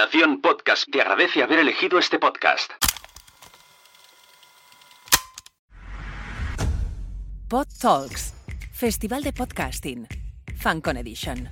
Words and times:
Nación 0.00 0.40
Podcast 0.40 0.90
te 0.90 1.02
agradece 1.02 1.42
haber 1.42 1.58
elegido 1.58 1.98
este 1.98 2.18
podcast. 2.18 2.72
Pod 7.48 7.66
Talks, 7.78 8.32
Festival 8.72 9.22
de 9.22 9.34
Podcasting, 9.34 10.08
FanCon 10.56 10.96
Edition. 10.96 11.50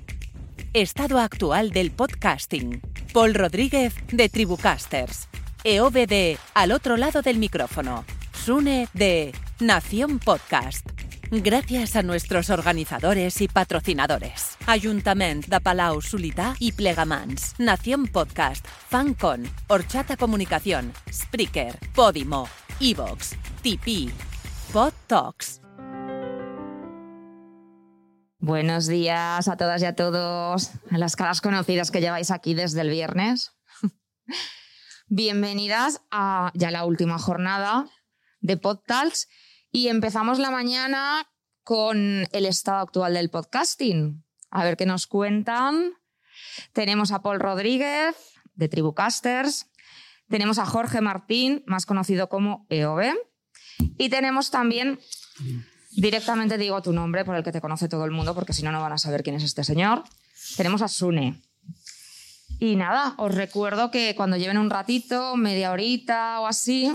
Estado 0.73 1.19
actual 1.19 1.73
del 1.73 1.91
podcasting. 1.91 2.81
Paul 3.13 3.35
Rodríguez 3.35 3.95
de 4.11 4.31
Tribucasters. 4.31 5.29
EOB 5.65 6.07
de 6.07 6.39
Al 6.55 6.73
otro 6.73 6.97
lado 6.97 7.21
del 7.21 7.37
micrófono. 7.37 8.07
Sune 8.33 8.89
de 8.95 9.35
Nación 9.61 10.21
Podcast. 10.21 10.98
Gracias 11.31 11.95
a 11.95 12.03
nuestros 12.03 12.49
organizadores 12.49 13.43
y 13.43 13.49
patrocinadores. 13.49 14.57
Ayuntament 14.67 15.45
de 15.45 15.61
Palau 15.61 16.01
Solità 16.01 16.55
i 16.59 16.73
Plegamans. 16.73 17.55
Nación 17.59 18.07
Podcast, 18.07 18.65
FanCon, 18.65 19.45
Horchata 19.69 20.17
Comunicación, 20.17 20.95
Spreaker, 21.13 21.79
Podimo, 21.95 22.49
Evox, 22.81 23.37
Tipeee, 23.61 24.11
Pod 24.73 24.95
Talks. 25.07 25.61
Buenos 28.39 28.87
días 28.87 29.49
a 29.49 29.57
todas 29.59 29.83
y 29.83 29.85
a 29.85 29.95
todos, 29.95 30.71
a 30.91 30.97
las 30.97 31.15
caras 31.15 31.43
conocidas 31.43 31.91
que 31.91 32.01
lleváis 32.01 32.31
aquí 32.31 32.55
desde 32.55 32.81
el 32.81 32.89
viernes. 32.89 33.53
Bienvenidas 35.09 36.01
a 36.11 36.53
ya 36.55 36.71
la 36.71 36.87
última 36.87 37.19
jornada 37.19 37.85
de 38.41 38.57
PodTalks 38.57 39.29
y 39.71 39.89
empezamos 39.89 40.39
la 40.39 40.51
mañana 40.51 41.27
con 41.63 42.27
el 42.33 42.47
estado 42.47 42.79
actual 42.79 43.15
del 43.15 43.31
podcasting. 43.31 44.25
A 44.51 44.65
ver 44.65 44.77
qué 44.77 44.87
nos 44.87 45.07
cuentan. 45.07 45.93
Tenemos 46.73 47.13
a 47.13 47.23
Paul 47.23 47.41
Rodríguez 47.41 48.17
de 48.55 48.69
Tribucasters, 48.69 49.67
tenemos 50.29 50.59
a 50.59 50.67
Jorge 50.67 51.01
Martín, 51.01 51.63
más 51.67 51.87
conocido 51.87 52.29
como 52.29 52.67
EOB, 52.69 53.15
y 53.97 54.09
tenemos 54.09 54.51
también 54.51 54.99
Directamente 55.99 56.59
digo 56.59 56.81
tu 56.83 56.93
nombre 56.93 57.25
por 57.25 57.35
el 57.35 57.43
que 57.43 57.51
te 57.51 57.61
conoce 57.61 57.89
todo 57.89 58.05
el 58.05 58.11
mundo, 58.11 58.33
porque 58.35 58.53
si 58.53 58.63
no, 58.63 58.71
no 58.71 58.81
van 58.81 58.93
a 58.93 58.99
saber 58.99 59.25
quién 59.25 59.35
es 59.35 59.43
este 59.43 59.65
señor. 59.65 60.05
Tenemos 60.57 60.81
a 60.81 60.87
Sune. 60.87 61.43
Y 62.61 62.77
nada, 62.77 63.15
os 63.19 63.35
recuerdo 63.35 63.91
que 63.91 64.15
cuando 64.15 64.37
lleven 64.37 64.59
un 64.59 64.71
ratito, 64.71 65.37
media 65.37 65.73
horita 65.73 66.41
o 66.41 66.47
así, 66.47 66.93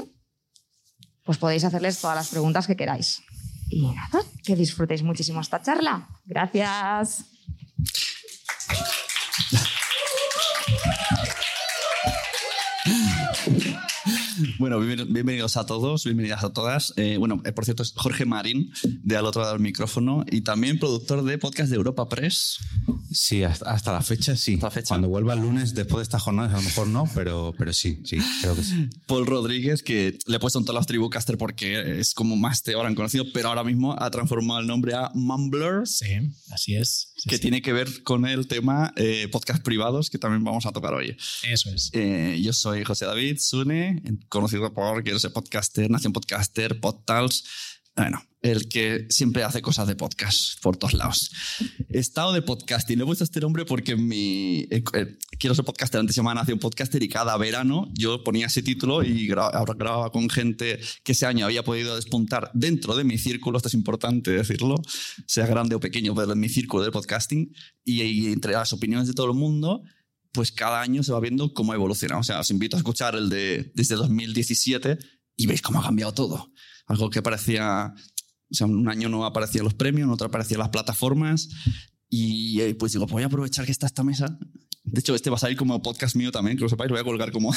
pues 1.23 1.37
podéis 1.37 1.63
hacerles 1.63 1.99
todas 1.99 2.15
las 2.15 2.29
preguntas 2.29 2.67
que 2.67 2.75
queráis. 2.75 3.21
Y 3.69 3.87
nada, 3.87 4.23
que 4.43 4.55
disfrutéis 4.55 5.03
muchísimo 5.03 5.41
esta 5.41 5.61
charla. 5.61 6.07
Gracias. 6.25 7.25
Bueno, 14.59 14.79
bienvenidos 14.79 15.57
a 15.57 15.65
todos, 15.65 16.03
bienvenidas 16.03 16.43
a 16.43 16.53
todas. 16.53 16.93
Eh, 16.97 17.17
bueno, 17.17 17.41
eh, 17.45 17.51
por 17.51 17.65
cierto, 17.65 17.83
es 17.83 17.93
Jorge 17.95 18.25
Marín, 18.25 18.71
de 19.03 19.17
al 19.17 19.25
otro 19.25 19.41
lado 19.41 19.53
del 19.53 19.61
micrófono, 19.61 20.25
y 20.29 20.41
también 20.41 20.79
productor 20.79 21.23
de 21.23 21.37
podcast 21.37 21.69
de 21.69 21.75
Europa 21.75 22.07
Press. 22.09 22.59
Sí, 23.11 23.43
hasta, 23.43 23.91
la 23.91 24.01
fecha 24.01 24.35
sí. 24.35 24.59
Cuando 24.87 25.07
vuelva 25.07 25.33
el 25.33 25.41
lunes, 25.41 25.73
después 25.73 25.97
de 25.97 26.03
esta 26.03 26.19
jornada, 26.19 26.53
a 26.53 26.57
lo 26.57 26.63
mejor 26.63 26.87
no, 26.87 27.09
pero, 27.13 27.53
pero 27.57 27.73
sí, 27.73 28.01
sí, 28.05 28.17
creo 28.41 28.55
que 28.55 28.63
sí. 28.63 28.89
Paul 29.07 29.25
Rodríguez, 29.25 29.83
que 29.83 30.17
le 30.25 30.37
he 30.37 30.39
puesto 30.39 30.59
en 30.59 30.65
todas 30.65 30.79
las 30.79 30.87
tribucaster 30.87 31.37
porque 31.37 31.99
es 31.99 32.13
como 32.13 32.35
más 32.35 32.63
te 32.63 32.73
habrán 32.73 32.95
conocido, 32.95 33.25
pero 33.33 33.49
ahora 33.49 33.63
mismo 33.63 33.95
ha 33.99 34.09
transformado 34.09 34.59
el 34.59 34.67
nombre 34.67 34.93
a 34.93 35.11
Mumbler. 35.13 35.85
Sí, 35.85 36.31
así 36.51 36.75
es. 36.75 37.13
que 37.27 37.37
tiene 37.39 37.61
que 37.61 37.73
ver 37.73 38.03
con 38.03 38.25
el 38.25 38.47
tema 38.47 38.93
eh, 38.95 39.27
podcast 39.31 39.63
privados, 39.63 40.09
que 40.09 40.17
también 40.17 40.43
vamos 40.43 40.65
a 40.65 40.71
tocar 40.71 40.93
hoy. 40.93 41.15
Eso 41.43 41.69
es. 41.69 41.91
yo 42.41 42.53
soy 42.53 42.83
José 42.83 43.05
David 43.05 43.37
Sune, 43.39 44.01
conocido 44.33 44.73
por 44.73 45.03
Quiero 45.03 45.19
ser 45.19 45.31
podcaster, 45.31 45.89
Nación 45.91 46.11
Podcaster, 46.11 46.79
Podtals. 46.79 47.43
Bueno, 47.95 48.19
el 48.41 48.67
que 48.67 49.05
siempre 49.11 49.43
hace 49.43 49.61
cosas 49.61 49.87
de 49.87 49.95
podcast 49.95 50.59
por 50.63 50.75
todos 50.75 50.95
lados. 50.95 51.31
Estado 51.89 52.33
de 52.33 52.41
podcasting. 52.41 52.97
Le 52.97 53.03
he 53.03 53.05
puesto 53.05 53.23
este 53.23 53.39
nombre 53.39 53.63
porque 53.63 53.95
mi. 53.95 54.61
Eh, 54.71 54.83
eh, 54.93 55.17
quiero 55.37 55.53
ser 55.53 55.63
podcaster. 55.63 55.99
Antes 55.99 56.15
se 56.15 56.21
llamaba 56.21 56.41
Nación 56.41 56.57
Podcaster 56.57 57.03
y 57.03 57.09
cada 57.09 57.37
verano 57.37 57.91
yo 57.93 58.23
ponía 58.23 58.47
ese 58.47 58.63
título 58.63 59.03
y 59.03 59.27
grababa 59.27 60.11
con 60.11 60.27
gente 60.31 60.79
que 61.03 61.11
ese 61.11 61.27
año 61.27 61.45
había 61.45 61.63
podido 61.63 61.95
despuntar 61.95 62.49
dentro 62.55 62.95
de 62.95 63.03
mi 63.03 63.19
círculo. 63.19 63.57
Esto 63.57 63.67
es 63.67 63.75
importante 63.75 64.31
decirlo, 64.31 64.81
sea 65.27 65.45
grande 65.45 65.75
o 65.75 65.79
pequeño, 65.79 66.15
pero 66.15 66.33
en 66.33 66.39
mi 66.39 66.49
círculo 66.49 66.83
de 66.83 66.89
podcasting. 66.89 67.53
Y 67.85 68.31
entre 68.31 68.53
las 68.53 68.73
opiniones 68.73 69.07
de 69.07 69.13
todo 69.13 69.27
el 69.27 69.37
mundo 69.37 69.83
pues 70.33 70.51
cada 70.51 70.81
año 70.81 71.03
se 71.03 71.13
va 71.13 71.19
viendo 71.19 71.53
cómo 71.53 71.73
evoluciona. 71.73 72.17
O 72.17 72.23
sea, 72.23 72.39
os 72.39 72.51
invito 72.51 72.75
a 72.75 72.79
escuchar 72.79 73.15
el 73.15 73.29
de 73.29 73.71
desde 73.75 73.95
2017 73.95 74.97
y 75.37 75.45
veis 75.45 75.61
cómo 75.61 75.79
ha 75.79 75.83
cambiado 75.83 76.13
todo. 76.13 76.51
Algo 76.87 77.09
que 77.09 77.21
parecía, 77.21 77.93
o 78.51 78.53
sea, 78.53 78.67
un 78.67 78.89
año 78.89 79.09
no 79.09 79.25
aparecían 79.25 79.63
los 79.63 79.75
premios, 79.75 80.07
en 80.07 80.11
otro 80.13 80.27
aparecían 80.27 80.59
las 80.59 80.69
plataformas. 80.69 81.49
Y 82.09 82.59
eh, 82.61 82.75
pues 82.75 82.91
digo, 82.91 83.05
pues 83.05 83.13
voy 83.13 83.23
a 83.23 83.27
aprovechar 83.27 83.65
que 83.65 83.71
está 83.71 83.85
esta 83.85 84.03
mesa 84.03 84.37
de 84.85 84.99
hecho, 84.99 85.15
este 85.15 85.29
va 85.29 85.37
a 85.37 85.39
salir 85.39 85.57
como 85.57 85.81
podcast 85.81 86.15
mío 86.15 86.31
también, 86.31 86.57
que 86.57 86.63
lo 86.63 86.69
sepáis, 86.69 86.89
lo 86.89 86.95
voy 86.95 87.01
a 87.01 87.05
colgar 87.05 87.31
como. 87.31 87.53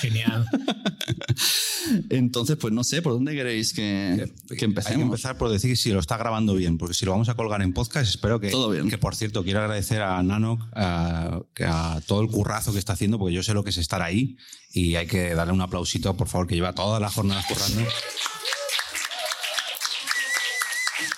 Genial. 0.00 0.46
Entonces, 2.10 2.56
pues 2.56 2.72
no 2.72 2.82
sé, 2.82 3.00
¿por 3.00 3.12
dónde 3.12 3.34
queréis 3.34 3.72
que, 3.72 4.32
que 4.56 4.64
empecemos? 4.64 4.90
Hay 4.90 4.96
que 4.96 5.02
empezar 5.02 5.38
por 5.38 5.50
decir 5.50 5.76
si 5.76 5.92
lo 5.92 6.00
está 6.00 6.16
grabando 6.16 6.54
bien, 6.54 6.76
porque 6.76 6.94
si 6.94 7.04
lo 7.04 7.12
vamos 7.12 7.28
a 7.28 7.34
colgar 7.34 7.62
en 7.62 7.72
podcast, 7.72 8.08
espero 8.08 8.40
que. 8.40 8.50
Todo 8.50 8.70
bien. 8.70 8.88
Que 8.88 8.98
por 8.98 9.14
cierto, 9.14 9.44
quiero 9.44 9.60
agradecer 9.60 10.02
a 10.02 10.20
Nanok 10.22 10.60
a, 10.74 11.42
a 11.60 12.00
todo 12.06 12.22
el 12.22 12.28
currazo 12.28 12.72
que 12.72 12.78
está 12.78 12.94
haciendo, 12.94 13.18
porque 13.18 13.34
yo 13.34 13.42
sé 13.42 13.54
lo 13.54 13.62
que 13.62 13.70
es 13.70 13.78
estar 13.78 14.02
ahí 14.02 14.36
y 14.72 14.96
hay 14.96 15.06
que 15.06 15.34
darle 15.34 15.52
un 15.52 15.60
aplausito, 15.60 16.16
por 16.16 16.26
favor, 16.26 16.48
que 16.48 16.56
lleva 16.56 16.74
todas 16.74 17.00
las 17.00 17.14
jornadas 17.14 17.46
currando. 17.46 17.88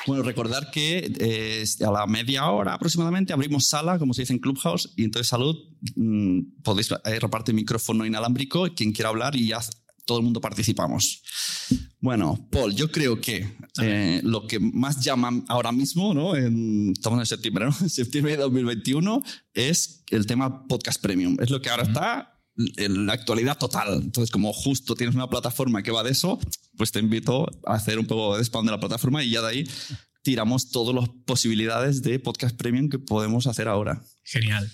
Bueno, 0.06 0.22
recordar 0.22 0.70
que 0.70 1.12
eh, 1.18 1.64
a 1.84 1.90
la 1.90 2.06
media 2.06 2.48
hora 2.50 2.74
aproximadamente 2.74 3.32
abrimos 3.32 3.66
sala, 3.66 3.98
como 3.98 4.14
se 4.14 4.22
dice 4.22 4.32
en 4.32 4.38
Clubhouse, 4.38 4.92
y 4.96 5.04
entonces 5.04 5.28
salud, 5.28 5.56
mm, 5.96 6.62
podéis 6.62 6.92
eh, 6.92 7.18
repartir 7.18 7.54
micrófono 7.54 8.06
inalámbrico, 8.06 8.68
quien 8.74 8.92
quiera 8.92 9.08
hablar 9.08 9.34
y 9.34 9.48
ya 9.48 9.60
todo 10.04 10.18
el 10.18 10.24
mundo 10.24 10.40
participamos. 10.40 11.22
Bueno, 12.00 12.48
Paul, 12.50 12.74
yo 12.74 12.90
creo 12.90 13.20
que 13.20 13.56
eh, 13.82 14.20
lo 14.22 14.46
que 14.46 14.60
más 14.60 15.02
llama 15.02 15.44
ahora 15.48 15.72
mismo, 15.72 16.14
¿no? 16.14 16.36
En, 16.36 16.92
estamos 16.92 17.18
en 17.18 17.26
septiembre, 17.26 17.66
¿no? 17.66 17.72
septiembre 17.88 18.36
de 18.36 18.42
2021, 18.42 19.22
es 19.52 20.04
el 20.10 20.24
tema 20.26 20.66
Podcast 20.68 21.02
Premium. 21.02 21.36
Es 21.40 21.50
lo 21.50 21.60
que 21.60 21.68
ahora 21.68 21.82
está 21.82 22.32
en 22.56 23.06
la 23.06 23.14
actualidad 23.14 23.58
total. 23.58 24.00
Entonces, 24.02 24.30
como 24.30 24.52
justo 24.52 24.94
tienes 24.94 25.16
una 25.16 25.28
plataforma 25.28 25.82
que 25.82 25.90
va 25.90 26.04
de 26.04 26.12
eso, 26.12 26.38
pues 26.76 26.92
te 26.92 26.98
invito 26.98 27.48
a 27.66 27.74
hacer 27.74 27.98
un 27.98 28.06
poco 28.06 28.36
de 28.36 28.44
spam 28.44 28.64
de 28.64 28.72
la 28.72 28.80
plataforma 28.80 29.22
y 29.22 29.30
ya 29.30 29.42
de 29.42 29.48
ahí 29.48 29.64
tiramos 30.22 30.70
todas 30.70 30.94
las 30.94 31.08
posibilidades 31.24 32.02
de 32.02 32.18
podcast 32.18 32.56
premium 32.56 32.88
que 32.88 32.98
podemos 32.98 33.46
hacer 33.46 33.68
ahora. 33.68 34.02
Genial. 34.24 34.70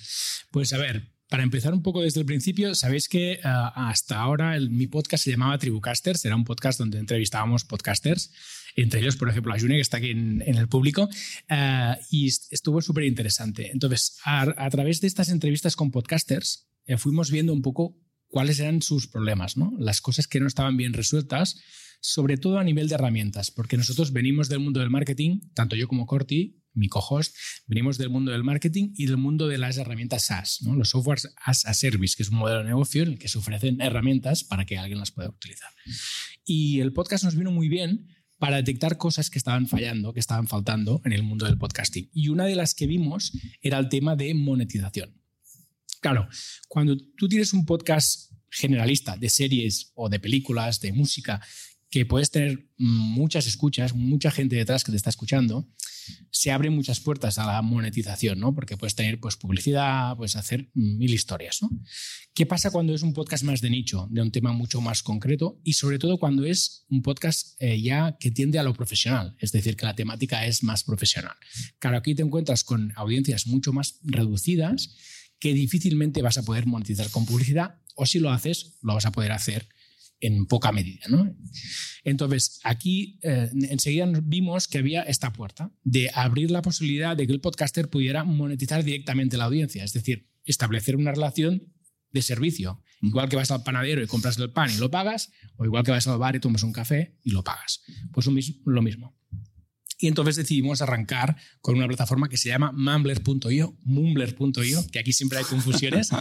Pues 0.51 0.73
a 0.73 0.79
ver, 0.79 1.13
para 1.29 1.43
empezar 1.43 1.73
un 1.73 1.83
poco 1.83 2.03
desde 2.03 2.21
el 2.21 2.27
principio, 2.27 2.75
sabéis 2.75 3.09
que 3.09 3.41
ah, 3.45 3.89
hasta 3.89 4.19
ahora 4.19 4.59
mi 4.61 4.87
podcast 4.87 5.25
se 5.25 5.31
llamaba 5.31 5.59
Tribucasters, 5.59 6.25
era 6.25 6.37
un 6.37 6.45
podcast 6.45 6.79
donde 6.79 6.99
entrevistábamos 6.99 7.65
podcasters, 7.65 8.33
entre 8.77 9.01
ellos, 9.01 9.17
por 9.17 9.29
ejemplo, 9.29 9.53
a 9.53 9.59
June, 9.59 9.75
que 9.75 9.81
está 9.81 9.99
aquí 9.99 10.11
en, 10.11 10.43
el 10.43 10.69
público, 10.69 11.09
ah, 11.49 11.99
y 12.11 12.27
estuvo 12.27 12.81
súper 12.81 13.05
interesante. 13.05 13.71
Entonces, 13.71 14.19
a, 14.25 14.43
a, 14.43 14.71
través 14.71 15.01
de 15.01 15.07
estas 15.07 15.29
entrevistas 15.29 15.77
con 15.77 15.91
podcasters, 15.91 16.69
eh, 16.87 16.97
fuimos 16.97 17.31
viendo 17.31 17.53
un 17.53 17.63
poco 17.63 17.97
cuáles 18.29 18.59
eran 18.61 18.83
sus 18.83 19.09
problemas, 19.09 19.57
¿no? 19.57 19.73
las 19.79 20.01
cosas 20.01 20.27
que 20.27 20.41
no 20.41 20.47
estaban 20.47 20.77
bien 20.77 20.95
resueltas, 20.95 21.61
sobre 22.03 22.37
todo 22.37 22.59
a 22.59 22.65
nivel 22.65 22.89
de 22.89 22.97
herramientas, 22.97 23.53
porque 23.53 23.77
nosotros 23.77 24.13
venimos 24.13 24.49
del 24.49 24.59
mundo 24.59 24.81
del 24.81 24.91
marketing, 24.91 25.41
tanto 25.55 25.77
yo 25.77 25.87
como 25.87 26.05
Corti, 26.05 26.59
mi 26.75 26.89
co-host, 26.89 27.35
venimos 27.67 27.97
del 27.97 28.11
mundo 28.11 28.33
del 28.33 28.43
marketing 28.43 28.93
y 28.97 29.07
del 29.07 29.19
mundo 29.19 29.47
de 29.47 29.59
las 29.59 29.77
herramientas 29.77 30.25
SaaS, 30.25 30.63
¿no? 30.63 30.75
los 30.75 30.91
softwares 30.91 31.33
as 31.37 31.65
a 31.65 31.75
service, 31.75 32.17
que 32.17 32.25
es 32.25 32.31
un 32.31 32.39
modelo 32.39 32.59
de 32.59 32.65
negocio 32.65 33.05
en 33.05 33.11
el 33.11 33.19
que 33.19 33.29
se 33.29 33.39
ofrecen 33.39 33.81
herramientas 33.81 34.43
para 34.43 34.65
que 34.65 34.79
alguien 34.79 34.99
las 34.99 35.13
pueda 35.13 35.29
utilizar. 35.29 35.71
Y 36.45 36.81
el 36.81 36.93
podcast 36.93 37.25
nos 37.25 37.37
vino 37.37 37.53
muy 37.53 37.69
bien 37.69 38.09
para 38.39 38.57
detectar 38.57 38.99
cosas 38.99 39.31
que 39.31 39.39
estaban 39.39 39.69
fallando, 39.69 40.13
que 40.13 40.19
estaban 40.19 40.49
faltando 40.49 41.01
en 41.05 41.13
el 41.13 41.23
mundo 41.23 41.47
del 41.47 41.57
podcasting. 41.57 42.11
Y 42.13 42.29
una 42.29 42.47
de 42.47 42.57
las 42.57 42.75
que 42.75 42.89
vimos 42.89 43.33
era 43.61 43.79
el 43.79 43.89
tema 43.89 44.17
de 44.17 44.35
monetización. 44.35 45.23
Claro, 46.01 46.29
cuando 46.67 46.97
tú 47.17 47.29
tienes 47.29 47.53
un 47.53 47.65
podcast 47.65 48.33
generalista 48.51 49.17
de 49.17 49.31
series 49.31 49.93
o 49.95 50.09
de 50.09 50.19
películas, 50.19 50.81
de 50.81 50.93
música, 50.93 51.41
que 51.93 52.07
puedes 52.07 52.31
tener 52.31 52.71
muchas 52.79 53.47
escuchas, 53.47 53.95
mucha 53.95 54.31
gente 54.31 54.57
detrás 54.57 54.83
que 54.83 54.91
te 54.91 54.97
está 54.97 55.11
escuchando, 55.11 55.69
se 56.31 56.51
abren 56.51 56.73
muchas 56.73 57.01
puertas 57.01 57.37
a 57.37 57.47
la 57.47 57.61
monetización, 57.61 58.41
¿no? 58.41 58.55
Porque 58.55 58.79
puedes 58.79 58.95
tener 58.95 59.21
pues, 59.21 59.37
publicidad, 59.37 60.17
puedes 60.17 60.35
hacer 60.35 60.71
mil 60.73 61.13
historias, 61.13 61.61
¿no? 61.61 61.71
¿Qué 62.33 62.47
pasa 62.47 62.71
cuando 62.71 62.95
es 62.95 63.03
un 63.03 63.13
podcast 63.13 63.45
más 63.45 63.61
de 63.61 63.69
nicho, 63.69 64.09
de 64.11 64.23
un 64.23 64.33
tema 64.33 64.55
mucho 64.55 64.81
más 64.81 65.03
concreto 65.03 65.61
y 65.65 65.75
sobre 65.75 65.99
todo 65.99 66.19
cuando 66.19 66.47
es 66.47 66.87
un 66.89 67.03
podcast 67.03 67.61
eh, 67.61 67.79
ya 67.83 68.17
que 68.19 68.31
tiende 68.31 68.59
a 68.59 68.63
lo 68.63 68.73
profesional, 68.73 69.37
es 69.39 69.53
decir, 69.53 69.77
que 69.77 69.85
la 69.85 69.95
temática 69.95 70.47
es 70.47 70.63
más 70.63 70.85
profesional? 70.85 71.37
Claro, 71.79 71.99
aquí 71.99 72.15
te 72.15 72.23
encuentras 72.23 72.65
con 72.65 72.95
audiencias 72.97 73.47
mucho 73.47 73.75
más 73.75 73.99
reducidas 74.03 74.97
que 75.39 75.53
difícilmente 75.53 76.23
vas 76.23 76.39
a 76.39 76.43
poder 76.43 76.65
monetizar 76.65 77.11
con 77.11 77.27
publicidad 77.27 77.75
o 77.97 78.07
si 78.07 78.19
lo 78.19 78.31
haces, 78.31 78.79
lo 78.81 78.95
vas 78.95 79.05
a 79.05 79.13
poder 79.13 79.33
hacer 79.33 79.69
en 80.23 80.47
poca 80.47 80.73
medida. 80.73 81.05
¿no? 81.09 81.37
Entonces, 82.05 82.61
aquí 82.65 83.19
eh, 83.23 83.51
enseguida 83.69 84.07
vimos 84.23 84.69
que 84.69 84.79
había 84.79 85.03
esta 85.03 85.33
puerta 85.33 85.71
de 85.83 86.11
abrir 86.15 86.51
la 86.51 86.63
posibilidad 86.63 87.17
de 87.17 87.27
que 87.27 87.33
el 87.33 87.41
podcaster 87.41 87.91
pudiera 87.91 88.25
monetizar 88.25 88.83
directamente 88.85 89.37
la 89.37 89.45
audiencia, 89.45 89.85
es 89.85 89.93
decir, 89.93 90.29
establecer 90.45 90.97
una 90.97 91.13
relación 91.13 91.73
de 92.13 92.23
servicio. 92.23 92.83
Igual 93.01 93.29
que 93.29 93.37
vas 93.37 93.51
al 93.51 93.65
panadero 93.65 94.03
y 94.03 94.07
compras 94.07 94.39
el 94.39 94.53
pan 94.53 94.71
y 94.71 94.77
lo 94.79 94.91
pagas, 94.91 95.33
o 95.57 95.65
igual 95.65 95.83
que 95.83 95.91
vas 95.91 96.07
al 96.07 96.19
bar 96.19 96.37
y 96.37 96.41
tomas 96.41 96.63
un 96.63 96.73
café 96.73 97.19
y 97.25 97.31
lo 97.31 97.43
pagas. 97.43 97.83
Pues 98.13 98.27
lo 98.27 98.83
mismo. 98.83 99.17
Y 100.03 100.09
entonces 100.09 100.35
decidimos 100.35 100.83
arrancar 100.83 101.37
con 101.61 101.77
una 101.77 101.87
plataforma 101.87 102.29
que 102.29 102.37
se 102.37 102.49
llama 102.49 102.73
mumbler.io, 102.73 103.79
mumbler.io, 103.85 104.87
que 104.91 104.99
aquí 104.99 105.13
siempre 105.13 105.39
hay 105.39 105.45
confusiones. 105.45 106.11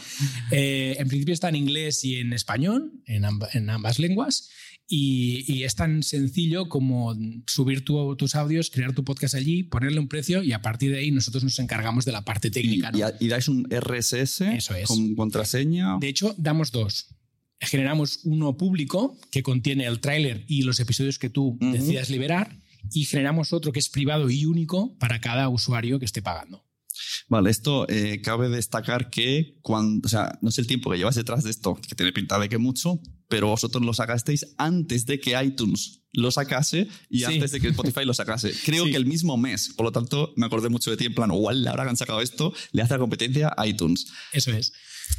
Eh, 0.52 0.98
en 1.00 1.08
principio 1.08 1.34
está 1.34 1.50
en 1.50 1.56
inglés 1.56 2.04
y 2.04 2.18
en 2.18 2.34
español, 2.34 2.92
en, 3.06 3.24
ambas 3.70 4.00
lenguas. 4.00 4.50
Y, 4.88 5.64
es 5.64 5.76
tan 5.76 6.04
sencillo 6.04 6.68
como 6.68 7.16
subir 7.48 7.86
tus 7.86 8.36
audios, 8.36 8.70
crear 8.70 8.94
tu 8.94 9.04
podcast 9.04 9.34
allí, 9.36 9.64
ponerle 9.64 10.00
un 10.00 10.08
precio 10.08 10.44
y 10.44 10.52
a 10.52 10.62
partir 10.62 10.92
de 10.92 11.00
ahí 11.00 11.12
nosotros 11.12 11.44
nos 11.44 11.58
encargamos 11.60 12.06
de 12.06 12.12
la 12.12 12.24
parte 12.24 12.52
técnica. 12.52 12.92
Y, 13.20 13.28
dais 13.28 13.48
un 13.48 13.68
RSS 13.70 14.42
Eso 14.42 14.76
es. 14.76 14.88
con 14.88 15.16
contraseña. 15.16 15.98
De 16.00 16.10
hecho, 16.10 16.36
damos 16.38 16.72
dos 16.72 17.08
generamos 17.62 18.22
uno 18.24 18.58
público 18.58 19.18
que 19.30 19.44
contiene 19.44 19.86
el 19.86 20.00
tráiler 20.00 20.44
y 20.48 20.64
los 20.64 20.80
episodios 20.80 21.20
que 21.20 21.30
tú 21.30 21.58
decidas 21.62 22.10
liberar 22.10 22.58
y 22.92 23.06
generamos 23.06 23.54
otro 23.54 23.72
que 23.72 23.80
es 23.80 23.90
privado 23.90 24.30
y 24.30 24.46
único 24.46 24.98
para 24.98 25.20
cada 25.22 25.50
usuario 25.50 26.00
que 26.00 26.06
esté 26.06 26.22
pagando. 26.22 26.66
Vale, 27.28 27.50
esto 27.50 27.88
eh, 27.90 28.22
cabe 28.22 28.50
destacar 28.50 29.10
que 29.10 29.58
cuando, 29.62 30.06
o 30.06 30.10
sea, 30.10 30.38
no 30.42 30.52
sé 30.52 30.62
el 30.62 30.68
tiempo 30.68 30.92
que 30.92 30.98
llevas 30.98 31.16
detrás 31.16 31.44
de 31.44 31.50
esto, 31.50 31.76
que 31.76 31.96
tiene 31.96 32.12
pinta 32.12 32.38
de 32.38 32.50
que 32.50 32.58
mucho, 32.58 33.00
pero 33.28 33.48
vosotros 33.48 33.84
lo 33.84 33.94
sacasteis 33.94 34.54
antes 34.58 35.06
de 35.06 35.20
que 35.20 35.42
iTunes 35.42 36.02
lo 36.14 36.30
sacase 36.30 36.90
y 37.10 37.24
antes 37.24 37.52
de 37.52 37.62
que 37.62 37.70
Spotify 37.70 38.04
lo 38.04 38.14
sacase. 38.14 38.52
Creo 38.66 38.86
que 38.86 38.98
el 38.98 39.06
mismo 39.06 39.38
mes. 39.38 39.74
Por 39.76 39.86
lo 39.86 39.92
tanto, 39.92 40.34
me 40.36 40.46
acordé 40.46 40.70
mucho 40.70 40.92
de 40.92 40.98
ti 40.98 41.06
en 41.06 41.16
plan, 41.16 41.32
igual 41.32 41.66
ahora 41.68 41.84
que 41.84 41.90
han 41.92 41.98
sacado 41.98 42.22
esto, 42.22 42.54
le 42.74 42.82
hace 42.82 42.96
la 42.96 43.00
competencia 43.00 43.54
a 43.56 43.66
iTunes. 43.66 44.08
Eso 44.34 44.52
es. 44.52 44.74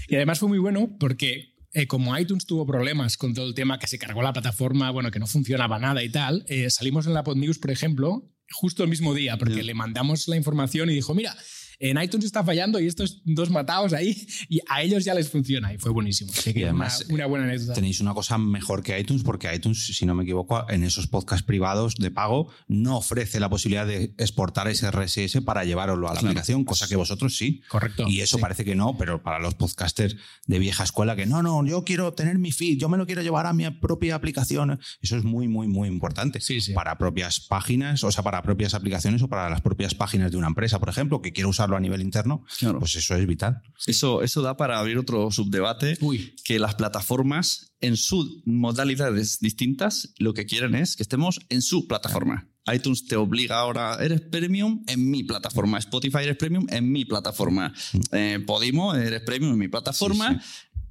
Y 0.08 0.16
además 0.16 0.38
fue 0.38 0.48
muy 0.48 0.58
bueno 0.58 0.96
porque 0.98 1.51
eh, 1.72 1.86
como 1.86 2.16
iTunes 2.18 2.46
tuvo 2.46 2.66
problemas 2.66 3.16
con 3.16 3.34
todo 3.34 3.46
el 3.46 3.54
tema 3.54 3.78
que 3.78 3.86
se 3.86 3.98
cargó 3.98 4.22
la 4.22 4.32
plataforma, 4.32 4.90
bueno, 4.90 5.10
que 5.10 5.18
no 5.18 5.26
funcionaba 5.26 5.78
nada 5.78 6.02
y 6.02 6.10
tal, 6.10 6.44
eh, 6.48 6.68
salimos 6.70 7.06
en 7.06 7.14
la 7.14 7.24
Pod 7.24 7.36
News, 7.36 7.58
por 7.58 7.70
ejemplo, 7.70 8.30
justo 8.50 8.82
el 8.82 8.90
mismo 8.90 9.14
día, 9.14 9.38
porque 9.38 9.62
le 9.62 9.74
mandamos 9.74 10.28
la 10.28 10.36
información 10.36 10.90
y 10.90 10.94
dijo, 10.94 11.14
mira, 11.14 11.34
en 11.78 12.00
iTunes 12.00 12.26
está 12.26 12.44
fallando 12.44 12.80
y 12.80 12.86
estos 12.86 13.22
dos 13.24 13.50
matados 13.50 13.92
ahí, 13.92 14.26
y 14.48 14.60
a 14.68 14.82
ellos 14.82 15.04
ya 15.04 15.14
les 15.14 15.28
funciona. 15.28 15.72
Y 15.72 15.78
fue 15.78 15.90
buenísimo. 15.90 16.32
y 16.46 16.62
además, 16.62 17.06
una, 17.08 17.26
buena 17.26 17.44
anécdota. 17.46 17.74
Tenéis 17.74 18.00
una 18.00 18.14
cosa 18.14 18.38
mejor 18.38 18.82
que 18.82 18.98
iTunes, 18.98 19.22
porque 19.22 19.54
iTunes, 19.54 19.86
si 19.86 20.06
no 20.06 20.14
me 20.14 20.24
equivoco, 20.24 20.68
en 20.70 20.84
esos 20.84 21.06
podcasts 21.06 21.44
privados 21.44 21.96
de 21.96 22.10
pago, 22.10 22.50
no 22.68 22.96
ofrece 22.96 23.40
la 23.40 23.48
posibilidad 23.48 23.86
de 23.86 24.14
exportar 24.18 24.68
ese 24.68 24.90
RSS 24.90 25.40
para 25.42 25.64
llevarlo 25.64 26.08
a 26.08 26.14
la 26.14 26.20
aplicación, 26.20 26.64
cosa 26.64 26.88
que 26.88 26.96
vosotros 26.96 27.36
sí. 27.36 27.62
Correcto. 27.68 28.04
Y 28.08 28.20
eso 28.20 28.38
parece 28.38 28.64
que 28.64 28.74
no, 28.74 28.96
pero 28.96 29.22
para 29.22 29.38
los 29.38 29.54
podcasters 29.54 30.16
de 30.46 30.58
vieja 30.58 30.84
escuela, 30.84 31.16
que 31.16 31.26
no, 31.26 31.42
no, 31.42 31.64
yo 31.66 31.84
quiero 31.84 32.12
tener 32.14 32.38
mi 32.38 32.52
feed, 32.52 32.78
yo 32.78 32.88
me 32.88 32.96
lo 32.96 33.06
quiero 33.06 33.22
llevar 33.22 33.46
a 33.46 33.52
mi 33.52 33.68
propia 33.70 34.14
aplicación. 34.14 34.80
Eso 35.00 35.16
es 35.16 35.24
muy, 35.24 35.48
muy, 35.48 35.68
muy 35.68 35.88
importante. 35.88 36.40
Sí, 36.40 36.60
sí. 36.60 36.72
Para 36.72 36.98
propias 36.98 37.40
páginas, 37.40 38.02
o 38.04 38.10
sea, 38.10 38.22
para 38.22 38.42
propias 38.42 38.74
aplicaciones 38.74 39.22
o 39.22 39.28
para 39.28 39.48
las 39.48 39.60
propias 39.60 39.94
páginas 39.94 40.30
de 40.30 40.36
una 40.36 40.48
empresa, 40.48 40.78
por 40.78 40.88
ejemplo, 40.88 41.22
que 41.22 41.32
quiero 41.32 41.52
a 41.76 41.80
nivel 41.80 42.02
interno, 42.02 42.44
pues 42.78 42.96
eso 42.96 43.14
es 43.16 43.26
vital. 43.26 43.62
Eso, 43.86 44.22
eso 44.22 44.42
da 44.42 44.56
para 44.56 44.78
abrir 44.78 44.98
otro 44.98 45.30
subdebate, 45.30 45.98
que 46.44 46.58
las 46.58 46.74
plataformas 46.74 47.72
en 47.80 47.96
sus 47.96 48.42
modalidades 48.46 49.40
distintas 49.40 50.14
lo 50.18 50.34
que 50.34 50.46
quieren 50.46 50.74
es 50.74 50.96
que 50.96 51.02
estemos 51.02 51.40
en 51.48 51.62
su 51.62 51.86
plataforma. 51.86 52.48
iTunes 52.72 53.06
te 53.06 53.16
obliga 53.16 53.58
ahora, 53.58 53.96
eres 54.00 54.20
premium 54.20 54.84
en 54.86 55.10
mi 55.10 55.24
plataforma. 55.24 55.78
Spotify 55.78 56.18
eres 56.18 56.36
premium 56.36 56.66
en 56.70 56.90
mi 56.92 57.04
plataforma. 57.04 57.74
Mm. 57.92 58.00
Eh, 58.12 58.40
Podimo 58.46 58.94
eres 58.94 59.22
premium 59.22 59.52
en 59.52 59.58
mi 59.58 59.68
plataforma. 59.68 60.40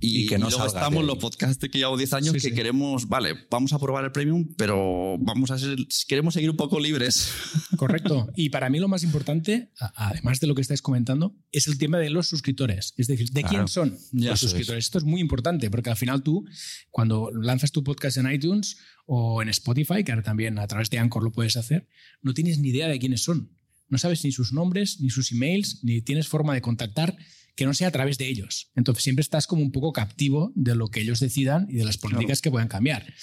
Y, 0.04 0.26
que 0.26 0.40
no 0.40 0.50
luego 0.50 0.66
estamos 0.66 1.06
los 1.06 1.20
podcasts 1.20 1.70
que 1.70 1.78
llevo 1.78 1.96
10 1.96 2.14
años 2.14 2.34
que 2.34 2.54
queremos, 2.54 3.08
vale, 3.08 3.36
vamos 3.52 3.72
a 3.72 3.78
probar 3.78 4.04
el 4.04 4.12
premium, 4.12 4.48
pero 4.58 5.18
vamos 5.20 5.52
a 5.52 5.60
ser, 5.60 5.78
queremos 6.08 6.34
seguir 6.34 6.50
un 6.50 6.58
poco 6.58 6.80
libres. 6.80 7.32
Correcto. 7.78 8.28
Y 8.36 8.50
para 8.50 8.70
mí 8.72 8.80
lo 8.80 8.88
más 8.88 9.04
importante, 9.04 9.72
además 9.96 10.40
de 10.40 10.48
lo 10.48 10.56
que 10.56 10.62
estáis 10.62 10.82
comentando, 10.82 11.36
es 11.52 11.68
el 11.68 11.78
tema 11.78 12.00
de 12.00 12.10
los 12.10 12.28
suscriptores. 12.28 12.96
Es 12.98 13.08
decir, 13.08 13.30
¿de 13.30 13.44
quién 13.44 13.68
son 13.68 13.96
los 14.12 14.40
suscriptores? 14.40 14.86
Esto 14.86 14.98
es 14.98 15.04
muy 15.04 15.22
importante 15.22 15.70
porque 15.70 15.92
al 15.92 15.98
final 15.98 16.24
tú, 16.24 16.46
cuando 16.90 17.30
lanzas 17.32 17.72
tu 17.72 17.84
podcast 17.84 18.18
en 18.18 18.32
iTunes 18.32 18.78
o 19.06 19.44
en 19.44 19.50
Spotify, 19.50 20.04
que 20.04 20.12
ahora 20.12 20.24
también 20.24 20.58
a 20.58 20.66
través 20.66 20.90
de 20.90 20.98
Anchor 20.98 21.24
lo 21.24 21.32
puedes 21.32 21.58
hacer, 21.58 21.88
no 22.24 22.34
tienes 22.34 22.58
ni 22.58 22.70
idea 22.70 22.88
de 22.88 22.98
quiénes 22.98 23.24
son. 23.24 23.56
No 23.88 23.98
sabes 23.98 24.24
ni 24.24 24.32
sus 24.32 24.52
nombres, 24.52 25.00
ni 25.00 25.10
sus 25.10 25.32
emails, 25.32 25.84
ni 25.84 26.02
tienes 26.02 26.28
forma 26.28 26.54
de 26.56 26.62
contactar 26.62 27.18
que 27.62 27.68
no 27.68 27.76
sea 27.76 27.90
a 27.90 27.92
través 27.92 28.18
de 28.18 28.28
ellos. 28.28 28.72
Entonces 28.76 29.04
siempre 29.04 29.22
estás 29.22 29.46
como 29.46 29.62
un 29.62 29.72
poco 29.72 29.94
captivo 29.94 30.52
de 30.56 30.74
lo 30.74 30.88
que 30.88 31.02
ellos 31.02 31.20
decidan 31.20 31.68
y 31.70 31.76
de 31.76 31.86
las 31.86 32.00
políticas 32.00 32.42
que 32.42 32.50
puedan 32.50 32.68
cambiar. 32.68 33.14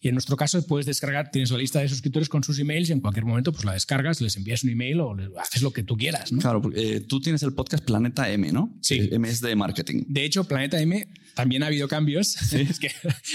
Y 0.00 0.08
en 0.08 0.14
nuestro 0.14 0.36
caso 0.36 0.64
puedes 0.64 0.86
descargar, 0.86 1.30
tienes 1.32 1.50
la 1.50 1.58
lista 1.58 1.80
de 1.80 1.88
suscriptores 1.88 2.28
con 2.28 2.44
sus 2.44 2.58
emails 2.60 2.88
y 2.88 2.92
en 2.92 3.00
cualquier 3.00 3.24
momento 3.24 3.52
pues 3.52 3.64
la 3.64 3.72
descargas, 3.72 4.20
les 4.20 4.36
envías 4.36 4.62
un 4.62 4.70
email 4.70 5.00
o 5.00 5.16
haces 5.40 5.62
lo 5.62 5.72
que 5.72 5.82
tú 5.82 5.96
quieras. 5.96 6.30
¿no? 6.30 6.40
Claro, 6.40 6.62
porque 6.62 6.96
eh, 6.96 7.00
tú 7.00 7.20
tienes 7.20 7.42
el 7.42 7.52
podcast 7.52 7.84
Planeta 7.84 8.30
M, 8.30 8.52
¿no? 8.52 8.78
Sí. 8.80 8.94
Eh, 8.94 9.08
M 9.12 9.28
es 9.28 9.40
de 9.40 9.56
marketing. 9.56 10.04
De 10.06 10.24
hecho, 10.24 10.44
Planeta 10.44 10.80
M 10.80 11.08
también 11.34 11.64
ha 11.64 11.66
habido 11.66 11.88
cambios. 11.88 12.36
es 12.52 12.78
que 12.78 12.92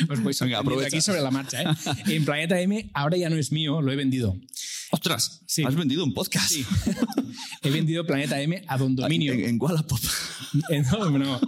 os 0.10 0.22
voy 0.22 0.34
Venga, 0.40 0.62
aquí 0.86 1.02
sobre 1.02 1.22
la 1.22 1.32
marcha. 1.32 1.64
¿eh? 1.64 1.66
en 2.08 2.24
Planeta 2.24 2.60
M 2.62 2.90
ahora 2.94 3.18
ya 3.18 3.30
no 3.30 3.36
es 3.36 3.52
mío, 3.52 3.82
lo 3.82 3.92
he 3.92 3.96
vendido. 3.98 4.40
¡Ostras! 4.92 5.42
Sí. 5.48 5.64
¿Has 5.66 5.76
vendido 5.76 6.04
un 6.04 6.14
podcast? 6.14 6.50
Sí. 6.50 6.66
He 7.62 7.72
vendido 7.72 8.06
Planeta 8.06 8.40
M 8.42 8.64
a 8.68 8.78
Don 8.78 8.96
Dominio. 8.96 9.34
En, 9.34 9.44
en 9.44 9.58
Wallapop. 9.60 10.00
En, 10.70 10.84
no, 10.84 11.10
no, 11.18 11.42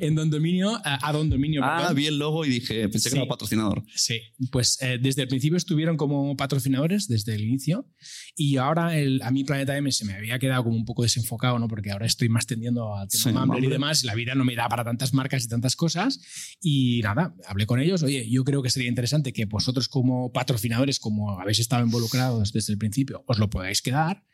en 0.00 0.14
Don 0.14 0.30
Dominio, 0.30 0.80
a, 0.84 1.12
Don 1.12 1.30
Dominio. 1.30 1.62
Ah, 1.64 1.92
vi 1.94 2.06
el 2.06 2.18
logo 2.18 2.44
y 2.44 2.50
dije, 2.50 2.88
pensé 2.88 3.10
que 3.10 3.16
era 3.16 3.26
patrocinador. 3.26 3.82
Sí, 3.94 4.20
pues 4.50 4.78
eh, 4.80 4.98
desde 5.00 5.22
el 5.22 5.28
principio 5.28 5.56
estuvieron 5.56 5.96
como 5.96 6.36
patrocinadores, 6.36 7.08
desde 7.08 7.34
el 7.34 7.42
inicio, 7.42 7.88
y 8.36 8.56
ahora 8.56 8.98
el, 8.98 9.22
a 9.22 9.30
mí 9.30 9.44
Planeta 9.44 9.76
M 9.76 9.90
se 9.92 10.04
me 10.04 10.14
había 10.14 10.38
quedado 10.38 10.64
como 10.64 10.76
un 10.76 10.84
poco 10.84 11.02
desenfocado, 11.02 11.58
¿no? 11.58 11.68
porque 11.68 11.90
ahora 11.90 12.06
estoy 12.06 12.28
más 12.28 12.46
tendiendo 12.46 12.94
a 12.96 13.06
tema 13.06 13.46
sí, 13.56 13.64
y 13.64 13.66
demás, 13.68 14.04
y 14.04 14.06
la 14.06 14.14
vida 14.14 14.34
no 14.34 14.44
me 14.44 14.54
da 14.54 14.68
para 14.68 14.84
tantas 14.84 15.14
marcas 15.14 15.44
y 15.44 15.48
tantas 15.48 15.76
cosas, 15.76 16.20
y 16.60 17.00
nada, 17.02 17.34
hablé 17.46 17.66
con 17.66 17.80
ellos, 17.80 18.02
oye, 18.02 18.28
yo 18.28 18.44
creo 18.44 18.62
que 18.62 18.70
sería 18.70 18.88
interesante 18.88 19.32
que 19.32 19.44
vosotros 19.44 19.88
como 19.88 20.32
patrocinadores, 20.32 20.98
como 20.98 21.38
habéis 21.40 21.58
estado 21.58 21.84
involucrados 21.84 22.52
desde 22.52 22.72
el 22.72 22.78
principio, 22.78 23.24
os 23.26 23.38
lo 23.38 23.50
podáis 23.50 23.82
quedar, 23.82 24.24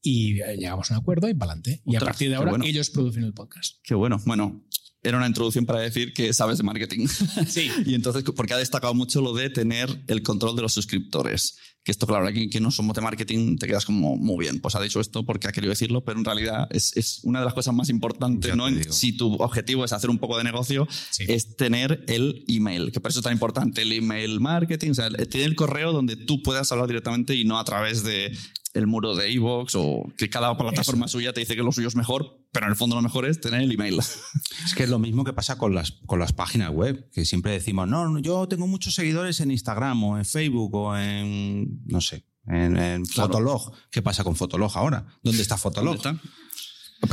y 0.00 0.40
eh, 0.40 0.56
llegamos 0.56 0.90
a 0.90 0.94
un 0.94 1.00
acuerdo 1.00 1.28
y 1.28 1.34
para 1.34 1.52
adelante. 1.52 1.82
Y 1.84 1.96
a 1.96 2.00
partir 2.00 2.30
de 2.30 2.36
ahora 2.36 2.52
ellos 2.64 2.90
producen 2.90 3.24
el 3.24 3.34
podcast. 3.34 3.76
Qué 3.82 3.94
bueno. 3.94 4.20
Bueno, 4.24 4.64
era 5.02 5.16
una 5.16 5.26
introducción 5.26 5.64
para 5.64 5.80
decir 5.80 6.12
que 6.12 6.32
sabes 6.32 6.58
de 6.58 6.64
marketing. 6.64 7.06
Sí. 7.48 7.70
y 7.86 7.94
entonces, 7.94 8.24
porque 8.36 8.54
ha 8.54 8.58
destacado 8.58 8.94
mucho 8.94 9.20
lo 9.20 9.32
de 9.32 9.48
tener 9.50 10.02
el 10.06 10.22
control 10.22 10.56
de 10.56 10.62
los 10.62 10.72
suscriptores. 10.72 11.56
Que 11.84 11.92
esto, 11.92 12.06
claro, 12.06 12.26
aquí 12.26 12.50
que 12.50 12.60
no 12.60 12.70
somos 12.70 12.94
de 12.94 13.00
marketing, 13.00 13.56
te 13.56 13.66
quedas 13.66 13.86
como 13.86 14.16
muy 14.16 14.44
bien. 14.44 14.60
Pues 14.60 14.74
ha 14.74 14.82
dicho 14.82 15.00
esto 15.00 15.24
porque 15.24 15.48
ha 15.48 15.52
querido 15.52 15.70
decirlo, 15.70 16.04
pero 16.04 16.18
en 16.18 16.24
realidad 16.24 16.66
es, 16.70 16.94
es 16.96 17.20
una 17.22 17.38
de 17.38 17.44
las 17.46 17.54
cosas 17.54 17.74
más 17.74 17.88
importantes, 17.88 18.54
¿no? 18.56 18.66
Si 18.90 19.16
tu 19.16 19.34
objetivo 19.34 19.84
es 19.84 19.92
hacer 19.92 20.10
un 20.10 20.18
poco 20.18 20.36
de 20.36 20.44
negocio, 20.44 20.86
es 21.18 21.56
tener 21.56 22.04
el 22.08 22.44
email, 22.48 22.92
que 22.92 23.00
por 23.00 23.10
eso 23.10 23.20
es 23.20 23.24
tan 23.24 23.32
importante 23.32 23.82
el 23.82 23.92
email 23.92 24.40
marketing, 24.40 24.90
o 24.90 24.94
sea, 24.94 25.08
tener 25.08 25.46
el 25.46 25.54
correo 25.54 25.92
donde 25.92 26.16
tú 26.16 26.42
puedas 26.42 26.70
hablar 26.72 26.88
directamente 26.88 27.34
y 27.34 27.44
no 27.44 27.58
a 27.58 27.64
través 27.64 28.02
de 28.02 28.36
el 28.74 28.86
muro 28.86 29.14
de 29.14 29.30
iVoox 29.32 29.74
o 29.76 30.04
que 30.16 30.28
cada 30.28 30.56
plataforma 30.56 31.08
suya 31.08 31.32
te 31.32 31.40
dice 31.40 31.56
que 31.56 31.62
lo 31.62 31.72
suyo 31.72 31.88
es 31.88 31.96
mejor, 31.96 32.44
pero 32.52 32.66
en 32.66 32.70
el 32.70 32.76
fondo 32.76 32.96
lo 32.96 33.02
mejor 33.02 33.26
es 33.26 33.40
tener 33.40 33.62
el 33.62 33.72
email. 33.72 33.98
Es 34.64 34.74
que 34.74 34.82
es 34.82 34.90
lo 34.90 34.98
mismo 34.98 35.24
que 35.24 35.32
pasa 35.32 35.56
con 35.56 35.74
las, 35.74 35.92
con 36.06 36.18
las 36.18 36.32
páginas 36.32 36.70
web, 36.70 37.08
que 37.12 37.24
siempre 37.24 37.52
decimos, 37.52 37.88
no, 37.88 38.18
yo 38.18 38.48
tengo 38.48 38.66
muchos 38.66 38.94
seguidores 38.94 39.40
en 39.40 39.50
Instagram 39.50 40.02
o 40.04 40.18
en 40.18 40.24
Facebook 40.24 40.74
o 40.74 40.96
en, 40.96 41.80
no 41.86 42.00
sé, 42.00 42.26
en, 42.46 43.06
Fotolog. 43.06 43.72
¿Qué 43.90 44.02
pasa 44.02 44.24
con 44.24 44.36
Fotolog 44.36 44.76
ahora? 44.76 45.06
¿Dónde 45.22 45.42
está 45.42 45.56
Fotolog? 45.56 46.00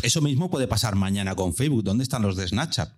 Eso 0.01 0.21
mismo 0.21 0.49
puede 0.49 0.67
pasar 0.67 0.95
mañana 0.95 1.35
con 1.35 1.53
Facebook. 1.53 1.83
¿Dónde 1.83 2.03
están 2.03 2.23
los 2.23 2.35
de 2.35 2.47
Snapchat? 2.47 2.91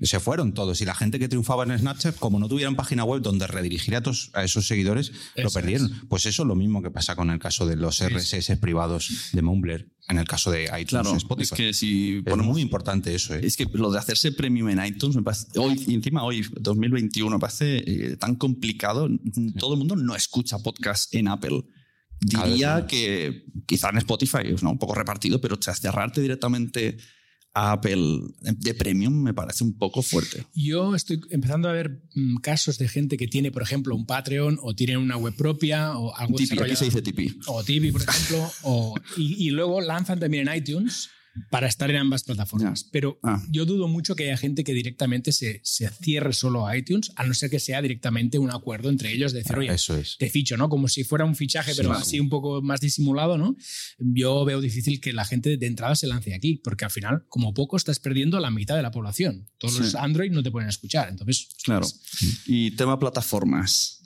Se 0.00 0.18
fueron 0.20 0.54
todos. 0.54 0.80
Y 0.80 0.84
la 0.84 0.94
gente 0.94 1.18
que 1.18 1.28
triunfaba 1.28 1.64
en 1.64 1.78
Snapchat, 1.78 2.16
como 2.16 2.38
no 2.38 2.48
tuvieran 2.48 2.74
página 2.74 3.04
web 3.04 3.22
donde 3.22 3.46
redirigir 3.46 3.94
a, 3.96 4.02
a 4.32 4.44
esos 4.44 4.66
seguidores, 4.66 5.12
lo 5.36 5.50
perdieron. 5.50 5.90
Pues 6.08 6.26
eso 6.26 6.42
es 6.42 6.48
lo 6.48 6.54
mismo 6.54 6.82
que 6.82 6.90
pasa 6.90 7.14
con 7.16 7.30
el 7.30 7.38
caso 7.38 7.66
de 7.66 7.76
los 7.76 8.02
RSS 8.02 8.56
privados 8.58 9.30
de 9.32 9.42
Mumbler, 9.42 9.90
en 10.08 10.18
el 10.18 10.26
caso 10.26 10.50
de 10.50 10.64
iTunes 10.64 10.88
claro, 10.88 11.16
Spotify. 11.16 11.52
Es 11.52 11.52
que 11.52 11.72
si 11.74 12.22
es 12.24 12.36
muy 12.36 12.62
importante 12.62 13.14
eso. 13.14 13.34
¿eh? 13.34 13.40
Es 13.42 13.56
que 13.56 13.66
lo 13.72 13.90
de 13.90 13.98
hacerse 13.98 14.32
premium 14.32 14.70
en 14.70 14.84
iTunes, 14.84 15.16
me 15.16 15.22
parece, 15.22 15.46
hoy, 15.58 15.82
y 15.86 15.94
encima 15.94 16.24
hoy, 16.24 16.44
2021, 16.60 17.36
me 17.36 17.40
parece 17.40 17.78
eh, 17.78 18.16
tan 18.16 18.36
complicado. 18.36 19.08
Todo 19.58 19.74
el 19.74 19.78
mundo 19.78 19.96
no 19.96 20.14
escucha 20.14 20.58
podcast 20.58 21.14
en 21.14 21.28
Apple. 21.28 21.62
Diría 22.20 22.86
que 22.86 23.44
quizá 23.66 23.90
en 23.90 23.98
Spotify 23.98 24.38
es 24.44 24.62
un 24.62 24.78
poco 24.78 24.94
repartido, 24.94 25.40
pero 25.40 25.58
cerrarte 25.60 26.22
directamente 26.22 26.96
Apple 27.54 28.20
de 28.40 28.74
premium 28.74 29.22
me 29.22 29.32
parece 29.32 29.62
un 29.64 29.78
poco 29.78 30.02
fuerte. 30.02 30.44
Yo 30.54 30.94
estoy 30.94 31.20
empezando 31.30 31.68
a 31.68 31.72
ver 31.72 32.02
mm, 32.14 32.36
casos 32.38 32.78
de 32.78 32.88
gente 32.88 33.16
que 33.16 33.28
tiene, 33.28 33.52
por 33.52 33.62
ejemplo, 33.62 33.94
un 33.94 34.06
Patreon 34.06 34.58
o 34.60 34.74
tiene 34.74 34.96
una 34.96 35.16
web 35.16 35.34
propia 35.36 35.96
o 35.96 36.14
algo 36.16 36.34
Tipeee, 36.36 36.62
aquí 36.64 36.76
se 36.76 36.84
dice 36.86 37.00
Tipeee. 37.02 37.34
o 37.46 37.62
Tipeee, 37.62 37.92
por 37.92 38.02
ejemplo, 38.02 38.50
o- 38.62 38.94
y, 39.16 39.46
y 39.46 39.50
luego 39.50 39.80
lanzan 39.80 40.18
también 40.18 40.48
en 40.48 40.56
iTunes 40.56 41.10
para 41.50 41.66
estar 41.68 41.90
en 41.90 41.96
ambas 41.96 42.22
plataformas. 42.22 42.84
Pero 42.92 43.18
Ah. 43.22 43.42
yo 43.50 43.64
dudo 43.66 43.88
mucho 43.88 44.14
que 44.14 44.24
haya 44.24 44.36
gente 44.36 44.64
que 44.64 44.72
directamente 44.72 45.32
se, 45.32 45.60
se 45.64 45.88
cierre 45.90 46.32
solo 46.32 46.66
a 46.66 46.76
iTunes, 46.76 47.10
a 47.16 47.24
no 47.24 47.34
ser 47.34 47.50
que 47.50 47.58
sea 47.60 47.82
directamente 47.82 48.38
un 48.38 48.50
acuerdo 48.50 48.88
entre 48.88 49.12
ellos 49.12 49.32
de 49.32 49.40
decir, 49.40 49.56
oye, 49.58 49.72
Eso 49.72 49.96
es. 49.96 50.16
te 50.18 50.30
ficho, 50.30 50.56
¿no? 50.56 50.68
Como 50.68 50.88
si 50.88 51.04
fuera 51.04 51.24
un 51.24 51.34
fichaje, 51.36 51.72
Sí, 51.72 51.76
pero 51.78 51.90
claro. 51.90 52.02
así 52.02 52.20
un 52.20 52.28
poco 52.28 52.62
más 52.62 52.80
disimulado, 52.80 53.36
¿no? 53.38 53.56
Yo 53.98 54.44
veo 54.44 54.60
difícil 54.60 55.00
que 55.00 55.12
la 55.12 55.24
gente 55.24 55.56
de 55.56 55.66
entrada 55.66 55.94
se 55.96 56.06
lance 56.06 56.34
aquí, 56.34 56.60
porque 56.62 56.84
al 56.84 56.90
final, 56.90 57.24
como 57.28 57.52
poco, 57.54 57.76
estás 57.76 57.98
perdiendo 57.98 58.38
la 58.40 58.50
mitad 58.50 58.76
de 58.76 58.82
la 58.82 58.90
población. 58.90 59.48
Todos 59.58 59.74
Sí. 59.74 59.80
los 59.80 59.94
Android 59.94 60.30
no 60.30 60.42
te 60.42 60.50
pueden 60.50 60.68
escuchar. 60.68 61.08
Entonces, 61.08 61.48
Claro. 61.64 61.86
ostras, 61.86 62.40
Y 62.46 62.70
tema 62.72 62.98
plataformas, 62.98 64.02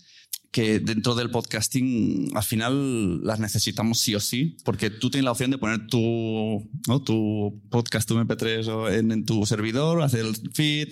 que 0.58 0.80
dentro 0.80 1.14
del 1.14 1.30
podcasting 1.30 2.32
al 2.34 2.42
final 2.42 3.24
las 3.24 3.38
necesitamos 3.38 4.00
sí 4.00 4.16
o 4.16 4.20
sí, 4.20 4.56
porque 4.64 4.90
tú 4.90 5.08
tienes 5.08 5.24
la 5.24 5.30
opción 5.30 5.52
de 5.52 5.58
poner 5.58 5.86
tu, 5.86 6.68
tu 7.06 7.62
podcast, 7.70 8.08
tu 8.08 8.16
MP3 8.16 8.66
o 8.66 8.90
en, 8.90 9.12
en 9.12 9.24
tu 9.24 9.46
servidor, 9.46 10.02
hacer 10.02 10.26
el 10.26 10.34
feed, 10.52 10.88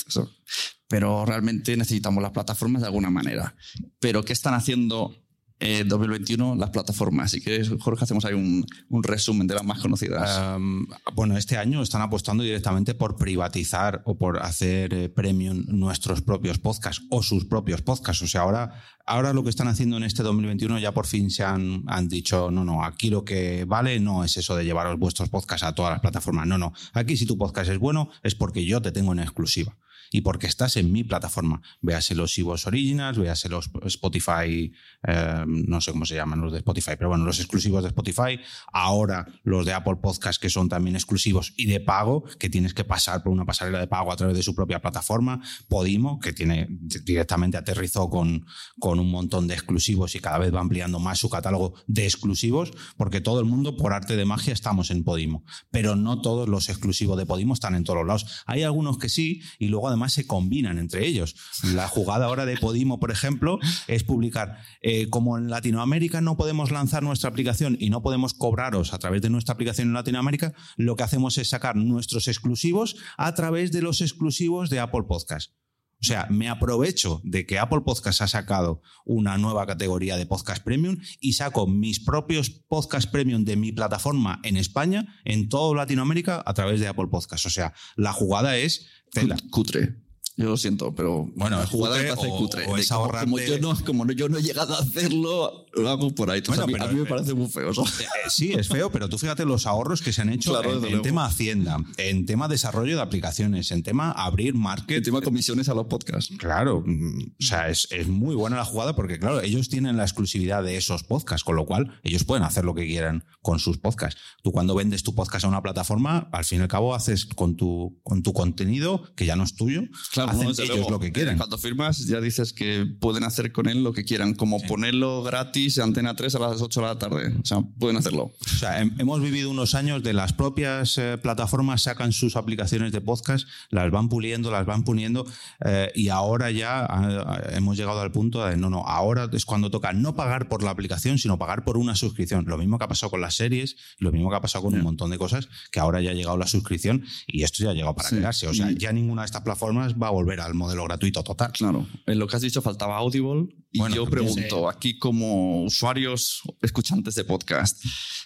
pero 0.86 1.26
realmente 1.26 1.76
necesitamos 1.76 2.22
las 2.22 2.30
plataformas 2.30 2.82
de 2.82 2.86
alguna 2.86 3.10
manera. 3.10 3.56
Pero 3.98 4.24
¿qué 4.24 4.34
están 4.34 4.54
haciendo 4.54 5.25
en 5.58 5.88
2021 5.88 6.56
las 6.56 6.70
plataformas? 6.70 7.30
Si 7.30 7.40
quieres, 7.40 7.70
Jorge, 7.80 8.04
hacemos 8.04 8.24
ahí 8.24 8.34
un, 8.34 8.64
un 8.88 9.02
resumen 9.02 9.46
de 9.46 9.54
las 9.54 9.64
más 9.64 9.80
conocidas. 9.80 10.56
Um, 10.56 10.86
bueno, 11.14 11.36
este 11.36 11.56
año 11.56 11.82
están 11.82 12.02
apostando 12.02 12.42
directamente 12.42 12.94
por 12.94 13.16
privatizar 13.16 14.02
o 14.04 14.16
por 14.16 14.42
hacer 14.42 14.92
eh, 14.94 15.08
premium 15.08 15.64
nuestros 15.68 16.22
propios 16.22 16.58
podcasts 16.58 17.04
o 17.10 17.22
sus 17.22 17.44
propios 17.44 17.82
podcasts. 17.82 18.22
O 18.22 18.26
sea, 18.26 18.42
ahora, 18.42 18.82
ahora 19.06 19.32
lo 19.32 19.42
que 19.42 19.50
están 19.50 19.68
haciendo 19.68 19.96
en 19.96 20.04
este 20.04 20.22
2021 20.22 20.78
ya 20.78 20.92
por 20.92 21.06
fin 21.06 21.30
se 21.30 21.44
han, 21.44 21.84
han 21.86 22.08
dicho, 22.08 22.50
no, 22.50 22.64
no, 22.64 22.84
aquí 22.84 23.10
lo 23.10 23.24
que 23.24 23.64
vale 23.64 23.98
no 24.00 24.24
es 24.24 24.36
eso 24.36 24.56
de 24.56 24.64
llevaros 24.64 24.98
vuestros 24.98 25.28
podcasts 25.28 25.64
a 25.64 25.74
todas 25.74 25.92
las 25.92 26.00
plataformas. 26.00 26.46
No, 26.46 26.58
no, 26.58 26.72
aquí 26.92 27.16
si 27.16 27.26
tu 27.26 27.38
podcast 27.38 27.70
es 27.70 27.78
bueno 27.78 28.10
es 28.22 28.34
porque 28.34 28.64
yo 28.64 28.82
te 28.82 28.92
tengo 28.92 29.12
en 29.12 29.20
exclusiva. 29.20 29.76
Y 30.10 30.20
porque 30.20 30.46
estás 30.46 30.76
en 30.76 30.92
mi 30.92 31.04
plataforma. 31.04 31.60
Véase 31.80 32.14
los 32.14 32.36
Ivos 32.38 32.66
Originals, 32.66 33.18
véase 33.18 33.48
los 33.48 33.70
Spotify, 33.84 34.72
eh, 35.06 35.44
no 35.46 35.80
sé 35.80 35.92
cómo 35.92 36.06
se 36.06 36.14
llaman 36.14 36.40
los 36.40 36.52
de 36.52 36.58
Spotify, 36.58 36.92
pero 36.96 37.08
bueno, 37.08 37.24
los 37.24 37.38
exclusivos 37.38 37.82
de 37.82 37.88
Spotify. 37.88 38.40
Ahora 38.72 39.26
los 39.42 39.66
de 39.66 39.72
Apple 39.72 39.96
Podcast, 40.02 40.40
que 40.40 40.50
son 40.50 40.68
también 40.68 40.96
exclusivos 40.96 41.52
y 41.56 41.66
de 41.66 41.80
pago, 41.80 42.24
que 42.38 42.50
tienes 42.50 42.74
que 42.74 42.84
pasar 42.84 43.22
por 43.22 43.32
una 43.32 43.44
pasarela 43.44 43.78
de 43.80 43.86
pago 43.86 44.12
a 44.12 44.16
través 44.16 44.36
de 44.36 44.42
su 44.42 44.54
propia 44.54 44.80
plataforma. 44.80 45.42
Podimo, 45.68 46.18
que 46.18 46.32
tiene 46.32 46.68
directamente 46.70 47.56
aterrizó 47.56 48.08
con, 48.10 48.46
con 48.78 49.00
un 49.00 49.10
montón 49.10 49.46
de 49.46 49.54
exclusivos 49.54 50.14
y 50.14 50.20
cada 50.20 50.38
vez 50.38 50.54
va 50.54 50.60
ampliando 50.60 50.98
más 50.98 51.18
su 51.18 51.30
catálogo 51.30 51.74
de 51.86 52.04
exclusivos, 52.04 52.72
porque 52.96 53.20
todo 53.20 53.40
el 53.40 53.46
mundo, 53.46 53.76
por 53.76 53.92
arte 53.92 54.16
de 54.16 54.24
magia, 54.24 54.52
estamos 54.52 54.90
en 54.90 55.04
Podimo. 55.04 55.44
Pero 55.70 55.96
no 55.96 56.20
todos 56.20 56.48
los 56.48 56.68
exclusivos 56.68 57.16
de 57.18 57.26
Podimo 57.26 57.54
están 57.54 57.74
en 57.74 57.84
todos 57.84 57.98
los 57.98 58.06
lados. 58.06 58.42
Hay 58.46 58.62
algunos 58.62 58.98
que 58.98 59.08
sí, 59.08 59.42
y 59.58 59.68
luego 59.68 59.88
además 59.88 59.95
se 60.12 60.26
combinan 60.26 60.78
entre 60.78 61.06
ellos. 61.06 61.36
La 61.74 61.88
jugada 61.88 62.26
ahora 62.26 62.46
de 62.46 62.56
Podimo, 62.56 63.00
por 63.00 63.10
ejemplo, 63.10 63.58
es 63.88 64.04
publicar, 64.04 64.58
eh, 64.82 65.08
como 65.10 65.38
en 65.38 65.50
Latinoamérica 65.50 66.20
no 66.20 66.36
podemos 66.36 66.70
lanzar 66.70 67.02
nuestra 67.02 67.30
aplicación 67.30 67.76
y 67.80 67.90
no 67.90 68.02
podemos 68.02 68.34
cobraros 68.34 68.92
a 68.92 68.98
través 68.98 69.22
de 69.22 69.30
nuestra 69.30 69.54
aplicación 69.54 69.88
en 69.88 69.94
Latinoamérica, 69.94 70.52
lo 70.76 70.96
que 70.96 71.02
hacemos 71.04 71.38
es 71.38 71.48
sacar 71.48 71.76
nuestros 71.76 72.28
exclusivos 72.28 72.96
a 73.16 73.34
través 73.34 73.72
de 73.72 73.82
los 73.82 74.00
exclusivos 74.00 74.70
de 74.70 74.80
Apple 74.80 75.04
Podcast. 75.08 75.52
O 75.98 76.04
sea, 76.04 76.26
me 76.28 76.48
aprovecho 76.48 77.22
de 77.24 77.46
que 77.46 77.58
Apple 77.58 77.80
Podcast 77.80 78.20
ha 78.20 78.28
sacado 78.28 78.82
una 79.06 79.38
nueva 79.38 79.66
categoría 79.66 80.18
de 80.18 80.26
podcast 80.26 80.62
premium 80.62 80.98
y 81.20 81.32
saco 81.32 81.66
mis 81.66 82.00
propios 82.00 82.50
podcast 82.50 83.10
premium 83.10 83.44
de 83.44 83.56
mi 83.56 83.72
plataforma 83.72 84.40
en 84.44 84.58
España, 84.58 85.06
en 85.24 85.48
toda 85.48 85.74
Latinoamérica, 85.74 86.42
a 86.44 86.52
través 86.52 86.80
de 86.80 86.88
Apple 86.88 87.08
Podcast. 87.10 87.46
O 87.46 87.50
sea, 87.50 87.72
la 87.96 88.12
jugada 88.12 88.58
es 88.58 88.88
tela. 89.12 89.36
Cutre. 89.50 90.05
Yo 90.38 90.44
lo 90.50 90.56
siento, 90.58 90.94
pero 90.94 91.30
Bueno, 91.34 91.62
es 91.62 91.70
jugada 91.70 91.96
me 91.96 92.08
parece 92.08 92.26
o- 92.30 92.36
cutre. 92.36 92.66
o 92.66 92.76
es 92.76 92.88
como, 92.90 93.08
como 93.10 93.38
yo 93.38 93.58
no, 93.58 93.74
como 93.86 94.04
no- 94.04 94.12
yo 94.12 94.28
no 94.28 94.36
he 94.36 94.42
llegado 94.42 94.74
a 94.74 94.80
hacerlo, 94.80 95.64
lo 95.72 95.88
hago 95.88 96.14
por 96.14 96.30
ahí. 96.30 96.38
Entonces, 96.38 96.62
Bueno, 96.66 96.84
a, 96.84 96.88
mí, 96.88 96.90
pero- 96.90 96.90
a 96.90 96.92
mí 96.92 97.00
me 97.00 97.06
parece 97.06 97.34
muy 97.34 97.48
feo. 97.48 97.70
eso. 97.70 97.82
Eh, 98.00 98.04
sí, 98.28 98.52
es 98.52 98.68
feo, 98.68 98.90
pero 98.90 99.08
tú 99.08 99.16
fíjate 99.18 99.46
los 99.46 99.66
ahorros 99.66 100.02
que 100.02 100.12
se 100.12 100.20
han 100.22 100.28
hecho 100.28 100.50
Claro, 100.52 100.84
en, 100.86 100.94
en 100.94 101.02
tema 101.02 101.24
Hacienda, 101.24 101.78
en 101.96 102.26
tema 102.26 102.48
desarrollo 102.48 102.96
de 102.96 103.02
aplicaciones, 103.02 103.70
en 103.70 103.82
tema 103.82 104.10
abrir 104.12 104.54
market. 104.54 104.98
El 104.98 105.02
tema 105.02 105.22
comisiones 105.22 105.68
a 105.70 105.74
los 105.74 105.86
podcasts. 105.86 106.34
Claro, 106.38 106.82
mm, 106.84 107.18
o 107.40 107.42
sea, 107.44 107.70
es, 107.70 107.88
es 107.90 108.06
muy 108.08 108.34
buena 108.34 108.56
la 108.56 108.64
jugada 108.66 108.94
porque, 108.94 109.18
claro, 109.18 109.40
ellos 109.40 109.70
tienen 109.70 109.96
la 109.96 110.02
exclusividad 110.02 110.62
de 110.62 110.76
esos 110.76 111.02
podcasts, 111.02 111.44
con 111.44 111.56
lo 111.56 111.64
cual 111.64 111.98
ellos 112.04 112.24
pueden 112.24 112.44
hacer 112.44 112.64
lo 112.66 112.74
que 112.74 112.86
quieran 112.86 113.24
con 113.40 113.58
sus 113.58 113.78
podcasts. 113.78 114.20
Tú 114.42 114.52
cuando 114.52 114.74
vendes 114.74 115.02
tu 115.02 115.14
podcast 115.14 115.46
a 115.46 115.48
una 115.48 115.62
plataforma, 115.62 116.28
al 116.32 116.44
fin 116.44 116.58
y 116.58 116.62
al 116.62 116.68
cabo 116.68 116.94
haces 116.94 117.24
con 117.24 117.56
tu, 117.56 117.98
con 118.02 118.22
tu 118.22 118.34
contenido, 118.34 119.02
que 119.16 119.24
ya 119.24 119.34
no 119.36 119.44
es 119.44 119.54
tuyo, 119.56 119.82
hacen 120.10 120.25
desde 120.34 120.64
ellos 120.64 120.76
luego. 120.76 120.90
lo 120.90 121.00
que 121.00 121.12
quieran. 121.12 121.36
Cuando 121.36 121.58
firmas 121.58 122.06
ya 122.06 122.20
dices 122.20 122.52
que 122.52 122.86
pueden 123.00 123.24
hacer 123.24 123.52
con 123.52 123.68
él 123.68 123.82
lo 123.84 123.92
que 123.92 124.04
quieran, 124.04 124.34
como 124.34 124.60
ponerlo 124.62 125.22
gratis 125.22 125.78
en 125.78 125.84
Antena 125.84 126.14
3 126.16 126.34
a 126.34 126.38
las 126.38 126.60
8 126.60 126.80
de 126.80 126.86
la 126.86 126.98
tarde. 126.98 127.34
O 127.42 127.44
sea, 127.44 127.60
pueden 127.78 127.96
hacerlo. 127.96 128.32
O 128.40 128.48
sea, 128.58 128.82
hem- 128.82 128.94
hemos 129.00 129.20
vivido 129.20 129.50
unos 129.50 129.74
años 129.74 130.02
de 130.02 130.12
las 130.12 130.32
propias 130.32 130.98
eh, 130.98 131.18
plataformas 131.22 131.82
sacan 131.82 132.12
sus 132.12 132.36
aplicaciones 132.36 132.92
de 132.92 133.00
podcast, 133.00 133.46
las 133.70 133.90
van 133.90 134.08
puliendo, 134.08 134.50
las 134.50 134.66
van 134.66 134.84
puliendo 134.84 135.26
eh, 135.64 135.90
y 135.94 136.08
ahora 136.08 136.50
ya 136.50 136.84
ah, 136.88 137.40
hemos 137.52 137.76
llegado 137.76 138.00
al 138.00 138.12
punto 138.12 138.44
de 138.44 138.56
no, 138.56 138.70
no, 138.70 138.80
ahora 138.86 139.28
es 139.32 139.44
cuando 139.44 139.70
toca 139.70 139.92
no 139.92 140.14
pagar 140.16 140.48
por 140.48 140.62
la 140.62 140.70
aplicación, 140.70 141.18
sino 141.18 141.38
pagar 141.38 141.64
por 141.64 141.76
una 141.76 141.94
suscripción. 141.94 142.44
Lo 142.46 142.58
mismo 142.58 142.78
que 142.78 142.84
ha 142.84 142.88
pasado 142.88 143.10
con 143.10 143.20
las 143.20 143.34
series, 143.34 143.76
lo 143.98 144.12
mismo 144.12 144.30
que 144.30 144.36
ha 144.36 144.40
pasado 144.40 144.64
con 144.64 144.74
un 144.74 144.82
montón 144.82 145.10
de 145.10 145.18
cosas, 145.18 145.48
que 145.70 145.80
ahora 145.80 146.00
ya 146.00 146.10
ha 146.10 146.14
llegado 146.14 146.36
la 146.36 146.46
suscripción 146.46 147.04
y 147.26 147.42
esto 147.42 147.62
ya 147.64 147.70
ha 147.70 147.74
llegado 147.74 147.94
para 147.94 148.08
Sí. 148.08 148.16
quedarse. 148.16 148.46
O 148.48 148.54
sea, 148.54 148.70
ya 148.70 148.92
ninguna 148.92 149.22
de 149.22 149.26
estas 149.26 149.42
plataformas 149.42 149.94
va 149.94 150.08
a 150.08 150.10
volver 150.16 150.40
al 150.40 150.54
modelo 150.54 150.84
gratuito 150.84 151.22
total. 151.22 151.52
Claro. 151.52 151.86
En 152.06 152.18
lo 152.18 152.26
que 152.26 152.36
has 152.36 152.42
dicho 152.42 152.62
faltaba 152.62 152.96
Audible. 152.96 153.48
Y 153.70 153.78
Bueno, 153.78 153.96
yo 153.96 154.06
pregunto, 154.06 154.68
aquí 154.68 154.98
como 154.98 155.62
usuarios, 155.64 156.42
escuchantes 156.62 157.14
de 157.14 157.24
podcast, 157.24 157.84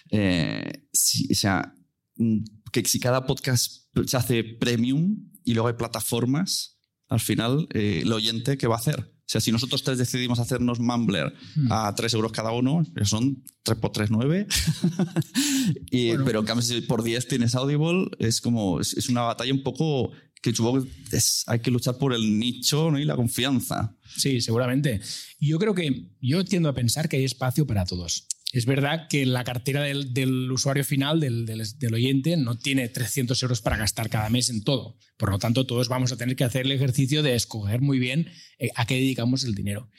eh, 0.09 0.87
si, 0.93 1.31
o 1.31 1.35
sea, 1.35 1.73
mm, 2.15 2.43
que 2.71 2.85
si 2.85 2.99
cada 2.99 3.25
podcast 3.25 3.83
se 4.05 4.17
hace 4.17 4.43
premium 4.43 5.29
y 5.43 5.53
luego 5.53 5.67
hay 5.67 5.75
plataformas, 5.75 6.77
al 7.09 7.19
final, 7.19 7.67
eh, 7.73 8.01
el 8.03 8.13
oyente, 8.13 8.57
¿qué 8.57 8.67
va 8.67 8.75
a 8.75 8.79
hacer? 8.79 8.99
O 8.99 9.31
sea, 9.31 9.39
si 9.41 9.51
nosotros 9.51 9.83
tres 9.83 9.97
decidimos 9.97 10.39
hacernos 10.39 10.79
Mumbler 10.79 11.33
Hmm. 11.55 11.71
a 11.71 11.95
3 11.95 12.13
euros 12.15 12.31
cada 12.33 12.51
uno, 12.51 12.83
que 12.93 13.05
son 13.05 13.43
3 13.63 13.77
por 13.79 13.91
3, 13.91 14.11
9. 14.11 14.45
y, 15.91 16.09
Bueno. 16.09 16.25
Pero 16.25 16.39
en 16.39 16.45
cambio, 16.45 16.63
si 16.63 16.81
por 16.81 17.01
10 17.01 17.27
tienes 17.27 17.55
Audible, 17.55 18.09
es 18.19 18.41
como, 18.41 18.81
es 18.81 19.07
una 19.09 19.21
batalla 19.21 19.53
un 19.53 19.63
poco 19.63 20.11
que 20.41 20.53
supongo 20.53 20.83
que 20.85 21.19
hay 21.47 21.59
que 21.59 21.71
luchar 21.71 21.97
por 21.97 22.13
el 22.13 22.39
nicho 22.39 22.89
¿no? 22.91 22.99
y 22.99 23.05
la 23.05 23.15
confianza. 23.15 23.95
Sí, 24.17 24.41
seguramente. 24.41 24.99
Yo 25.39 25.59
creo 25.59 25.73
que 25.75 26.09
yo 26.19 26.43
tiendo 26.45 26.69
a 26.69 26.73
pensar 26.73 27.07
que 27.07 27.17
hay 27.17 27.23
espacio 27.23 27.65
para 27.67 27.85
todos. 27.85 28.27
Es 28.51 28.65
verdad 28.65 29.07
que 29.07 29.25
la 29.25 29.45
cartera 29.45 29.81
del, 29.83 30.51
usuario 30.51 30.83
final, 30.83 31.21
del, 31.21 31.45
del- 31.45 31.63
del 31.79 31.93
oyente, 31.93 32.35
no 32.35 32.57
tiene 32.57 32.89
300 32.89 33.41
euros 33.43 33.61
para 33.61 33.77
gastar 33.77 34.09
cada 34.09 34.29
mes 34.29 34.49
en 34.49 34.63
todo. 34.63 34.97
Por 35.15 35.29
lo 35.31 35.39
tanto, 35.39 35.65
todos 35.65 35.87
vamos 35.87 36.11
a 36.11 36.17
tener 36.17 36.35
que 36.35 36.43
hacer 36.43 36.65
el 36.65 36.73
ejercicio 36.73 37.23
de 37.23 37.35
escoger 37.35 37.79
muy 37.79 37.97
bien 37.99 38.27
eh, 38.59 38.69
a 38.75 38.85
qué 38.85 38.95
dedicamos 38.95 39.45
el 39.45 39.55
dinero. 39.55 39.89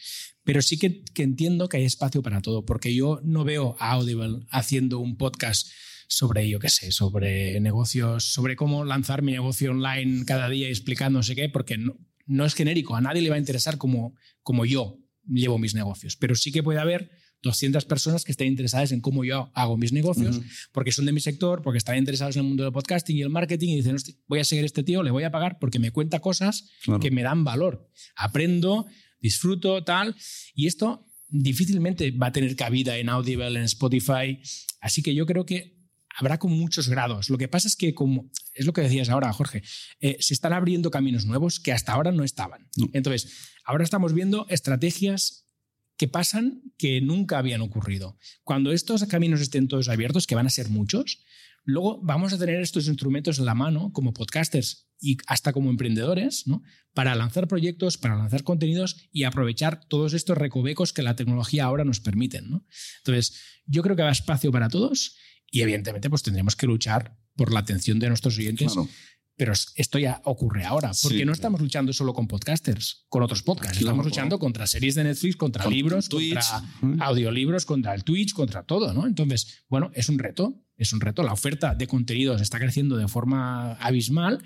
Pero 0.45 0.61
sí 0.61 0.77
que, 0.77 1.03
que 1.15 1.23
entiendo 1.23 1.69
que 1.69 1.79
hay 1.79 1.85
espacio 1.85 2.21
para 2.21 2.43
todo, 2.43 2.67
porque 2.67 2.95
yo 2.95 3.21
no 3.25 3.45
veo 3.45 3.75
a 3.79 3.93
Audible 3.93 4.45
haciendo 4.51 4.99
un 4.99 5.17
podcast 5.17 5.69
sobre, 6.15 6.47
yo 6.49 6.59
qué 6.59 6.69
sé, 6.69 6.93
sobre 6.93 7.59
negocios, 7.61 8.25
sobre 8.25 8.55
cómo 8.55 8.85
lanzar 8.85 9.23
mi 9.23 9.33
negocio 9.33 9.71
online 9.71 10.25
cada 10.27 10.49
día 10.51 10.69
y 10.69 10.71
explicando 10.71 11.19
no 11.21 11.23
sé 11.23 11.35
qué, 11.35 11.49
porque 11.49 11.79
no, 11.79 11.97
no 12.27 12.45
es 12.45 12.55
genérico, 12.55 12.95
a 12.97 13.01
nadie 13.01 13.23
le 13.23 13.31
va 13.31 13.37
a 13.37 13.39
interesar 13.39 13.79
como, 13.79 14.15
como 14.43 14.67
yo 14.67 14.99
llevo 15.27 15.59
mis 15.59 15.75
negocios, 15.75 16.17
pero 16.17 16.35
sí 16.35 16.53
que 16.53 16.63
puede 16.63 16.81
haber 16.81 17.11
200 17.43 17.87
personas 17.87 18.25
que 18.25 18.31
estén 18.33 18.49
interesadas 18.49 18.93
en 18.93 19.01
cómo 19.01 19.25
yo 19.25 19.51
hago 19.55 19.77
mis 19.79 19.93
negocios, 19.93 20.41
porque 20.71 20.93
son 20.93 21.07
de 21.07 21.13
mi 21.13 21.21
sector, 21.21 21.63
porque 21.63 21.79
están 21.79 21.97
interesados 21.97 22.37
en 22.37 22.43
el 22.43 22.49
mundo 22.49 22.63
del 22.65 22.73
podcasting 22.73 23.17
y 23.17 23.23
el 23.23 23.31
marketing 23.31 23.69
y 23.71 23.77
dicen, 23.77 23.95
"Hostia, 23.97 24.15
voy 24.29 24.39
a 24.41 24.45
seguir 24.45 24.63
a 24.65 24.67
este 24.67 24.83
tío, 24.85 25.03
le 25.03 25.11
voy 25.11 25.25
a 25.25 25.31
pagar 25.33 25.59
porque 25.59 25.79
me 25.81 25.91
cuenta 25.91 26.21
cosas 26.21 26.69
Claro. 26.85 27.01
que 27.01 27.11
me 27.11 27.23
dan 27.23 27.43
valor. 27.43 27.89
Aprendo, 28.17 28.87
disfruto, 29.21 29.83
tal. 29.83 30.15
Y 30.55 30.67
esto 30.69 31.07
difícilmente 31.29 32.11
va 32.13 32.27
a 32.29 32.33
tener 32.33 32.55
cabida 32.55 32.97
en 32.99 33.09
Audible, 33.09 33.47
en 33.59 33.65
Spotify. 33.65 34.39
Así 34.81 35.03
que 35.03 35.15
yo 35.15 35.27
creo 35.27 35.45
que 35.47 35.82
habrá 36.19 36.39
con 36.39 36.53
muchos 36.53 36.89
grados. 36.89 37.31
Lo 37.31 37.39
que 37.39 37.49
pasa 37.49 37.69
es 37.69 37.77
que, 37.77 37.95
como 37.95 38.31
es 38.55 38.67
lo 38.67 38.73
que 38.73 38.83
decías 38.83 39.09
ahora, 39.09 39.33
Jorge, 39.33 39.63
eh, 40.01 40.17
se 40.21 40.35
están 40.35 40.53
abriendo 40.53 40.91
caminos 40.91 41.27
nuevos 41.27 41.61
que 41.61 41.73
hasta 41.73 41.93
ahora 41.93 42.13
no 42.13 42.25
estaban. 42.25 42.69
No. 42.77 42.89
Entonces, 42.93 43.51
ahora 43.65 43.85
estamos 43.85 44.13
viendo 44.13 44.47
estrategias 44.49 45.49
que 45.97 46.09
pasan 46.09 46.63
que 46.79 47.01
nunca 47.01 47.39
habían 47.39 47.61
ocurrido. 47.61 48.19
Cuando 48.45 48.73
estos 48.73 49.05
caminos 49.05 49.41
estén 49.41 49.69
todos 49.69 49.89
abiertos, 49.89 50.27
que 50.27 50.35
van 50.35 50.47
a 50.47 50.51
ser 50.51 50.69
muchos, 50.69 51.23
Luego 51.65 52.01
vamos 52.03 52.33
a 52.33 52.39
tener 52.39 52.61
estos 52.61 52.89
instrumentos 52.89 53.39
en 53.39 53.45
la 53.45 53.55
mano 53.55 53.93
como 53.93 54.13
podcasters 54.13 54.89
y 55.01 55.17
hasta 55.27 55.53
como 55.53 55.71
emprendedores, 55.71 56.47
¿no? 56.47 56.63
Para 56.93 57.15
lanzar 57.15 57.47
proyectos, 57.47 57.99
para 57.99 58.17
lanzar 58.17 58.43
contenidos 58.43 59.09
y 59.13 59.25
aprovechar 59.25 59.85
todos 59.89 60.13
estos 60.13 60.37
recovecos 60.37 60.93
que 60.93 61.03
la 61.03 61.15
tecnología 61.15 61.65
ahora 61.65 61.85
nos 61.85 62.01
permiten, 62.01 62.51
¿no? 62.51 62.67
Entonces, 62.99 63.41
yo 63.67 63.83
creo 63.83 63.95
que 63.95 64.03
habrá 64.03 64.13
espacio 64.13 64.51
para 64.51 64.69
todos 64.69 65.17
y 65.53 65.61
evidentemente 65.61 66.11
pues 66.11 66.23
tendremos 66.23 66.57
que 66.57 66.67
luchar 66.67 67.17
por 67.37 67.53
la 67.53 67.61
atención 67.61 68.01
de 68.01 68.09
nuestros 68.09 68.37
oyentes. 68.39 68.73
Claro. 68.73 68.89
Pero 69.37 69.53
esto 69.77 69.99
ya 69.99 70.21
ocurre 70.25 70.65
ahora, 70.65 70.93
porque 71.03 71.19
Sí, 71.19 71.25
no 71.25 71.33
estamos 71.33 71.61
luchando 71.61 71.93
solo 71.93 72.13
con 72.13 72.27
podcasters, 72.27 73.07
con 73.09 73.23
otros 73.23 73.43
podcasts. 73.43 73.79
Claro. 73.79 73.91
Estamos 73.93 74.05
luchando 74.05 74.39
contra 74.39 74.67
series 74.67 74.95
de 74.95 75.05
Netflix, 75.05 75.37
contra 75.37 75.65
Con 75.65 75.73
libros, 75.73 76.09
Twitch. 76.09 76.39
contra 76.81 77.07
audiolibros, 77.07 77.65
contra 77.65 77.95
el 77.95 78.05
Twitch, 78.05 78.35
contra 78.35 78.63
todo, 78.63 78.93
¿no? 78.93 79.07
Entonces, 79.07 79.65
bueno, 79.69 79.91
es 79.95 80.09
un 80.09 80.19
reto, 80.19 80.63
es 80.77 80.93
un 80.93 81.01
reto. 81.01 81.23
La 81.23 81.33
oferta 81.33 81.75
de 81.75 81.87
contenidos 81.87 82.41
está 82.43 82.59
creciendo 82.59 82.97
de 82.97 83.09
forma 83.09 83.73
abismal 83.75 84.43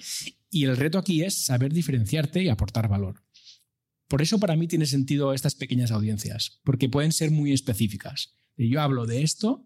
y 0.51 0.65
el 0.65 0.77
reto 0.77 0.99
aquí 0.99 1.23
es 1.23 1.45
saber 1.45 1.73
diferenciarte 1.73 2.43
y 2.43 2.49
aportar 2.49 2.89
valor. 2.89 3.23
Por 4.09 4.23
eso 4.23 4.39
para 4.39 4.57
mí 4.57 4.69
tiene 4.69 4.87
sentido 4.87 5.33
estas 5.35 5.57
pequeñas 5.57 5.91
audiencias, 5.91 6.61
porque 6.65 6.89
pueden 6.89 7.13
ser 7.13 7.33
muy 7.33 7.53
específicas. 7.53 8.37
Yo 8.57 8.81
hablo 8.81 9.05
de 9.07 9.23
esto 9.23 9.65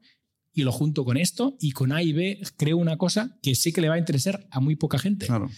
y 0.53 0.63
lo 0.63 0.73
junto 0.73 1.05
con 1.05 1.17
esto 1.17 1.57
y 1.61 1.73
con 1.73 1.93
A 1.93 2.03
y 2.03 2.13
B 2.13 2.41
creo 2.57 2.77
una 2.77 2.97
cosa 2.97 3.39
que 3.43 3.55
sé 3.55 3.73
que 3.73 3.81
le 3.81 3.89
va 3.89 3.95
a 3.95 3.99
interesar 3.99 4.47
a 4.51 4.61
muy 4.61 4.77
poca 4.77 4.99
gente, 4.99 5.27
Claro. 5.27 5.49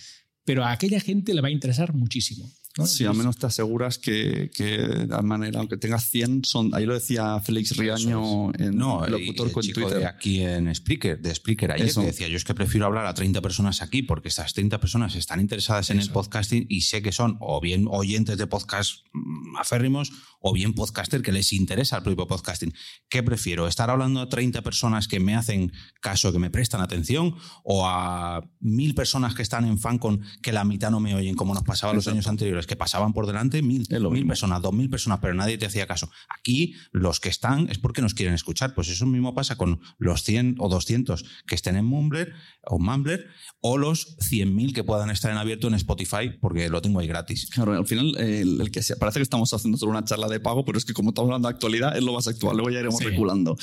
pero 0.44 0.64
a 0.64 0.72
aquella 0.72 1.00
gente 1.00 1.34
le 1.34 1.40
va 1.40 1.48
a 1.48 1.52
interesar 1.52 1.94
muchísimo. 1.94 2.50
¿No? 2.78 2.86
Sí, 2.86 3.04
al 3.04 3.14
menos 3.14 3.36
te 3.36 3.46
aseguras 3.46 3.98
que, 3.98 4.50
que 4.54 4.78
de 4.78 5.02
alguna 5.02 5.22
manera, 5.22 5.60
aunque 5.60 5.76
tengas 5.76 6.08
100, 6.10 6.44
son. 6.44 6.74
Ahí 6.74 6.86
lo 6.86 6.94
decía 6.94 7.40
Félix 7.40 7.76
Riaño, 7.76 8.52
en 8.54 8.76
No, 8.76 9.06
locutor 9.06 9.48
el 9.48 9.52
con 9.52 9.62
chico 9.62 9.80
Twitter. 9.82 9.98
de 9.98 10.06
aquí 10.06 10.42
en 10.42 10.74
Spreaker, 10.74 11.20
de 11.20 11.34
Spreaker 11.34 11.72
ayer, 11.72 11.86
Eso. 11.88 12.00
que 12.00 12.06
decía, 12.08 12.28
yo 12.28 12.36
es 12.36 12.44
que 12.44 12.54
prefiero 12.54 12.86
hablar 12.86 13.06
a 13.06 13.14
30 13.14 13.40
personas 13.42 13.82
aquí 13.82 14.02
porque 14.02 14.28
estas 14.28 14.54
30 14.54 14.80
personas 14.80 15.14
están 15.16 15.40
interesadas 15.40 15.90
en 15.90 16.00
el 16.00 16.10
podcasting 16.10 16.66
y 16.68 16.82
sé 16.82 17.02
que 17.02 17.12
son 17.12 17.36
o 17.40 17.60
bien 17.60 17.86
oyentes 17.90 18.38
de 18.38 18.46
podcast 18.46 19.04
mm, 19.12 19.56
aférrimos 19.58 20.10
o 20.40 20.52
bien 20.52 20.74
podcaster 20.74 21.22
que 21.22 21.30
les 21.32 21.52
interesa 21.52 21.98
el 21.98 22.02
propio 22.02 22.26
podcasting. 22.26 22.74
¿Qué 23.08 23.22
prefiero? 23.22 23.68
¿Estar 23.68 23.90
hablando 23.90 24.20
a 24.20 24.28
30 24.28 24.62
personas 24.62 25.06
que 25.06 25.20
me 25.20 25.34
hacen 25.36 25.72
caso, 26.00 26.32
que 26.32 26.38
me 26.40 26.50
prestan 26.50 26.80
atención 26.80 27.36
o 27.62 27.86
a 27.86 28.42
mil 28.60 28.94
personas 28.94 29.34
que 29.34 29.42
están 29.42 29.64
en 29.66 29.78
Fancon 29.78 30.22
que 30.42 30.52
la 30.52 30.64
mitad 30.64 30.90
no 30.90 30.98
me 31.00 31.14
oyen 31.14 31.36
como 31.36 31.54
nos 31.54 31.62
pasaba 31.62 31.92
los 31.92 32.08
años 32.08 32.26
anteriores, 32.26 32.61
que 32.66 32.76
pasaban 32.76 33.12
por 33.12 33.26
delante 33.26 33.62
mil, 33.62 33.86
personas, 34.26 34.62
dos 34.62 34.72
mil 34.72 34.88
personas, 34.90 35.18
pero 35.20 35.34
nadie 35.34 35.58
te 35.58 35.66
hacía 35.66 35.86
caso. 35.86 36.10
Aquí 36.28 36.74
los 36.92 37.20
que 37.20 37.28
están 37.28 37.68
es 37.70 37.78
porque 37.78 38.02
nos 38.02 38.14
quieren 38.14 38.34
escuchar. 38.34 38.74
Pues 38.74 38.88
eso 38.88 39.06
mismo 39.06 39.34
pasa 39.34 39.56
con 39.56 39.80
los 39.98 40.22
100 40.22 40.56
o 40.58 40.68
200 40.68 41.24
que 41.46 41.54
estén 41.54 41.76
en 41.76 41.84
Mumbler 41.84 42.32
o 42.64 42.78
Mumbler 42.78 43.26
o 43.60 43.78
los 43.78 44.16
100.000 44.18 44.72
que 44.74 44.84
puedan 44.84 45.10
estar 45.10 45.30
en 45.30 45.38
abierto 45.38 45.68
en 45.68 45.74
Spotify 45.74 46.30
porque 46.40 46.68
lo 46.68 46.80
tengo 46.82 47.00
ahí 47.00 47.06
gratis. 47.06 47.48
Claro, 47.50 47.72
al 47.74 47.86
final 47.86 48.16
el, 48.18 48.60
el 48.60 48.70
que 48.70 48.82
sea, 48.82 48.96
parece 48.96 49.18
que 49.18 49.24
estamos 49.24 49.52
haciendo 49.52 49.78
solo 49.78 49.90
una 49.92 50.04
charla 50.04 50.28
de 50.28 50.40
pago, 50.40 50.64
pero 50.64 50.78
es 50.78 50.84
que 50.84 50.92
como 50.92 51.10
estamos 51.10 51.28
hablando 51.28 51.48
de 51.48 51.54
actualidad, 51.54 51.96
es 51.96 52.02
lo 52.02 52.12
más 52.12 52.26
actual. 52.28 52.56
Luego 52.56 52.70
ya 52.70 52.80
iremos 52.80 52.98
Sí. 52.98 53.04
reculando. 53.04 53.56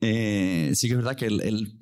Eh, 0.00 0.72
sí 0.74 0.86
que 0.88 0.92
es 0.94 0.98
verdad 0.98 1.16
que 1.16 1.26
el, 1.26 1.40
el- 1.42 1.78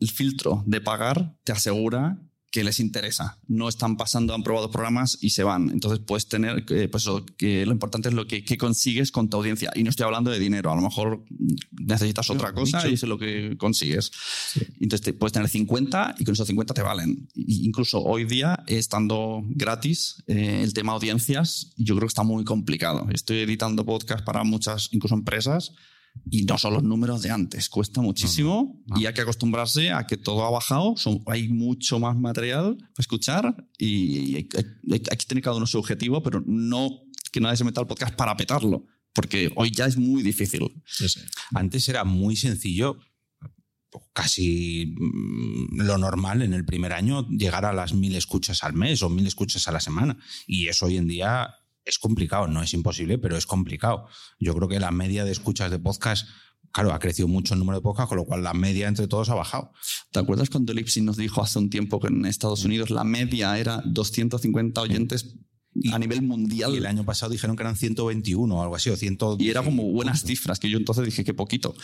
el 0.00 0.10
filtro 0.10 0.62
de 0.64 0.80
pagar 0.80 1.36
te 1.42 1.50
asegura 1.50 2.22
que 2.50 2.64
les 2.64 2.80
interesa. 2.80 3.38
No 3.46 3.68
están 3.68 3.96
pasando, 3.98 4.34
han 4.34 4.42
probado 4.42 4.70
programas 4.70 5.18
y 5.20 5.30
se 5.30 5.42
van. 5.42 5.68
Entonces 5.70 6.00
puedes 6.04 6.28
tener, 6.28 6.64
eh, 6.70 6.88
pues 6.88 7.02
eso, 7.04 7.24
que 7.36 7.66
lo 7.66 7.72
importante 7.72 8.08
es 8.08 8.14
lo 8.14 8.26
que, 8.26 8.42
que 8.42 8.56
consigues 8.56 9.12
con 9.12 9.28
tu 9.28 9.36
audiencia. 9.36 9.70
Y 9.74 9.82
no 9.84 9.90
estoy 9.90 10.04
hablando 10.04 10.30
de 10.30 10.38
dinero. 10.38 10.72
A 10.72 10.76
lo 10.76 10.80
mejor 10.80 11.24
necesitas 11.72 12.30
otra 12.30 12.52
cosa 12.54 12.78
nicho. 12.78 12.88
y 12.90 12.94
eso 12.94 13.06
es 13.06 13.10
lo 13.10 13.18
que 13.18 13.56
consigues. 13.58 14.10
Entonces 14.80 15.02
te, 15.02 15.12
puedes 15.12 15.32
tener 15.34 15.48
50 15.48 16.14
y 16.18 16.24
con 16.24 16.32
esos 16.32 16.46
50 16.46 16.72
te 16.74 16.82
valen. 16.82 17.28
Y- 17.34 17.66
incluso 17.66 18.02
hoy 18.02 18.24
día, 18.24 18.64
estando 18.66 19.42
gratis, 19.50 20.22
eh, 20.26 20.60
el 20.62 20.72
tema 20.72 20.92
audiencias, 20.92 21.72
yo 21.76 21.94
creo 21.96 22.06
que 22.06 22.12
está 22.12 22.22
muy 22.22 22.44
complicado. 22.44 23.06
Estoy 23.12 23.40
editando 23.40 23.84
podcast 23.84 24.24
para 24.24 24.42
muchas, 24.44 24.88
incluso 24.92 25.14
empresas, 25.14 25.72
y 26.30 26.44
no 26.44 26.58
son 26.58 26.74
los 26.74 26.82
números 26.82 27.22
de 27.22 27.30
antes. 27.30 27.68
Cuesta 27.68 28.00
muchísimo 28.00 28.82
no. 28.86 29.00
y 29.00 29.06
hay 29.06 29.14
que 29.14 29.20
acostumbrarse 29.22 29.90
a 29.90 30.06
que 30.06 30.16
todo 30.16 30.44
ha 30.44 30.50
bajado. 30.50 30.94
Son, 30.96 31.22
hay 31.26 31.48
mucho 31.48 31.98
más 31.98 32.16
material 32.16 32.76
para 32.76 32.90
escuchar 32.98 33.66
y 33.78 34.34
hay, 34.36 34.48
hay- 34.56 34.64
hay 35.10 35.16
que 35.16 35.26
tener 35.26 35.42
cada 35.42 35.56
uno 35.56 35.66
su 35.66 35.78
objetivo, 35.78 36.22
pero 36.22 36.42
no 36.46 36.88
que 37.32 37.40
nadie 37.40 37.56
se 37.56 37.64
meta 37.64 37.80
al 37.80 37.86
podcast 37.86 38.14
para 38.14 38.36
petarlo. 38.36 38.84
Porque 39.14 39.50
hoy 39.56 39.70
ya 39.70 39.86
es 39.86 39.96
muy 39.96 40.22
difícil. 40.22 40.60
sí, 40.86 41.08
sí. 41.08 41.20
Antes 41.54 41.88
era 41.88 42.04
muy 42.04 42.36
sencillo, 42.36 42.98
casi 44.12 44.94
mm, 44.98 45.80
lo 45.82 45.98
normal 45.98 46.42
en 46.42 46.52
el 46.54 46.64
primer 46.64 46.92
año, 46.92 47.26
llegar 47.28 47.64
a 47.64 47.72
las 47.72 47.94
mil 47.94 48.14
escuchas 48.14 48.62
al 48.64 48.74
mes 48.74 49.02
o 49.02 49.08
mil 49.08 49.26
escuchas 49.26 49.66
a 49.68 49.72
la 49.72 49.80
semana. 49.80 50.16
Y 50.46 50.68
eso 50.68 50.86
hoy 50.86 50.96
en 50.98 51.08
día 51.08 51.48
es 51.88 51.98
complicado, 51.98 52.46
no 52.48 52.62
es 52.62 52.72
imposible, 52.74 53.18
pero 53.18 53.36
es 53.36 53.46
complicado. 53.46 54.06
Yo 54.38 54.54
creo 54.54 54.68
que 54.68 54.78
la 54.78 54.90
media 54.90 55.24
de 55.24 55.32
escuchas 55.32 55.70
de 55.70 55.78
podcast, 55.78 56.28
claro, 56.72 56.92
ha 56.92 56.98
crecido 56.98 57.28
mucho 57.28 57.54
el 57.54 57.60
número 57.60 57.78
de 57.78 57.82
podcasts, 57.82 58.08
con 58.08 58.18
lo 58.18 58.24
cual 58.24 58.42
la 58.42 58.54
media 58.54 58.88
entre 58.88 59.08
todos 59.08 59.28
ha 59.30 59.34
bajado. 59.34 59.72
¿Te 60.12 60.18
acuerdas 60.20 60.50
cuando 60.50 60.72
Lipsy 60.74 61.00
nos 61.00 61.16
dijo 61.16 61.42
hace 61.42 61.58
un 61.58 61.70
tiempo 61.70 61.98
que 62.00 62.08
en 62.08 62.26
Estados 62.26 62.64
Unidos 62.64 62.90
la 62.90 63.04
media 63.04 63.58
era 63.58 63.82
250 63.86 64.80
oyentes 64.82 65.34
Y- 65.74 65.90
a 65.92 65.98
nivel 65.98 66.22
mundial? 66.22 66.74
Y 66.74 66.78
el 66.78 66.86
año 66.86 67.04
pasado 67.04 67.30
dijeron 67.32 67.56
que 67.56 67.62
eran 67.62 67.76
121 67.76 68.54
o 68.56 68.62
algo 68.62 68.76
así, 68.76 68.90
o 68.90 68.96
100. 68.96 69.18
Y 69.38 69.48
era 69.48 69.62
como 69.62 69.84
buenas 69.92 70.24
cifras, 70.24 70.58
que 70.58 70.68
yo 70.68 70.76
entonces 70.78 71.04
dije 71.04 71.24
que 71.24 71.34
poquito. 71.34 71.74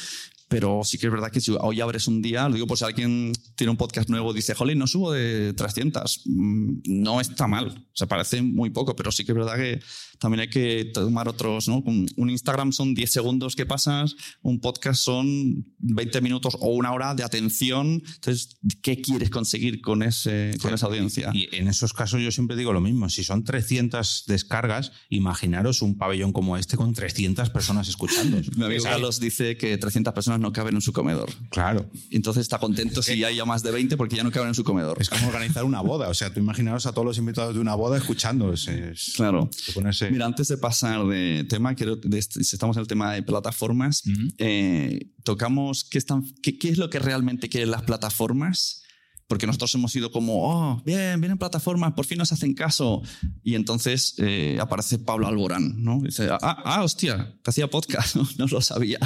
Pero 0.49 0.83
sí 0.85 0.99
que 0.99 1.07
es 1.07 1.13
verdad 1.13 1.31
que 1.31 1.41
si 1.41 1.55
hoy 1.59 1.81
abres 1.81 2.07
un 2.07 2.23
día, 2.23 2.49
lo 2.49 2.55
digo 2.55 2.67
por 2.67 2.79
si 2.79 2.85
alguien 2.85 3.33
tiene 3.57 3.71
un 3.71 3.77
podcast 3.77 4.09
nuevo 4.09 4.33
y 4.33 4.35
dice, 4.35 4.55
jolín, 4.55 4.79
no 4.79 4.87
subo 4.87 5.13
de 5.13 5.53
300. 5.55 6.23
Mm, 6.27 7.03
No 7.03 7.21
está 7.21 7.47
mal, 7.47 7.69
o 7.69 7.97
sea, 7.97 8.07
parece 8.07 8.43
muy 8.43 8.71
poco, 8.71 8.95
pero 8.95 9.11
sí 9.11 9.25
que 9.25 9.33
es 9.33 9.39
verdad 9.39 9.57
que 9.57 9.81
también 10.19 10.41
hay 10.41 10.49
que 10.49 10.91
tomar 10.93 11.29
otros, 11.29 11.69
¿no? 11.69 11.79
Un 11.79 12.31
Instagram 12.31 12.73
son 12.73 12.95
10 12.95 13.11
segundos 13.11 13.57
que 13.57 13.67
pasas, 13.67 14.17
un 14.43 14.61
podcast 14.61 15.03
son 15.03 15.67
20 15.79 16.21
minutos 16.21 16.57
o 16.61 16.69
una 16.69 16.93
hora 16.93 17.15
de 17.15 17.25
atención. 17.25 18.03
Entonces, 18.15 18.57
¿qué 18.83 19.01
quieres 19.01 19.31
conseguir 19.31 19.81
con, 19.81 20.03
ese, 20.03 20.53
con 20.63 20.73
esa 20.73 20.87
audiencia? 20.87 21.31
Y 21.33 21.49
en 21.53 21.69
esos 21.69 21.93
casos 21.93 22.21
yo 22.23 22.31
siempre 22.31 22.57
digo 22.57 22.73
lo 22.73 22.81
mismo, 22.81 23.09
si 23.09 23.25
son 23.25 23.45
300 23.45 24.25
descargas, 24.27 24.93
imaginaros 25.09 25.83
un 25.83 25.99
pabellón 25.99 26.33
como 26.33 26.57
este 26.57 26.77
con 26.77 26.95
300 26.95 27.51
personas 27.51 27.89
escuchando. 27.89 28.41
Mi 28.57 28.65
amigo 28.65 28.85
Carlos 28.85 29.21
dice 29.21 29.57
que 29.57 29.77
300 29.77 30.15
personas 30.15 30.41
no 30.45 30.53
caben 30.53 30.75
en 30.77 30.81
su 30.81 30.93
comedor. 30.93 31.29
Claro. 31.51 31.91
Entonces 32.11 32.43
está 32.43 32.59
contento 32.59 33.03
si 33.03 33.25
hay 33.25 33.37
ya 33.37 33.45
más 33.45 33.63
de 33.63 33.73
20 33.73 33.97
porque 33.97 34.15
ya 34.17 34.23
no 34.23 34.31
caben 34.31 34.49
en 34.49 34.55
su 34.55 34.63
comedor. 34.63 34.99
Es 35.01 35.09
como 35.11 35.27
organizar 35.27 35.65
una 35.65 35.81
boda. 35.81 36.09
O 36.09 36.15
sea, 36.15 36.33
tú 36.33 36.39
imaginaros 36.39 36.87
a 36.87 36.93
todos 36.93 37.05
los 37.07 37.19
invitados 37.19 37.55
de 37.55 37.61
una 37.61 37.75
boda 37.75 37.97
escuchando. 37.99 38.53
Es, 38.53 38.69
es- 38.69 39.13
Claro. 39.17 39.51
ponerse- 39.75 40.11
Mira, 40.11 40.27
antes 40.27 40.47
de 40.49 40.57
pasar 40.59 41.05
de 41.07 41.45
tema, 41.49 41.75
quiero, 41.75 41.97
de 41.97 42.19
este- 42.19 42.45
si 42.45 42.55
estamos 42.55 42.77
en 42.77 42.83
el 42.83 42.87
tema 42.87 43.13
de 43.13 43.23
plataformas, 43.23 44.03
eh, 44.39 45.09
tocamos 45.25 45.85
qué, 45.85 45.99
están, 45.99 46.25
qué, 46.43 46.59
qué 46.59 46.69
es 46.69 46.79
lo 46.79 46.91
que 46.91 46.99
realmente 46.99 47.49
quieren 47.49 47.71
las 47.71 47.83
plataformas. 47.83 48.83
Porque 49.27 49.47
nosotros 49.47 49.75
hemos 49.75 49.95
ido 49.97 50.13
como, 50.13 50.51
oh, 50.51 50.83
bien, 50.85 51.21
vienen 51.21 51.39
plataformas, 51.39 51.95
por 51.95 52.05
fin 52.05 52.19
nos 52.19 52.31
hacen 52.33 52.53
caso. 52.55 53.03
Y 53.43 53.55
entonces 53.55 54.15
eh, 54.19 54.59
aparece 54.61 54.99
Pablo 54.99 55.27
Alborán, 55.27 55.83
¿no? 55.83 56.01
Dice, 56.03 56.29
ah, 56.31 56.39
ah, 56.65 56.83
hostia, 56.85 57.35
que 57.43 57.51
hacía 57.51 57.69
podcast, 57.69 58.17
no, 58.17 58.29
no 58.39 58.47
lo 58.47 58.61
sabía. 58.61 58.99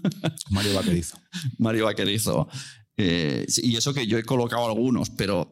Mario 0.50 0.74
Vaquerizo. 0.74 1.18
Mario 1.58 1.86
Vaquerizo. 1.86 2.48
Eh, 2.96 3.44
y 3.64 3.76
eso 3.76 3.92
que 3.92 4.06
yo 4.06 4.16
he 4.16 4.22
colocado 4.22 4.66
algunos, 4.66 5.10
pero 5.10 5.50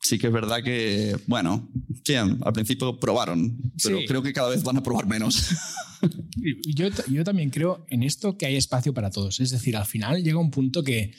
sí 0.00 0.18
que 0.18 0.26
es 0.26 0.32
verdad 0.32 0.62
que, 0.64 1.16
bueno, 1.28 1.68
sí, 2.04 2.14
al 2.14 2.52
principio 2.52 2.98
probaron, 2.98 3.56
pero 3.82 3.98
Sí. 4.00 4.06
creo 4.06 4.22
que 4.22 4.32
cada 4.32 4.48
vez 4.48 4.62
van 4.64 4.76
a 4.78 4.82
probar 4.82 5.06
menos. 5.06 5.50
Y 6.36 6.74
Yo, 6.74 6.88
yo 7.08 7.24
también 7.24 7.50
creo 7.50 7.86
en 7.88 8.02
esto 8.02 8.36
que 8.36 8.44
hay 8.46 8.56
espacio 8.56 8.92
para 8.92 9.10
todos. 9.10 9.40
Es 9.40 9.50
decir, 9.50 9.76
al 9.76 9.86
final 9.86 10.22
llega 10.22 10.38
un 10.38 10.50
punto 10.50 10.84
que 10.84 11.12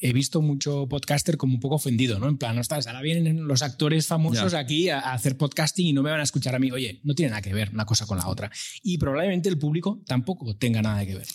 he 0.00 0.12
visto 0.12 0.40
mucho 0.42 0.86
podcaster 0.88 1.36
como 1.36 1.54
un 1.54 1.60
poco 1.60 1.74
ofendido, 1.74 2.18
¿no? 2.20 2.28
En 2.28 2.38
plan, 2.38 2.56
ostras, 2.58 2.86
ahora 2.86 3.02
vienen 3.02 3.46
los 3.48 3.62
actores 3.62 4.06
famosos 4.06 4.54
aquí 4.54 4.88
a, 4.90 5.00
a 5.00 5.12
hacer 5.14 5.36
podcasting 5.36 5.86
y 5.88 5.92
no 5.92 6.02
me 6.04 6.10
van 6.10 6.20
a 6.20 6.22
escuchar 6.22 6.54
a 6.54 6.58
mí. 6.60 6.70
Oye, 6.70 7.00
no 7.02 7.14
tiene 7.14 7.30
nada 7.30 7.42
que 7.42 7.52
ver 7.52 7.70
una 7.72 7.84
cosa 7.84 8.06
con 8.06 8.16
la 8.18 8.28
otra. 8.28 8.50
Y 8.82 8.98
probablemente 8.98 9.48
el 9.48 9.58
público 9.58 10.00
tampoco 10.06 10.56
tenga 10.56 10.82
nada 10.82 11.04
que 11.04 11.16
ver. 11.16 11.26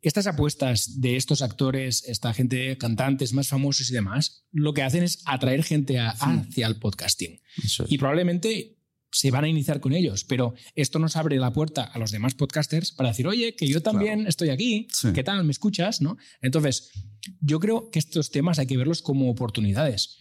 Estas 0.00 0.26
apuestas 0.26 1.00
de 1.00 1.16
estos 1.16 1.42
actores, 1.42 2.04
esta 2.06 2.32
gente, 2.32 2.78
cantantes 2.78 3.32
más 3.34 3.48
famosos 3.48 3.90
y 3.90 3.92
demás, 3.92 4.46
lo 4.52 4.72
que 4.72 4.82
hacen 4.82 5.02
es 5.02 5.20
atraer 5.26 5.62
gente 5.64 5.98
a- 5.98 6.10
hacia 6.10 6.66
el 6.66 6.76
podcasting. 6.76 7.40
Es. 7.62 7.82
Y 7.88 7.98
probablemente 7.98 8.76
se 9.10 9.30
van 9.30 9.44
a 9.44 9.48
iniciar 9.48 9.80
con 9.80 9.94
ellos, 9.94 10.24
pero 10.24 10.54
esto 10.74 10.98
nos 10.98 11.16
abre 11.16 11.38
la 11.38 11.50
puerta 11.52 11.82
a 11.82 11.98
los 11.98 12.10
demás 12.10 12.34
podcasters 12.34 12.92
para 12.92 13.08
decir, 13.08 13.26
oye, 13.26 13.54
que 13.56 13.66
yo 13.66 13.80
también 13.82 14.26
estoy 14.26 14.50
aquí, 14.50 14.86
Sí. 14.92 15.08
¿qué 15.14 15.24
tal? 15.24 15.42
¿Me 15.44 15.50
escuchas? 15.50 16.02
¿No? 16.02 16.18
Entonces, 16.42 16.90
yo 17.40 17.60
creo 17.60 17.90
que 17.90 17.98
estos 17.98 18.30
temas 18.30 18.58
hay 18.58 18.66
que 18.66 18.76
verlos 18.76 19.02
como 19.02 19.30
oportunidades, 19.30 20.18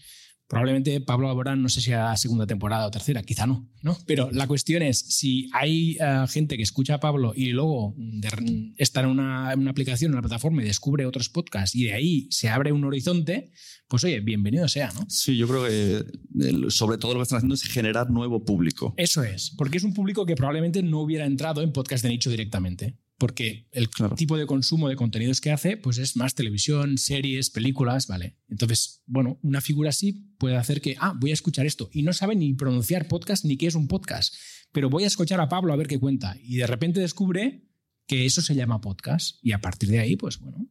Probablemente 0.49 1.01
Pablo 1.01 1.29
Alborán, 1.29 1.61
no 1.61 1.67
sé 1.67 1.81
si 1.81 1.91
a 1.91 2.15
segunda 2.15 2.47
temporada 2.47 2.87
o 2.87 2.89
tercera, 2.89 3.21
quizá 3.21 3.45
no, 3.45 3.69
¿no? 3.81 3.97
Pero 4.05 4.31
la 4.31 4.47
cuestión 4.47 4.81
es, 4.81 4.97
si 4.97 5.49
hay 5.51 5.97
eh, 5.99 6.23
gente 6.29 6.55
que 6.55 6.63
escucha 6.63 6.93
a 6.93 6.99
Pablo 7.01 7.33
y 7.35 7.47
luego 7.47 7.93
de- 7.97 8.71
está 8.77 9.01
en 9.01 9.07
una, 9.07 9.51
en 9.51 9.59
una 9.59 9.71
aplicación, 9.71 10.07
en 10.11 10.13
una 10.13 10.21
plataforma 10.21 10.61
y 10.61 10.65
descubre 10.65 11.05
otros 11.05 11.27
podcasts 11.27 11.75
y 11.75 11.83
de 11.87 11.93
ahí 11.95 12.27
se 12.31 12.47
abre 12.47 12.71
un 12.71 12.85
horizonte, 12.85 13.51
pues 13.89 14.05
oye, 14.05 14.21
bienvenido 14.21 14.69
sea, 14.69 14.89
¿no? 14.93 15.05
Sí, 15.09 15.35
yo 15.35 15.49
creo 15.49 15.65
que 15.65 16.05
el- 16.47 16.71
sobre 16.71 16.97
todo 16.97 17.11
lo 17.15 17.19
que 17.19 17.23
están 17.23 17.39
haciendo 17.39 17.55
es 17.55 17.63
generar 17.63 18.09
nuevo 18.09 18.45
público. 18.45 18.93
Eso 18.95 19.23
es, 19.23 19.53
porque 19.57 19.79
es 19.79 19.83
un 19.83 19.93
público 19.93 20.25
que 20.25 20.37
probablemente 20.37 20.81
no 20.81 21.01
hubiera 21.01 21.25
entrado 21.25 21.61
en 21.61 21.73
podcast 21.73 22.03
de 22.03 22.09
nicho 22.09 22.29
directamente. 22.29 22.95
Porque 23.17 23.67
el 23.71 23.89
Claro. 23.89 24.15
tipo 24.15 24.37
de 24.37 24.45
consumo 24.45 24.89
de 24.89 24.95
contenidos 24.95 25.41
que 25.41 25.51
hace, 25.51 25.75
pues 25.75 25.97
es 25.97 26.15
más 26.15 26.35
televisión, 26.35 26.97
series, 26.99 27.49
películas, 27.49 28.05
¿vale? 28.07 28.37
Entonces, 28.47 29.01
bueno, 29.07 29.39
una 29.41 29.59
figura 29.61 29.89
así 29.89 30.33
puede 30.37 30.55
hacer 30.55 30.81
que, 30.81 30.95
ah, 30.99 31.13
voy 31.19 31.31
a 31.31 31.33
escuchar 31.33 31.65
esto. 31.65 31.89
Y 31.91 32.03
no 32.03 32.13
sabe 32.13 32.35
ni 32.35 32.53
pronunciar 32.53 33.07
podcast 33.07 33.43
ni 33.45 33.57
qué 33.57 33.67
es 33.67 33.75
un 33.75 33.87
podcast. 33.87 34.35
Pero 34.71 34.89
voy 34.89 35.03
a 35.03 35.07
escuchar 35.07 35.39
a 35.39 35.49
Pablo 35.49 35.73
a 35.73 35.75
ver 35.77 35.87
qué 35.87 35.97
cuenta. 35.99 36.37
Y 36.43 36.57
de 36.57 36.67
repente 36.67 36.99
descubre 36.99 37.63
que 38.05 38.25
eso 38.25 38.41
se 38.41 38.53
llama 38.53 38.81
podcast. 38.81 39.37
Y 39.41 39.51
a 39.51 39.59
partir 39.61 39.89
de 39.89 39.99
ahí, 39.99 40.15
pues 40.15 40.39
bueno. 40.39 40.67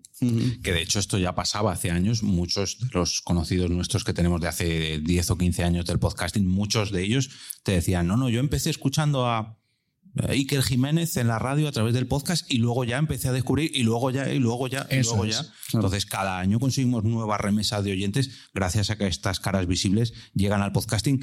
Que 0.62 0.72
de 0.72 0.82
hecho 0.82 1.00
esto 1.00 1.18
ya 1.18 1.34
pasaba 1.34 1.72
hace 1.72 1.90
años. 1.90 2.22
Muchos 2.22 2.78
de 2.78 2.88
los 2.92 3.20
conocidos 3.22 3.70
nuestros 3.70 4.04
que 4.04 4.12
tenemos 4.14 4.40
de 4.40 4.48
hace 4.48 5.00
10 5.00 5.30
o 5.30 5.36
15 5.38 5.64
años 5.64 5.84
del 5.84 5.98
podcasting, 5.98 6.46
muchos 6.46 6.92
de 6.92 7.02
ellos 7.02 7.28
te 7.64 7.72
decían, 7.72 8.06
no, 8.06 8.16
no, 8.16 8.28
yo 8.30 8.38
empecé 8.40 8.70
escuchando 8.70 9.26
a 9.26 9.58
Iker 10.28 10.62
Jiménez 10.62 11.16
en 11.16 11.28
la 11.28 11.38
radio 11.38 11.68
a 11.68 11.72
través 11.72 11.92
del 11.94 12.06
podcast 12.06 12.50
y 12.50 12.58
luego 12.58 12.84
ya 12.84 12.96
empecé 12.98 13.28
a 13.28 13.32
descubrir 13.32 13.70
y 13.74 13.82
luego 13.82 14.10
ya, 14.10 14.32
y 14.32 14.38
luego 14.38 14.66
ya, 14.68 14.86
y 14.90 14.96
Eso 14.96 15.10
luego 15.16 15.24
es, 15.26 15.36
ya. 15.36 15.42
claro. 15.42 15.54
Entonces 15.74 16.06
cada 16.06 16.38
año 16.38 16.58
conseguimos 16.58 17.04
nuevas 17.04 17.40
remesas 17.40 17.84
de 17.84 17.92
oyentes 17.92 18.30
gracias 18.54 18.90
a 18.90 18.96
que 18.96 19.06
estas 19.06 19.40
caras 19.40 19.66
visibles 19.66 20.14
llegan 20.34 20.62
al 20.62 20.72
podcasting 20.72 21.22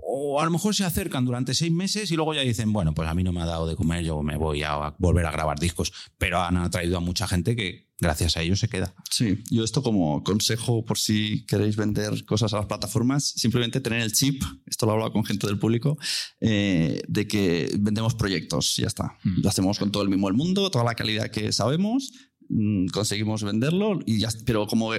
o 0.00 0.40
a 0.40 0.44
lo 0.44 0.50
mejor 0.50 0.74
se 0.74 0.84
acercan 0.84 1.24
durante 1.24 1.54
seis 1.54 1.72
meses 1.72 2.10
y 2.10 2.16
luego 2.16 2.34
ya 2.34 2.42
dicen, 2.42 2.72
bueno, 2.72 2.94
pues 2.94 3.08
a 3.08 3.14
mí 3.14 3.22
no 3.22 3.32
me 3.32 3.42
ha 3.42 3.46
dado 3.46 3.66
de 3.66 3.76
comer, 3.76 4.04
yo 4.04 4.22
me 4.22 4.36
voy 4.36 4.62
a 4.62 4.94
volver 4.98 5.26
a 5.26 5.30
grabar 5.30 5.58
discos. 5.58 5.92
Pero 6.18 6.40
han 6.40 6.56
atraído 6.56 6.96
a 6.96 7.00
mucha 7.00 7.26
gente 7.28 7.56
que 7.56 7.92
gracias 8.02 8.36
a 8.36 8.42
ellos 8.42 8.58
se 8.58 8.68
queda. 8.68 8.94
Sí, 9.10 9.38
yo 9.50 9.64
esto 9.64 9.82
como 9.82 10.22
consejo 10.24 10.84
por 10.84 10.98
si 10.98 11.46
queréis 11.46 11.76
vender 11.76 12.24
cosas 12.24 12.52
a 12.52 12.56
las 12.56 12.66
plataformas, 12.66 13.24
simplemente 13.36 13.80
tener 13.80 14.00
el 14.00 14.12
chip, 14.12 14.42
esto 14.66 14.86
lo 14.86 14.92
he 14.92 14.94
hablado 14.94 15.12
con 15.12 15.24
gente 15.24 15.46
del 15.46 15.58
público, 15.58 15.96
eh, 16.40 17.00
de 17.06 17.28
que 17.28 17.70
vendemos 17.78 18.14
proyectos, 18.14 18.76
ya 18.76 18.88
está. 18.88 19.16
Hmm. 19.22 19.40
Lo 19.42 19.48
hacemos 19.48 19.78
con 19.78 19.92
todo 19.92 20.02
el 20.02 20.08
mismo 20.08 20.26
del 20.26 20.36
mundo, 20.36 20.70
toda 20.70 20.84
la 20.84 20.94
calidad 20.94 21.30
que 21.30 21.52
sabemos, 21.52 22.12
mm, 22.48 22.88
conseguimos 22.88 23.44
venderlo, 23.44 24.00
y 24.04 24.18
ya, 24.18 24.30
pero 24.44 24.66
como 24.66 24.90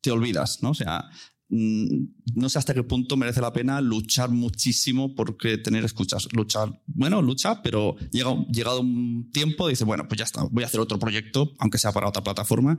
te 0.00 0.10
olvidas, 0.10 0.62
¿no? 0.62 0.70
O 0.70 0.74
sea, 0.74 1.04
mm, 1.04 1.29
no 1.50 2.48
sé 2.48 2.58
hasta 2.58 2.74
qué 2.74 2.84
punto 2.84 3.16
merece 3.16 3.40
la 3.40 3.52
pena 3.52 3.80
luchar 3.80 4.30
muchísimo 4.30 5.14
porque 5.14 5.58
tener 5.58 5.84
escuchas. 5.84 6.28
Luchar, 6.32 6.80
bueno, 6.86 7.20
lucha, 7.22 7.60
pero 7.62 7.96
llega, 8.12 8.34
llegado 8.52 8.80
un 8.80 9.30
tiempo, 9.32 9.68
dice, 9.68 9.84
bueno, 9.84 10.06
pues 10.08 10.18
ya 10.18 10.24
está, 10.24 10.44
voy 10.44 10.62
a 10.62 10.66
hacer 10.66 10.80
otro 10.80 10.98
proyecto, 10.98 11.52
aunque 11.58 11.78
sea 11.78 11.92
para 11.92 12.08
otra 12.08 12.22
plataforma. 12.22 12.78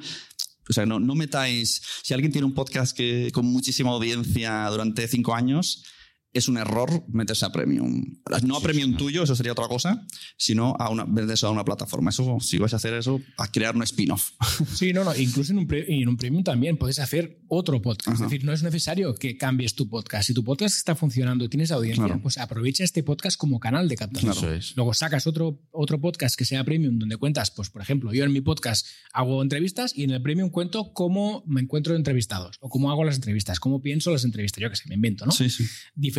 O 0.70 0.74
sea, 0.74 0.86
no, 0.86 1.00
no 1.00 1.16
metáis. 1.16 1.82
Si 2.02 2.14
alguien 2.14 2.32
tiene 2.32 2.46
un 2.46 2.54
podcast 2.54 2.96
que, 2.96 3.30
con 3.34 3.46
muchísima 3.46 3.90
audiencia 3.90 4.68
durante 4.70 5.08
cinco 5.08 5.36
años, 5.36 5.84
es 6.34 6.48
un 6.48 6.58
error 6.58 7.04
meterse 7.10 7.46
a 7.46 7.52
premium. 7.52 8.16
No 8.44 8.58
a 8.58 8.62
premium 8.62 8.96
tuyo, 8.98 9.24
eso 9.24 9.36
sería 9.36 9.52
otra 9.52 9.68
cosa, 9.68 10.06
sino 10.38 10.76
a 10.80 10.90
una, 10.90 11.04
venderse 11.06 11.46
a 11.46 11.50
una 11.50 11.66
plataforma. 11.66 12.10
Eso, 12.10 12.38
si 12.40 12.58
vais 12.58 12.74
a 12.74 12.78
hacer 12.78 12.94
eso, 12.94 13.22
a 13.38 13.52
crear 13.52 13.76
un 13.76 13.84
spin-off. 13.84 14.32
Sí, 14.74 14.94
no, 14.94 15.04
no. 15.04 15.16
Incluso 15.16 15.52
en 15.52 15.60
un, 15.60 15.68
pre- 15.68 15.86
en 15.94 16.08
un 16.08 16.18
premium 16.18 16.44
también 16.44 16.78
puedes 16.78 17.00
hacer 17.00 17.40
otro 17.48 17.82
podcast. 17.82 18.08
Ajá. 18.10 18.16
Es 18.26 18.32
decir, 18.32 18.46
no 18.46 18.54
es 18.54 18.64
necesario 18.64 19.14
que 19.16 19.38
cambies 19.38 19.76
tu 19.76 19.90
podcast. 19.90 20.28
Si 20.28 20.34
tu 20.34 20.44
podcast 20.44 20.76
está 20.78 20.96
funcionando 20.96 21.44
y 21.46 21.50
tienes 21.50 21.72
audiencia, 21.72 22.06
Claro. 22.06 22.22
pues 22.22 22.38
aprovecha 22.38 22.84
este 22.84 23.04
podcast 23.04 23.38
como 23.38 23.60
canal 23.60 23.88
de 23.90 23.96
captación. 23.98 24.54
Es. 24.56 24.76
Luego 24.76 24.94
sacas 24.94 25.28
otro, 25.28 25.62
otro 25.72 26.00
podcast 26.00 26.36
que 26.38 26.46
sea 26.46 26.64
premium 26.64 26.98
donde 26.98 27.18
cuentas, 27.18 27.52
pues 27.52 27.70
por 27.70 27.82
ejemplo, 27.82 28.14
yo 28.14 28.24
en 28.24 28.32
mi 28.32 28.42
podcast 28.42 28.88
hago 29.14 29.42
entrevistas 29.42 29.94
y 29.96 30.04
en 30.04 30.12
el 30.12 30.22
premium 30.22 30.50
cuento 30.50 30.94
cómo 30.94 31.44
me 31.46 31.62
encuentro 31.62 31.96
entrevistados 31.96 32.58
o 32.62 32.70
cómo 32.70 32.90
hago 32.92 33.04
las 33.04 33.16
entrevistas, 33.16 33.60
cómo 33.60 33.82
pienso 33.82 34.12
las 34.12 34.24
entrevistas, 34.24 34.62
yo 34.62 34.70
que 34.70 34.76
sé, 34.78 34.84
me 34.88 34.96
invento, 34.96 35.26
¿no? 35.26 35.32
Sí, 35.32 35.50
sí. 35.50 35.66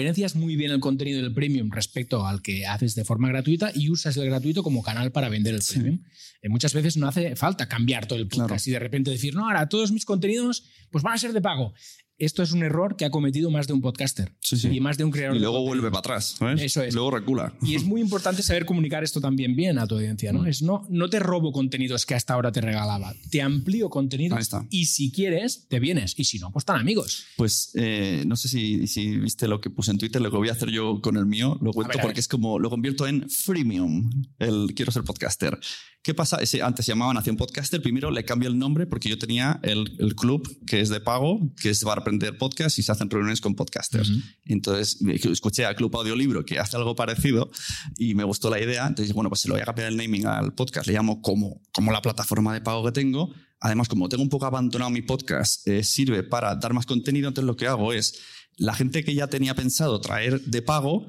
Diferencias 0.03 0.35
muy 0.35 0.57
bien 0.57 0.73
el 0.73 0.81
contenido 0.81 1.23
del 1.23 1.33
premium 1.33 1.71
respecto 1.71 2.27
al 2.27 2.43
que 2.43 2.67
haces 2.67 2.95
de 2.97 3.05
forma 3.05 3.29
gratuita 3.29 3.71
y 3.75 3.88
usas 3.88 4.17
el 4.17 4.27
gratuito 4.27 4.62
como 4.65 4.83
canal 4.83 5.12
para 5.12 5.29
vender 5.29 5.55
el 5.55 5.62
premium. 5.67 6.01
Eh, 6.43 6.49
muchas 6.49 6.75
veces 6.75 6.97
no 6.97 7.07
hace 7.07 7.37
falta 7.37 7.69
cambiar 7.69 8.07
todo 8.07 8.19
el 8.19 8.27
podcast 8.27 8.49
Claro. 8.49 8.62
y 8.67 8.71
de 8.73 8.79
repente 8.81 9.11
decir, 9.12 9.35
no, 9.37 9.47
ahora 9.47 9.69
todos 9.69 9.93
mis 9.93 10.05
contenidos 10.05 10.65
pues 10.91 11.05
van 11.05 11.15
a 11.15 11.19
ser 11.19 11.33
de 11.33 11.41
pago. 11.41 11.73
Esto 12.18 12.42
es 12.42 12.53
un 12.53 12.62
error 12.62 12.94
que 12.96 13.05
ha 13.05 13.11
cometido 13.11 13.51
más 13.51 13.66
de 13.66 13.72
un 13.72 13.81
podcaster 13.81 14.33
Sí, 14.40 14.57
sí. 14.57 14.68
y 14.68 14.81
más 14.81 14.96
de 14.96 15.05
un 15.05 15.11
creador 15.11 15.37
Y 15.37 15.40
luego 15.40 15.61
vuelve 15.62 15.88
para 15.90 15.98
atrás. 16.01 16.37
¿sabes? 16.38 16.61
Eso 16.62 16.83
es. 16.83 16.94
Luego 16.94 17.11
recula. 17.11 17.55
Y 17.62 17.75
es 17.75 17.85
muy 17.85 18.01
importante 18.01 18.42
saber 18.42 18.64
comunicar 18.64 19.03
esto 19.03 19.20
también 19.20 19.57
bien 19.57 19.79
a 19.79 19.87
tu 19.87 19.96
audiencia, 19.96 20.33
Mm. 20.33 20.37
¿no? 20.37 20.46
Es 20.46 20.62
no, 20.62 20.87
no 20.88 21.09
te 21.11 21.18
robo 21.18 21.51
contenidos 21.53 22.07
que 22.07 22.14
hasta 22.14 22.35
ahora 22.35 22.53
te 22.53 22.61
regalaba, 22.61 23.12
te 23.31 23.42
amplío 23.42 23.88
contenidos 23.90 24.37
Ahí 24.37 24.42
está. 24.42 24.64
y 24.70 24.87
si 24.87 25.11
quieres, 25.11 25.66
te 25.68 25.81
vienes 25.81 26.14
y 26.16 26.25
si 26.25 26.38
no, 26.38 26.53
pues 26.53 26.62
están 26.62 26.79
amigos. 26.81 27.25
Pues 27.37 27.70
eh, 27.75 28.22
no 28.27 28.37
sé 28.37 28.48
si, 28.48 28.87
si 28.87 29.16
viste 29.18 29.48
lo 29.48 29.61
que 29.61 29.70
puse 29.70 29.90
en 29.90 29.98
Twitter, 29.98 30.20
lo 30.22 30.31
que 30.31 30.37
voy 30.37 30.48
a 30.48 30.53
hacer 30.53 30.70
yo 30.70 31.01
con 31.01 31.16
el 31.16 31.27
mío, 31.27 31.59
lo 31.61 31.72
cuento 31.72 31.94
ver, 31.96 32.03
porque 32.05 32.20
es 32.20 32.29
como 32.29 32.59
lo 32.59 32.70
convierto 32.70 33.07
en 33.07 33.29
freemium, 33.29 34.11
el 34.38 34.72
quiero 34.77 34.92
ser 34.92 35.03
podcaster. 35.05 35.59
¿Qué 36.03 36.15
pasa? 36.15 36.38
Ese, 36.38 36.62
antes 36.62 36.85
se 36.85 36.91
llamaba 36.91 37.15
Nación 37.15 37.37
Podcaster, 37.37 37.81
primero 37.81 38.11
le 38.11 38.25
cambio 38.25 38.49
el 38.49 38.59
nombre 38.59 38.88
porque 38.88 39.09
yo 39.09 39.19
tenía 39.19 39.61
el, 39.62 39.97
el 40.01 40.17
club 40.17 40.43
que 40.67 40.81
es 40.81 40.88
de 40.88 41.01
pago, 41.01 41.38
que 41.61 41.71
es 41.71 41.85
para 41.85 42.01
aprender 42.01 42.37
podcast 42.37 42.77
y 42.81 42.83
se 42.83 42.91
hacen 42.91 43.09
reuniones 43.09 43.41
con 43.41 43.55
podcasters. 43.55 44.11
Entonces 44.45 44.99
escuché 45.25 45.65
a 45.65 45.77
Club 45.77 45.95
Audiolibro 45.97 46.45
que 46.45 46.59
hace 46.59 46.77
algo 46.77 46.97
parecido 46.97 47.53
y 47.97 48.17
me 48.17 48.25
gustó 48.25 48.51
la 48.51 48.61
idea. 48.61 48.88
Entonces, 48.88 49.15
bueno, 49.15 49.31
pues 49.31 49.43
se 49.43 49.49
lo 49.49 49.55
voy 49.55 49.62
a 49.62 49.65
cambiar 49.65 49.88
el 49.88 49.97
naming 49.97 50.27
al 50.27 50.55
podcast. 50.55 50.88
Le 50.88 50.93
llamo 50.93 51.23
como, 51.23 51.61
como 51.71 51.93
la 51.93 52.03
plataforma 52.03 52.53
de 52.53 52.61
pago 52.62 52.85
que 52.85 52.91
tengo. 52.91 53.33
Además, 53.61 53.88
como 53.88 54.09
tengo 54.09 54.25
un 54.25 54.29
poco 54.29 54.47
abandonado 54.47 54.91
mi 54.91 55.03
podcast, 55.03 55.69
eh, 55.69 55.85
sirve 55.85 56.25
para 56.25 56.57
dar 56.57 56.73
más 56.73 56.85
contenido. 56.85 57.29
Entonces, 57.29 57.47
lo 57.47 57.57
que 57.57 57.69
hago 57.69 57.93
es 57.93 58.19
la 58.57 58.75
gente 58.75 59.05
que 59.05 59.15
ya 59.15 59.29
tenía 59.29 59.55
pensado 59.55 60.01
traer 60.01 60.41
de 60.41 60.62
pago. 60.62 61.07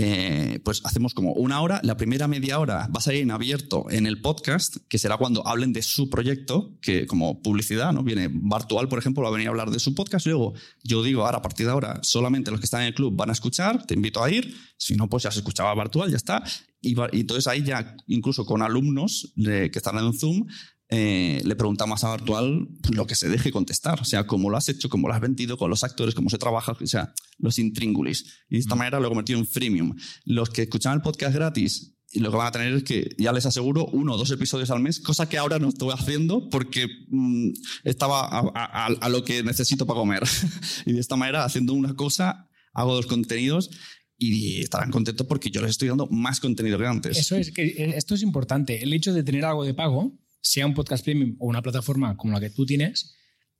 Eh, 0.00 0.60
pues 0.62 0.80
hacemos 0.84 1.12
como 1.12 1.32
una 1.32 1.60
hora, 1.60 1.80
la 1.82 1.96
primera 1.96 2.28
media 2.28 2.60
hora 2.60 2.86
va 2.86 2.98
a 2.98 3.00
salir 3.00 3.22
en 3.22 3.32
abierto 3.32 3.86
en 3.90 4.06
el 4.06 4.20
podcast, 4.20 4.76
que 4.88 4.96
será 4.96 5.16
cuando 5.16 5.44
hablen 5.44 5.72
de 5.72 5.82
su 5.82 6.08
proyecto, 6.08 6.78
que 6.80 7.08
como 7.08 7.42
publicidad, 7.42 7.92
¿no? 7.92 8.04
Viene 8.04 8.28
Bartual, 8.30 8.88
por 8.88 9.00
ejemplo, 9.00 9.24
va 9.24 9.30
a 9.30 9.32
venir 9.32 9.48
a 9.48 9.50
hablar 9.50 9.72
de 9.72 9.80
su 9.80 9.96
podcast, 9.96 10.24
luego 10.26 10.54
yo 10.84 11.02
digo, 11.02 11.26
ahora 11.26 11.38
a 11.38 11.42
partir 11.42 11.66
de 11.66 11.72
ahora 11.72 11.98
solamente 12.02 12.52
los 12.52 12.60
que 12.60 12.66
están 12.66 12.82
en 12.82 12.86
el 12.86 12.94
club 12.94 13.16
van 13.16 13.30
a 13.30 13.32
escuchar, 13.32 13.86
te 13.86 13.94
invito 13.94 14.22
a 14.22 14.30
ir, 14.30 14.54
si 14.76 14.94
no, 14.94 15.08
pues 15.08 15.24
ya 15.24 15.32
se 15.32 15.40
escuchaba 15.40 15.74
Bartual, 15.74 16.10
ya 16.10 16.16
está, 16.16 16.44
y, 16.80 16.94
entonces 17.18 17.48
ahí 17.48 17.64
ya, 17.64 17.96
incluso 18.06 18.46
con 18.46 18.62
alumnos 18.62 19.34
que 19.36 19.72
están 19.74 19.98
en 19.98 20.12
Zoom, 20.12 20.46
eh, 20.90 21.40
le 21.44 21.54
preguntamos 21.56 22.02
a 22.04 22.08
Bartual 22.08 22.66
lo 22.92 23.06
que 23.06 23.14
se 23.14 23.28
deje 23.28 23.50
contestar, 23.50 24.00
o 24.00 24.04
sea, 24.04 24.26
cómo 24.26 24.48
lo 24.50 24.56
has 24.56 24.68
hecho, 24.68 24.88
cómo 24.88 25.06
lo 25.08 25.14
has 25.14 25.20
vendido 25.20 25.56
con 25.58 25.68
los 25.70 25.84
actores, 25.84 26.14
cómo 26.14 26.30
se 26.30 26.38
trabaja, 26.38 26.72
o 26.72 26.86
sea, 26.86 27.12
los 27.38 27.58
intríngulis. 27.58 28.24
Y 28.48 28.54
de 28.54 28.60
esta 28.60 28.74
manera 28.74 28.98
lo 28.98 29.06
he 29.06 29.08
convertido 29.10 29.38
en 29.38 29.46
freemium. 29.46 29.94
Los 30.24 30.48
que 30.50 30.62
escuchaban 30.62 30.98
el 30.98 31.02
podcast 31.02 31.34
gratis, 31.34 31.94
y 32.10 32.20
lo 32.20 32.30
que 32.30 32.38
van 32.38 32.46
a 32.46 32.52
tener 32.52 32.72
es 32.72 32.84
que 32.84 33.10
ya 33.18 33.32
les 33.34 33.44
aseguro 33.44 33.84
uno 33.86 34.14
o 34.14 34.16
dos 34.16 34.30
episodios 34.30 34.70
al 34.70 34.80
mes, 34.80 34.98
cosa 35.00 35.28
que 35.28 35.36
ahora 35.36 35.58
no 35.58 35.68
estoy 35.68 35.90
haciendo 35.92 36.48
porque 36.48 36.86
mm, 37.10 37.50
estaba 37.84 38.22
a, 38.22 38.38
a- 38.38 38.86
a- 38.86 38.86
a 38.86 39.08
lo 39.10 39.22
que 39.24 39.42
necesito 39.42 39.84
para 39.84 40.00
comer. 40.00 40.22
y 40.86 40.92
de 40.94 41.00
esta 41.00 41.16
manera, 41.16 41.44
haciendo 41.44 41.74
una 41.74 41.94
cosa, 41.94 42.48
hago 42.72 42.94
dos 42.94 43.06
contenidos 43.06 43.68
y 44.16 44.62
estarán 44.62 44.90
contentos 44.90 45.26
porque 45.26 45.50
yo 45.50 45.60
les 45.60 45.72
estoy 45.72 45.88
dando 45.88 46.06
más 46.06 46.40
contenido 46.40 46.78
que 46.78 46.86
antes. 46.86 47.18
Eso 47.18 47.36
es, 47.36 47.52
que 47.52 47.66
eh, 47.66 47.92
esto 47.96 48.14
es 48.14 48.22
importante. 48.22 48.82
El 48.82 48.94
hecho 48.94 49.12
de 49.12 49.22
tener 49.22 49.44
algo 49.44 49.64
de 49.64 49.74
pago, 49.74 50.18
sea 50.40 50.66
un 50.66 50.74
podcast 50.74 51.04
premium 51.04 51.36
o 51.38 51.46
una 51.46 51.62
plataforma 51.62 52.16
como 52.16 52.32
la 52.32 52.40
que 52.40 52.50
tú 52.50 52.66
tienes, 52.66 53.14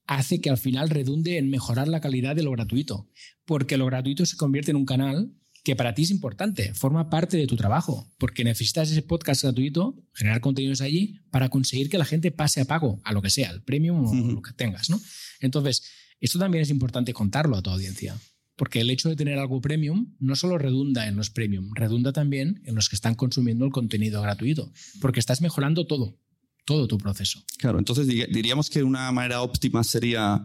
hace 0.06 0.40
que 0.40 0.50
al 0.50 0.58
final 0.58 0.90
redunde 0.90 1.38
en 1.38 1.50
mejorar 1.50 1.86
la 1.86 2.00
calidad 2.00 2.34
de 2.34 2.42
lo 2.42 2.50
gratuito. 2.50 3.08
Porque 3.44 3.76
lo 3.76 3.86
gratuito 3.86 4.26
se 4.26 4.36
convierte 4.36 4.70
en 4.70 4.76
un 4.76 4.86
canal 4.86 5.32
que 5.64 5.76
para 5.76 5.94
ti 5.94 6.02
es 6.02 6.10
importante, 6.10 6.72
forma 6.72 7.10
parte 7.10 7.36
de 7.36 7.46
tu 7.46 7.56
trabajo, 7.56 8.10
porque 8.18 8.42
necesitas 8.42 8.90
ese 8.90 9.02
podcast 9.02 9.42
gratuito, 9.42 10.02
generar 10.14 10.40
contenidos 10.40 10.80
allí 10.80 11.20
para 11.30 11.50
conseguir 11.50 11.90
que 11.90 11.98
la 11.98 12.06
gente 12.06 12.30
pase 12.30 12.62
a 12.62 12.64
pago, 12.64 13.00
a 13.04 13.12
lo 13.12 13.20
que 13.20 13.28
sea, 13.28 13.50
el 13.50 13.62
premium 13.62 14.06
o 14.06 14.32
lo 14.32 14.40
que 14.40 14.52
tengas, 14.52 14.88
¿no? 14.88 14.98
Entonces, 15.40 15.82
esto 16.20 16.38
también 16.38 16.62
es 16.62 16.70
importante 16.70 17.12
contarlo 17.12 17.56
a 17.56 17.62
tu 17.62 17.68
audiencia. 17.68 18.16
Porque 18.56 18.80
el 18.80 18.90
hecho 18.90 19.08
de 19.08 19.16
tener 19.16 19.38
algo 19.38 19.60
premium 19.60 20.16
no 20.18 20.34
solo 20.36 20.58
redunda 20.58 21.06
en 21.06 21.16
los 21.16 21.30
premium, 21.30 21.70
redunda 21.74 22.12
también 22.12 22.62
en 22.64 22.74
los 22.74 22.88
que 22.88 22.96
están 22.96 23.14
consumiendo 23.14 23.64
el 23.64 23.70
contenido 23.70 24.20
gratuito, 24.22 24.72
porque 25.00 25.20
estás 25.20 25.42
mejorando 25.42 25.86
todo, 25.86 26.18
todo 26.68 26.86
tu 26.86 26.98
proceso. 26.98 27.42
Claro, 27.56 27.78
entonces 27.78 28.06
di- 28.06 28.26
diríamos 28.30 28.68
que 28.68 28.82
una 28.82 29.10
manera 29.10 29.40
óptima 29.40 29.82
sería 29.82 30.44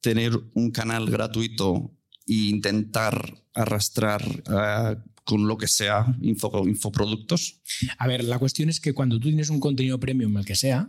tener 0.00 0.32
un 0.54 0.70
canal 0.70 1.04
gratuito 1.10 1.92
e 2.26 2.48
intentar 2.48 3.14
arrastrar 3.52 4.22
eh, 4.24 4.96
con 5.24 5.46
lo 5.46 5.58
que 5.58 5.68
sea 5.68 6.06
info, 6.22 6.66
infoproductos. 6.66 7.60
A 7.98 8.06
ver, 8.08 8.24
la 8.24 8.38
cuestión 8.38 8.70
es 8.70 8.80
que 8.80 8.94
cuando 8.94 9.18
tú 9.20 9.28
tienes 9.28 9.50
un 9.50 9.60
contenido 9.60 10.00
premium, 10.00 10.38
el 10.38 10.46
que 10.46 10.56
sea, 10.56 10.88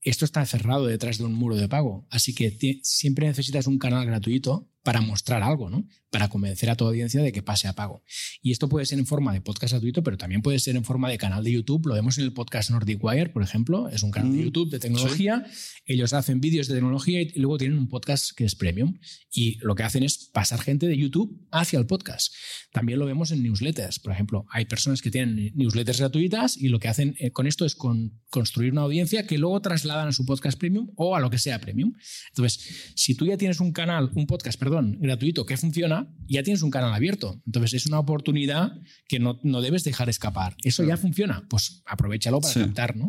esto 0.00 0.24
está 0.24 0.46
cerrado 0.46 0.86
detrás 0.86 1.18
de 1.18 1.24
un 1.24 1.34
muro 1.34 1.56
de 1.56 1.68
pago. 1.68 2.06
Así 2.10 2.34
que 2.34 2.56
siempre 2.84 3.26
necesitas 3.26 3.66
un 3.66 3.78
canal 3.78 4.06
gratuito 4.06 4.70
para 4.84 5.00
mostrar 5.00 5.42
algo, 5.42 5.68
¿no? 5.70 5.88
Para 6.10 6.28
convencer 6.28 6.70
a 6.70 6.76
tu 6.76 6.86
audiencia 6.86 7.20
de 7.22 7.32
que 7.32 7.42
pase 7.42 7.66
a 7.66 7.72
pago. 7.72 8.04
Y 8.40 8.52
esto 8.52 8.68
puede 8.68 8.86
ser 8.86 9.00
en 9.00 9.06
forma 9.06 9.32
de 9.32 9.40
podcast 9.40 9.72
gratuito, 9.72 10.04
pero 10.04 10.16
también 10.16 10.42
puede 10.42 10.60
ser 10.60 10.76
en 10.76 10.84
forma 10.84 11.08
de 11.10 11.18
canal 11.18 11.42
de 11.42 11.50
YouTube. 11.50 11.86
Lo 11.86 11.94
vemos 11.94 12.18
en 12.18 12.24
el 12.24 12.32
podcast 12.32 12.70
Nordic 12.70 13.02
Wire, 13.02 13.30
por 13.30 13.42
ejemplo. 13.42 13.88
Es 13.88 14.02
un 14.04 14.12
canal 14.12 14.30
de 14.32 14.38
Mm, 14.38 14.44
YouTube 14.44 14.70
de 14.70 14.78
tecnología. 14.78 15.44
Ellos 15.86 16.12
hacen 16.12 16.40
vídeos 16.40 16.68
de 16.68 16.74
tecnología 16.74 17.20
y 17.22 17.32
luego 17.40 17.58
tienen 17.58 17.78
un 17.78 17.88
podcast 17.88 18.30
que 18.36 18.44
es 18.44 18.54
premium. 18.54 18.98
Y 19.32 19.58
lo 19.62 19.74
que 19.74 19.82
hacen 19.82 20.02
es 20.04 20.28
pasar 20.32 20.60
gente 20.60 20.86
de 20.86 20.96
YouTube 20.96 21.44
hacia 21.50 21.78
el 21.78 21.86
podcast. 21.86 22.32
También 22.70 22.98
lo 22.98 23.06
vemos 23.06 23.30
en 23.32 23.42
newsletters. 23.42 23.98
Por 23.98 24.12
ejemplo, 24.12 24.46
hay 24.50 24.66
personas 24.66 25.00
que 25.02 25.10
tienen 25.10 25.50
newsletters 25.56 25.98
gratuitas 25.98 26.56
y 26.56 26.68
lo 26.68 26.78
que 26.78 26.88
hacen 26.88 27.16
eh, 27.18 27.30
con 27.32 27.46
esto 27.46 27.64
es 27.64 27.74
con- 27.74 28.20
construir 28.28 28.72
una 28.72 28.82
audiencia 28.82 29.26
que 29.26 29.38
luego 29.38 29.60
trasladan 29.62 30.08
a 30.08 30.12
su 30.12 30.26
podcast 30.26 30.58
premium 30.58 30.90
o 30.96 31.16
a 31.16 31.20
lo 31.20 31.30
que 31.30 31.38
sea 31.38 31.58
premium. 31.60 31.94
Entonces, 32.30 32.92
si 32.94 33.14
tú 33.14 33.26
ya 33.26 33.38
tienes 33.38 33.60
un 33.60 33.72
canal, 33.72 34.10
un 34.14 34.26
podcast, 34.26 34.58
perdón, 34.58 34.73
gratuito 34.82 35.44
que 35.46 35.56
funciona, 35.56 36.08
ya 36.26 36.42
tienes 36.42 36.62
un 36.62 36.70
canal 36.70 36.92
abierto. 36.94 37.40
Entonces, 37.46 37.74
es 37.74 37.86
una 37.86 37.98
oportunidad 37.98 38.72
que 39.08 39.18
no, 39.18 39.40
no 39.42 39.60
debes 39.60 39.84
dejar 39.84 40.08
escapar. 40.08 40.56
Eso 40.62 40.84
ya 40.84 40.96
funciona, 40.96 41.44
pues 41.48 41.82
aprovechalo 41.86 42.40
para 42.40 42.54
Sí. 42.54 42.60
captar, 42.60 42.96
¿no? 42.96 43.06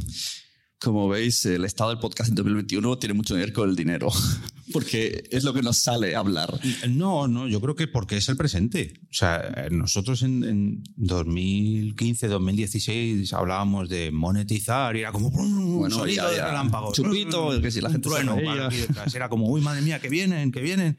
Como 0.77 1.07
veis, 1.07 1.45
el 1.45 1.63
estado 1.63 1.89
del 1.91 1.99
podcast 1.99 2.29
en 2.29 2.35
2021 2.35 2.97
tiene 2.99 3.13
mucho 3.13 3.33
que 3.33 3.39
ver 3.39 3.53
con 3.53 3.69
el 3.69 3.75
dinero, 3.77 4.09
porque 4.73 5.23
es 5.31 5.43
lo 5.45 5.53
que 5.53 5.61
nos 5.61 5.77
sale 5.77 6.15
a 6.15 6.19
hablar. 6.19 6.59
No, 6.89 7.27
no, 7.29 7.47
yo 7.47 7.61
creo 7.61 7.75
que 7.75 7.87
porque 7.87 8.17
es 8.17 8.27
el 8.27 8.35
presente. 8.35 8.93
O 9.09 9.13
sea, 9.13 9.67
nosotros 9.71 10.21
en, 10.21 10.43
en 10.43 10.83
2015, 10.97 12.27
2016 12.27 13.33
hablábamos 13.33 13.87
de 13.89 14.11
monetizar 14.11 14.95
y 14.95 14.99
era 14.99 15.11
como 15.13 15.29
un 15.29 15.77
Bueno, 15.79 15.95
sonido 15.95 16.29
de 16.29 16.41
relámpago. 16.41 16.91
Chupito, 16.93 17.59
que 17.61 17.71
si 17.71 17.79
la 17.81 17.89
gente 17.89 18.07
trueno 18.07 18.35
reía. 18.35 18.51
para 18.51 18.67
aquí 18.67 18.77
detrás. 18.77 19.15
Era 19.15 19.29
como, 19.29 19.47
uy, 19.49 19.61
madre 19.61 19.81
mía, 19.81 19.99
que 19.99 20.09
vienen, 20.09 20.51
que 20.51 20.59
vienen. 20.61 20.97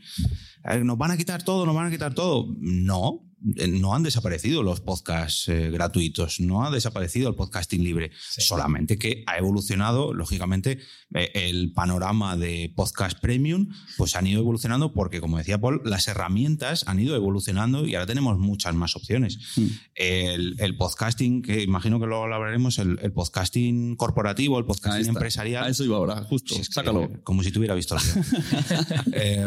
Nos 0.82 0.98
van 0.98 1.10
a 1.12 1.16
quitar 1.16 1.42
todo, 1.42 1.64
nos 1.64 1.74
van 1.74 1.86
a 1.86 1.90
quitar 1.90 2.14
todo. 2.14 2.48
No, 2.58 3.25
no 3.68 3.94
han 3.94 4.02
desaparecido 4.02 4.62
los 4.62 4.80
podcasts 4.80 5.48
eh, 5.48 5.70
gratuitos, 5.70 6.40
no 6.40 6.64
ha 6.64 6.70
desaparecido 6.70 7.28
el 7.28 7.34
podcasting 7.36 7.82
libre, 7.84 8.10
solamente 8.20 8.98
que 8.98 9.22
ha 9.26 9.38
evolucionado, 9.38 10.12
lógicamente, 10.12 10.78
eh, 11.14 11.30
el 11.34 11.72
panorama 11.72 12.36
de 12.36 12.72
podcast 12.74 13.20
premium, 13.20 13.68
pues 13.96 14.16
han 14.16 14.26
ido 14.26 14.40
evolucionando 14.40 14.92
porque, 14.92 15.20
como 15.20 15.38
decía 15.38 15.60
Paul, 15.60 15.80
las 15.84 16.08
herramientas 16.08 16.84
han 16.88 16.98
ido 16.98 17.14
evolucionando 17.14 17.86
y 17.86 17.94
ahora 17.94 18.06
tenemos 18.06 18.38
muchas 18.38 18.74
más 18.74 18.96
opciones. 18.96 19.38
Mm. 19.56 19.66
El, 19.94 20.56
el 20.58 20.76
podcasting, 20.76 21.42
que 21.42 21.62
imagino 21.62 22.00
que 22.00 22.06
luego 22.06 22.26
lo 22.26 22.34
hablaremos, 22.34 22.78
el, 22.78 22.98
el 23.02 23.12
podcasting 23.12 23.96
corporativo, 23.96 24.58
el 24.58 24.64
podcasting 24.64 25.08
empresarial. 25.08 25.64
A 25.64 25.68
eso 25.68 25.84
iba 25.84 25.96
ahora, 25.96 26.22
justo. 26.22 26.54
Si 26.54 26.62
es 26.62 26.68
que, 26.68 26.74
Sácalo. 26.74 27.04
eh, 27.04 27.20
como 27.22 27.42
si 27.42 27.52
tuviera 27.52 27.74
visto 27.74 27.96
el. 27.96 28.02
Eh, 29.12 29.46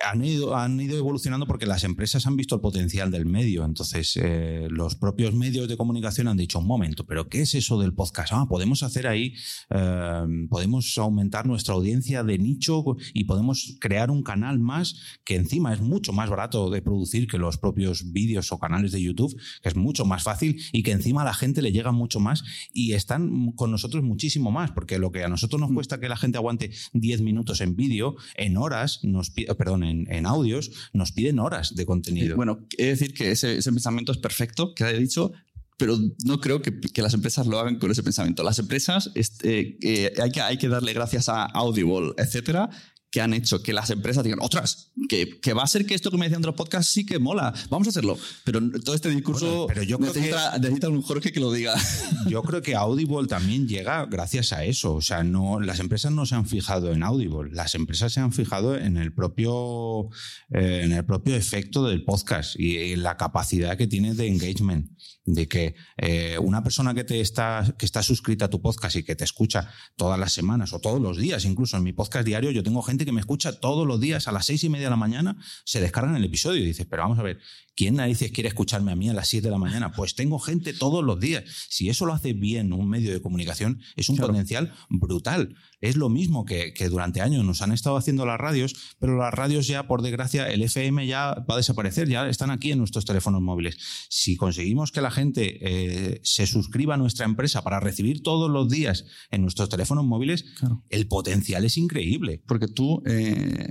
han, 0.00 0.24
ido, 0.24 0.56
han 0.56 0.80
ido 0.80 0.98
evolucionando 0.98 1.46
porque 1.46 1.66
las 1.66 1.84
empresas 1.84 2.26
han 2.26 2.36
visto 2.36 2.54
el 2.54 2.60
potencial 2.60 2.97
del 3.06 3.26
medio. 3.26 3.64
Entonces, 3.64 4.18
eh, 4.20 4.66
los 4.70 4.96
propios 4.96 5.32
medios 5.34 5.68
de 5.68 5.76
comunicación 5.76 6.26
han 6.26 6.36
dicho, 6.36 6.58
un 6.58 6.66
momento, 6.66 7.06
pero 7.06 7.28
¿qué 7.28 7.42
es 7.42 7.54
eso 7.54 7.78
del 7.78 7.94
podcast? 7.94 8.32
Ah, 8.32 8.46
podemos 8.48 8.82
hacer 8.82 9.06
ahí, 9.06 9.34
eh, 9.70 10.46
podemos 10.50 10.98
aumentar 10.98 11.46
nuestra 11.46 11.74
audiencia 11.74 12.24
de 12.24 12.38
nicho 12.38 12.84
y 13.14 13.24
podemos 13.24 13.76
crear 13.80 14.10
un 14.10 14.22
canal 14.22 14.58
más 14.58 15.00
que 15.24 15.36
encima 15.36 15.72
es 15.72 15.80
mucho 15.80 16.12
más 16.12 16.28
barato 16.28 16.70
de 16.70 16.82
producir 16.82 17.28
que 17.28 17.38
los 17.38 17.58
propios 17.58 18.12
vídeos 18.12 18.50
o 18.50 18.58
canales 18.58 18.92
de 18.92 19.00
YouTube, 19.00 19.36
que 19.62 19.68
es 19.68 19.76
mucho 19.76 20.04
más 20.04 20.24
fácil 20.24 20.60
y 20.72 20.82
que 20.82 20.92
encima 20.92 21.22
a 21.22 21.24
la 21.24 21.34
gente 21.34 21.62
le 21.62 21.72
llega 21.72 21.92
mucho 21.92 22.18
más 22.18 22.42
y 22.72 22.92
están 22.94 23.52
con 23.52 23.70
nosotros 23.70 24.02
muchísimo 24.02 24.50
más, 24.50 24.72
porque 24.72 24.98
lo 24.98 25.12
que 25.12 25.22
a 25.22 25.28
nosotros 25.28 25.60
nos 25.60 25.72
cuesta 25.72 26.00
que 26.00 26.08
la 26.08 26.16
gente 26.16 26.38
aguante 26.38 26.70
10 26.94 27.20
minutos 27.22 27.60
en 27.60 27.76
vídeo, 27.76 28.16
en 28.36 28.56
horas, 28.56 29.00
nos 29.04 29.30
perdón, 29.30 29.84
en, 29.84 30.10
en 30.12 30.26
audios, 30.26 30.90
nos 30.92 31.12
piden 31.12 31.38
horas 31.38 31.74
de 31.74 31.86
contenido. 31.86 32.36
Bueno, 32.36 32.66
he 32.76 32.87
de 32.88 32.96
decir 32.96 33.14
que 33.14 33.30
ese, 33.30 33.62
pensamiento 33.62 34.12
es 34.12 34.18
perfecto, 34.18 34.74
que 34.74 34.84
he 34.84 34.98
dicho, 34.98 35.32
pero 35.76 35.96
no 36.24 36.40
creo 36.40 36.60
que, 36.60 36.72
las 36.96 37.14
empresas 37.14 37.46
lo 37.46 37.58
hagan 37.58 37.78
con 37.78 37.90
ese 37.90 38.02
pensamiento. 38.02 38.42
Las 38.42 38.58
empresas 38.58 39.10
este, 39.14 39.78
eh, 39.82 40.12
hay, 40.20 40.30
que, 40.30 40.40
hay 40.40 40.58
que 40.58 40.68
darle 40.68 40.92
gracias 40.92 41.28
a 41.28 41.44
Audible, 41.44 42.12
etcétera, 42.16 42.68
que 43.10 43.20
han 43.20 43.32
hecho 43.32 43.62
que 43.62 43.72
las 43.72 43.90
empresas 43.90 44.22
digan, 44.22 44.38
otras, 44.42 44.92
que, 45.08 45.40
que 45.40 45.52
va 45.54 45.62
a 45.62 45.66
ser 45.66 45.86
que 45.86 45.94
esto 45.94 46.10
que 46.10 46.18
me 46.18 46.26
decían 46.26 46.42
de 46.42 46.46
los 46.46 46.56
podcasts 46.56 46.92
sí 46.92 47.06
que 47.06 47.18
mola, 47.18 47.54
vamos 47.70 47.88
a 47.88 47.90
hacerlo. 47.90 48.18
Pero 48.44 48.60
todo 48.84 48.94
este 48.94 49.10
discurso 49.10 49.46
Bueno, 49.46 49.66
pero 49.68 49.82
yo 49.82 49.98
creo 49.98 50.12
necesita, 50.12 50.58
necesita 50.58 50.88
un 50.88 51.02
Jorge 51.02 51.32
que 51.32 51.40
lo 51.40 51.52
diga. 51.52 51.74
Yo 52.28 52.42
creo 52.42 52.60
que 52.60 52.74
Audible 52.74 53.26
también 53.26 53.66
llega 53.66 54.04
gracias 54.06 54.52
a 54.52 54.64
eso. 54.64 54.94
O 54.94 55.00
sea, 55.00 55.22
no, 55.22 55.60
las 55.60 55.80
empresas 55.80 56.12
no 56.12 56.26
se 56.26 56.34
han 56.34 56.46
fijado 56.46 56.92
en 56.92 57.02
Audible, 57.02 57.50
las 57.52 57.74
empresas 57.74 58.12
se 58.12 58.20
han 58.20 58.32
fijado 58.32 58.76
en 58.76 58.96
el 58.96 59.12
propio, 59.12 60.10
eh, 60.50 60.82
en 60.84 60.92
el 60.92 61.04
propio 61.04 61.34
efecto 61.34 61.86
del 61.86 62.04
podcast 62.04 62.58
y 62.58 62.92
en 62.92 63.02
la 63.02 63.16
capacidad 63.16 63.76
que 63.76 63.86
tiene 63.86 64.14
de 64.14 64.26
engagement. 64.26 64.90
De 65.30 65.46
que 65.46 65.74
eh, 65.98 66.38
una 66.40 66.62
persona 66.62 66.94
que 66.94 67.04
te 67.04 67.20
está, 67.20 67.74
que 67.78 67.84
está 67.84 68.02
suscrita 68.02 68.46
a 68.46 68.48
tu 68.48 68.62
podcast 68.62 68.96
y 68.96 69.02
que 69.02 69.14
te 69.14 69.24
escucha 69.24 69.70
todas 69.96 70.18
las 70.18 70.32
semanas 70.32 70.72
o 70.72 70.80
todos 70.80 71.02
los 71.02 71.18
días, 71.18 71.44
incluso 71.44 71.76
en 71.76 71.82
mi 71.82 71.92
podcast 71.92 72.24
diario, 72.24 72.50
yo 72.50 72.62
tengo 72.62 72.80
gente 72.80 73.04
que 73.04 73.12
me 73.12 73.20
escucha 73.20 73.52
todos 73.60 73.86
los 73.86 74.00
días 74.00 74.26
a 74.26 74.32
las 74.32 74.46
seis 74.46 74.64
y 74.64 74.70
media 74.70 74.86
de 74.86 74.90
la 74.90 74.96
mañana, 74.96 75.36
se 75.64 75.82
descargan 75.82 76.16
el 76.16 76.24
episodio 76.24 76.62
y 76.62 76.66
dices, 76.66 76.86
pero 76.88 77.02
vamos 77.02 77.18
a 77.18 77.22
ver, 77.22 77.38
¿quién 77.76 77.96
narices 77.96 78.32
quiere 78.32 78.48
escucharme 78.48 78.90
a 78.90 78.96
mí 78.96 79.10
a 79.10 79.12
las 79.12 79.28
7 79.28 79.46
de 79.46 79.50
la 79.52 79.58
mañana? 79.58 79.92
Pues 79.92 80.14
tengo 80.14 80.38
gente 80.38 80.72
todos 80.72 81.04
los 81.04 81.20
días. 81.20 81.44
Si 81.68 81.90
eso 81.90 82.06
lo 82.06 82.14
hace 82.14 82.32
bien 82.32 82.72
un 82.72 82.88
medio 82.88 83.12
de 83.12 83.20
comunicación, 83.20 83.80
es 83.96 84.08
un 84.08 84.16
Claro. 84.16 84.32
potencial 84.32 84.72
brutal. 84.88 85.54
Es 85.80 85.96
lo 85.96 86.08
mismo 86.08 86.44
que, 86.44 86.72
que 86.74 86.88
durante 86.88 87.20
años 87.20 87.44
nos 87.44 87.62
han 87.62 87.72
estado 87.72 87.96
haciendo 87.96 88.26
las 88.26 88.38
radios, 88.38 88.74
pero 88.98 89.16
las 89.16 89.32
radios 89.32 89.66
ya, 89.66 89.86
por 89.86 90.02
desgracia, 90.02 90.48
el 90.50 90.62
FM 90.62 91.06
ya 91.06 91.34
va 91.48 91.54
a 91.54 91.56
desaparecer, 91.56 92.08
ya 92.08 92.28
están 92.28 92.50
aquí 92.50 92.72
en 92.72 92.78
nuestros 92.78 93.04
teléfonos 93.04 93.40
móviles. 93.42 93.76
Si 94.08 94.36
conseguimos 94.36 94.90
que 94.92 95.00
la 95.00 95.10
gente 95.10 95.58
eh, 95.60 96.20
se 96.24 96.46
suscriba 96.46 96.94
a 96.94 96.96
nuestra 96.96 97.26
empresa 97.26 97.62
para 97.62 97.80
recibir 97.80 98.22
todos 98.22 98.50
los 98.50 98.68
días 98.68 99.04
en 99.30 99.42
nuestros 99.42 99.68
teléfonos 99.68 100.04
móviles, 100.04 100.44
Claro. 100.58 100.84
el 100.88 101.06
potencial 101.06 101.64
es 101.64 101.76
increíble. 101.76 102.42
Porque 102.46 102.66
tú, 102.68 103.02
eh, 103.06 103.68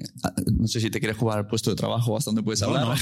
no 0.58 0.68
sé 0.68 0.80
si 0.80 0.90
te 0.90 1.00
quieres 1.00 1.18
jugar 1.18 1.40
al 1.40 1.48
puesto 1.48 1.70
de 1.70 1.76
trabajo 1.76 2.16
hasta 2.18 2.30
donde 2.30 2.44
puedes 2.44 2.62
hablar. 2.62 2.84
no, 2.86 2.96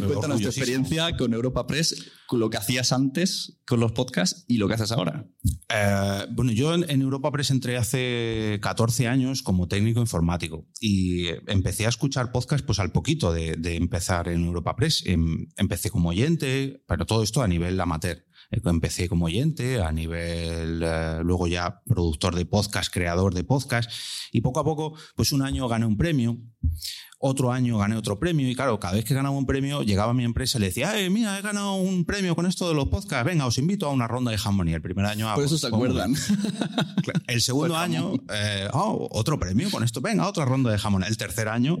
no, 0.00 0.06
Cuéntanos 0.08 0.40
tu 0.40 0.46
experiencia 0.48 1.16
con 1.16 1.32
Europa 1.34 1.66
Press, 1.66 1.94
con 2.26 2.40
lo 2.40 2.50
que 2.50 2.56
hacías 2.56 2.92
antes 2.92 3.60
con 3.66 3.80
los 3.80 3.92
podcasts 3.92 4.44
y 4.48 4.56
lo 4.58 4.66
que 4.68 4.74
haces 4.74 4.92
ahora. 4.92 5.26
Eh, 5.68 6.26
bueno, 6.32 6.52
yo 6.52 6.74
en, 6.74 6.88
en 6.90 7.02
Europa 7.02 7.30
Press 7.30 7.50
entré 7.50 7.76
hace 7.76 8.47
14 8.60 9.06
años 9.06 9.42
como 9.42 9.68
técnico 9.68 10.00
informático 10.00 10.66
y 10.80 11.28
empecé 11.46 11.86
a 11.86 11.90
escuchar 11.90 12.32
podcast 12.32 12.64
pues 12.64 12.78
al 12.78 12.92
poquito 12.92 13.32
de, 13.32 13.56
empezar 13.76 14.28
en 14.28 14.44
Europa 14.44 14.74
Press. 14.76 15.02
Em- 15.06 15.46
empecé 15.56 15.90
como 15.90 16.08
oyente, 16.08 16.82
pero 16.86 17.06
todo 17.06 17.22
esto 17.22 17.42
a 17.42 17.48
nivel 17.48 17.80
amateur. 17.80 18.24
Eh, 18.50 18.60
Empecé 18.64 19.08
como 19.08 19.26
oyente, 19.26 19.80
a 19.80 19.92
nivel, 19.92 20.82
eh, 20.82 21.20
luego 21.22 21.46
ya 21.46 21.82
productor 21.84 22.34
de 22.34 22.46
podcast, 22.46 22.92
creador 22.92 23.34
de 23.34 23.44
podcast, 23.44 23.90
y 24.32 24.40
poco 24.40 24.60
a 24.60 24.64
poco, 24.64 24.94
pues 25.16 25.32
un 25.32 25.42
año 25.42 25.68
gané 25.68 25.86
un 25.86 25.96
premio, 25.96 26.38
otro 27.20 27.50
año 27.50 27.78
gané 27.78 27.96
otro 27.96 28.18
premio, 28.20 28.48
y 28.48 28.54
claro, 28.54 28.78
cada 28.78 28.94
vez 28.94 29.04
que 29.04 29.12
ganaba 29.12 29.36
un 29.36 29.44
premio, 29.44 29.82
llegaba 29.82 30.12
a 30.12 30.14
mi 30.14 30.22
empresa 30.24 30.58
y 30.58 30.60
le 30.60 30.66
decía, 30.68 31.00
"Eh, 31.00 31.10
mira, 31.10 31.36
he 31.38 31.42
ganado 31.42 31.74
un 31.74 32.04
premio 32.04 32.36
con 32.36 32.46
esto 32.46 32.68
de 32.68 32.74
los 32.74 32.88
podcasts, 32.88 33.24
venga, 33.24 33.44
os 33.46 33.58
invito 33.58 33.86
a 33.86 33.90
una 33.90 34.06
ronda 34.06 34.30
de 34.30 34.38
jamón. 34.38 34.68
Y 34.68 34.72
el 34.74 34.82
primer 34.82 35.04
año... 35.06 35.28
ah, 35.28 35.34
Por 35.34 35.44
eso 35.44 35.54
pues, 35.54 35.60
se 35.62 35.66
acuerdan. 35.66 36.14
El 37.26 37.40
segundo 37.40 37.74
Pues 37.74 37.82
año, 37.82 38.12
eh, 38.32 38.68
oh, 38.72 39.08
otro 39.10 39.38
premio 39.38 39.70
con 39.70 39.82
esto, 39.82 40.00
venga, 40.00 40.28
otra 40.28 40.44
ronda 40.44 40.70
de 40.70 40.78
jamón. 40.78 41.04
El 41.04 41.16
tercer 41.16 41.48
año, 41.48 41.78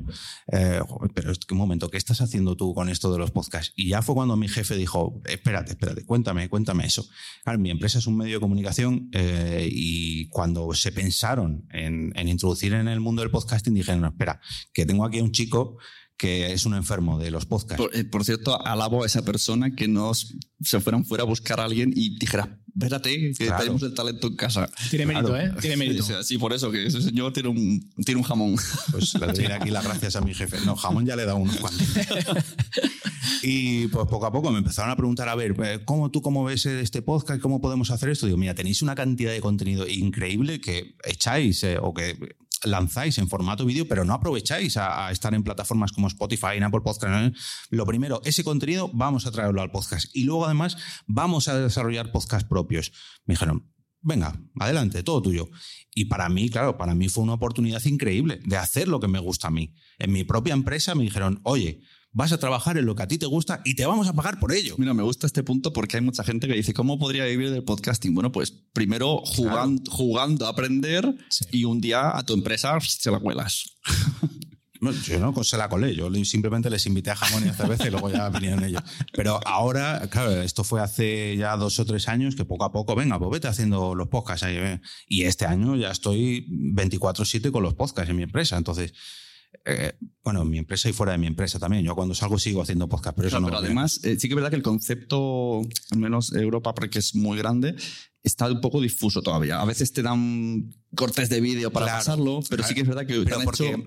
eh, 0.52 0.80
pero 1.14 1.32
es 1.32 1.38
que 1.38 1.54
un 1.54 1.58
momento, 1.58 1.90
¿qué 1.90 1.96
estás 1.98 2.20
haciendo 2.20 2.56
tú 2.56 2.74
con 2.74 2.88
esto 2.88 3.12
de 3.12 3.18
los 3.18 3.30
podcasts? 3.30 3.72
Y 3.76 3.88
ya 3.88 4.02
fue 4.02 4.14
cuando 4.14 4.36
mi 4.36 4.48
jefe 4.48 4.76
dijo, 4.76 5.20
espérate, 5.24 5.72
espérate, 5.72 6.04
cuéntame, 6.04 6.48
cuéntame 6.48 6.84
eso. 6.86 7.06
Claro, 7.44 7.58
mi 7.58 7.70
empresa 7.70 7.98
es 7.98 8.06
un 8.06 8.16
medio 8.16 8.34
de 8.34 8.40
comunicación 8.40 9.08
eh, 9.12 9.68
y 9.70 10.28
cuando 10.28 10.72
se 10.74 10.92
pensaron 10.92 11.66
en, 11.70 12.12
en 12.16 12.28
introducir 12.28 12.72
en 12.74 12.88
el 12.88 13.00
mundo 13.00 13.22
del 13.22 13.30
podcasting, 13.30 13.74
dijeron, 13.74 14.00
no, 14.02 14.08
espera, 14.08 14.40
que 14.78 14.86
tengo 14.86 15.04
aquí 15.04 15.18
a 15.18 15.24
un 15.24 15.32
chico 15.32 15.76
que 16.16 16.52
es 16.52 16.64
un 16.66 16.74
enfermo 16.74 17.18
de 17.18 17.32
los 17.32 17.46
podcasts. 17.46 17.76
Por, 17.84 17.96
eh, 17.96 18.04
por 18.04 18.24
cierto, 18.24 18.64
alabo 18.64 19.02
a 19.02 19.06
esa 19.06 19.22
persona 19.22 19.74
que 19.74 19.88
no 19.88 20.12
se 20.14 20.80
fueran 20.80 21.04
fuera 21.04 21.24
a 21.24 21.26
buscar 21.26 21.58
a 21.58 21.64
alguien 21.64 21.92
y 21.94 22.16
dijera, 22.16 22.60
espérate, 22.72 23.32
que 23.36 23.46
Claro. 23.46 23.58
tenemos 23.58 23.82
el 23.82 23.94
talento 23.94 24.28
en 24.28 24.36
casa. 24.36 24.70
Tiene 24.90 25.06
mérito, 25.06 25.28
Claro. 25.28 25.46
¿eh? 25.46 25.52
Tiene 25.60 25.76
mérito. 25.76 26.04
Sí, 26.04 26.12
sí, 26.22 26.38
por 26.38 26.52
eso, 26.52 26.70
que 26.70 26.86
ese 26.86 27.02
señor 27.02 27.32
tiene 27.32 27.48
un, 27.48 27.90
tiene 28.04 28.20
un 28.20 28.24
jamón. 28.24 28.54
Pues 28.92 29.14
le 29.14 29.26
doy 29.26 29.46
aquí 29.46 29.70
las 29.70 29.82
gracias 29.84 30.14
a 30.14 30.20
mi 30.20 30.32
jefe. 30.32 30.58
No, 30.64 30.76
jamón 30.76 31.04
ya 31.06 31.16
le 31.16 31.22
he 31.22 31.26
dado 31.26 31.38
unos 31.38 31.56
cuantos. 31.56 31.86
Y 33.42 33.86
pues 33.88 34.06
poco 34.08 34.26
a 34.26 34.32
poco 34.32 34.50
me 34.50 34.58
empezaron 34.58 34.90
a 34.90 34.96
preguntar, 34.96 35.28
a 35.28 35.34
ver, 35.34 35.54
eh, 35.62 35.80
¿cómo 35.84 36.10
tú 36.10 36.22
cómo 36.22 36.44
ves 36.44 36.66
este 36.66 37.02
podcast? 37.02 37.40
¿Cómo 37.40 37.60
podemos 37.60 37.90
hacer 37.90 38.08
esto? 38.08 38.26
Digo, 38.26 38.38
mira, 38.38 38.54
tenéis 38.54 38.82
una 38.82 38.94
cantidad 38.96 39.30
de 39.30 39.40
contenido 39.40 39.86
increíble 39.86 40.60
que 40.60 40.96
echáis 41.04 41.62
eh, 41.62 41.78
o 41.80 41.94
que 41.94 42.18
lanzáis 42.64 43.18
en 43.18 43.28
formato 43.28 43.64
vídeo, 43.64 43.86
pero 43.88 44.04
no 44.04 44.14
aprovecháis 44.14 44.76
a, 44.76 45.10
estar 45.10 45.34
en 45.34 45.42
plataformas 45.42 45.92
como 45.92 46.08
Spotify, 46.08 46.56
en 46.56 46.64
Apple 46.64 46.80
Podcast. 46.80 47.36
Lo 47.70 47.86
primero, 47.86 48.20
ese 48.24 48.44
contenido 48.44 48.90
vamos 48.92 49.26
a 49.26 49.30
traerlo 49.30 49.62
al 49.62 49.70
podcast. 49.70 50.14
Y 50.14 50.24
luego 50.24 50.46
además 50.46 50.76
vamos 51.06 51.48
a 51.48 51.58
desarrollar 51.58 52.12
podcasts 52.12 52.48
propios. 52.48 52.92
Me 53.24 53.34
dijeron, 53.34 53.70
venga, 54.00 54.40
adelante, 54.58 55.02
todo 55.02 55.22
tuyo. 55.22 55.48
Y 55.94 56.06
para 56.06 56.28
mí, 56.28 56.48
claro, 56.50 56.76
para 56.76 56.94
mí 56.94 57.08
fue 57.08 57.24
una 57.24 57.34
oportunidad 57.34 57.84
increíble 57.84 58.40
de 58.44 58.56
hacer 58.56 58.88
lo 58.88 59.00
que 59.00 59.08
me 59.08 59.18
gusta 59.18 59.48
a 59.48 59.50
mí. 59.50 59.74
En 59.98 60.12
mi 60.12 60.24
propia 60.24 60.54
empresa 60.54 60.94
me 60.94 61.04
dijeron, 61.04 61.40
oye, 61.44 61.80
vas 62.12 62.32
a 62.32 62.38
trabajar 62.38 62.78
en 62.78 62.86
lo 62.86 62.94
que 62.94 63.02
a 63.02 63.08
ti 63.08 63.18
te 63.18 63.26
gusta 63.26 63.60
y 63.64 63.74
te 63.74 63.86
vamos 63.86 64.08
a 64.08 64.12
pagar 64.12 64.38
por 64.40 64.52
ello. 64.52 64.74
Mira, 64.78 64.94
me 64.94 65.02
gusta 65.02 65.26
este 65.26 65.42
punto 65.42 65.72
porque 65.72 65.96
hay 65.96 66.02
mucha 66.02 66.24
gente 66.24 66.48
que 66.48 66.54
dice, 66.54 66.74
¿cómo 66.74 66.98
podría 66.98 67.24
vivir 67.24 67.50
del 67.50 67.64
podcasting? 67.64 68.14
Bueno, 68.14 68.32
pues 68.32 68.50
primero 68.72 69.22
jugando, 69.24 69.90
jugando 69.90 70.46
a 70.46 70.50
aprender 70.50 71.14
y 71.52 71.64
un 71.64 71.80
día 71.80 72.16
a 72.16 72.24
tu 72.24 72.34
empresa 72.34 72.78
se 72.80 73.10
la 73.10 73.20
cuelas. 73.20 73.76
Yo 74.80 75.18
no 75.18 75.44
se 75.44 75.56
la 75.56 75.68
colé, 75.68 75.94
yo 75.94 76.08
simplemente 76.24 76.70
les 76.70 76.86
invité 76.86 77.10
a 77.10 77.16
jamón 77.16 77.44
y 77.44 77.48
a 77.48 77.54
cerveza 77.54 77.88
y 77.88 77.90
luego 77.90 78.10
ya 78.10 78.28
vinieron 78.30 78.62
ellos. 78.62 78.82
Pero 79.12 79.40
ahora, 79.44 80.06
claro, 80.08 80.40
esto 80.40 80.62
fue 80.62 80.80
hace 80.80 81.36
ya 81.36 81.56
dos 81.56 81.78
o 81.80 81.84
tres 81.84 82.08
años 82.08 82.36
que 82.36 82.44
poco 82.44 82.64
a 82.64 82.72
poco, 82.72 82.94
venga, 82.94 83.18
pues 83.18 83.30
vete 83.30 83.48
haciendo 83.48 83.94
los 83.94 84.08
podcasts 84.08 84.44
ahí. 84.44 84.80
Y 85.08 85.22
este 85.22 85.46
año 85.46 85.74
ya 85.74 85.90
estoy 85.90 86.46
24-7 86.48 87.50
con 87.50 87.62
los 87.62 87.74
podcasts 87.74 88.10
en 88.10 88.16
mi 88.16 88.22
empresa. 88.22 88.56
Entonces, 88.56 88.92
eh, 89.64 89.92
bueno, 90.22 90.42
en 90.42 90.50
mi 90.50 90.58
empresa 90.58 90.88
y 90.88 90.92
fuera 90.92 91.12
de 91.12 91.18
mi 91.18 91.26
empresa 91.26 91.58
también. 91.58 91.84
Yo 91.84 91.94
cuando 91.94 92.14
salgo 92.14 92.38
sigo 92.38 92.62
haciendo 92.62 92.88
podcast, 92.88 93.16
pero 93.16 93.28
eso 93.28 93.40
no. 93.40 93.46
Pero 93.48 93.58
además, 93.58 94.00
eh, 94.04 94.18
sí 94.18 94.28
que 94.28 94.32
es 94.32 94.36
verdad 94.36 94.50
que 94.50 94.56
el 94.56 94.62
concepto, 94.62 95.62
al 95.90 95.98
menos 95.98 96.32
Europa, 96.32 96.74
porque 96.74 96.98
es 96.98 97.14
muy 97.14 97.36
grande, 97.38 97.74
está 98.22 98.50
un 98.50 98.60
poco 98.60 98.80
difuso 98.80 99.22
todavía. 99.22 99.60
A 99.60 99.64
veces 99.64 99.92
te 99.92 100.02
dan 100.02 100.70
cortes 100.94 101.28
de 101.28 101.40
vídeo 101.40 101.70
para 101.70 101.86
pasarlo, 101.86 102.40
pero 102.48 102.62
sí 102.62 102.74
que 102.74 102.80
es 102.80 102.88
verdad 102.88 103.06
que 103.06 103.18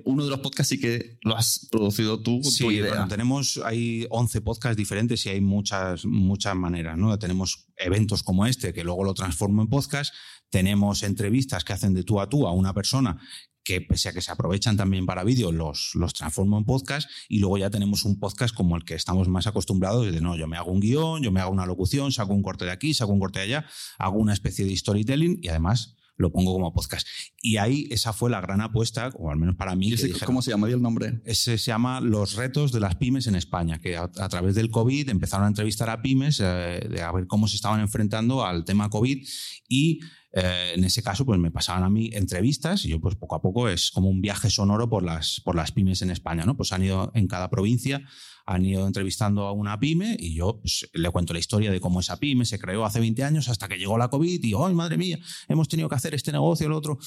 uno 0.06 0.24
de 0.24 0.30
los 0.30 0.40
podcasts 0.40 0.70
sí 0.70 0.80
que 0.80 1.18
lo 1.22 1.36
has 1.36 1.68
producido 1.72 2.22
tú 2.22 2.42
con 2.42 2.54
tu 2.54 2.72
idea. 2.72 3.08
tenemos, 3.08 3.60
hay 3.64 4.06
11 4.10 4.42
podcasts 4.42 4.78
diferentes 4.78 5.26
y 5.26 5.30
hay 5.30 5.42
muchas, 5.42 6.06
muchas 6.06 6.56
maneras. 6.56 6.98
¿no? 6.98 7.18
Tenemos 7.18 7.68
eventos 7.76 8.24
como 8.24 8.46
este 8.46 8.74
que 8.74 8.84
luego 8.84 9.04
lo 9.04 9.14
transformo 9.14 9.62
en 9.62 9.68
podcast. 9.68 10.14
Tenemos 10.50 11.04
entrevistas 11.04 11.64
que 11.64 11.74
hacen 11.74 11.94
de 11.94 12.04
tú 12.04 12.20
a 12.20 12.30
tú 12.30 12.46
a 12.48 12.52
una 12.52 12.74
persona 12.74 13.18
que 13.64 13.82
pese 13.82 14.10
a 14.10 14.14
que 14.14 14.22
se 14.22 14.32
aprovechan 14.32 14.78
también 14.78 15.06
para 15.06 15.24
vídeo, 15.24 15.52
los, 15.52 15.92
los 15.96 16.14
transformo 16.14 16.58
en 16.58 16.66
podcast 16.66 17.10
y 17.30 17.40
luego 17.40 17.58
ya 17.58 17.70
tenemos 17.70 18.06
un 18.06 18.20
podcast 18.20 18.56
como 18.56 18.76
el 18.76 18.84
que 18.84 18.96
estamos 18.96 19.28
más 19.28 19.48
acostumbrados 19.48 20.12
de 20.12 20.22
no, 20.22 20.36
yo 20.36 20.48
me 20.48 20.58
hago 20.58 20.72
un 20.72 20.80
guion, 20.80 21.22
yo 21.22 21.32
me 21.32 21.42
hago 21.42 21.52
una 21.52 21.66
locución, 21.66 22.12
saco 22.12 22.34
un 22.34 22.42
corte 22.42 22.66
de 22.66 22.72
aquí, 22.72 22.94
saco 22.94 23.12
un 23.12 23.20
corte 23.20 23.40
de 23.40 23.46
allá, 23.46 23.66
hago 23.98 24.18
una 24.18 24.34
especie 24.34 24.66
de 24.66 24.76
storytelling 24.76 25.40
y 25.42 25.48
además 25.50 25.96
lo 26.22 26.32
pongo 26.32 26.54
como 26.54 26.72
podcast. 26.72 27.06
Y 27.42 27.58
ahí 27.58 27.88
esa 27.90 28.14
fue 28.14 28.30
la 28.30 28.40
gran 28.40 28.62
apuesta, 28.62 29.10
o 29.18 29.32
al 29.32 29.38
menos 29.38 29.56
para 29.56 29.76
mí. 29.76 29.94
¿Cómo 30.26 30.42
se 30.42 30.52
llama 30.52 30.70
el 30.70 30.82
nombre? 30.82 31.22
Ese 31.26 31.58
se 31.58 31.72
llama 31.72 32.00
Los 32.00 32.36
retos 32.36 32.72
de 32.72 32.80
las 32.80 32.96
pymes 32.96 33.28
en 33.28 33.36
España, 33.36 33.80
que 33.80 33.98
a, 33.98 34.08
través 34.08 34.56
del 34.56 34.70
COVID 34.70 35.10
empezaron 35.10 35.46
a 35.46 35.50
entrevistar 35.50 35.90
a 35.90 36.02
pymes, 36.02 36.40
eh, 36.40 36.88
de 36.90 37.02
a 37.02 37.12
ver 37.12 37.28
cómo 37.28 37.48
se 37.48 37.56
estaban 37.56 37.82
enfrentando 37.82 38.46
al 38.46 38.64
tema 38.64 38.90
COVID 38.90 39.28
y 39.68 40.00
eh, 40.34 40.74
en 40.76 40.84
ese 40.84 41.04
caso, 41.04 41.26
pues 41.26 41.40
me 41.40 41.52
pasaban 41.52 41.84
a 41.84 41.90
mí 41.90 42.10
entrevistas 42.14 42.86
y 42.86 42.90
yo, 42.90 43.02
pues 43.02 43.16
poco 43.16 43.36
a 43.36 43.42
poco 43.42 43.68
es 43.68 43.92
como 43.92 44.10
un 44.10 44.22
viaje 44.22 44.50
sonoro 44.50 44.90
por 44.90 45.04
las, 45.04 45.42
por 45.44 45.56
las 45.56 45.72
pymes 45.72 46.02
en 46.02 46.10
España, 46.10 46.46
¿no? 46.46 46.56
Pues 46.56 46.72
han 46.72 46.84
ido 46.84 47.12
en 47.16 47.28
cada 47.28 47.50
provincia, 47.50 48.02
han 48.46 48.66
ido 48.66 48.88
entrevistando 48.88 49.46
a 49.46 49.52
una 49.52 49.78
pyme 49.80 50.16
y 50.18 50.34
yo 50.34 50.60
pues, 50.62 50.90
le 50.94 51.10
cuento 51.10 51.34
la 51.34 51.40
historia 51.40 51.70
de 51.70 51.82
cómo 51.82 52.00
esa 52.00 52.18
pyme 52.18 52.46
se 52.46 52.60
creó 52.60 52.86
hace 52.86 53.02
20 53.02 53.24
años 53.26 53.50
hasta 53.50 53.68
que 53.68 53.78
llegó 53.78 53.98
la 53.98 54.10
COVID 54.10 54.42
y, 54.42 54.54
¡ay, 54.58 54.74
madre 54.74 54.98
mía! 54.98 55.20
Hemos 55.50 55.68
tenido 55.68 55.90
que 55.90 55.96
hacer 55.96 56.16
este 56.16 56.32
negocio, 56.32 56.66
el 56.66 56.74
otro. 56.74 56.98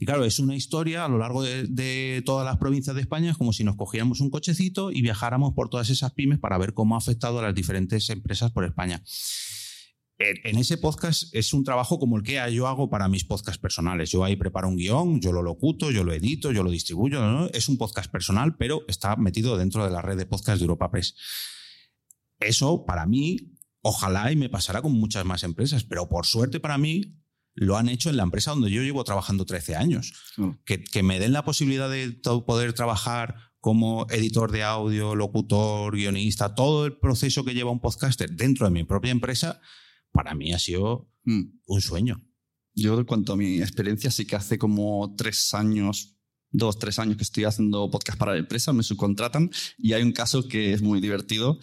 Y 0.00 0.04
claro, 0.04 0.24
es 0.24 0.40
una 0.40 0.56
historia 0.56 1.04
a 1.04 1.08
lo 1.08 1.18
largo 1.18 1.42
de, 1.42 1.64
de 1.68 2.22
todas 2.26 2.44
las 2.44 2.56
provincias 2.56 2.96
de 2.96 3.02
España, 3.02 3.30
es 3.30 3.36
como 3.36 3.52
si 3.52 3.62
nos 3.62 3.76
cogiéramos 3.76 4.20
un 4.20 4.30
cochecito 4.30 4.90
y 4.90 5.02
viajáramos 5.02 5.52
por 5.54 5.68
todas 5.68 5.88
esas 5.90 6.12
pymes 6.12 6.40
para 6.40 6.58
ver 6.58 6.74
cómo 6.74 6.96
ha 6.96 6.98
afectado 6.98 7.38
a 7.38 7.42
las 7.42 7.54
diferentes 7.54 8.10
empresas 8.10 8.50
por 8.50 8.64
España 8.64 9.02
en 10.44 10.58
ese 10.58 10.78
podcast 10.78 11.34
es 11.34 11.52
un 11.52 11.64
trabajo 11.64 11.98
como 11.98 12.16
el 12.16 12.22
que 12.22 12.40
yo 12.52 12.66
hago 12.66 12.88
para 12.90 13.08
mis 13.08 13.24
podcasts 13.24 13.60
personales. 13.60 14.10
Yo 14.10 14.24
ahí 14.24 14.36
preparo 14.36 14.68
un 14.68 14.76
guion, 14.76 15.20
yo 15.20 15.32
lo 15.32 15.42
locuto, 15.42 15.90
yo 15.90 16.04
lo 16.04 16.12
edito, 16.12 16.52
yo 16.52 16.62
lo 16.62 16.70
distribuyo. 16.70 17.50
Es 17.52 17.68
un 17.68 17.78
podcast 17.78 18.10
personal, 18.10 18.56
pero 18.56 18.82
está 18.88 19.16
metido 19.16 19.56
dentro 19.56 19.84
de 19.84 19.90
la 19.90 20.02
red 20.02 20.16
de 20.16 20.26
podcasts 20.26 20.60
de 20.60 20.64
Europa 20.64 20.90
Press. 20.90 21.14
Eso, 22.40 22.84
para 22.84 23.06
mí, 23.06 23.56
ojalá 23.82 24.32
y 24.32 24.36
me 24.36 24.48
pasará 24.48 24.82
con 24.82 24.92
muchas 24.92 25.24
más 25.24 25.44
empresas, 25.44 25.84
pero 25.84 26.08
por 26.08 26.26
suerte 26.26 26.60
para 26.60 26.78
mí, 26.78 27.18
lo 27.54 27.76
han 27.76 27.88
hecho 27.88 28.10
en 28.10 28.16
la 28.16 28.22
empresa 28.22 28.52
donde 28.52 28.70
yo 28.70 28.82
llevo 28.82 29.04
trabajando 29.04 29.44
13 29.44 29.76
años. 29.76 30.12
Que, 30.64 30.82
que 30.82 31.02
me 31.02 31.20
den 31.20 31.32
la 31.32 31.44
posibilidad 31.44 31.90
de 31.90 32.08
poder 32.46 32.72
trabajar 32.72 33.52
como 33.60 34.06
editor 34.10 34.50
de 34.50 34.64
audio, 34.64 35.14
locutor, 35.14 35.94
guionista, 35.94 36.54
todo 36.54 36.86
el 36.86 36.96
proceso 36.96 37.44
que 37.44 37.54
lleva 37.54 37.70
un 37.70 37.80
podcaster 37.80 38.28
dentro 38.28 38.66
de 38.66 38.72
mi 38.72 38.82
propia 38.82 39.12
empresa, 39.12 39.60
para 40.12 40.34
mí 40.34 40.52
ha 40.52 40.58
sido 40.58 41.10
mm. 41.24 41.42
un 41.66 41.80
sueño. 41.80 42.22
Yo, 42.74 42.98
en 42.98 43.04
cuanto 43.04 43.34
a 43.34 43.36
mi 43.36 43.60
experiencia, 43.60 44.10
sí 44.10 44.24
que 44.24 44.36
hace 44.36 44.56
como 44.56 45.14
tres 45.16 45.52
años, 45.52 46.16
dos, 46.50 46.78
tres 46.78 46.98
años 46.98 47.16
que 47.16 47.22
estoy 47.22 47.44
haciendo 47.44 47.90
podcast 47.90 48.18
para 48.18 48.32
la 48.32 48.38
empresa, 48.38 48.72
me 48.72 48.82
subcontratan 48.82 49.50
y 49.76 49.92
hay 49.92 50.02
un 50.02 50.12
caso 50.12 50.48
que 50.48 50.72
es 50.72 50.80
muy 50.80 51.00
divertido, 51.00 51.58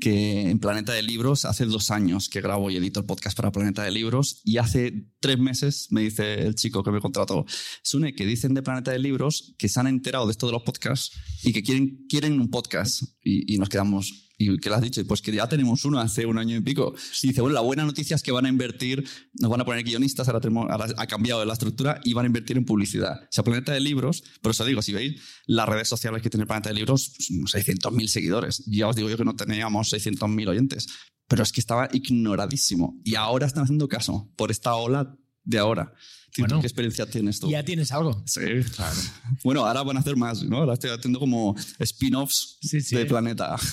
que 0.00 0.48
en 0.48 0.58
Planeta 0.58 0.92
de 0.92 1.02
Libros, 1.02 1.44
hace 1.44 1.66
dos 1.66 1.90
años 1.90 2.30
que 2.30 2.40
grabo 2.40 2.70
y 2.70 2.76
edito 2.76 3.00
el 3.00 3.06
podcast 3.06 3.36
para 3.36 3.52
Planeta 3.52 3.82
de 3.82 3.90
Libros 3.90 4.40
y 4.42 4.56
hace 4.56 5.06
tres 5.20 5.38
meses 5.38 5.88
me 5.90 6.00
dice 6.00 6.46
el 6.46 6.54
chico 6.54 6.82
que 6.82 6.90
me 6.90 7.00
contrató, 7.00 7.44
Sune, 7.82 8.14
que 8.14 8.24
dicen 8.24 8.54
de 8.54 8.62
Planeta 8.62 8.90
de 8.90 8.98
Libros 8.98 9.54
que 9.58 9.68
se 9.68 9.80
han 9.80 9.86
enterado 9.86 10.26
de 10.26 10.32
esto 10.32 10.46
de 10.46 10.52
los 10.52 10.62
podcasts 10.62 11.14
y 11.42 11.52
que 11.52 11.62
quieren, 11.62 12.06
quieren 12.08 12.40
un 12.40 12.48
podcast 12.48 13.02
y, 13.22 13.54
y 13.54 13.58
nos 13.58 13.68
quedamos, 13.68 14.23
¿Y 14.36 14.58
qué 14.58 14.68
le 14.68 14.74
has 14.74 14.82
dicho? 14.82 15.06
Pues 15.06 15.22
que 15.22 15.32
ya 15.32 15.48
tenemos 15.48 15.84
uno 15.84 16.00
hace 16.00 16.26
un 16.26 16.38
año 16.38 16.56
y 16.56 16.60
pico. 16.60 16.94
Y 17.22 17.28
dice, 17.28 17.40
bueno, 17.40 17.54
la 17.54 17.60
buena 17.60 17.84
noticia 17.84 18.16
es 18.16 18.22
que 18.22 18.32
van 18.32 18.46
a 18.46 18.48
invertir, 18.48 19.04
nos 19.34 19.50
van 19.50 19.60
a 19.60 19.64
poner 19.64 19.84
guionistas, 19.84 20.26
ahora, 20.28 20.40
tenemos, 20.40 20.66
ha 20.70 21.06
cambiado 21.06 21.44
la 21.44 21.52
estructura 21.52 22.00
y 22.04 22.14
van 22.14 22.24
a 22.24 22.26
invertir 22.26 22.56
en 22.56 22.64
publicidad. 22.64 23.22
O 23.22 23.26
sea, 23.30 23.44
Planeta 23.44 23.72
de 23.72 23.80
Libros, 23.80 24.24
por 24.42 24.50
eso 24.50 24.64
digo, 24.64 24.82
si 24.82 24.92
veis 24.92 25.20
las 25.46 25.68
redes 25.68 25.88
sociales 25.88 26.22
que 26.22 26.30
tiene 26.30 26.46
Planeta 26.46 26.70
de 26.70 26.74
Libros, 26.74 27.12
600.000 27.18 27.92
pues, 27.92 28.12
seguidores. 28.12 28.64
Ya 28.66 28.88
os 28.88 28.96
digo 28.96 29.08
yo 29.08 29.16
que 29.16 29.24
no 29.24 29.36
teníamos 29.36 29.92
600.000 29.92 30.48
oyentes, 30.48 30.88
pero 31.28 31.42
es 31.42 31.52
que 31.52 31.60
estaba 31.60 31.88
ignoradísimo. 31.92 33.00
Y 33.04 33.14
ahora 33.14 33.46
están 33.46 33.64
haciendo 33.64 33.88
caso 33.88 34.32
por 34.36 34.50
esta 34.50 34.74
ola 34.74 35.16
de 35.44 35.58
ahora. 35.58 35.92
Bueno, 36.38 36.60
¿Qué 36.60 36.66
experiencia 36.66 37.06
tienes 37.06 37.38
tú? 37.38 37.48
Ya 37.48 37.64
tienes 37.64 37.92
algo. 37.92 38.22
Sí, 38.26 38.40
claro. 38.74 38.96
Bueno, 39.44 39.64
ahora 39.64 39.82
van 39.82 39.96
a 39.96 40.00
hacer 40.00 40.16
más, 40.16 40.42
¿no? 40.42 40.58
Ahora 40.58 40.74
estoy 40.74 40.90
haciendo 40.90 41.20
como 41.20 41.54
spin-offs 41.78 42.58
de 42.90 43.06
Planeta. 43.06 43.56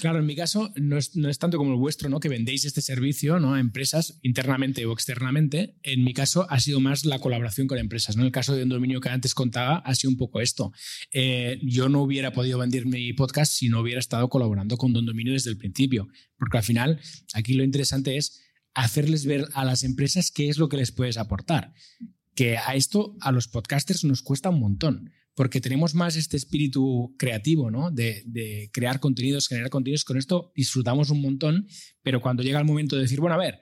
Claro, 0.00 0.18
en 0.20 0.26
mi 0.26 0.36
caso 0.36 0.70
no 0.76 0.96
es, 0.96 1.16
no 1.16 1.28
es, 1.28 1.38
tanto 1.38 1.58
como 1.58 1.72
el 1.72 1.78
vuestro, 1.78 2.08
¿no? 2.08 2.20
Que 2.20 2.28
vendéis 2.28 2.64
este 2.64 2.80
servicio 2.80 3.38
¿no? 3.38 3.54
a 3.54 3.60
empresas 3.60 4.18
internamente 4.22 4.84
o 4.86 4.92
externamente. 4.92 5.76
En 5.82 6.04
mi 6.04 6.14
caso 6.14 6.46
ha 6.50 6.60
sido 6.60 6.80
más 6.80 7.04
la 7.04 7.18
colaboración 7.18 7.66
con 7.66 7.78
empresas, 7.78 8.16
¿no? 8.16 8.22
En 8.22 8.26
el 8.26 8.32
caso 8.32 8.54
de 8.54 8.62
un 8.62 8.68
dominio 8.68 9.00
que 9.00 9.08
antes 9.08 9.34
contaba 9.34 9.78
ha 9.78 9.94
sido 9.94 10.10
un 10.10 10.16
poco 10.16 10.40
esto. 10.40 10.72
Eh, 11.12 11.58
yo 11.62 11.88
no 11.88 12.02
hubiera 12.02 12.32
podido 12.32 12.58
vender 12.58 12.86
mi 12.86 13.12
podcast 13.12 13.52
si 13.52 13.68
no 13.68 13.80
hubiera 13.80 14.00
estado 14.00 14.28
colaborando 14.28 14.76
con 14.76 14.92
Don 14.92 15.06
Dominio 15.06 15.32
desde 15.32 15.50
el 15.50 15.58
principio, 15.58 16.08
porque 16.38 16.58
al 16.58 16.64
final 16.64 17.00
aquí 17.34 17.54
lo 17.54 17.64
interesante 17.64 18.16
es 18.16 18.47
hacerles 18.82 19.26
ver 19.26 19.48
a 19.54 19.64
las 19.64 19.82
empresas 19.82 20.30
qué 20.30 20.48
es 20.48 20.58
lo 20.58 20.68
que 20.68 20.76
les 20.76 20.92
puedes 20.92 21.16
aportar. 21.16 21.72
Que 22.34 22.56
a 22.56 22.76
esto, 22.76 23.16
a 23.20 23.32
los 23.32 23.48
podcasters 23.48 24.04
nos 24.04 24.22
cuesta 24.22 24.50
un 24.50 24.60
montón, 24.60 25.10
porque 25.34 25.60
tenemos 25.60 25.94
más 25.94 26.14
este 26.14 26.36
espíritu 26.36 27.14
creativo, 27.18 27.72
¿no? 27.72 27.90
De, 27.90 28.70
crear 28.72 29.00
contenidos, 29.00 29.48
generar 29.48 29.70
contenidos. 29.70 30.04
Con 30.04 30.16
esto 30.16 30.52
disfrutamos 30.54 31.10
un 31.10 31.20
montón, 31.20 31.66
pero 32.02 32.20
cuando 32.20 32.44
llega 32.44 32.60
el 32.60 32.64
momento 32.64 32.94
de 32.94 33.02
decir, 33.02 33.20
bueno, 33.20 33.34
a 33.34 33.38
ver, 33.38 33.60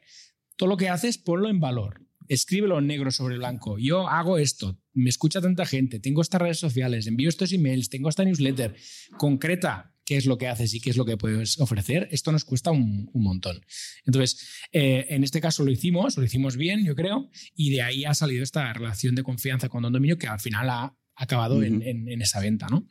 todo 0.57 0.68
lo 0.68 0.76
que 0.76 0.90
haces, 0.90 1.16
ponlo 1.16 1.48
en 1.48 1.61
valor. 1.61 2.02
Escríbelo 2.29 2.79
en 2.79 2.87
negro 2.87 3.11
sobre 3.11 3.38
blanco. 3.38 3.79
Yo 3.79 4.09
hago 4.09 4.37
esto, 4.37 4.79
me 4.92 5.09
escucha 5.09 5.40
tanta 5.40 5.64
gente, 5.64 5.98
tengo 5.98 6.20
estas 6.20 6.42
redes 6.42 6.59
sociales, 6.59 7.07
envío 7.07 7.31
estos 7.31 7.52
emails, 7.52 7.88
tengo 7.88 8.11
esta 8.11 8.24
newsletter. 8.24 8.76
Concreta, 9.16 9.95
qué 10.06 10.16
es 10.16 10.24
lo 10.24 10.38
que 10.38 10.46
haces 10.46 10.72
y 10.72 10.80
qué 10.80 10.88
es 10.88 10.96
lo 10.96 11.04
que 11.04 11.16
puedes 11.16 11.58
ofrecer, 11.58 12.08
esto 12.12 12.32
nos 12.32 12.44
cuesta 12.44 12.70
un, 12.70 13.10
montón. 13.12 13.60
Entonces, 14.06 14.48
eh, 14.72 15.06
en 15.10 15.24
este 15.24 15.40
caso 15.40 15.64
lo 15.64 15.70
hicimos, 15.72 16.16
lo 16.16 16.24
hicimos 16.24 16.56
bien, 16.56 16.84
yo 16.84 16.94
creo, 16.94 17.28
y 17.54 17.70
de 17.70 17.82
ahí 17.82 18.04
ha 18.04 18.14
salido 18.14 18.44
esta 18.44 18.72
relación 18.72 19.16
de 19.16 19.24
confianza 19.24 19.68
con 19.68 19.82
Don 19.82 19.92
Dominio 19.92 20.16
que 20.16 20.28
al 20.28 20.40
final 20.40 20.70
ha 20.70 20.96
acabado 21.16 21.62
en, 21.62 21.82
esa 22.22 22.40
venta, 22.40 22.68
¿no? 22.70 22.88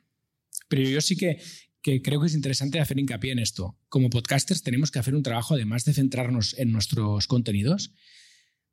Pero 0.67 0.81
yo 0.89 0.99
sí 0.99 1.15
que, 1.15 1.39
que 1.81 2.01
creo 2.01 2.19
que 2.19 2.27
es 2.27 2.35
interesante 2.35 2.79
hacer 2.79 2.99
hincapié 2.99 3.31
en 3.31 3.39
esto. 3.39 3.79
Como 3.87 4.09
podcasters 4.09 4.61
tenemos 4.61 4.91
que 4.91 4.99
hacer 4.99 5.15
un 5.15 5.23
trabajo, 5.23 5.53
además 5.53 5.85
de 5.85 5.93
centrarnos 5.93 6.57
en 6.57 6.71
nuestros 6.71 7.27
contenidos, 7.27 7.93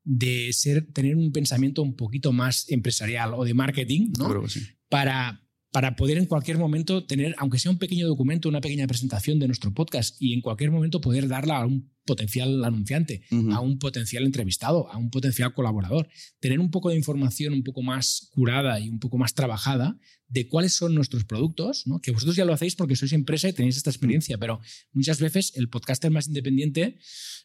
de 0.02 0.52
ser, 0.52 0.90
tener 0.92 1.16
un 1.16 1.30
pensamiento 1.30 1.82
un 1.82 1.94
poquito 1.94 2.32
más 2.32 2.68
empresarial 2.70 3.34
o 3.34 3.44
de 3.44 3.54
marketing, 3.54 4.12
¿no? 4.18 4.44
Para, 4.88 5.41
para 5.72 5.96
poder 5.96 6.18
en 6.18 6.26
cualquier 6.26 6.58
momento 6.58 7.04
tener, 7.06 7.34
aunque 7.38 7.58
sea 7.58 7.72
un 7.72 7.78
pequeño 7.78 8.06
documento, 8.06 8.48
una 8.48 8.60
pequeña 8.60 8.86
presentación 8.86 9.38
de 9.38 9.46
nuestro 9.46 9.72
podcast 9.72 10.20
y 10.20 10.34
en 10.34 10.42
cualquier 10.42 10.70
momento 10.70 11.00
poder 11.00 11.28
darla 11.28 11.56
a 11.56 11.66
un 11.66 11.90
potencial 12.04 12.62
anunciante, 12.64 13.22
a 13.52 13.60
un 13.60 13.78
potencial 13.78 14.24
entrevistado, 14.24 14.90
a 14.90 14.98
un 14.98 15.10
potencial 15.10 15.54
colaborador. 15.54 16.08
Tener 16.40 16.60
un 16.60 16.70
poco 16.70 16.90
de 16.90 16.96
información 16.96 17.54
un 17.54 17.62
poco 17.62 17.80
más 17.80 18.28
curada 18.32 18.80
y 18.80 18.90
un 18.90 18.98
poco 18.98 19.16
más 19.16 19.34
trabajada 19.34 19.96
de 20.32 20.48
cuáles 20.48 20.72
son 20.72 20.94
nuestros 20.94 21.24
productos, 21.24 21.86
¿no? 21.86 22.00
que 22.00 22.10
vosotros 22.10 22.36
ya 22.36 22.44
lo 22.46 22.54
hacéis 22.54 22.74
porque 22.74 22.96
sois 22.96 23.12
empresa 23.12 23.48
y 23.48 23.52
tenéis 23.52 23.76
esta 23.76 23.90
experiencia, 23.90 24.38
pero 24.38 24.60
muchas 24.92 25.20
veces 25.20 25.52
el 25.56 25.68
podcaster 25.68 26.10
más 26.10 26.26
independiente 26.26 26.98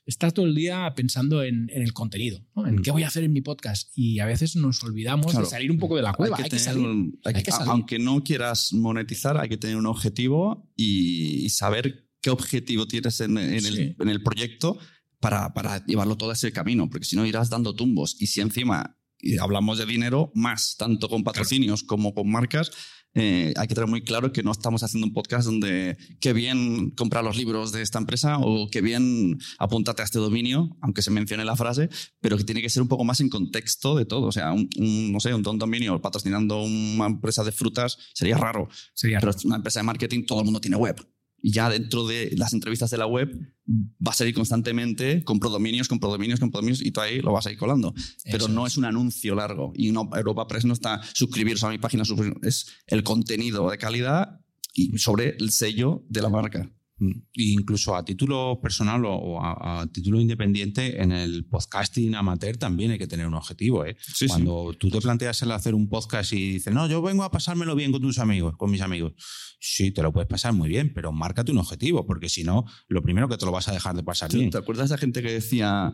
está 0.05 0.31
todo 0.31 0.45
el 0.45 0.55
día 0.55 0.93
pensando 0.95 1.43
en, 1.43 1.69
en 1.69 1.81
el 1.81 1.91
contenido, 1.91 2.39
¿no? 2.55 2.65
en 2.65 2.75
Mm. 2.75 2.81
qué 2.83 2.91
voy 2.91 3.03
a 3.03 3.07
hacer 3.07 3.23
en 3.25 3.33
mi 3.33 3.41
podcast 3.41 3.91
y 3.93 4.19
a 4.19 4.25
veces 4.25 4.55
nos 4.55 4.81
olvidamos 4.83 5.27
Claro. 5.31 5.45
de 5.45 5.49
salir 5.51 5.69
un 5.69 5.79
poco 5.79 5.97
de 5.97 6.01
la 6.03 6.13
cueva. 6.13 6.37
Hay 6.37 6.43
que, 6.45 6.49
tener- 6.51 6.63
salir. 6.63 6.85
hay 6.85 7.11
hay 7.25 7.33
que- 7.33 7.43
que 7.43 7.51
salir. 7.51 7.69
Aunque 7.69 7.99
no 7.99 8.23
quieras 8.23 8.71
monetizar, 8.73 9.37
hay 9.37 9.49
que 9.49 9.57
tener 9.57 9.75
un 9.75 9.85
objetivo 9.85 10.71
y, 10.77 11.45
y 11.45 11.49
saber 11.49 12.07
qué 12.21 12.29
objetivo 12.29 12.87
tienes 12.87 13.19
en, 13.19 13.37
en 13.37 13.61
Sí. 13.61 13.67
el, 13.67 13.95
en 13.99 14.09
el 14.09 14.23
proyecto 14.23 14.79
para, 15.19 15.53
para 15.53 15.85
llevarlo 15.85 16.15
todo 16.15 16.31
ese 16.31 16.51
camino, 16.53 16.89
porque 16.89 17.05
si 17.05 17.15
no 17.17 17.25
irás 17.25 17.49
dando 17.49 17.73
tumbos. 17.75 18.15
Y 18.21 18.27
si 18.27 18.39
encima 18.39 18.97
y 19.19 19.37
hablamos 19.37 19.77
de 19.77 19.85
dinero, 19.85 20.31
más, 20.35 20.75
tanto 20.77 21.09
con 21.09 21.23
patrocinios 21.23 21.83
como 21.83 22.13
con 22.13 22.29
marcas, 22.29 22.71
eh, 23.19 23.51
hay 23.57 23.67
que 23.67 23.73
tener 23.73 23.89
muy 23.89 24.03
claro 24.03 24.31
que 24.31 24.43
no 24.43 24.51
estamos 24.51 24.83
haciendo 24.83 25.07
un 25.07 25.13
podcast 25.13 25.47
donde 25.47 25.97
qué 26.19 26.33
bien 26.33 26.91
comprar 26.91 27.23
los 27.23 27.35
libros 27.35 27.71
de 27.71 27.81
esta 27.81 27.97
empresa 27.97 28.37
o 28.37 28.69
qué 28.69 28.79
bien 28.81 29.39
apúntate 29.57 30.03
a 30.03 30.05
este 30.05 30.19
dominio, 30.19 30.77
aunque 30.81 31.01
se 31.01 31.09
mencione 31.09 31.43
la 31.43 31.55
frase, 31.55 31.89
pero 32.19 32.37
que 32.37 32.43
tiene 32.43 32.61
que 32.61 32.69
ser 32.69 32.83
un 32.83 32.87
poco 32.87 33.03
más 33.05 33.19
en 33.19 33.29
contexto 33.29 33.95
de 33.95 34.05
todo. 34.05 34.27
O 34.27 34.31
sea, 34.31 34.53
un, 34.53 34.69
un, 34.77 35.11
no 35.11 35.19
sé, 35.19 35.33
un 35.33 35.41
dominio 35.41 35.99
patrocinando 35.99 36.61
una 36.61 37.07
empresa 37.07 37.43
de 37.43 37.51
frutas 37.51 37.97
sería 38.13 38.37
raro, 38.37 38.69
Sería 38.93 39.19
pero 39.19 39.31
es 39.31 39.43
una 39.45 39.55
empresa 39.55 39.79
de 39.79 39.85
marketing, 39.85 40.25
todo 40.25 40.39
el 40.39 40.45
mundo 40.45 40.61
tiene 40.61 40.77
web. 40.77 40.95
Y 41.41 41.51
ya 41.51 41.69
dentro 41.69 42.07
de 42.07 42.31
las 42.35 42.53
entrevistas 42.53 42.89
de 42.89 42.97
la 42.97 43.05
web 43.05 43.29
va 43.69 44.11
a 44.11 44.15
salir 44.15 44.33
constantemente 44.33 45.23
compro 45.23 45.49
dominios, 45.49 45.87
compro 45.87 46.09
dominios, 46.09 46.39
compro 46.39 46.59
dominios 46.59 46.81
y 46.81 46.91
tú 46.91 47.01
ahí 47.01 47.19
lo 47.19 47.31
vas 47.31 47.45
a 47.45 47.51
ir 47.51 47.57
colando. 47.57 47.93
Pero 48.23 48.45
Eso 48.45 48.47
no 48.49 48.65
es. 48.65 48.73
es 48.73 48.77
un 48.77 48.85
anuncio 48.85 49.35
largo. 49.35 49.71
Y 49.75 49.91
no, 49.91 50.09
Europa 50.15 50.47
Press 50.47 50.65
no 50.65 50.73
está 50.73 51.01
suscribiros 51.13 51.63
a 51.63 51.69
mi 51.69 51.77
página, 51.77 52.03
es 52.43 52.67
el 52.87 53.03
contenido 53.03 53.69
de 53.69 53.77
calidad 53.77 54.41
y 54.73 54.97
sobre 54.97 55.35
el 55.39 55.51
sello 55.51 56.03
de 56.09 56.21
la 56.21 56.29
marca. 56.29 56.71
Mm. 56.99 57.11
Incluso 57.33 57.95
a 57.95 58.03
título 58.03 58.59
personal 58.61 59.03
o, 59.05 59.39
a, 59.43 59.81
a 59.81 59.87
título 59.87 60.19
independiente, 60.19 61.01
en 61.01 61.11
el 61.11 61.45
podcasting 61.45 62.15
amateur 62.15 62.57
también 62.57 62.89
hay 62.91 62.97
que 62.97 63.05
tener 63.07 63.27
un 63.27 63.35
objetivo. 63.35 63.85
¿eh? 63.85 63.95
Sí, 63.99 64.27
Cuando 64.27 64.73
tú 64.79 64.89
te 64.89 64.99
planteas 64.99 65.41
el 65.43 65.51
hacer 65.51 65.75
un 65.75 65.89
podcast 65.89 66.33
y 66.33 66.53
dices, 66.53 66.73
no, 66.73 66.87
yo 66.87 67.01
vengo 67.01 67.23
a 67.23 67.29
pasármelo 67.29 67.75
bien 67.75 67.91
con 67.91 68.01
tus 68.01 68.17
amigos, 68.17 68.55
con 68.57 68.71
mis 68.71 68.81
amigos. 68.81 69.13
Sí, 69.59 69.91
te 69.91 70.01
lo 70.01 70.11
puedes 70.11 70.27
pasar 70.27 70.53
muy 70.53 70.69
bien, 70.69 70.91
pero 70.93 71.11
márcate 71.11 71.51
un 71.51 71.59
objetivo, 71.59 72.05
porque 72.05 72.29
si 72.29 72.43
no, 72.43 72.65
lo 72.87 73.01
primero 73.03 73.27
que 73.29 73.37
te 73.37 73.45
lo 73.45 73.51
vas 73.51 73.67
a 73.67 73.73
dejar 73.73 73.95
de 73.95 74.03
pasar 74.03 74.29
¿Te, 74.31 74.37
bien. 74.37 74.49
te 74.49 74.57
acuerdas 74.57 74.89
de 74.89 74.95
esa 74.95 74.99
gente 75.01 75.21
que 75.21 75.31
decía, 75.31 75.93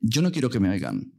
yo 0.00 0.22
no 0.22 0.30
quiero 0.30 0.50
que 0.50 0.60
me 0.60 0.68
oigan? 0.70 1.12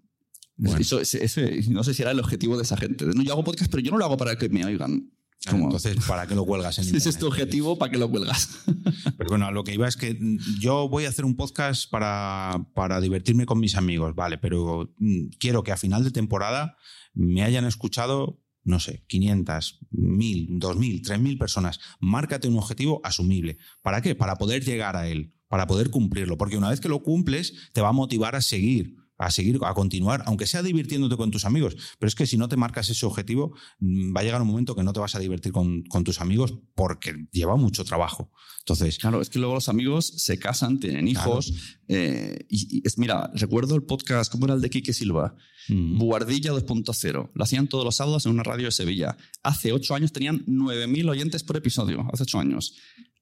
Bueno. 0.58 0.80
Eso, 0.80 1.02
ese- 1.02 1.24
ese- 1.26 1.62
no 1.70 1.84
sé 1.84 1.94
si 1.94 2.02
era 2.02 2.12
el 2.12 2.20
objetivo 2.22 2.56
de 2.56 2.64
esa 2.64 2.78
gente. 2.78 3.06
No, 3.06 3.22
yo 3.22 3.34
hago 3.34 3.44
podcast, 3.44 3.70
pero 3.70 3.84
yo 3.84 3.92
no 3.92 3.98
lo 3.98 4.06
hago 4.06 4.16
para 4.16 4.38
que 4.38 4.48
me 4.48 4.64
oigan. 4.64 5.12
Como, 5.50 5.66
Entonces, 5.66 5.98
¿para 6.08 6.28
qué 6.28 6.36
lo 6.36 6.46
cuelgas 6.46 6.78
en 6.80 6.84
si 6.86 6.98
ese 6.98 7.10
es 7.10 7.18
tu 7.18 7.28
objetivo, 7.28 7.78
¿para 7.78 7.92
qué 7.92 7.98
lo 7.98 8.10
cuelgas? 8.10 8.50
Pero 9.18 9.30
bueno, 9.30 9.46
a 9.46 9.52
lo 9.52 9.64
que 9.64 9.74
iba 9.74 9.88
es 9.88 9.96
que 9.96 10.18
yo 10.60 10.90
voy 10.90 11.06
a 11.06 11.10
hacer 11.10 11.26
un 11.26 11.36
podcast 11.36 11.90
para, 11.90 12.66
para 12.74 13.00
divertirme 13.02 13.46
con 13.46 13.60
mis 13.60 13.76
amigos, 13.76 14.16
vale, 14.16 14.38
pero 14.38 14.94
mm, 14.98 15.28
quiero 15.40 15.64
que 15.64 15.72
a 15.72 15.78
final 15.78 16.04
de 16.04 16.12
temporada 16.12 16.78
me 17.14 17.44
hayan 17.44 17.66
escuchado, 17.66 18.42
no 18.64 18.80
sé, 18.80 19.04
500, 19.08 19.80
1000, 19.92 20.60
2000, 20.60 21.02
3000 21.02 21.38
personas. 21.38 21.80
Márcate 22.00 22.48
un 22.48 22.58
objetivo 22.58 23.02
asumible. 23.04 23.58
¿Para 23.82 24.02
qué? 24.02 24.16
Para 24.16 24.36
poder 24.36 24.64
llegar 24.64 24.96
a 24.96 25.08
él, 25.08 25.34
para 25.48 25.68
poder 25.68 25.90
cumplirlo, 25.90 26.38
porque 26.38 26.58
una 26.58 26.70
vez 26.70 26.82
que 26.82 26.90
lo 26.90 27.04
cumples, 27.04 27.70
te 27.74 27.82
va 27.82 27.90
a 27.90 27.94
motivar 27.94 28.36
a 28.36 28.42
seguir 28.42 28.96
a 29.18 29.32
seguir, 29.32 29.60
a 29.64 29.74
continuar, 29.74 30.24
aunque 30.26 30.46
sea 30.46 30.62
divirtiéndote 30.62 31.16
con 31.18 31.32
tus 31.32 31.46
amigos. 31.46 31.76
Pero 32.00 32.08
es 32.08 32.16
que 32.16 32.28
si 32.28 32.38
no 32.38 32.50
te 32.50 32.58
marcas 32.58 32.90
ese 32.90 33.06
objetivo, 33.06 33.56
mm, 33.80 34.16
va 34.16 34.22
a 34.22 34.24
llegar 34.24 34.42
un 34.42 34.48
momento 34.48 34.76
que 34.76 34.84
no 34.84 34.92
te 34.94 35.00
vas 35.00 35.16
a 35.16 35.20
divertir 35.20 35.52
con, 35.52 35.84
con 35.84 36.04
tus 36.04 36.20
amigos 36.22 36.54
porque 36.76 37.28
lleva 37.32 37.56
mucho 37.56 37.84
trabajo. 37.86 38.32
Entonces, 38.60 38.98
Claro, 38.98 39.22
es 39.22 39.30
que 39.30 39.40
luego 39.40 39.54
los 39.56 39.70
amigos 39.70 40.14
se 40.18 40.38
casan, 40.40 40.80
tienen 40.80 41.08
hijos. 41.08 41.54
eh, 41.88 42.46
y, 42.50 42.78
y 42.80 42.82
es, 42.86 42.98
mira, 42.98 43.30
recuerdo 43.36 43.76
el 43.76 43.84
podcast, 43.84 44.32
¿cómo 44.32 44.46
era 44.46 44.56
el 44.56 44.62
de 44.62 44.70
Quique 44.70 44.92
Silva? 44.94 45.36
mm, 45.70 45.98
Buardilla 45.98 46.52
2.0. 46.54 47.32
Lo 47.34 47.44
hacían 47.44 47.68
todos 47.68 47.86
los 47.86 47.96
sábados 47.96 48.26
en 48.26 48.32
una 48.34 48.44
radio 48.44 48.66
de 48.66 48.72
Sevilla. 48.72 49.18
Hace 49.44 49.72
ocho 49.72 49.96
años 49.96 50.12
tenían 50.12 50.44
9.000 50.46 51.10
oyentes 51.10 51.44
por 51.44 51.58
episodio. 51.58 52.06
Hace 52.12 52.24
ocho 52.24 52.40
años. 52.40 52.76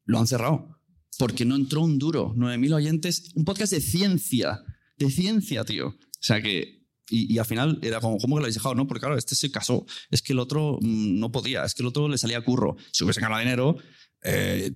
Lo 0.06 0.20
han 0.20 0.28
cerrado. 0.28 0.80
Porque 1.20 1.46
no 1.46 1.56
entró 1.56 1.82
un 1.82 2.00
duro. 2.00 2.34
9.000 2.36 2.74
oyentes. 2.74 3.32
Un 3.36 3.46
podcast 3.46 3.72
de 3.74 3.82
ciencia. 3.82 4.60
De 5.06 5.12
ciencia, 5.12 5.64
tío. 5.64 5.88
O 5.89 5.95
sea 6.20 6.41
que. 6.41 6.82
Y, 7.10 7.34
y 7.34 7.38
al 7.38 7.45
final 7.45 7.80
era 7.82 7.99
como, 7.99 8.18
¿cómo 8.18 8.36
que 8.36 8.39
lo 8.39 8.45
habéis 8.45 8.56
dejado? 8.56 8.76
No, 8.76 8.88
porque 8.88 9.01
claro, 9.01 9.18
este 9.18 9.36
se 9.36 9.51
casó. 9.51 9.86
Es 10.10 10.22
que 10.22 10.34
el 10.34 10.39
otro 10.39 10.80
mm, 10.82 11.20
no 11.20 11.32
podía. 11.32 11.64
Es 11.66 11.74
que 11.76 11.84
el 11.84 11.88
otro 11.88 12.08
le 12.08 12.18
salía 12.18 12.41
curro. 12.43 12.76
Si 12.91 13.04
hubiese 13.04 13.20
ganado 13.22 13.39
dinero. 13.41 13.76
eh, 14.24 14.72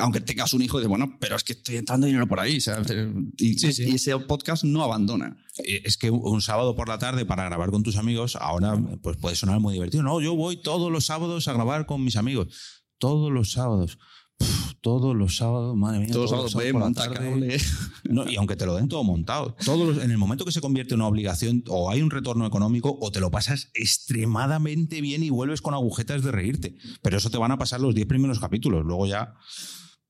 aunque 0.00 0.20
tengas 0.20 0.54
un 0.54 0.62
hijo, 0.62 0.78
dices, 0.78 0.88
bueno, 0.88 1.16
pero 1.20 1.34
es 1.34 1.42
que 1.42 1.54
estoy 1.54 1.76
entrando 1.76 2.06
dinero 2.06 2.28
por 2.28 2.38
ahí. 2.38 2.56
y, 2.56 2.60
Sí, 3.58 3.72
sí. 3.72 3.84
y 3.88 3.96
ese 3.96 4.16
podcast 4.20 4.62
no 4.62 4.82
abandona. 4.84 5.36
Eh, 5.64 5.82
Es 5.84 5.96
que 5.96 6.08
un 6.10 6.40
sábado 6.40 6.76
por 6.76 6.88
la 6.88 6.98
tarde 6.98 7.26
para 7.26 7.44
grabar 7.44 7.70
con 7.72 7.82
tus 7.82 7.96
amigos, 7.96 8.36
ahora 8.36 8.78
pues 9.02 9.16
puede 9.16 9.34
sonar 9.34 9.58
muy 9.58 9.74
divertido. 9.74 10.04
No, 10.04 10.20
yo 10.20 10.36
voy 10.36 10.56
todos 10.62 10.90
los 10.92 11.06
sábados 11.06 11.48
a 11.48 11.52
grabar 11.52 11.84
con 11.86 12.04
mis 12.04 12.14
amigos. 12.16 12.46
Todos 12.98 13.32
los 13.32 13.50
sábados. 13.50 13.98
Todos 14.80 15.16
los 15.16 15.36
sábados, 15.36 15.74
madre 15.76 15.98
mía. 16.00 16.08
Todos 16.12 16.30
los 16.30 16.52
sábados, 16.52 16.72
por 16.72 16.80
la 16.80 16.92
tarde. 16.92 17.58
No, 18.08 18.28
y 18.30 18.36
aunque 18.36 18.54
te 18.54 18.66
lo 18.66 18.76
den 18.76 18.86
todo 18.88 19.02
montado. 19.02 19.56
Todos 19.64 19.96
los- 19.96 20.04
en 20.04 20.12
el 20.12 20.18
momento 20.18 20.44
que 20.44 20.52
se 20.52 20.60
convierte 20.60 20.94
en 20.94 21.00
una 21.00 21.08
obligación, 21.08 21.64
o 21.68 21.90
hay 21.90 22.02
un 22.02 22.10
retorno 22.10 22.46
económico, 22.46 22.96
o 23.00 23.10
te 23.10 23.18
lo 23.18 23.32
pasas 23.32 23.70
extremadamente 23.74 25.00
bien 25.00 25.24
y 25.24 25.30
vuelves 25.30 25.60
con 25.60 25.74
agujetas 25.74 26.22
de 26.22 26.30
reírte. 26.30 26.76
Pero 27.02 27.16
eso 27.16 27.30
te 27.30 27.38
van 27.38 27.50
a 27.50 27.58
pasar 27.58 27.80
los 27.80 27.96
10 27.96 28.06
primeros 28.06 28.38
capítulos. 28.38 28.84
Luego 28.84 29.06
ya 29.08 29.34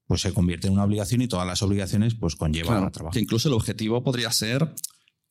pues 0.07 0.21
se 0.21 0.33
convierte 0.35 0.67
en 0.69 0.75
una 0.75 0.85
obligación 0.85 1.23
y 1.23 1.27
todas 1.29 1.47
las 1.47 1.63
obligaciones 1.63 2.15
pues 2.15 2.37
conllevan 2.37 2.77
Claro, 2.77 2.91
trabajo. 2.93 3.13
que 3.15 3.21
incluso 3.21 3.49
el 3.49 3.55
objetivo 3.55 4.05
podría 4.05 4.31
ser 4.31 4.73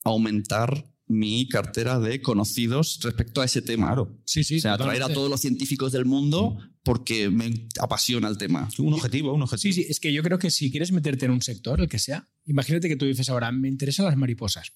aumentar 0.04 0.84
mi 1.08 1.48
cartera 1.48 2.00
de 2.00 2.20
conocidos 2.20 2.98
respecto 3.02 3.40
a 3.40 3.44
ese 3.44 3.62
tema. 3.62 3.86
Claro. 3.86 4.20
Sí, 4.24 4.42
sí. 4.44 4.56
o 4.56 4.60
sea, 4.60 4.74
atraer 4.74 5.02
a 5.04 5.08
todos 5.08 5.30
los 5.30 5.40
científicos 5.40 5.92
del 5.92 6.04
mundo 6.04 6.58
porque 6.82 7.30
me 7.30 7.68
apasiona 7.80 8.28
el 8.28 8.38
tema. 8.38 8.68
Un 8.78 8.94
objetivo, 8.94 9.32
un 9.32 9.42
objetivo. 9.42 9.72
Sí, 9.72 9.82
sí, 9.82 9.86
es 9.88 10.00
que 10.00 10.12
yo 10.12 10.22
creo 10.22 10.38
que 10.38 10.50
si 10.50 10.70
quieres 10.70 10.90
meterte 10.92 11.26
en 11.26 11.30
un 11.32 11.42
sector, 11.42 11.80
el 11.80 11.88
que 11.88 11.98
sea, 11.98 12.28
imagínate 12.44 12.88
que 12.88 12.96
tú 12.96 13.04
dices 13.06 13.28
ahora, 13.28 13.52
me 13.52 13.68
interesan 13.68 14.06
las 14.06 14.16
mariposas. 14.16 14.72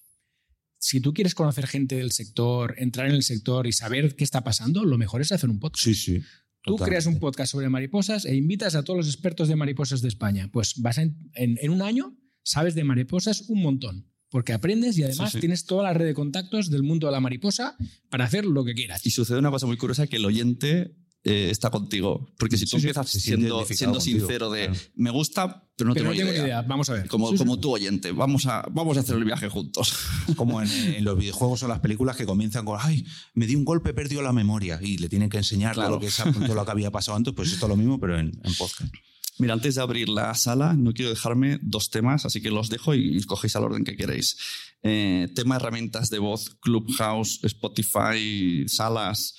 Si 0.79 1.01
tú 1.01 1.13
quieres 1.13 1.35
conocer 1.35 1.67
gente 1.67 1.97
del 1.97 2.11
sector, 2.13 2.75
entrar 2.79 3.07
en 3.09 3.15
el 3.15 3.23
sector 3.23 3.67
y 3.67 3.73
saber 3.73 4.17
qué 4.17 4.25
está 4.25 4.43
pasando, 4.45 4.85
lo 4.85 4.97
mejor 4.99 5.21
es 5.21 5.31
hacer 5.33 5.51
un 5.51 5.59
podcast. 5.61 5.85
Sí, 5.85 5.95
sí. 5.95 6.21
Tú 6.63 6.73
Totalmente. 6.73 6.89
creas 6.91 7.07
un 7.07 7.19
podcast 7.19 7.53
sobre 7.53 7.69
mariposas 7.69 8.25
e 8.25 8.35
invitas 8.37 8.75
a 8.75 8.83
todos 8.83 8.99
los 8.99 9.07
expertos 9.09 9.49
de 9.49 9.57
mariposas 9.57 10.01
de 10.03 10.09
España. 10.09 10.49
Pues 10.53 10.75
vas 10.77 10.99
a 10.99 11.03
en, 11.03 11.31
en- 11.35 11.59
en 11.61 11.71
un 11.71 11.83
año, 11.83 12.17
sabes 12.43 12.75
de 12.75 12.85
mariposas 12.85 13.43
un 13.49 13.63
montón. 13.63 14.10
Porque 14.31 14.53
aprendes 14.53 14.97
y 14.99 15.03
además 15.03 15.31
Sí, 15.33 15.37
sí. 15.39 15.41
tienes 15.41 15.65
toda 15.65 15.83
la 15.83 15.93
red 15.95 16.07
de 16.07 16.15
contactos 16.15 16.71
del 16.71 16.83
mundo 16.83 17.07
de 17.09 17.13
la 17.13 17.21
mariposa 17.21 17.77
para 18.11 18.25
hacer 18.25 18.45
lo 18.47 18.65
que 18.65 18.75
quieras. 18.75 19.05
Y 19.05 19.11
sucede 19.11 19.39
una 19.39 19.51
cosa 19.51 19.67
muy 19.67 19.77
curiosa 19.77 20.07
que 20.07 20.17
el 20.17 20.25
oyente 20.25 20.95
eh, 21.25 21.49
está 21.51 21.69
contigo. 21.71 22.33
Porque 22.39 22.57
si 22.57 22.65
tú 22.65 22.71
Sí, 22.71 22.77
empiezas 22.77 23.11
siendo, 23.11 23.65
siendo 23.67 23.99
contigo, 23.99 24.19
sincero 24.21 24.51
de 24.51 24.67
claro. 24.69 24.81
me 24.95 25.11
gusta, 25.11 25.69
pero 25.77 25.89
no 25.89 25.95
Pero 25.95 26.07
no 26.07 26.11
tengo, 26.13 26.21
tengo 26.21 26.31
ni 26.33 26.37
idea. 26.39 26.45
idea. 26.47 26.63
Vamos 26.63 26.89
a 26.91 26.93
ver. 26.95 27.09
Como, 27.09 27.27
Sí, 27.31 27.33
sí. 27.35 27.39
como 27.39 27.59
tu 27.59 27.71
oyente, 27.73 28.13
vamos 28.13 28.47
a, 28.47 28.65
vamos 28.71 28.97
a 28.97 29.01
hacer 29.01 29.17
el 29.17 29.25
viaje 29.25 29.49
juntos. 29.49 29.95
Como 30.37 30.63
en, 30.63 30.69
en 30.71 31.05
los 31.05 31.19
videojuegos 31.19 31.63
o 31.65 31.69
las 31.69 31.81
películas 31.81 32.17
que 32.17 32.25
comienzan 32.25 32.65
con, 32.65 32.79
ay, 32.81 33.05
me 33.35 33.47
di 33.47 33.57
un 33.57 33.65
golpe, 33.65 33.93
perdió 33.93 34.23
la 34.23 34.33
memoria. 34.33 34.79
Y 34.81 34.97
le 34.99 35.09
tienen 35.09 35.29
que 35.29 35.39
enseñar 35.39 35.75
Claro. 35.75 35.99
todo, 35.99 36.01
lo 36.01 36.07
que, 36.07 36.41
todo 36.47 36.55
lo 36.55 36.65
que 36.65 36.71
había 36.71 36.91
pasado 36.93 37.17
antes. 37.17 37.35
Pues 37.35 37.53
esto 37.53 37.67
es 37.67 37.71
lo 37.71 37.77
mismo, 37.77 37.99
pero 38.01 38.19
en, 38.19 38.29
en 38.45 38.55
podcast. 38.55 38.95
Mira, 39.41 39.55
antes 39.55 39.75
de 39.75 39.81
abrir 39.83 40.09
la 40.09 40.35
sala, 40.35 40.75
no 40.75 40.93
quiero 40.93 41.11
dejarme 41.11 41.59
dos 41.63 41.91
temas, 41.91 42.27
así 42.27 42.41
que 42.41 42.51
los 42.51 42.69
dejo 42.69 42.95
y 42.95 43.17
escogéis 43.17 43.57
al 43.57 43.65
orden 43.65 43.85
que 43.85 43.97
queréis. 43.97 44.37
Eh, 44.83 45.29
tema 45.35 45.57
herramientas 45.57 46.11
de 46.11 46.19
voz, 46.19 46.57
Clubhouse, 46.61 47.41
Spotify, 47.43 48.69
salas 48.69 49.35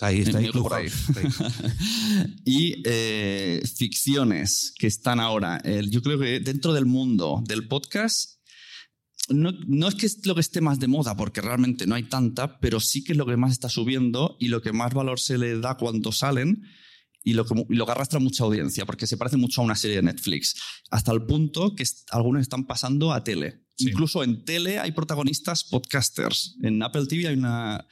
ahí, 0.00 0.20
está 0.20 0.38
ahí. 0.38 0.50
Por 0.50 0.74
ahí. 0.74 0.88
Clubhouse, 0.88 1.08
está 1.08 1.20
ahí. 1.20 2.34
y 2.44 2.82
eh, 2.84 3.62
ficciones 3.76 4.74
que 4.78 4.86
están 4.86 5.20
ahora. 5.20 5.58
El- 5.64 5.90
yo 5.90 6.02
creo 6.02 6.18
que 6.18 6.40
dentro 6.40 6.72
del 6.72 6.86
mundo 6.86 7.42
del 7.46 7.68
podcast, 7.68 8.40
no, 9.28 9.52
no 9.68 9.88
es 9.88 9.94
que 9.94 10.06
es 10.06 10.26
lo 10.26 10.34
que 10.34 10.40
esté 10.40 10.60
más 10.60 10.80
de 10.80 10.88
moda, 10.88 11.16
porque 11.16 11.40
realmente 11.40 11.86
no 11.86 11.94
hay 11.94 12.02
tanta, 12.04 12.58
pero 12.58 12.80
sí 12.80 13.04
que 13.04 13.12
es 13.12 13.18
lo 13.18 13.26
que 13.26 13.36
más 13.36 13.52
está 13.52 13.68
subiendo 13.68 14.36
y 14.40 14.48
lo 14.48 14.60
que 14.60 14.72
más 14.72 14.92
valor 14.92 15.20
se 15.20 15.38
le 15.38 15.58
da 15.58 15.76
cuando 15.76 16.10
salen 16.10 16.64
y 17.24 17.34
lo 17.34 17.44
que, 17.44 17.66
y 17.68 17.74
lo 17.74 17.86
que 17.86 17.92
arrastra 17.92 18.18
mucha 18.18 18.44
audiencia, 18.44 18.84
porque 18.86 19.06
se 19.06 19.16
parece 19.16 19.36
mucho 19.36 19.60
a 19.60 19.64
una 19.64 19.76
serie 19.76 19.96
de 19.96 20.02
Netflix, 20.02 20.54
hasta 20.90 21.12
el 21.12 21.24
punto 21.24 21.74
que 21.74 21.84
algunos 22.10 22.42
están 22.42 22.66
pasando 22.66 23.12
a 23.12 23.22
tele. 23.24 23.64
Sí. 23.76 23.88
Incluso 23.90 24.22
en 24.24 24.44
tele 24.44 24.78
hay 24.78 24.92
protagonistas 24.92 25.64
podcasters. 25.64 26.56
En 26.62 26.82
Apple 26.82 27.06
TV 27.06 27.28
hay 27.28 27.34
una... 27.34 27.86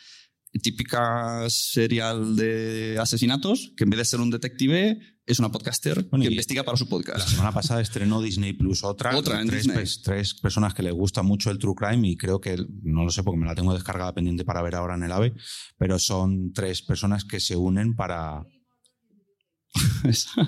típica 0.63 1.49
serial 1.49 2.35
de 2.35 2.99
asesinatos, 3.01 3.73
que 3.77 3.85
en 3.85 3.91
vez 3.91 3.99
de 3.99 4.05
ser 4.05 4.21
un 4.21 4.31
detective, 4.31 4.99
es 5.25 5.39
una 5.39 5.53
podcaster 5.53 6.09
Bueno, 6.11 6.25
que 6.25 6.31
investiga 6.31 6.65
para 6.65 6.77
su 6.77 6.85
La 6.85 6.91
podcast. 6.91 7.29
semana 7.29 7.53
pasada 7.53 7.81
estrenó 7.81 8.21
Disney 8.21 8.53
Plus 8.53 8.83
otra. 8.83 9.17
Otra 9.17 9.41
en 9.41 9.47
tres, 9.47 9.65
Disney. 9.65 9.85
tres 10.03 10.35
personas 10.35 10.75
que 10.75 10.83
les 10.83 10.93
gusta 10.93 11.23
mucho 11.23 11.53
el 11.53 11.59
True 11.59 11.77
Crime 11.77 12.09
y 12.09 12.17
creo 12.17 12.41
que, 12.41 12.57
no 12.83 13.05
lo 13.05 13.11
sé 13.11 13.23
porque 13.23 13.39
me 13.39 13.47
la 13.47 13.55
tengo 13.55 13.73
descargada 13.73 14.13
pendiente 14.13 14.45
para 14.45 14.61
ver 14.61 14.75
ahora 14.75 14.97
en 14.97 15.05
el 15.05 15.13
AVE, 15.13 15.35
pero 15.79 16.01
son 16.01 16.53
tres 16.53 16.83
personas 16.83 17.25
que 17.25 17.39
se 17.39 17.57
unen 17.57 17.95
para... 17.95 18.45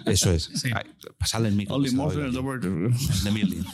Eso 0.07 0.33
es. 0.33 0.51
Sí. 0.55 0.71
Ay, 0.75 0.91
pasarle 1.19 1.49
el 1.49 1.55
micro. 1.55 1.77
Only 1.77 1.91
more 1.93 2.15
than 2.17 2.33
the 2.33 2.39
word. 2.41 2.63
The 3.23 3.31
Million. 3.31 3.65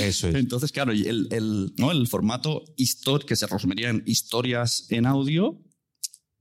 Eso 0.00 0.28
es. 0.28 0.34
Entonces, 0.34 0.72
claro, 0.72 0.92
el, 0.92 1.28
el, 1.30 1.72
¿no? 1.76 1.90
el 1.90 2.06
formato 2.06 2.64
histor 2.76 3.24
que 3.26 3.36
se 3.36 3.46
resumiría 3.46 3.90
en 3.90 4.02
historias 4.06 4.86
en 4.90 5.06
audio, 5.06 5.60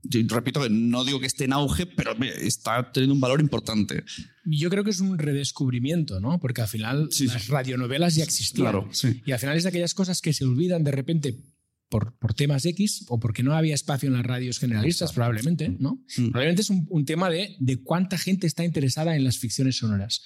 yo 0.03 0.21
repito 0.29 0.61
que 0.61 0.69
no 0.69 1.03
digo 1.03 1.19
que 1.19 1.25
esté 1.25 1.45
en 1.45 1.53
auge, 1.53 1.85
pero 1.85 2.13
está 2.23 2.91
teniendo 2.91 3.15
un 3.15 3.19
valor 3.21 3.41
importante. 3.41 4.03
Yo 4.45 4.69
creo 4.69 4.83
que 4.83 4.91
es 4.91 4.99
un 4.99 5.17
redescubrimiento, 5.17 6.19
¿no? 6.19 6.39
Porque 6.39 6.61
al 6.61 6.67
final 6.67 7.09
Sí, 7.11 7.27
las 7.27 7.43
sí. 7.43 7.51
radionovelas 7.51 8.15
ya 8.15 8.23
existían. 8.23 8.63
Claro, 8.65 8.87
sí. 8.91 9.21
Y 9.25 9.31
al 9.31 9.39
final 9.39 9.57
es 9.57 9.63
de 9.63 9.69
aquellas 9.69 9.93
cosas 9.93 10.21
que 10.21 10.31
se 10.33 10.45
olvidan 10.45 10.83
de 10.83 10.91
repente 10.91 11.39
por, 11.89 12.17
por 12.19 12.33
temas 12.33 12.65
X 12.65 13.05
o 13.09 13.19
porque 13.19 13.43
no 13.43 13.53
había 13.53 13.73
espacio 13.75 14.07
en 14.07 14.13
las 14.13 14.25
radios 14.25 14.59
generalistas, 14.59 15.11
probablemente, 15.13 15.69
¿no? 15.79 16.03
Mm. 16.17 16.25
Probablemente 16.29 16.61
es 16.61 16.69
un, 16.69 16.85
un 16.89 17.05
tema 17.05 17.29
de, 17.29 17.55
de 17.59 17.81
cuánta 17.81 18.17
gente 18.17 18.47
está 18.47 18.63
interesada 18.63 19.15
en 19.15 19.23
las 19.23 19.37
ficciones 19.39 19.77
sonoras. 19.77 20.21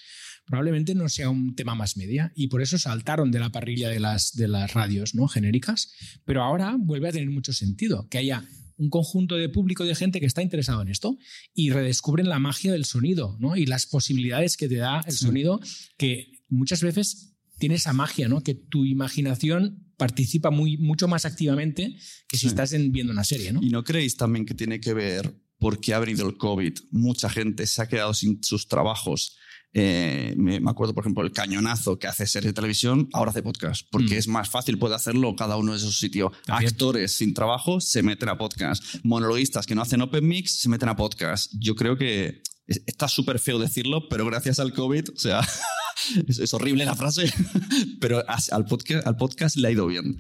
Probablemente 0.46 0.94
no 0.94 1.08
sea 1.08 1.30
un 1.30 1.56
tema 1.56 1.74
más 1.74 1.96
media 1.96 2.34
y 2.36 2.48
por 2.48 2.62
eso 2.62 2.78
saltaron 2.78 3.32
de 3.32 3.40
la 3.40 3.50
parrilla 3.50 3.88
de 3.90 4.02
las, 4.02 4.34
de 4.34 4.50
las 4.50 4.74
radios 4.74 5.16
¿no? 5.16 5.28
genéricas, 5.30 5.94
pero 6.26 6.44
ahora 6.44 6.76
vuelve 6.78 7.08
a 7.08 7.12
tener 7.14 7.30
mucho 7.30 7.54
sentido 7.54 8.08
que 8.10 8.18
haya 8.18 8.46
un 8.76 8.90
conjunto 8.90 9.36
de 9.38 9.48
público 9.48 9.86
de 9.86 9.96
gente 9.96 10.20
que 10.20 10.26
está 10.26 10.42
interesado 10.42 10.82
en 10.82 10.90
esto 10.90 11.18
y 11.54 11.70
redescubren 11.70 12.28
la 12.28 12.40
magia 12.40 12.74
del 12.74 12.84
sonido 12.84 13.38
¿no? 13.40 13.56
y 13.56 13.66
las 13.66 13.86
posibilidades 13.86 14.58
que 14.58 14.68
te 14.68 14.76
da 14.76 15.02
el 15.06 15.14
Sí. 15.14 15.26
sonido 15.26 15.62
que 15.98 16.42
muchas 16.50 16.82
veces 16.82 17.36
tiene 17.60 17.76
esa 17.76 17.94
magia, 17.94 18.28
¿no? 18.28 18.42
que 18.42 18.56
tu 18.56 18.84
imaginación 18.84 19.93
participa 20.08 20.50
muy, 20.52 20.78
mucho 20.78 21.08
más 21.08 21.24
activamente 21.26 21.96
que 22.28 22.38
si 22.38 22.42
Sí. 22.42 22.48
estás 22.48 22.74
en- 22.74 22.92
viendo 22.92 23.14
una 23.14 23.24
serie. 23.24 23.52
¿no? 23.54 23.60
¿Y 23.64 23.70
no 23.70 23.84
creéis 23.84 24.18
también 24.18 24.46
que 24.46 24.54
tiene 24.54 24.80
que 24.80 24.94
ver 24.94 25.34
porque 25.60 25.94
ha 25.94 26.00
venido 26.00 26.28
el 26.28 26.36
COVID? 26.38 26.74
Mucha 26.92 27.30
gente 27.30 27.66
se 27.68 27.82
ha 27.82 27.88
quedado 27.88 28.14
sin 28.14 28.44
sus 28.44 28.68
trabajos. 28.68 29.38
Eh, 29.76 30.36
me, 30.38 30.58
acuerdo, 30.70 30.94
por 30.94 31.04
ejemplo, 31.04 31.24
el 31.24 31.32
cañonazo 31.32 31.98
que 31.98 32.06
hace 32.08 32.28
serie 32.28 32.50
de 32.50 32.54
televisión, 32.54 33.08
ahora 33.14 33.32
hace 33.32 33.42
podcast, 33.42 33.88
porque 33.92 34.16
Mm. 34.16 34.20
es 34.20 34.28
más 34.28 34.48
fácil, 34.50 34.78
puede 34.78 34.94
hacerlo 34.96 35.36
cada 35.36 35.56
uno 35.58 35.72
de 35.72 35.78
esos 35.80 35.98
sitios. 35.98 36.32
También. 36.46 36.70
Actores 36.70 37.14
sin 37.14 37.34
trabajo 37.34 37.80
se 37.82 38.04
meten 38.04 38.30
a 38.30 38.38
podcast. 38.38 38.84
Monologuistas 39.04 39.66
que 39.66 39.74
no 39.74 39.82
hacen 39.82 40.02
open 40.02 40.28
mix 40.28 40.60
se 40.60 40.70
meten 40.70 40.90
a 40.90 40.96
podcast. 40.96 41.52
Yo 41.58 41.74
creo 41.76 41.98
que 41.98 42.44
está 42.68 43.08
súper 43.08 43.40
feo 43.40 43.60
decirlo, 43.60 44.08
pero 44.10 44.26
gracias 44.26 44.60
al 44.60 44.74
COVID, 44.74 45.10
o 45.16 45.20
sea, 45.20 45.42
es, 46.28 46.40
es 46.40 46.54
horrible 46.54 46.86
la 46.86 46.96
frase, 46.96 47.32
pero 48.00 48.24
al 48.28 48.66
podcast, 48.66 49.06
al 49.08 49.16
podcast 49.18 49.56
le 49.58 49.68
ha 49.68 49.72
ido 49.72 49.88
bien. 49.88 50.18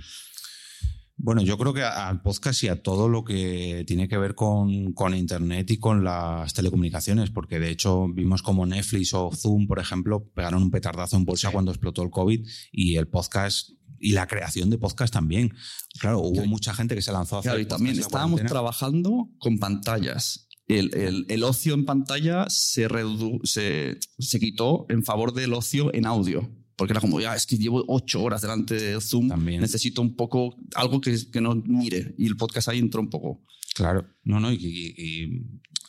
Bueno, 1.16 1.42
yo 1.44 1.58
creo 1.58 1.74
que 1.74 1.84
al 1.84 2.22
podcast 2.22 2.64
y 2.64 2.68
a 2.70 2.82
todo 2.82 3.08
lo 3.08 3.24
que 3.24 3.86
tiene 3.88 4.10
que 4.10 4.18
ver 4.18 4.34
con, 4.36 4.94
con 4.94 5.16
Internet 5.16 5.70
y 5.72 5.78
con 5.78 6.04
las 6.04 6.54
telecomunicaciones, 6.54 7.30
porque 7.30 7.60
de 7.60 7.70
hecho 7.70 8.08
vimos 8.10 8.42
como 8.42 8.66
Netflix 8.66 9.14
o 9.14 9.32
Zoom, 9.34 9.68
por 9.68 9.80
ejemplo, 9.80 10.28
pegaron 10.34 10.64
un 10.64 10.72
petardazo 10.72 11.16
en 11.16 11.24
bolsa 11.24 11.48
Sí. 11.50 11.54
cuando 11.54 11.72
explotó 11.72 12.02
el 12.02 12.10
COVID 12.10 12.46
y 12.72 12.98
el 12.98 13.08
podcast 13.08 13.70
y 14.00 14.12
la 14.14 14.28
creación 14.28 14.70
de 14.70 14.78
podcast 14.80 15.14
también. 15.14 15.54
Claro, 16.00 16.20
hubo 16.20 16.34
Claro. 16.34 16.50
mucha 16.50 16.74
gente 16.74 16.96
que 16.96 17.02
se 17.02 17.14
lanzó 17.14 17.38
a 17.38 17.40
hacer 17.40 17.52
Claro, 17.52 17.62
y 17.62 17.68
también 17.68 17.98
estábamos 18.00 18.42
trabajando 18.44 19.30
con 19.38 19.60
pantallas. 19.60 20.50
El, 20.68 20.96
el- 20.96 21.26
el 21.30 21.44
ocio 21.44 21.74
en 21.74 21.86
pantalla 21.86 22.46
se, 22.50 22.88
redu- 22.88 23.42
se, 23.44 23.98
se 24.20 24.40
quitó 24.40 24.86
en 24.90 25.04
favor 25.04 25.34
del 25.34 25.54
ocio 25.54 25.94
en 25.94 26.06
audio. 26.06 26.50
Porque 26.76 26.94
era 26.94 27.02
como, 27.02 27.22
ya, 27.22 27.36
es 27.36 27.46
que 27.46 27.58
llevo 27.58 27.84
ocho 27.88 28.24
horas 28.24 28.42
delante 28.42 28.74
de 28.74 29.00
Zoom, 29.00 29.30
También. 29.30 29.62
necesito 29.62 30.02
un 30.02 30.16
poco, 30.16 30.56
algo 30.74 31.00
que, 31.02 31.16
que 31.32 31.40
no 31.40 31.54
mire. 31.56 32.16
Y 32.18 32.26
el 32.26 32.36
podcast 32.36 32.68
ahí 32.70 32.80
entró 32.80 33.00
un 33.00 33.10
poco. 33.12 33.42
Claro, 33.76 34.08
no, 34.24 34.40
no, 34.40 34.52
y, 34.52 34.56
y- 34.58 35.04
y 35.04 35.46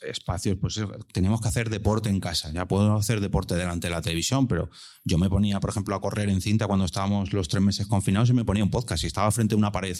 espacios, 0.09 0.59
pues 0.61 0.77
eso, 0.77 0.91
teníamos 1.13 1.41
que 1.41 1.49
hacer 1.49 1.71
deporte 1.71 2.11
en 2.11 2.21
casa. 2.21 2.53
Ya 2.53 2.69
puedo 2.69 2.95
hacer 2.97 3.21
deporte 3.21 3.55
delante 3.55 3.87
de 3.89 3.95
la 3.95 4.03
televisión, 4.03 4.47
pero 4.47 4.69
yo 5.05 5.17
me 5.17 5.31
ponía, 5.31 5.59
por 5.61 5.71
ejemplo, 5.71 5.95
a 5.95 6.01
correr 6.03 6.29
en 6.29 6.43
cinta 6.43 6.67
cuando 6.67 6.85
estábamos 6.85 7.33
los 7.33 7.49
tres 7.49 7.63
meses 7.63 7.87
confinados 7.87 8.29
y 8.29 8.35
me 8.35 8.45
ponía 8.45 8.63
un 8.65 8.71
podcast 8.71 9.05
y 9.05 9.07
estaba 9.07 9.31
frente 9.31 9.55
a 9.55 9.59
una 9.59 9.73
pared 9.73 9.97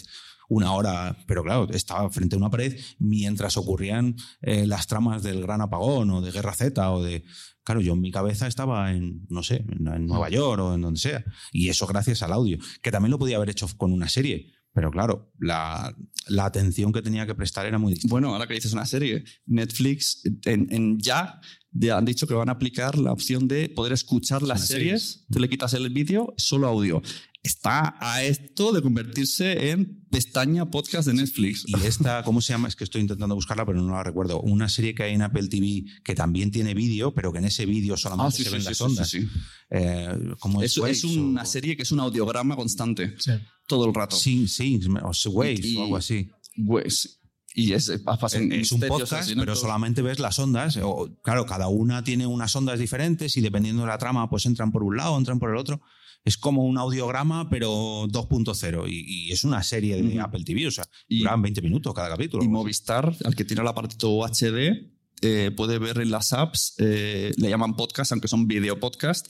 una 0.49 0.73
hora, 0.73 1.17
pero 1.27 1.43
claro, 1.43 1.67
estaba 1.71 2.09
frente 2.09 2.35
a 2.35 2.39
una 2.39 2.49
pared 2.49 2.79
mientras 2.99 3.57
ocurrían 3.57 4.15
eh, 4.41 4.67
las 4.67 4.87
tramas 4.87 5.23
del 5.23 5.41
Gran 5.41 5.61
Apagón 5.61 6.09
o 6.11 6.21
de 6.21 6.31
Guerra 6.31 6.53
Z 6.53 6.91
o 6.91 7.03
de... 7.03 7.23
Claro, 7.63 7.81
yo 7.81 7.93
en 7.93 8.01
mi 8.01 8.11
cabeza 8.11 8.45
estaba 8.45 8.91
en, 8.91 9.25
no 9.29 9.41
sé, 9.41 9.65
en, 9.67 9.87
en 9.87 10.05
Nueva 10.05 10.29
York 10.29 10.61
o 10.61 10.75
en 10.75 10.81
donde 10.81 10.99
sea. 10.99 11.25
Y 11.51 11.69
eso 11.69 11.87
gracias 11.87 12.21
al 12.21 12.31
audio, 12.31 12.59
que 12.83 12.91
también 12.91 13.09
lo 13.11 13.17
podía 13.17 13.37
haber 13.37 13.49
hecho 13.49 13.67
con 13.77 13.91
una 13.91 14.07
serie. 14.07 14.51
Pero 14.71 14.91
claro, 14.91 15.31
la, 15.39 15.95
la 16.27 16.45
atención 16.45 16.91
que 16.91 17.01
tenía 17.01 17.25
que 17.25 17.33
prestar 17.33 17.65
era 17.65 17.79
muy 17.79 17.93
distinta. 17.93 18.13
Bueno, 18.13 18.33
ahora 18.33 18.45
que 18.45 18.55
dices 18.55 18.73
una 18.73 18.85
serie, 18.85 19.23
Netflix 19.45 20.21
en, 20.43 20.67
en 20.69 20.99
ya 20.99 21.39
han 21.91 22.05
dicho 22.05 22.27
que 22.27 22.33
van 22.33 22.49
a 22.49 22.51
aplicar 22.51 22.97
la 22.97 23.13
opción 23.13 23.47
de 23.47 23.69
poder 23.69 23.93
escuchar 23.93 24.41
las 24.41 24.59
Las 24.59 24.67
series, 24.67 25.25
tú 25.31 25.39
le 25.39 25.49
quitas 25.49 25.73
el 25.73 25.89
vídeo, 25.89 26.33
solo 26.37 26.67
audio. 26.67 27.01
Está 27.45 27.95
a 27.99 28.23
esto 28.23 28.71
de 28.73 28.81
convertirse 28.81 29.69
en 29.69 30.03
pestaña 30.09 30.71
podcast 30.71 31.07
de 31.07 31.13
Netflix. 31.13 31.63
Y 31.67 31.75
esta, 31.85 32.23
¿cómo 32.23 32.41
se 32.41 32.53
llama? 32.53 32.67
Es 32.67 32.75
que 32.75 32.83
estoy 32.83 33.01
intentando 33.01 33.35
buscarla, 33.35 33.67
pero 33.67 33.83
no 33.83 33.93
la 33.93 34.01
recuerdo. 34.03 34.41
Una 34.41 34.67
serie 34.67 34.95
que 34.95 35.03
hay 35.03 35.13
en 35.13 35.21
Apple 35.21 35.47
TV 35.47 35.83
que 36.03 36.15
también 36.15 36.49
tiene 36.49 36.73
vídeo, 36.73 37.13
pero 37.13 37.31
que 37.31 37.37
en 37.37 37.45
ese 37.45 37.67
vídeo 37.67 37.97
solamente 37.97 38.29
Ah, 38.29 38.31
sí, 38.35 38.43
se 38.43 38.49
sí, 38.49 38.53
ven 38.53 38.61
sí, 38.63 38.67
las 38.69 38.77
sí, 38.77 38.83
ondas. 38.83 39.09
sí, 39.09 39.21
sí. 39.21 39.27
Eh, 39.69 40.09
¿cómo 40.39 40.63
Es, 40.63 40.75
Waves 40.79 40.97
es 40.97 41.03
una 41.03 41.43
o- 41.43 41.45
serie 41.45 41.77
que 41.77 41.83
es 41.83 41.91
un 41.91 41.99
audiograma 41.99 42.55
constante 42.55 43.13
Sí. 43.19 43.33
todo 43.67 43.85
el 43.85 43.93
rato. 43.93 44.15
Sí, 44.15 44.47
sí, 44.47 44.79
o 45.03 45.29
Waves 45.29 45.63
Y- 45.65 45.77
o 45.77 45.83
algo 45.83 45.97
así. 45.97 46.31
Pues, 46.65 47.19
y 47.53 47.73
es, 47.73 47.89
en 48.33 48.51
es 48.53 48.71
un 48.71 48.79
podcast, 48.81 49.29
pero 49.35 49.53
Todo- 49.53 49.55
solamente 49.61 50.01
ves 50.01 50.17
las 50.19 50.39
ondas. 50.39 50.79
O, 50.81 51.15
claro, 51.23 51.45
cada 51.45 51.67
una 51.67 52.03
tiene 52.03 52.25
unas 52.25 52.55
ondas 52.55 52.79
diferentes 52.79 53.37
y 53.37 53.41
dependiendo 53.41 53.83
de 53.83 53.87
la 53.89 53.99
trama, 53.99 54.27
pues 54.31 54.47
entran 54.47 54.71
por 54.71 54.81
un 54.81 54.97
lado, 54.97 55.15
entran 55.15 55.37
por 55.37 55.51
el 55.51 55.57
otro. 55.57 55.79
Es 56.25 56.37
como 56.37 56.65
un 56.65 56.77
audiograma, 56.77 57.49
pero 57.49 58.07
2.0. 58.07 58.89
Y, 58.89 59.27
y 59.27 59.31
es 59.31 59.43
una 59.43 59.61
serie 59.63 60.01
de. 60.01 60.19
Apple 60.19 60.43
TV. 60.43 60.67
O 60.67 60.71
sea, 60.71 60.85
Y- 61.07 61.19
duran 61.19 61.41
20 61.41 61.61
minutos 61.61 61.93
cada 61.93 62.09
capítulo. 62.09 62.43
Y 62.43 62.47
Movistar, 62.47 63.15
al 63.23 63.35
que 63.35 63.45
tiene 63.45 63.61
el 63.61 63.67
aparatito 63.67 64.23
HD, 64.25 64.91
eh, 65.21 65.51
puede 65.55 65.77
ver 65.79 65.99
en 65.99 66.11
las 66.11 66.33
apps, 66.33 66.75
eh, 66.79 67.31
le 67.37 67.49
llaman 67.49 67.75
podcast, 67.75 68.11
aunque 68.11 68.27
son 68.27 68.47
video 68.47 68.79
podcast, 68.79 69.27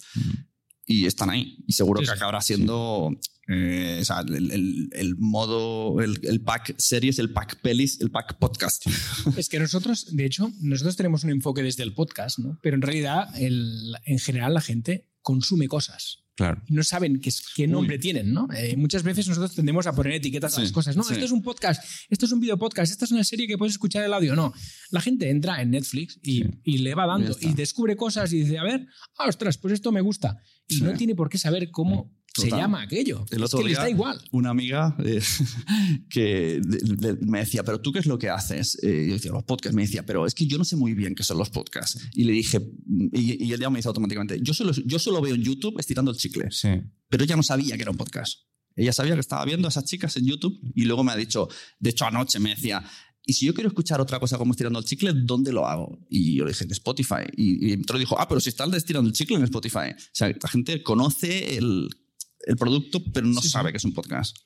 y 0.85 1.05
están 1.05 1.29
ahí. 1.29 1.63
Y 1.67 1.73
seguro 1.73 1.99
Sí, 2.01 2.07
que 2.07 2.13
acabará 2.13 2.41
siendo 2.41 3.11
eh, 3.47 3.99
o 4.01 4.05
sea, 4.05 4.21
el, 4.21 4.51
el- 4.51 4.89
el 4.93 5.15
modo, 5.17 6.01
el, 6.01 6.17
el 6.23 6.41
pack 6.41 6.75
series, 6.79 7.19
el 7.19 7.31
pack 7.31 7.61
pelis, 7.61 8.01
el 8.01 8.09
pack 8.09 8.39
podcast. 8.39 8.85
Es 9.37 9.49
que 9.49 9.59
nosotros, 9.59 10.15
de 10.15 10.25
hecho, 10.25 10.51
nosotros 10.61 10.95
tenemos 10.95 11.23
un 11.23 11.29
enfoque 11.29 11.61
desde 11.61 11.83
el 11.83 11.93
podcast, 11.93 12.39
¿no? 12.39 12.57
Pero 12.63 12.75
en 12.75 12.81
realidad, 12.81 13.27
el- 13.39 13.93
en 14.05 14.17
general, 14.17 14.53
la 14.55 14.61
gente 14.61 15.09
consume 15.21 15.67
cosas. 15.67 16.23
Claro. 16.35 16.61
y 16.67 16.73
no 16.73 16.83
saben 16.83 17.21
qué, 17.21 17.67
nombre 17.67 17.97
tienen, 17.97 18.33
¿no? 18.33 18.47
Eh, 18.53 18.75
muchas 18.75 19.03
veces 19.03 19.25
nosotros 19.29 19.55
tendemos 19.55 19.87
a 19.87 19.95
poner 19.95 20.13
etiquetas 20.13 20.57
a 20.57 20.61
las 20.61 20.71
cosas. 20.73 20.97
No, 20.97 21.03
sí. 21.03 21.13
esto 21.13 21.25
es 21.25 21.31
un 21.31 21.41
podcast, 21.41 21.81
esto 22.09 22.25
es 22.25 22.31
un 22.33 22.41
video 22.41 22.57
podcast, 22.57 22.91
esta 22.91 23.05
es 23.05 23.11
una 23.11 23.23
serie 23.23 23.47
que 23.47 23.57
puedes 23.57 23.73
escuchar 23.75 24.03
el 24.03 24.13
audio. 24.13 24.35
No, 24.35 24.53
la 24.91 24.99
gente 24.99 25.29
entra 25.29 25.61
en 25.61 25.71
Netflix 25.71 26.19
y, 26.21 26.43
Sí. 26.43 26.49
y 26.63 26.77
le 26.79 26.93
va 26.93 27.05
dando 27.07 27.35
y 27.39 27.53
descubre 27.53 27.95
cosas 27.95 28.33
y 28.33 28.41
dice, 28.41 28.57
a 28.57 28.63
ver, 28.63 28.85
ah, 29.17 29.27
ostras, 29.29 29.57
pues 29.57 29.73
esto 29.73 29.91
me 29.91 30.01
gusta. 30.01 30.37
Y 30.67 30.81
no 30.81 30.93
tiene 30.93 31.15
por 31.15 31.29
qué 31.29 31.37
saber 31.37 31.69
cómo 31.71 32.11
se 32.41 32.49
llama 32.49 32.81
aquello. 32.81 33.25
El 33.31 33.37
es 33.39 33.43
otro 33.45 33.59
que 33.59 33.65
les 33.65 33.73
día- 33.73 33.83
da 33.83 33.89
igual. 33.89 34.21
Una 34.31 34.49
amiga 34.49 34.95
eh, 35.03 35.21
que 36.09 36.59
de- 36.63 37.13
de- 37.13 37.25
me 37.25 37.39
decía, 37.39 37.63
pero 37.63 37.79
tú 37.81 37.91
qué 37.91 37.99
es 37.99 38.05
lo 38.05 38.17
que 38.17 38.29
haces? 38.29 38.77
Eh, 38.83 39.05
yo 39.07 39.13
decía, 39.13 39.31
los 39.31 39.43
podcasts. 39.43 39.75
Me 39.75 39.83
decía, 39.83 40.05
pero 40.05 40.25
es 40.25 40.33
que 40.33 40.45
yo 40.47 40.57
no 40.57 40.65
sé 40.65 40.75
muy 40.75 40.93
bien 40.93 41.15
qué 41.15 41.23
son 41.23 41.37
los 41.37 41.49
podcasts. 41.49 41.99
Y 42.13 42.23
le 42.23 42.33
dije, 42.33 42.59
y, 43.13 43.45
y 43.45 43.53
ella 43.53 43.69
me 43.69 43.79
dice 43.79 43.87
automáticamente, 43.87 44.39
yo 44.41 44.53
solo, 44.53 44.71
yo 44.85 44.99
solo 44.99 45.21
veo 45.21 45.35
en 45.35 45.43
YouTube 45.43 45.79
estirando 45.79 46.11
el 46.11 46.17
chicle. 46.17 46.47
Sí. 46.51 46.69
pero 47.09 47.23
ella 47.23 47.35
no 47.35 47.43
sabía 47.43 47.75
que 47.75 47.81
era 47.81 47.91
un 47.91 47.97
podcast. 47.97 48.39
Ella 48.75 48.91
sabía 48.91 49.13
que 49.13 49.21
estaba 49.21 49.45
viendo 49.45 49.67
a 49.67 49.69
esas 49.69 49.85
chicas 49.85 50.17
en 50.17 50.25
YouTube 50.25 50.59
y 50.75 50.83
luego 50.83 51.03
me 51.03 51.13
ha 51.13 51.15
dicho, 51.15 51.47
de 51.79 51.91
hecho 51.91 52.05
anoche 52.05 52.39
me 52.39 52.49
decía, 52.49 52.83
y 53.25 53.33
si 53.33 53.45
yo 53.45 53.53
quiero 53.53 53.69
escuchar 53.69 54.01
otra 54.01 54.19
cosa 54.19 54.37
como 54.37 54.51
estirando 54.51 54.77
el 54.79 54.85
chicle, 54.85 55.13
¿dónde 55.15 55.53
lo 55.53 55.65
hago? 55.65 55.97
Y 56.09 56.35
yo 56.35 56.43
le 56.43 56.51
dije, 56.51 56.65
en 56.65 56.71
Spotify. 56.71 57.23
Y, 57.37 57.69
y 57.69 57.71
entró 57.73 57.95
y 57.97 58.01
dijo, 58.01 58.19
ah, 58.19 58.27
pero 58.27 58.39
si 58.41 58.49
está 58.49 58.65
el 58.65 58.71
de 58.71 58.77
estirando 58.77 59.07
el 59.09 59.15
chicle 59.15 59.37
en 59.37 59.43
Spotify. 59.43 59.91
O 59.95 60.09
sea, 60.11 60.27
la 60.29 60.49
gente 60.49 60.83
conoce 60.83 61.57
el, 61.57 61.87
el 62.45 62.55
producto, 62.57 63.03
pero 63.13 63.27
no 63.27 63.41
Sí, 63.41 63.47
sí. 63.47 63.49
sabe 63.49 63.71
que 63.71 63.77
es 63.77 63.85
un 63.85 63.93
podcast. 63.93 64.37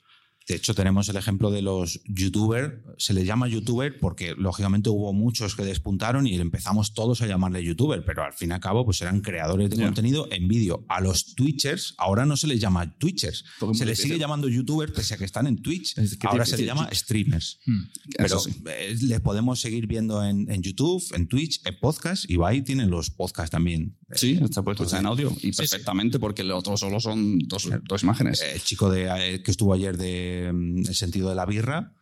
De 0.48 0.56
hecho, 0.56 0.74
tenemos 0.74 1.08
el 1.10 1.16
ejemplo 1.16 1.52
de 1.52 1.62
los 1.62 2.02
youtubers. 2.06 2.74
Se 2.98 3.14
les 3.14 3.24
llama 3.28 3.48
youtuber 3.48 4.00
porque, 4.00 4.34
lógicamente, 4.36 4.90
hubo 4.90 5.14
muchos 5.14 5.54
que 5.56 5.64
despuntaron 5.64 6.26
y 6.26 6.34
empezamos 6.38 6.96
todos 6.96 7.22
a 7.22 7.28
llamarle 7.28 7.64
youtuber, 7.64 8.04
pero 8.04 8.24
al 8.24 8.34
fin 8.34 8.50
y 8.50 8.54
al 8.54 8.60
cabo, 8.60 8.84
pues 8.84 9.00
eran 9.04 9.22
creadores 9.22 9.70
de 9.70 9.84
contenido 9.84 10.28
en 10.32 10.48
vídeo. 10.48 10.84
A 10.90 11.02
los 11.02 11.36
twitchers, 11.36 11.94
ahora 12.00 12.26
no 12.26 12.36
se 12.36 12.48
les 12.48 12.60
llama 12.60 12.98
twitchers. 12.98 13.46
Porque 13.60 13.78
Se 13.78 13.86
les 13.86 14.00
sigue 14.00 14.18
llamando 14.18 14.50
youtubers 14.50 14.92
pese 14.92 15.14
a 15.14 15.18
que 15.18 15.26
están 15.26 15.46
en 15.46 15.62
Twitch. 15.62 15.96
Es 16.00 16.18
que 16.18 16.26
ahora 16.26 16.48
se 16.48 16.58
les 16.58 16.66
llama 16.66 16.90
streamers. 16.94 17.60
Hmm. 17.68 17.84
Pero 18.18 18.40
sí. 18.40 18.50
eh, 18.66 18.96
les 19.02 19.20
podemos 19.22 19.60
seguir 19.62 19.86
viendo 19.86 20.24
en, 20.26 20.50
en 20.50 20.64
YouTube, 20.64 21.04
en 21.14 21.28
Twitch, 21.28 21.62
en 21.68 21.78
podcast. 21.80 22.28
Y 22.28 22.40
ahí 22.44 22.64
tienen 22.64 22.90
los 22.90 23.12
podcasts 23.12 23.52
también. 23.52 23.99
Sí, 24.16 24.40
está 24.42 24.64
puesto 24.64 24.84
Pues 24.84 24.94
en 24.94 25.06
audio 25.06 25.32
y 25.42 25.52
sí. 25.54 25.58
perfectamente 25.58 26.20
porque 26.20 26.44
lo 26.44 26.58
otro 26.58 26.76
solo 26.78 27.00
son 27.00 27.38
dos, 27.40 27.70
dos 27.88 28.04
imágenes. 28.04 28.42
El 28.42 28.62
chico 28.64 28.90
de, 28.90 29.08
eh, 29.36 29.44
que 29.44 29.52
estuvo 29.52 29.74
ayer 29.74 29.98
de 29.98 30.52
mm, 30.54 30.88
El 30.88 30.96
sentido 30.96 31.30
de 31.30 31.36
la 31.36 31.46
birra 31.46 31.94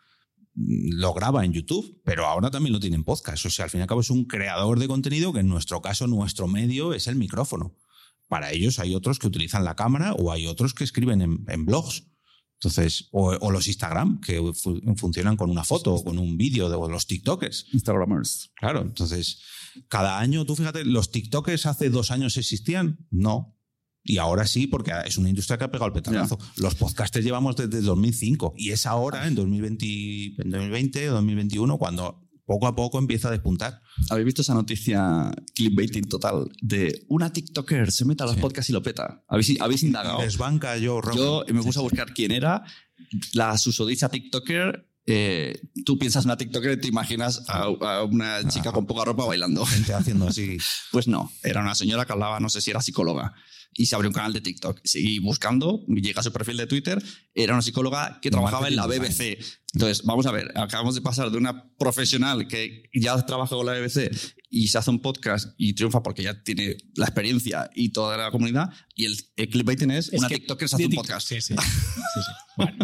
mm, 0.54 0.94
lo 1.00 1.14
graba 1.14 1.44
en 1.44 1.54
YouTube, 1.54 2.02
pero 2.06 2.26
ahora 2.26 2.50
también 2.50 2.74
lo 2.74 2.80
tiene 2.80 2.96
en 2.96 3.04
podcast. 3.04 3.46
O 3.46 3.50
sea, 3.50 3.66
al 3.66 3.72
fin 3.72 3.80
y 3.80 3.82
al 3.82 3.88
cabo 3.88 4.02
es 4.02 4.10
un 4.10 4.26
creador 4.26 4.80
de 4.80 4.88
contenido 4.88 5.34
que 5.34 5.40
en 5.42 5.48
nuestro 5.50 5.82
caso, 5.82 6.08
nuestro 6.08 6.48
medio 6.48 6.94
es 6.94 7.08
el 7.08 7.16
micrófono. 7.16 7.76
Para 8.30 8.52
ellos 8.52 8.80
hay 8.80 8.94
otros 8.96 9.20
que 9.20 9.28
utilizan 9.28 9.64
la 9.64 9.76
cámara 9.76 10.14
o 10.14 10.32
hay 10.32 10.48
otros 10.48 10.74
que 10.74 10.84
escriben 10.84 11.22
en, 11.22 11.46
en 11.48 11.66
blogs. 11.66 12.04
Entonces, 12.60 13.08
o, 13.12 13.30
o 13.40 13.52
los 13.52 13.68
Instagram, 13.68 14.20
que 14.20 14.40
fu- 14.54 14.82
funcionan 14.98 15.38
con 15.38 15.50
una 15.52 15.64
foto 15.64 15.94
o 15.94 16.04
con 16.04 16.18
un 16.18 16.38
vídeo, 16.38 16.70
de- 16.70 16.76
o 16.76 16.90
los 16.90 17.06
TikTokers. 17.06 17.68
Instagramers. 17.74 18.50
Claro, 18.56 18.82
entonces, 18.82 19.40
cada 19.90 20.20
año, 20.20 20.46
tú 20.46 20.56
fíjate, 20.56 20.86
¿los 20.86 21.12
TikTokers 21.12 21.66
hace 21.66 21.90
dos 21.90 22.12
años 22.12 22.38
existían? 22.38 23.06
No. 23.12 23.54
Y 24.04 24.20
ahora 24.20 24.48
sí, 24.48 24.68
porque 24.68 24.92
es 25.06 25.18
una 25.18 25.28
industria 25.30 25.58
que 25.58 25.66
ha 25.66 25.72
pegado 25.72 25.88
el 25.88 25.94
petardazo. 25.94 26.38
Los 26.56 26.76
podcasters 26.76 27.26
llevamos 27.26 27.58
desde 27.58 27.82
2005 27.82 28.54
y 28.56 28.72
es 28.72 28.86
ahora, 28.86 29.28
en 29.28 29.36
2020, 29.36 30.42
en 30.44 30.50
2020 30.50 31.10
o 31.10 31.14
2021, 31.16 31.78
cuando 31.78 32.24
poco 32.46 32.68
a 32.68 32.76
poco 32.76 33.00
empieza 33.00 33.28
a 33.28 33.32
despuntar. 33.32 33.82
¿Habéis 34.10 34.26
visto 34.28 34.42
esa 34.42 34.54
noticia 34.54 35.30
clickbaiting 35.54 36.06
total 36.08 36.50
de 36.62 37.04
una 37.10 37.34
TikToker 37.34 37.92
se 37.92 38.06
mete 38.06 38.24
a 38.24 38.28
los 38.28 38.36
Sí. 38.36 38.42
podcasts 38.42 38.70
y 38.70 38.74
lo 38.74 38.82
peta? 38.82 39.26
¿Habéis, 39.28 39.60
habéis 39.60 39.84
indagado? 39.84 40.22
Desbanca 40.22 40.78
yo, 40.78 41.02
Rogan. 41.02 41.18
Yo 41.18 41.44
me 41.54 41.62
puse 41.62 41.80
a 41.80 41.82
buscar 41.82 42.14
quién 42.14 42.32
era. 42.32 42.64
La 43.34 43.58
susodicha 43.58 44.08
TikToker. 44.08 44.87
Eh, 45.10 45.62
tú 45.86 45.98
piensas 45.98 46.26
en 46.26 46.32
una 46.32 46.38
TikToker 46.38 46.74
y 46.74 46.82
te 46.82 46.88
imaginas 46.90 47.46
a, 47.48 47.64
a 47.64 48.04
una 48.04 48.46
chica 48.50 48.74
con 48.74 48.86
poca 48.86 49.06
ropa 49.06 49.26
bailando. 49.26 49.66
Gente 49.66 49.94
haciendo 49.94 50.28
así. 50.28 50.58
Pues 50.92 51.08
no, 51.08 51.32
era 51.44 51.62
una 51.62 51.76
señora 51.76 52.06
que 52.06 52.14
hablaba, 52.14 52.40
no 52.40 52.50
sé 52.50 52.60
si 52.62 52.72
era 52.72 52.82
psicóloga. 52.82 53.34
Y 53.74 53.86
se 53.86 53.96
abrió 53.96 54.10
un 54.10 54.14
canal 54.14 54.34
de 54.34 54.42
TikTok. 54.42 54.82
Seguí 54.84 55.20
buscando, 55.20 55.86
llega 55.88 56.20
a 56.20 56.24
su 56.24 56.34
perfil 56.34 56.58
de 56.58 56.68
Twitter, 56.68 57.02
era 57.44 57.54
una 57.54 57.62
psicóloga 57.62 58.20
que 58.22 58.32
trabajaba 58.32 58.68
en 58.68 58.76
la 58.76 58.88
BBC. 58.88 59.38
Entonces, 59.74 60.04
vamos 60.06 60.26
a 60.26 60.32
ver, 60.32 60.52
acabamos 60.58 60.96
de 60.96 61.02
pasar 61.02 61.30
de 61.30 61.38
una 61.38 61.70
profesional 61.78 62.48
que 62.48 62.84
ya 62.94 63.24
trabaja 63.26 63.56
con 63.56 63.66
la 63.66 63.74
BBC 63.74 64.10
y 64.50 64.70
se 64.70 64.78
hace 64.78 64.90
un 64.90 65.02
podcast 65.02 65.54
y 65.58 65.74
triunfa 65.74 66.02
porque 66.02 66.24
ya 66.24 66.42
tiene 66.42 66.78
la 66.96 67.06
experiencia 67.06 67.70
y 67.76 67.90
toda 67.90 68.18
la 68.18 68.32
comunidad, 68.32 68.70
y 68.96 69.06
el, 69.06 69.18
el 69.36 69.50
clickbaiting 69.50 69.92
es, 69.92 70.08
Es 70.12 70.20
una 70.20 70.30
que- 70.30 70.36
TikToker 70.36 70.70
se 70.70 70.76
hace 70.78 70.86
un 70.86 70.90
TikTok, 70.92 71.06
podcast. 71.06 71.28
Sí, 71.28 71.42
sí. 71.42 71.54
sí. 71.54 72.22
Bueno, 72.56 72.78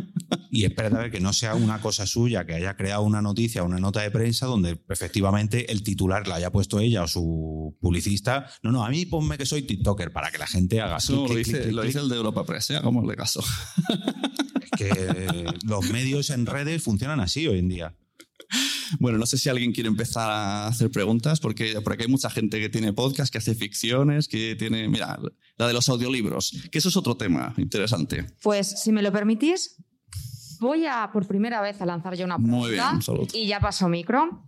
Y 0.52 0.66
espérate 0.66 0.96
a 0.98 1.00
ver 1.00 1.12
que 1.12 1.20
no 1.20 1.34
sea 1.34 1.56
una 1.56 1.82
cosa 1.82 2.06
suya, 2.06 2.46
que 2.46 2.54
haya 2.54 2.76
creado 2.76 3.02
una 3.02 3.24
noticia, 3.24 3.64
una 3.64 3.80
nota 3.80 4.02
de 4.02 4.12
prensa 4.12 4.46
donde 4.46 4.80
efectivamente 4.90 5.72
el 5.72 5.82
titular 5.82 6.28
la 6.28 6.36
haya 6.36 6.52
puesto 6.52 6.80
ella 6.80 7.02
o 7.04 7.08
su 7.08 7.76
publicista. 7.82 8.48
No, 8.62 8.72
no, 8.72 8.86
a 8.86 8.90
mí 8.90 9.08
ponme 9.08 9.38
que 9.38 9.48
soy 9.48 9.64
TikToker 9.64 10.12
para 10.12 10.30
que 10.32 10.38
la 10.38 10.46
gente 10.46 10.80
haga 10.80 10.98
clic, 10.98 11.10
lo 11.18 11.26
clic, 11.26 11.38
dice, 11.48 11.62
clic, 11.64 11.74
lo 11.74 11.82
dice 11.82 12.00
el 12.00 12.10
de 12.10 12.18
Europa 12.18 12.46
Press, 12.46 12.70
¿eh? 12.70 12.76
hagámosle 12.76 13.16
caso. 13.16 13.44
Que 14.78 15.46
los 15.66 15.90
medios 15.90 16.30
en 16.30 16.46
redes 16.46 16.84
funcionan 16.84 17.20
así 17.20 17.48
hoy 17.48 17.60
en 17.60 17.70
día. 17.70 17.96
Bueno, 19.00 19.18
no 19.18 19.26
sé 19.26 19.38
si 19.38 19.50
alguien 19.50 19.72
quiere 19.72 19.90
empezar 19.90 20.30
a 20.30 20.68
hacer 20.68 20.92
preguntas, 20.92 21.40
porque 21.40 21.80
por 21.82 21.94
aquí 21.94 22.04
hay 22.04 22.10
mucha 22.10 22.30
gente 22.30 22.60
que 22.60 22.70
tiene 22.70 22.94
podcast, 22.94 23.32
que 23.32 23.40
hace 23.40 23.56
ficciones, 23.56 24.28
que 24.28 24.56
tiene, 24.56 24.88
mira, 24.88 25.20
la 25.58 25.68
de 25.68 25.74
los 25.74 25.90
audiolibros, 25.90 26.52
que 26.72 26.78
eso 26.78 26.90
es 26.90 26.98
otro 26.98 27.18
tema 27.18 27.54
interesante. 27.58 28.26
Pues 28.42 28.82
si 28.82 28.92
me 28.92 29.02
lo 29.02 29.12
permitís, 29.12 29.78
voy 30.60 30.86
a 30.86 31.10
por 31.12 31.28
primera 31.28 31.62
vez 31.62 31.82
a 31.82 31.86
lanzar 31.86 32.16
yo 32.16 32.26
una 32.26 32.38
pregunta. 32.38 32.58
Muy 32.58 32.72
bien, 32.72 33.02
salud. 33.02 33.30
Y 33.34 33.48
ya 33.48 33.60
paso 33.60 33.90
micro. 33.90 34.46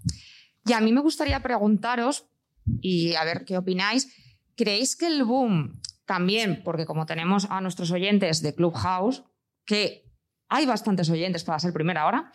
Y 0.66 0.74
a 0.74 0.82
mí 0.82 0.92
me 0.92 1.02
gustaría 1.02 1.42
preguntaros, 1.42 2.26
y 2.82 3.16
a 3.16 3.24
ver 3.24 3.46
qué 3.46 3.58
opináis, 3.58 4.12
¿creéis 4.56 4.96
que 4.96 5.08
el 5.08 5.24
boom 5.24 5.82
también, 6.06 6.62
porque 6.64 6.86
como 6.86 7.06
tenemos 7.06 7.46
a 7.50 7.62
nuestros 7.62 7.92
oyentes 7.92 8.42
de 8.42 8.54
Clubhouse, 8.54 9.24
que 9.66 10.06
hay 10.50 10.66
bastantes 10.66 11.10
oyentes 11.10 11.44
para 11.44 11.60
ser 11.60 11.74
primera 11.74 12.06
hora, 12.06 12.32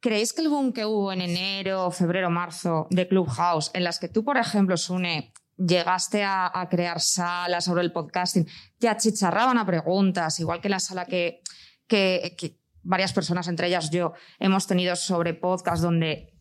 ¿creéis 0.00 0.32
que 0.32 0.42
el 0.42 0.48
boom 0.48 0.72
que 0.72 0.84
hubo 0.84 1.12
en 1.12 1.20
enero, 1.20 1.90
febrero, 1.90 2.30
marzo 2.30 2.86
de 2.90 3.06
Clubhouse, 3.06 3.70
en 3.74 3.84
las 3.84 3.98
que 3.98 4.08
tú, 4.08 4.24
por 4.24 4.36
ejemplo, 4.36 4.76
Sune, 4.76 5.32
llegaste 5.56 6.24
a, 6.24 6.50
a 6.52 6.68
crear 6.68 7.00
salas 7.00 7.64
sobre 7.64 7.82
el 7.82 7.92
podcasting, 7.92 8.48
te 8.78 8.88
achicharraban 8.88 9.58
a 9.58 9.66
preguntas, 9.66 10.40
igual 10.40 10.60
que 10.60 10.68
la 10.68 10.80
sala 10.80 11.06
que, 11.06 11.42
que, 11.86 12.34
que 12.38 12.58
varias 12.82 13.12
personas, 13.12 13.48
entre 13.48 13.68
ellas 13.68 13.90
yo, 13.90 14.12
hemos 14.38 14.66
tenido 14.66 14.96
sobre 14.96 15.34
podcast 15.34 15.82
donde 15.82 16.34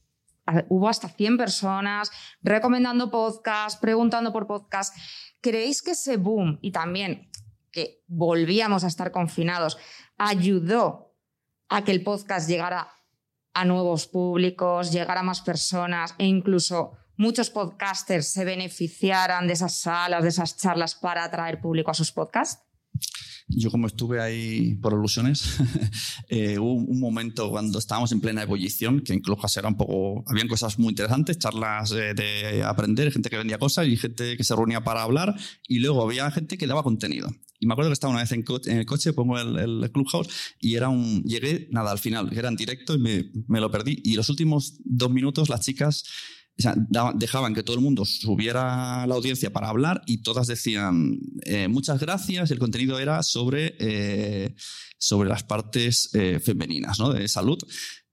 hubo 0.70 0.90
hasta 0.90 1.08
100 1.08 1.38
personas 1.38 2.12
recomendando 2.42 3.10
podcast, 3.10 3.80
preguntando 3.82 4.34
por 4.34 4.48
podcast. 4.48 4.96
¿Creéis 5.42 5.82
que 5.82 5.92
ese 5.92 6.18
boom 6.18 6.60
y 6.62 6.72
también 6.72 7.30
que 7.72 8.04
volvíamos 8.08 8.84
a 8.84 8.88
estar 8.88 9.12
confinados 9.12 9.78
ayudó 10.28 11.14
a 11.70 11.84
que 11.84 11.92
el 11.92 12.04
podcast 12.04 12.48
llegara 12.48 12.88
a 13.54 13.66
nuevos 13.66 14.08
públicos, 14.08 14.92
llegara 14.92 15.20
a 15.20 15.24
más 15.24 15.42
personas 15.42 16.16
e 16.18 16.26
incluso 16.26 16.94
muchos 17.18 17.50
podcasters 17.50 18.28
se 18.30 18.46
beneficiaran 18.46 19.48
de 19.48 19.54
esas 19.54 19.80
salas, 19.80 20.24
de 20.24 20.30
esas 20.30 20.58
charlas 20.58 20.96
para 20.96 21.24
atraer 21.24 21.60
público 21.62 21.92
a 21.92 21.94
sus 21.94 22.12
podcasts? 22.12 22.64
Yo 23.48 23.72
como 23.72 23.88
estuve 23.88 24.22
ahí 24.22 24.76
por 24.76 24.94
alusiones, 24.94 25.58
eh, 26.30 26.58
hubo 26.60 26.74
un 26.74 27.00
momento 27.00 27.50
cuando 27.50 27.80
estábamos 27.80 28.12
en 28.12 28.22
plena 28.22 28.44
ebullición, 28.44 29.02
que 29.02 29.14
incluso 29.14 29.60
era 29.60 29.68
un 29.68 29.78
poco, 29.78 30.24
habían 30.28 30.48
cosas 30.48 30.80
muy 30.80 30.90
interesantes, 30.90 31.38
charlas 31.38 31.92
eh, 31.92 32.14
de 32.14 32.64
aprender, 32.64 33.12
gente 33.12 33.30
que 33.30 33.38
vendía 33.38 33.58
cosas 33.58 33.88
y 33.88 33.98
gente 33.98 34.38
que 34.38 34.44
se 34.44 34.56
reunía 34.56 34.84
para 34.84 35.04
hablar, 35.04 35.36
y 35.68 35.80
luego 35.80 36.04
había 36.04 36.30
gente 36.32 36.58
que 36.58 36.68
daba 36.68 36.84
contenido. 36.84 37.30
Y 37.60 37.66
me 37.66 37.74
acuerdo 37.74 37.92
que 37.92 37.94
estaba 37.94 38.12
una 38.12 38.22
vez 38.22 38.32
en, 38.34 38.44
en 38.66 38.78
el 38.78 38.86
coche, 38.86 39.14
pongo 39.14 39.40
el, 39.40 39.58
el 39.58 39.92
Clubhouse, 39.92 40.28
y 40.60 40.76
era 40.76 40.90
un, 40.90 41.24
llegué, 41.24 41.70
nada, 41.72 41.92
al 41.92 42.00
final, 42.00 42.30
era 42.38 42.50
en 42.50 42.56
directo 42.56 42.94
y 42.96 43.00
me, 43.00 43.32
me 43.48 43.62
lo 43.62 43.72
perdí. 43.72 44.02
Y 44.04 44.16
los 44.16 44.30
últimos 44.30 44.76
dos 44.84 45.12
minutos 45.12 45.50
las 45.50 45.62
chicas 45.62 46.04
o 46.56 47.12
dejaban 47.16 47.54
que 47.54 47.64
todo 47.64 47.76
el 47.76 47.82
mundo 47.82 48.06
subiera 48.06 49.04
a 49.04 49.08
la 49.08 49.16
audiencia 49.16 49.52
para 49.52 49.70
hablar 49.70 50.02
y 50.06 50.22
todas 50.22 50.48
decían 50.48 51.20
eh, 51.44 51.68
muchas 51.68 52.00
gracias. 52.00 52.52
El 52.52 52.60
contenido 52.60 53.00
era 53.00 53.24
sobre, 53.24 53.76
eh, 53.80 54.56
sobre 54.98 55.30
las 55.30 55.44
partes 55.44 56.10
eh, 56.14 56.40
femeninas 56.40 57.00
¿no? 57.00 57.12
de 57.12 57.28
salud. 57.28 57.58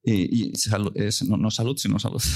Y 0.03 0.51
no, 1.29 1.37
no 1.37 1.51
salud, 1.51 1.77
sino 1.77 1.99
salud. 1.99 2.23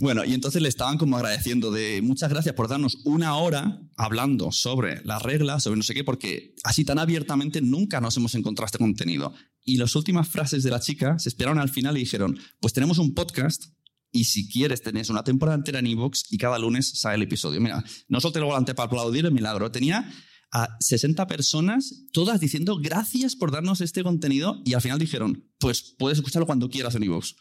Bueno, 0.00 0.24
y 0.24 0.34
entonces 0.34 0.60
le 0.60 0.68
estaban 0.68 0.98
como 0.98 1.16
agradeciendo 1.16 1.70
de 1.70 2.02
muchas 2.02 2.28
gracias 2.30 2.54
por 2.54 2.68
darnos 2.68 2.98
una 3.04 3.36
hora 3.36 3.80
hablando 3.96 4.52
sobre 4.52 5.02
las 5.04 5.22
reglas, 5.22 5.62
sobre 5.62 5.78
no 5.78 5.82
sé 5.82 5.94
qué, 5.94 6.04
porque 6.04 6.54
así 6.64 6.84
tan 6.84 6.98
abiertamente 6.98 7.62
nunca 7.62 8.00
nos 8.00 8.16
hemos 8.16 8.34
encontrado 8.34 8.66
este 8.66 8.78
contenido. 8.78 9.32
Y 9.70 9.76
las 9.76 9.94
últimas 9.94 10.28
frases 10.28 10.64
de 10.64 10.70
la 10.70 10.80
chica 10.80 11.16
se 11.20 11.28
esperaron 11.28 11.60
al 11.60 11.68
final 11.68 11.96
y 11.96 12.00
dijeron, 12.00 12.36
pues 12.60 12.72
tenemos 12.72 12.98
un 12.98 13.14
podcast 13.14 13.66
y 14.10 14.24
si 14.24 14.50
quieres 14.50 14.82
tenés 14.82 15.10
una 15.10 15.22
temporada 15.22 15.56
entera 15.56 15.78
en 15.78 15.86
iVoox 15.86 16.24
y 16.28 16.38
cada 16.38 16.58
lunes 16.58 16.98
sale 16.98 17.14
el 17.14 17.22
episodio. 17.22 17.60
Mira, 17.60 17.84
no 18.08 18.20
solo 18.20 18.32
te 18.32 18.40
lo 18.40 18.46
volante 18.46 18.74
para 18.74 18.88
aplaudir 18.88 19.26
el 19.26 19.32
milagro, 19.32 19.70
tenía 19.70 20.12
a 20.50 20.76
60 20.80 21.24
personas, 21.28 22.08
todas 22.12 22.40
diciendo 22.40 22.80
gracias 22.82 23.36
por 23.36 23.52
darnos 23.52 23.80
este 23.80 24.02
contenido 24.02 24.60
y 24.64 24.74
al 24.74 24.80
final 24.80 24.98
dijeron, 24.98 25.48
pues 25.60 25.94
puedes 25.96 26.18
escucharlo 26.18 26.46
cuando 26.46 26.68
quieras 26.68 26.96
en 26.96 27.04
iVoox. 27.04 27.34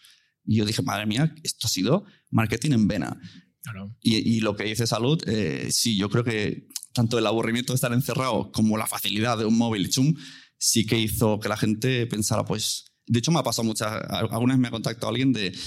Y 0.45 0.57
yo 0.57 0.65
dije, 0.65 0.83
madre 0.83 1.07
mía, 1.07 1.33
esto 1.41 1.65
ha 1.65 1.69
sido 1.71 2.05
marketing 2.29 2.73
en 2.73 2.87
vena. 2.87 3.19
claro. 3.63 3.97
Y, 4.01 4.17
y 4.17 4.41
lo 4.41 4.55
que 4.55 4.65
dice 4.65 4.85
Salud, 4.85 5.19
eh, 5.25 5.69
sí, 5.71 5.97
yo 5.97 6.11
creo 6.11 6.23
que 6.23 6.67
tanto 6.93 7.17
el 7.17 7.25
aburrimiento 7.25 7.73
de 7.73 7.75
estar 7.75 7.91
encerrado 7.91 8.51
como 8.51 8.77
la 8.77 8.85
facilidad 8.85 9.39
de 9.39 9.45
un 9.45 9.57
móvil 9.57 9.89
chum 9.89 10.13
sí 10.59 10.85
que 10.85 10.99
hizo 10.99 11.39
que 11.39 11.49
la 11.49 11.57
gente 11.57 12.05
pensara, 12.05 12.45
pues, 12.45 12.85
de 13.07 13.19
hecho 13.19 13.31
me 13.31 13.39
ha 13.39 13.43
pasado 13.43 13.65
muchas, 13.65 13.91
algunas 14.09 14.59
me 14.59 14.67
ha 14.67 14.71
contactado 14.71 15.09
alguien 15.09 15.33
de, 15.33 15.57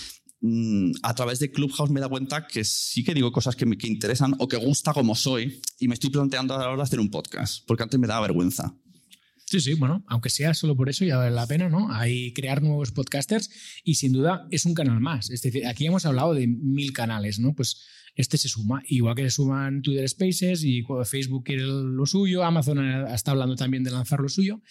mm, 0.41 0.93
a 1.03 1.15
través 1.15 1.41
de 1.41 1.51
Clubhouse 1.51 1.91
me 1.91 2.01
da 2.01 2.09
cuenta 2.09 2.47
que 2.47 2.63
sí 2.63 3.03
que 3.03 3.15
digo 3.15 3.33
cosas 3.33 3.57
que 3.57 3.67
me 3.67 3.77
que 3.77 3.89
interesan 3.89 4.35
o 4.39 4.47
que 4.47 4.57
gusta 4.57 4.93
como 4.93 5.17
soy 5.17 5.61
y 5.81 5.89
me 5.89 5.95
estoy 5.95 6.11
planteando 6.11 6.55
ahora 6.55 6.85
hacer 6.85 7.01
un 7.01 7.11
podcast, 7.11 7.65
porque 7.67 7.83
antes 7.83 7.99
me 7.99 8.07
daba 8.07 8.29
vergüenza. 8.29 8.77
Sí, 9.53 9.61
sí, 9.61 9.75
bueno, 9.75 10.03
aunque 10.07 10.31
sea 10.31 10.55
solo 10.55 10.75
por 10.75 10.89
eso 10.89 11.05
ya 11.05 11.19
vale 11.19 11.31
la 11.31 11.47
pena, 11.47 11.69
¿no? 11.69 11.93
Hay 11.93 12.33
crear 12.33 12.63
nuevos 12.63 12.91
podcasters 12.91 13.51
y 13.85 13.97
sin 13.97 14.15
duda 14.15 14.47
es 14.51 14.65
un 14.65 14.73
canal 14.73 14.99
más. 14.99 15.29
Es 15.29 15.43
decir, 15.43 15.67
aquí 15.67 15.85
hemos 15.85 16.07
hablado 16.07 16.33
de 16.33 16.47
mil 16.47 16.95
canales, 16.95 17.39
¿no? 17.39 17.55
Pues 17.55 17.85
este 18.15 18.39
se 18.39 18.49
suma, 18.49 18.83
igual 18.87 19.15
que 19.15 19.25
se 19.25 19.31
suman 19.31 19.83
Twitter 19.83 20.09
Spaces 20.09 20.65
y 20.65 20.83
Facebook 21.05 21.45
quiere 21.45 21.65
lo 21.65 22.07
suyo, 22.07 22.45
Amazon 22.45 22.79
está 23.09 23.33
hablando 23.33 23.55
también 23.55 23.85
de 23.85 23.91
lanzar 23.91 24.21
lo 24.21 24.31
suyo. 24.31 24.63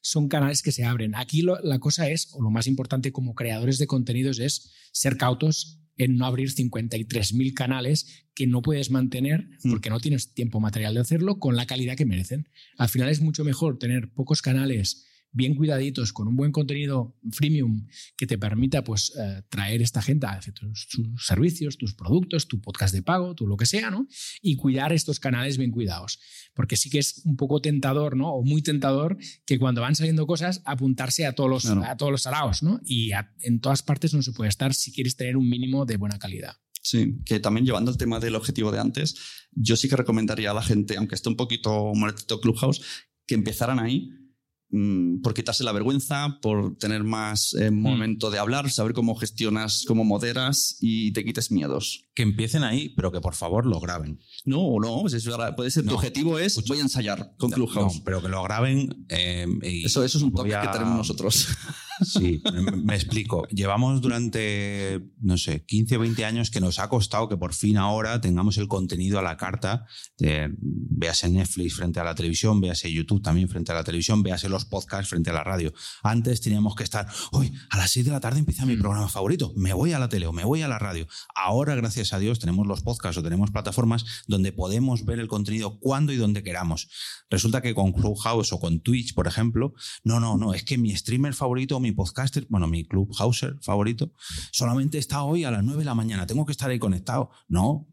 Son 0.00 0.26
canales 0.26 0.62
que 0.62 0.72
se 0.72 0.82
abren. 0.82 1.14
Aquí 1.14 1.42
la 1.62 1.78
cosa 1.78 2.08
es, 2.10 2.30
o 2.32 2.42
lo 2.42 2.50
más 2.50 2.66
importante 2.66 3.12
como 3.12 3.36
creadores 3.36 3.78
de 3.78 3.86
contenidos 3.86 4.40
es 4.40 4.72
ser 4.90 5.16
cautos 5.16 5.83
en 5.96 6.16
no 6.16 6.26
abrir 6.26 6.50
53.000 6.50 7.54
canales 7.54 8.24
que 8.34 8.46
no 8.46 8.62
puedes 8.62 8.90
mantener 8.90 9.48
mm. 9.62 9.70
porque 9.70 9.90
no 9.90 10.00
tienes 10.00 10.34
tiempo 10.34 10.60
material 10.60 10.94
de 10.94 11.00
hacerlo 11.00 11.38
con 11.38 11.56
la 11.56 11.66
calidad 11.66 11.96
que 11.96 12.06
merecen. 12.06 12.48
Al 12.76 12.88
final 12.88 13.08
es 13.08 13.20
mucho 13.20 13.44
mejor 13.44 13.78
tener 13.78 14.10
pocos 14.10 14.42
canales 14.42 15.06
bien 15.34 15.54
cuidaditos, 15.56 16.12
con 16.12 16.28
un 16.28 16.36
buen 16.36 16.52
contenido 16.52 17.14
freemium 17.30 17.86
que 18.16 18.26
te 18.26 18.38
permita 18.38 18.84
pues, 18.84 19.12
eh, 19.18 19.42
traer 19.50 19.82
esta 19.82 20.00
gente 20.00 20.26
a 20.26 20.40
tus, 20.40 20.88
tus, 20.88 21.26
servicios, 21.26 21.76
tus 21.76 21.94
productos, 21.94 22.46
tu 22.46 22.60
podcast 22.60 22.94
de 22.94 23.02
pago, 23.02 23.34
tu 23.34 23.46
lo 23.46 23.56
que 23.56 23.66
sea, 23.66 23.90
¿no? 23.90 24.06
Y 24.40 24.56
cuidar 24.56 24.92
estos 24.92 25.18
canales 25.18 25.58
bien 25.58 25.72
cuidados. 25.72 26.20
Porque 26.54 26.76
sí 26.76 26.88
que 26.88 27.00
es 27.00 27.20
un 27.24 27.36
poco 27.36 27.60
tentador, 27.60 28.16
¿no? 28.16 28.32
O 28.32 28.44
muy 28.44 28.62
tentador 28.62 29.18
que 29.44 29.58
cuando 29.58 29.80
van 29.80 29.96
saliendo 29.96 30.26
cosas, 30.26 30.62
apuntarse 30.64 31.26
a 31.26 31.34
todos 31.34 31.50
los, 31.50 31.66
a 31.66 31.96
todos 31.96 32.12
los 32.12 32.26
araos, 32.26 32.62
¿no? 32.62 32.80
Y 32.84 33.10
en 33.40 33.60
todas 33.60 33.82
partes 33.82 34.14
no 34.14 34.22
se 34.22 34.32
puede 34.32 34.48
estar 34.48 34.72
si 34.72 34.92
quieres 34.92 35.16
tener 35.16 35.36
un 35.36 35.48
mínimo 35.48 35.84
de 35.84 35.96
buena 35.96 36.18
calidad. 36.18 36.56
Sí, 36.80 37.16
que 37.24 37.40
también 37.40 37.66
llevando 37.66 37.90
el 37.90 37.96
tema 37.96 38.20
del 38.20 38.36
objetivo 38.36 38.70
de 38.70 38.78
antes, 38.78 39.16
yo 39.52 39.74
sí 39.74 39.88
que 39.88 39.96
recomendaría 39.96 40.52
a 40.52 40.54
la 40.54 40.62
gente, 40.62 40.96
aunque 40.96 41.14
esté 41.16 41.28
un 41.28 41.36
poquito 41.36 41.92
muertito 41.94 42.40
Clubhouse, 42.40 42.82
que 43.26 43.34
empezaran 43.34 43.80
ahí 43.80 44.10
Mm, 44.76 45.20
por 45.20 45.34
quitarse 45.34 45.62
la 45.62 45.70
vergüenza, 45.70 46.40
por 46.42 46.76
tener 46.78 47.04
más 47.04 47.54
eh, 47.54 47.70
mm. 47.70 47.80
momento 47.80 48.32
de 48.32 48.40
hablar, 48.40 48.68
saber 48.70 48.92
cómo 48.92 49.14
gestionas, 49.14 49.84
cómo 49.86 50.02
moderas 50.02 50.78
y 50.80 51.12
te 51.12 51.24
quites 51.24 51.52
miedos. 51.52 52.08
Que 52.12 52.24
empiecen 52.24 52.64
ahí, 52.64 52.88
pero 52.88 53.12
que 53.12 53.20
por 53.20 53.36
favor 53.36 53.66
lo 53.66 53.78
graben. 53.78 54.18
No, 54.44 54.58
o 54.62 54.80
no, 54.80 55.02
pues 55.02 55.12
eso 55.12 55.38
puede 55.56 55.70
ser 55.70 55.86
tu 55.86 55.94
objetivo 55.94 56.40
es 56.40 56.60
voy 56.66 56.78
a 56.78 56.82
ensayar 56.82 57.34
con 57.38 57.52
Clubhouse. 57.52 57.98
No, 57.98 58.02
pero 58.04 58.20
que 58.20 58.28
lo 58.28 58.42
graben. 58.42 59.06
Eh, 59.10 59.46
eso, 59.84 60.02
eso 60.02 60.18
es 60.18 60.24
un 60.24 60.32
toque 60.32 60.50
que 60.50 60.68
tenemos 60.72 60.96
nosotros. 60.96 61.46
Sí, 62.02 62.42
me 62.84 62.94
explico. 62.94 63.46
Llevamos 63.48 64.00
durante, 64.00 65.00
no 65.20 65.38
sé, 65.38 65.64
15 65.64 65.96
o 65.96 66.00
20 66.00 66.24
años 66.24 66.50
que 66.50 66.60
nos 66.60 66.78
ha 66.78 66.88
costado 66.88 67.28
que 67.28 67.36
por 67.36 67.54
fin 67.54 67.76
ahora 67.76 68.20
tengamos 68.20 68.58
el 68.58 68.68
contenido 68.68 69.18
a 69.18 69.22
la 69.22 69.36
carta. 69.36 69.86
De, 70.18 70.50
véase 70.58 71.28
Netflix 71.28 71.74
frente 71.74 72.00
a 72.00 72.04
la 72.04 72.14
televisión, 72.14 72.60
véase 72.60 72.92
YouTube 72.92 73.22
también 73.22 73.48
frente 73.48 73.72
a 73.72 73.74
la 73.74 73.84
televisión, 73.84 74.22
véase 74.22 74.48
los 74.48 74.64
podcasts 74.64 75.08
frente 75.10 75.30
a 75.30 75.32
la 75.32 75.44
radio. 75.44 75.72
Antes 76.02 76.40
teníamos 76.40 76.74
que 76.74 76.84
estar, 76.84 77.06
hoy 77.32 77.52
a 77.70 77.76
las 77.76 77.90
6 77.92 78.06
de 78.06 78.12
la 78.12 78.20
tarde 78.20 78.38
empieza 78.38 78.66
mi 78.66 78.76
mm. 78.76 78.80
programa 78.80 79.08
favorito, 79.08 79.52
me 79.56 79.72
voy 79.72 79.92
a 79.92 79.98
la 79.98 80.08
tele 80.08 80.26
o 80.26 80.32
me 80.32 80.44
voy 80.44 80.62
a 80.62 80.68
la 80.68 80.78
radio. 80.78 81.06
Ahora, 81.34 81.74
gracias 81.74 82.12
a 82.12 82.18
Dios, 82.18 82.38
tenemos 82.38 82.66
los 82.66 82.82
podcasts 82.82 83.18
o 83.18 83.22
tenemos 83.22 83.50
plataformas 83.50 84.04
donde 84.26 84.52
podemos 84.52 85.04
ver 85.04 85.18
el 85.18 85.28
contenido 85.28 85.78
cuando 85.78 86.12
y 86.12 86.16
donde 86.16 86.42
queramos. 86.42 86.88
Resulta 87.30 87.62
que 87.62 87.74
con 87.74 87.92
Clubhouse 87.92 88.52
o 88.52 88.60
con 88.60 88.80
Twitch, 88.80 89.14
por 89.14 89.26
ejemplo, 89.26 89.74
no, 90.02 90.20
no, 90.20 90.36
no, 90.36 90.54
es 90.54 90.64
que 90.64 90.78
mi 90.78 90.94
streamer 90.94 91.34
favorito 91.34 91.80
mi 91.84 91.92
podcaster, 91.92 92.46
bueno, 92.48 92.66
mi 92.66 92.84
club 92.84 93.14
houser 93.14 93.56
favorito, 93.60 94.12
solamente 94.50 94.98
está 94.98 95.22
hoy 95.22 95.44
a 95.44 95.50
las 95.50 95.62
9 95.62 95.78
de 95.78 95.84
la 95.84 95.94
mañana. 95.94 96.26
Tengo 96.26 96.44
que 96.44 96.52
estar 96.52 96.70
ahí 96.70 96.78
conectado. 96.78 97.30
No, 97.48 97.86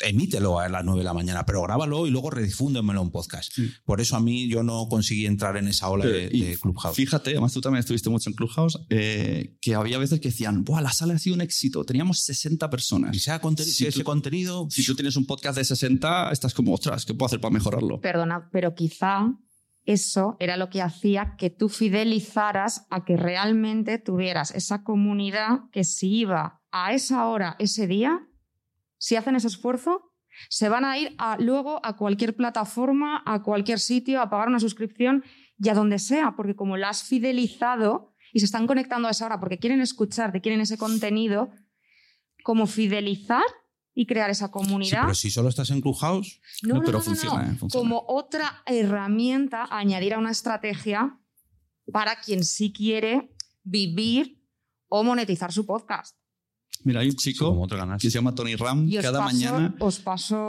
emítelo 0.00 0.58
a 0.58 0.68
las 0.68 0.84
9 0.84 1.00
de 1.00 1.04
la 1.04 1.14
mañana, 1.14 1.46
pero 1.46 1.62
grábalo 1.62 2.06
y 2.06 2.10
luego 2.10 2.30
redifúndemelo 2.30 3.02
en 3.02 3.10
podcast. 3.10 3.52
Por 3.84 4.00
eso 4.00 4.16
a 4.16 4.20
mí 4.20 4.48
yo 4.48 4.62
no 4.62 4.88
conseguí 4.88 5.26
entrar 5.26 5.56
en 5.56 5.68
esa 5.68 5.88
ola 5.88 6.06
de, 6.06 6.28
de, 6.28 6.58
Clubhouse. 6.60 6.96
Fíjate, 6.96 7.30
además 7.30 7.52
tú 7.52 7.60
también 7.60 7.80
estuviste 7.80 8.10
mucho 8.10 8.30
en 8.30 8.36
Clubhouse, 8.36 8.80
eh, 8.90 9.56
que 9.60 9.74
había 9.74 9.98
veces 9.98 10.20
que 10.20 10.28
decían, 10.28 10.64
Buah, 10.64 10.80
la 10.80 10.92
sala 10.92 11.14
ha 11.14 11.18
sido 11.18 11.34
un 11.34 11.42
éxito, 11.42 11.84
teníamos 11.84 12.20
60 12.20 12.68
personas. 12.70 13.16
Y 13.16 13.20
sea 13.20 13.40
si 13.58 13.86
ese 13.86 14.04
contenido... 14.04 14.66
Si 14.70 14.84
tú 14.84 14.94
tienes 14.94 15.16
un 15.16 15.26
podcast 15.26 15.58
de 15.58 15.64
60, 15.64 16.30
estás 16.32 16.54
como, 16.54 16.74
ostras, 16.74 17.04
¿qué 17.04 17.14
puedo 17.14 17.26
hacer 17.26 17.40
para 17.40 17.52
mejorarlo? 17.52 18.00
Perdona, 18.00 18.48
pero 18.50 18.74
quizá 18.74 19.34
eso 19.84 20.36
era 20.40 20.56
lo 20.56 20.70
que 20.70 20.82
hacía 20.82 21.36
que 21.36 21.50
tú 21.50 21.68
fidelizaras 21.68 22.86
a 22.90 23.04
que 23.04 23.16
realmente 23.16 23.98
tuvieras 23.98 24.50
esa 24.54 24.82
comunidad 24.82 25.68
que 25.72 25.84
si 25.84 26.20
iba 26.20 26.62
a 26.70 26.92
esa 26.92 27.26
hora, 27.28 27.56
ese 27.58 27.86
día, 27.86 28.26
si 28.98 29.16
hacen 29.16 29.36
ese 29.36 29.48
esfuerzo, 29.48 30.10
se 30.48 30.68
van 30.68 30.84
a 30.84 30.98
ir 30.98 31.16
luego 31.38 31.80
a 31.84 31.96
cualquier 31.96 32.34
plataforma, 32.34 33.22
a 33.26 33.42
cualquier 33.42 33.78
sitio, 33.78 34.20
a 34.20 34.30
pagar 34.30 34.48
una 34.48 34.58
suscripción 34.60 35.22
y 35.58 35.68
a 35.68 35.74
donde 35.74 35.98
sea, 35.98 36.34
porque 36.36 36.56
como 36.56 36.76
la 36.76 36.88
has 36.88 37.04
fidelizado 37.04 38.12
y 38.32 38.40
se 38.40 38.46
están 38.46 38.66
conectando 38.66 39.06
a 39.06 39.12
esa 39.12 39.26
hora 39.26 39.38
porque 39.38 39.58
quieren 39.58 39.80
escucharte, 39.80 40.40
quieren 40.40 40.60
ese 40.60 40.78
contenido, 40.78 41.50
como 42.42 42.66
fidelizar 42.66 43.44
y 43.94 44.06
crear 44.06 44.30
esa 44.30 44.50
comunidad. 44.50 45.02
pero 45.02 45.14
si 45.14 45.30
solo 45.30 45.48
estás 45.48 45.70
en 45.70 45.80
Clubhouse, 45.80 46.40
no, 46.62 46.82
pero 46.82 47.00
funciona, 47.00 47.56
Como 47.72 48.04
otra 48.08 48.62
herramienta 48.66 49.66
añadir 49.70 50.14
a 50.14 50.18
una 50.18 50.30
estrategia 50.30 51.18
para 51.92 52.20
quien 52.20 52.44
sí 52.44 52.72
quiere 52.72 53.34
vivir 53.62 54.42
o 54.88 55.04
monetizar 55.04 55.52
su 55.52 55.64
podcast. 55.64 56.16
Mira, 56.82 57.00
hay 57.00 57.08
un 57.08 57.16
chico 57.16 57.66
que 57.98 58.10
se 58.10 58.18
llama 58.18 58.34
Tony 58.34 58.56
Ram. 58.56 58.90
cada 59.00 59.20
mañana, 59.24 59.74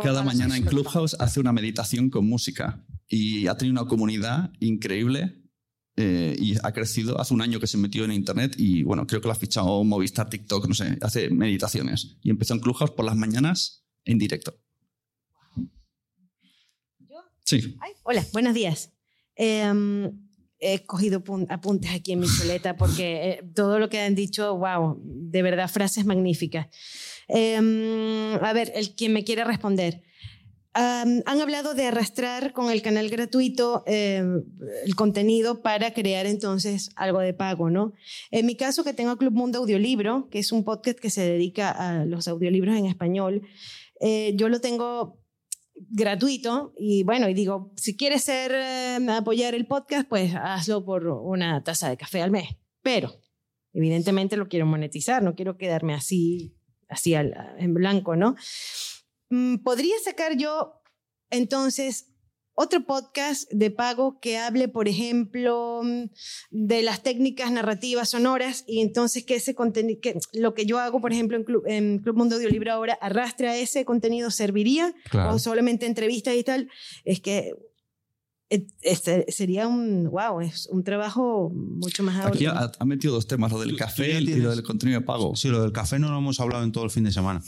cada 0.04 0.24
mañana 0.24 0.58
en 0.58 0.66
Clubhouse 0.66 1.16
hace 1.20 1.40
una 1.40 1.54
meditación 1.54 2.10
con 2.10 2.28
música 2.28 2.84
y 3.08 3.48
ha 3.48 3.56
tenido 3.56 3.80
una 3.80 3.88
comunidad 3.88 4.52
increíble 4.60 5.45
eh, 5.98 6.36
y 6.38 6.56
ha 6.62 6.72
crecido. 6.74 7.20
Hace 7.20 7.34
un 7.34 7.42
año 7.42 7.60
que 7.60 7.68
se 7.68 7.78
metió 7.78 8.04
en 8.04 8.12
Internet 8.12 8.56
y 8.58 8.84
bueno, 8.84 9.08
creo 9.08 9.22
que 9.22 9.28
lo 9.28 9.32
ha 9.32 9.38
fichado 9.38 9.84
Movistar, 9.84 10.30
TikTok, 10.30 10.68
no 10.68 10.74
sé, 10.74 10.98
hace 11.02 11.30
meditaciones. 11.30 12.18
Y 12.22 12.30
empezó 12.30 12.54
en 12.54 12.60
Clubhouse 12.60 12.92
por 12.92 13.06
las 13.06 13.16
mañanas 13.16 13.86
en 14.04 14.18
directo. 14.18 14.60
¿Yo? 17.00 17.18
Sí. 17.46 17.78
hola, 18.04 18.26
buenos 18.34 18.54
días. 18.54 18.92
Em, 19.36 20.12
he 20.60 20.86
cogido 20.86 21.24
apuntes 21.50 21.92
aquí 21.92 22.14
en 22.14 22.20
mi 22.20 22.28
chuleta 22.28 22.76
porque 22.76 23.30
eh, 23.30 23.44
todo 23.54 23.80
lo 23.80 23.90
que 23.90 24.00
han 24.00 24.16
dicho, 24.16 24.58
wow, 24.58 25.00
de 25.02 25.42
verdad, 25.42 25.70
frases 25.70 26.06
magníficas. 26.06 26.68
Em, 27.28 28.34
a 28.42 28.54
ver, 28.54 28.72
el 28.76 28.96
quien 28.96 29.14
me 29.14 29.24
quiere 29.24 29.44
responder 29.46 30.04
han 30.76 31.42
hablado 31.42 31.74
de 31.74 31.86
arrastrar 31.86 32.52
con 32.52 32.70
el 32.70 32.82
canal 32.82 33.10
gratuito 33.10 33.84
em, 33.88 34.44
el 34.86 34.96
contenido 34.96 35.62
para 35.62 35.94
crear 35.94 36.26
entonces 36.26 36.90
algo 36.98 37.20
de 37.20 37.34
pago, 37.34 37.70
¿no? 37.70 37.94
En 38.30 38.46
mi 38.46 38.56
caso, 38.56 38.84
que 38.84 38.94
tengo 38.94 39.18
Club 39.18 39.34
Mundo 39.34 39.60
Audiolibro, 39.60 40.28
que 40.30 40.40
es 40.40 40.52
un 40.52 40.66
podcast 40.66 41.00
que 41.00 41.10
se 41.10 41.22
dedica 41.22 41.72
a 41.72 42.04
los 42.04 42.28
audiolibros 42.28 42.76
en 42.76 42.88
español, 42.88 43.44
eh, 44.02 44.34
yo 44.36 44.50
lo 44.50 44.60
tengo 44.60 45.22
gratuito 45.76 46.74
y 46.78 47.04
bueno, 47.04 47.30
y 47.30 47.34
digo, 47.34 47.72
si 47.78 47.96
quieres 47.96 48.24
ser, 48.24 48.52
em, 48.52 49.10
apoyar 49.10 49.56
el 49.56 49.68
podcast, 49.68 50.10
pues 50.10 50.34
hazlo 50.36 50.84
por 50.84 51.08
una 51.08 51.64
taza 51.64 51.90
de 51.90 51.96
café 51.96 52.22
al 52.22 52.32
mes. 52.32 52.50
Pero, 52.82 53.14
evidentemente 53.72 54.36
lo 54.36 54.50
quiero 54.50 54.66
monetizar, 54.66 55.24
no 55.24 55.36
quiero 55.36 55.58
quedarme 55.58 55.94
así, 55.94 56.54
así 56.90 57.14
en 57.14 57.74
blanco, 57.74 58.18
¿no? 58.18 58.36
Mm, 59.36 59.58
podría 59.58 59.96
sacar 60.02 60.38
yo 60.38 60.82
entonces 61.30 62.14
otro 62.54 62.86
podcast 62.86 63.52
de 63.52 63.70
pago 63.70 64.22
que 64.22 64.38
hable, 64.38 64.70
por 64.70 64.88
ejemplo, 64.88 65.82
mm, 65.84 66.06
de 66.52 66.82
las 66.84 67.04
técnicas 67.04 67.52
narrativas 67.52 68.12
sonoras 68.12 68.64
y 68.66 68.80
entonces 68.80 69.26
que 69.26 69.36
ese 69.36 69.54
contenido, 69.54 70.00
que 70.02 70.18
lo 70.32 70.54
que 70.54 70.66
yo 70.66 70.80
hago, 70.80 71.02
por 71.02 71.12
ejemplo, 71.12 71.36
en 71.36 71.44
Club, 71.44 71.64
en 71.68 72.00
Club 72.00 72.16
Mundo 72.16 72.38
Audiolibro 72.38 72.72
ahora, 72.72 72.98
arrastre 73.02 73.62
ese 73.62 73.84
contenido, 73.84 74.32
serviría, 74.32 74.96
o 75.30 75.38
solamente 75.38 75.86
entrevistas 75.86 76.34
y 76.36 76.44
tal, 76.46 76.70
es 77.04 77.20
que 77.20 77.52
este 78.82 79.30
sería 79.34 79.68
un, 79.68 80.10
wow, 80.10 80.40
es 80.40 80.68
un 80.68 80.84
trabajo 80.84 81.52
mucho 81.54 82.04
más 82.04 82.26
Aquí 82.26 82.46
ha, 82.46 82.72
metido 82.86 83.16
dos 83.16 83.28
temas, 83.28 83.52
lo 83.52 83.60
del 83.60 83.76
café 83.76 84.22
y 84.22 84.36
lo 84.36 84.52
del 84.52 84.64
contenido 84.64 85.00
de 85.02 85.06
pago. 85.06 85.36
Sí, 85.36 85.50
lo 85.50 85.62
del 85.62 85.74
café 85.74 86.00
no 86.00 86.10
lo 86.10 86.20
hemos 86.20 86.40
hablado 86.40 86.64
en 86.64 86.72
todo 86.72 86.86
el 86.86 86.92
fin 86.92 87.04
de 87.04 87.12
semana. 87.12 87.42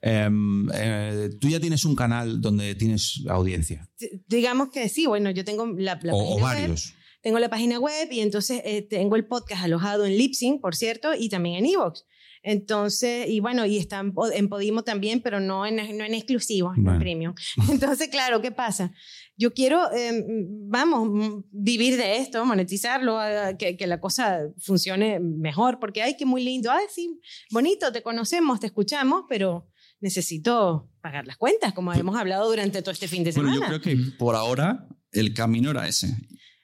Em, 0.00 0.68
eh, 0.74 1.30
tú 1.40 1.48
ya 1.48 1.60
tienes 1.60 1.84
un 1.84 1.94
canal 1.94 2.40
donde 2.40 2.74
tienes 2.74 3.22
audiencia. 3.28 3.88
Digamos 4.26 4.70
que 4.70 4.88
sí, 4.88 5.06
bueno, 5.06 5.30
yo 5.30 5.44
tengo 5.44 5.66
la, 5.66 5.98
la 6.02 6.14
o, 6.14 6.40
varios. 6.40 6.94
tengo 7.20 7.38
la 7.38 7.50
página 7.50 7.78
web 7.78 8.08
y 8.10 8.20
entonces 8.20 8.62
eh, 8.64 8.82
tengo 8.82 9.16
el 9.16 9.26
podcast 9.26 9.64
alojado 9.64 10.06
en 10.06 10.16
Lipsync, 10.16 10.60
por 10.60 10.74
cierto, 10.74 11.14
y 11.16 11.28
también 11.28 11.56
en 11.56 11.66
Evox. 11.66 12.04
Entonces, 12.44 13.28
y 13.28 13.38
bueno, 13.38 13.64
y 13.66 13.78
está 13.78 14.00
en 14.00 14.48
Podimo 14.48 14.82
también, 14.82 15.20
pero 15.22 15.38
no 15.38 15.64
en, 15.64 15.76
no 15.76 16.04
en 16.04 16.14
exclusivo, 16.14 16.72
en 16.76 16.98
premium. 16.98 17.34
Entonces, 17.70 18.08
claro, 18.08 18.40
¿qué 18.42 18.50
pasa? 18.50 18.92
Yo 19.36 19.54
quiero, 19.54 19.92
em, 19.92 20.24
vamos, 20.68 21.44
vivir 21.52 21.96
de 21.96 22.16
esto, 22.16 22.44
monetizarlo, 22.44 23.18
que, 23.58 23.76
que, 23.76 23.86
la 23.86 24.00
cosa 24.00 24.40
funcione 24.58 25.20
mejor, 25.20 25.78
porque 25.78 26.02
hay 26.02 26.16
que 26.16 26.26
muy 26.26 26.42
lindo, 26.42 26.70
ay, 26.72 26.86
sí, 26.92 27.20
bonito, 27.50 27.92
te 27.92 28.02
conocemos, 28.02 28.58
te 28.58 28.66
escuchamos, 28.66 29.24
pero 29.28 29.68
necesito 30.02 30.90
pagar 31.00 31.26
las 31.26 31.36
cuentas, 31.36 31.72
como 31.72 31.92
hemos 31.94 32.16
hablado 32.16 32.48
durante 32.48 32.82
todo 32.82 32.90
este 32.92 33.08
fin 33.08 33.24
de 33.24 33.32
semana. 33.32 33.56
Bueno, 33.56 33.72
yo 33.74 33.80
creo 33.80 33.96
que 33.96 34.10
por 34.18 34.34
ahora 34.36 34.86
el 35.12 35.32
camino 35.34 35.70
era 35.70 35.88
ese. 35.88 36.14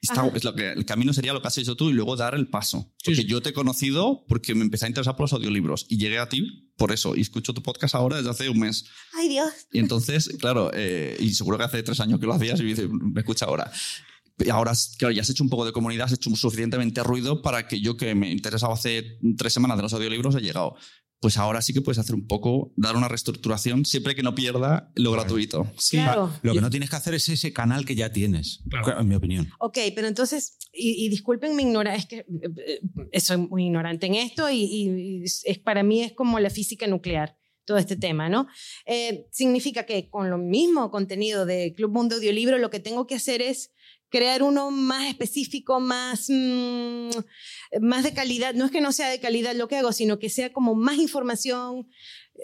Está- 0.00 0.28
es 0.32 0.44
lo 0.44 0.54
que, 0.54 0.70
el 0.70 0.84
camino 0.84 1.12
sería 1.12 1.32
lo 1.32 1.42
que 1.42 1.48
has 1.48 1.58
hecho 1.58 1.74
tú 1.76 1.90
y 1.90 1.92
luego 1.92 2.14
dar 2.14 2.34
el 2.36 2.48
paso. 2.48 2.92
Sí, 2.98 3.06
Porque 3.06 3.22
sí. 3.22 3.26
yo 3.26 3.42
te 3.42 3.48
he 3.48 3.52
conocido 3.52 4.24
porque 4.28 4.54
me 4.54 4.62
empecé 4.62 4.84
a 4.84 4.88
interesar 4.88 5.16
por 5.16 5.24
los 5.24 5.32
audiolibros 5.32 5.86
y 5.88 5.98
llegué 5.98 6.18
a 6.18 6.28
ti 6.28 6.70
por 6.76 6.92
eso. 6.92 7.16
Y 7.16 7.22
escucho 7.22 7.52
tu 7.52 7.62
podcast 7.64 7.96
ahora 7.96 8.18
desde 8.18 8.30
hace 8.30 8.48
un 8.48 8.60
mes. 8.60 8.84
Ay, 9.14 9.28
Dios. 9.28 9.50
Y 9.72 9.80
entonces, 9.80 10.28
claro, 10.38 10.70
eh, 10.72 11.16
y 11.18 11.34
seguro 11.34 11.58
que 11.58 11.64
hace 11.64 11.82
tres 11.82 11.98
años 11.98 12.20
que 12.20 12.26
lo 12.26 12.34
hacías 12.34 12.60
y 12.60 12.62
me 12.62 12.68
dices, 12.68 12.88
me 12.90 13.20
escucha 13.20 13.46
ahora. 13.46 13.72
Y 14.38 14.50
ahora, 14.50 14.72
claro, 14.98 15.12
ya 15.12 15.22
has 15.22 15.30
hecho 15.30 15.42
un 15.42 15.50
poco 15.50 15.64
de 15.66 15.72
comunidad, 15.72 16.06
has 16.06 16.12
hecho 16.12 16.30
suficientemente 16.36 17.02
ruido 17.02 17.42
para 17.42 17.66
que 17.66 17.80
yo, 17.80 17.96
que 17.96 18.14
me 18.14 18.30
interesaba 18.30 18.74
hace 18.74 19.18
tres 19.36 19.52
semanas 19.52 19.76
de 19.78 19.82
los 19.82 19.92
audiolibros, 19.94 20.36
he 20.36 20.40
llegado. 20.40 20.76
Pues 21.20 21.36
ahora 21.36 21.62
sí 21.62 21.72
que 21.72 21.80
puedes 21.80 21.98
hacer 21.98 22.14
un 22.14 22.26
poco, 22.28 22.72
dar 22.76 22.96
una 22.96 23.08
reestructuración 23.08 23.84
siempre 23.84 24.14
que 24.14 24.22
no 24.22 24.34
pierda 24.36 24.92
lo 24.94 25.10
gratuito. 25.12 25.66
Sí, 25.76 25.96
Claro. 25.96 26.32
Lo 26.42 26.54
que 26.54 26.60
no 26.60 26.70
tienes 26.70 26.90
que 26.90 26.96
hacer 26.96 27.14
es 27.14 27.28
ese 27.28 27.52
canal 27.52 27.84
que 27.84 27.96
ya 27.96 28.12
tienes, 28.12 28.60
Claro. 28.70 29.00
en 29.00 29.08
mi 29.08 29.16
opinión. 29.16 29.50
Ok, 29.58 29.78
pero 29.96 30.06
entonces, 30.06 30.56
y, 30.72 31.04
y 31.04 31.08
disculpen 31.08 31.56
mi 31.56 31.64
ignorancia, 31.64 31.98
es 31.98 32.06
que 32.06 32.16
eh, 32.66 32.80
eh, 33.10 33.20
soy 33.20 33.38
muy 33.38 33.64
ignorante 33.64 34.06
en 34.06 34.14
esto 34.14 34.48
y, 34.48 34.62
y 34.62 35.22
es, 35.24 35.42
para 35.64 35.82
mí 35.82 36.02
es 36.02 36.12
como 36.12 36.38
la 36.38 36.50
física 36.50 36.86
nuclear, 36.86 37.36
todo 37.64 37.78
este 37.78 37.96
tema, 37.96 38.28
¿no? 38.28 38.46
Eh, 38.86 39.26
significa 39.32 39.84
que 39.84 40.08
con 40.08 40.30
lo 40.30 40.38
mismo 40.38 40.90
contenido 40.90 41.44
de 41.46 41.74
Club 41.74 41.92
Mundo 41.92 42.14
Audiolibro, 42.16 42.58
lo 42.58 42.70
que 42.70 42.80
tengo 42.80 43.06
que 43.06 43.16
hacer 43.16 43.42
es 43.42 43.72
crear 44.10 44.42
uno 44.42 44.70
más 44.70 45.08
específico, 45.08 45.80
más, 45.80 46.26
mm, 46.30 47.10
más 47.80 48.04
de 48.04 48.12
calidad. 48.14 48.54
No 48.54 48.64
es 48.66 48.70
que 48.70 48.80
no 48.80 48.92
sea 48.92 49.08
de 49.10 49.20
calidad 49.20 49.54
lo 49.54 49.68
que 49.68 49.76
hago, 49.76 49.92
sino 49.92 50.18
que 50.18 50.28
sea 50.30 50.52
como 50.52 50.74
más 50.74 50.96
información 50.98 51.88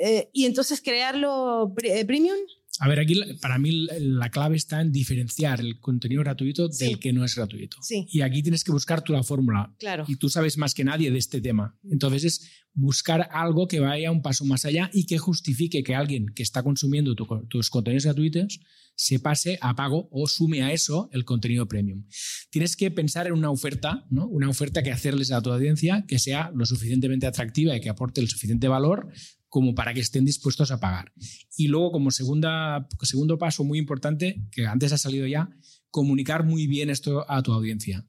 eh, 0.00 0.28
y 0.32 0.44
entonces 0.46 0.80
crearlo 0.80 1.72
pre- 1.76 2.00
eh, 2.00 2.04
premium. 2.04 2.36
A 2.80 2.88
ver, 2.88 2.98
aquí 2.98 3.14
para 3.40 3.56
mí 3.58 3.70
la- 3.86 3.94
la 4.00 4.30
clave 4.30 4.56
está 4.56 4.80
en 4.80 4.90
diferenciar 4.90 5.60
el 5.60 5.78
contenido 5.78 6.22
gratuito 6.22 6.70
Sí. 6.72 6.86
del 6.86 6.98
que 6.98 7.12
no 7.12 7.24
es 7.24 7.36
gratuito. 7.36 7.76
Sí. 7.80 8.04
Y 8.10 8.22
aquí 8.22 8.42
tienes 8.42 8.64
que 8.64 8.72
buscar 8.72 9.02
tú 9.02 9.12
la 9.12 9.22
fórmula. 9.22 9.72
Claro. 9.78 10.04
Y 10.08 10.16
tú 10.16 10.28
sabes 10.28 10.58
más 10.58 10.74
que 10.74 10.82
nadie 10.82 11.12
de 11.12 11.18
este 11.18 11.40
tema. 11.40 11.78
Entonces 11.88 12.24
es 12.24 12.50
buscar 12.72 13.28
algo 13.30 13.68
que 13.68 13.78
vaya 13.78 14.10
un 14.10 14.22
paso 14.22 14.44
más 14.44 14.64
allá 14.64 14.90
y 14.92 15.06
que 15.06 15.18
justifique 15.18 15.84
que 15.84 15.94
alguien 15.94 16.26
que 16.34 16.42
está 16.42 16.64
consumiendo 16.64 17.14
tu 17.14 17.24
tus 17.48 17.70
contenidos 17.70 18.04
gratuitos 18.06 18.58
se 18.96 19.18
pase 19.18 19.58
a 19.60 19.74
pago 19.74 20.08
o 20.10 20.26
sume 20.26 20.62
a 20.62 20.72
eso 20.72 21.08
el 21.12 21.24
contenido 21.24 21.66
premium. 21.66 22.06
Tienes 22.50 22.76
que 22.76 22.90
pensar 22.90 23.26
en 23.26 23.32
una 23.32 23.50
oferta, 23.50 24.06
¿no? 24.10 24.26
Una 24.26 24.48
oferta 24.48 24.82
que 24.82 24.92
hacerles 24.92 25.32
a 25.32 25.42
tu 25.42 25.52
audiencia 25.52 26.04
que 26.06 26.18
sea 26.18 26.50
lo 26.54 26.66
suficientemente 26.66 27.26
atractiva 27.26 27.76
y 27.76 27.80
que 27.80 27.88
aporte 27.88 28.20
el 28.20 28.28
suficiente 28.28 28.68
valor 28.68 29.08
como 29.48 29.74
para 29.74 29.94
que 29.94 30.00
estén 30.00 30.24
dispuestos 30.24 30.72
a 30.72 30.80
pagar. 30.80 31.12
Y 31.56 31.68
luego, 31.68 31.92
como 31.92 32.10
segunda, 32.10 32.88
segundo 33.02 33.38
paso 33.38 33.62
muy 33.62 33.78
importante, 33.78 34.42
que 34.50 34.66
antes 34.66 34.92
ha 34.92 34.98
salido 34.98 35.28
ya, 35.28 35.48
comunicar 35.90 36.44
muy 36.44 36.66
bien 36.66 36.90
esto 36.90 37.24
a 37.30 37.40
tu 37.40 37.52
audiencia. 37.52 38.04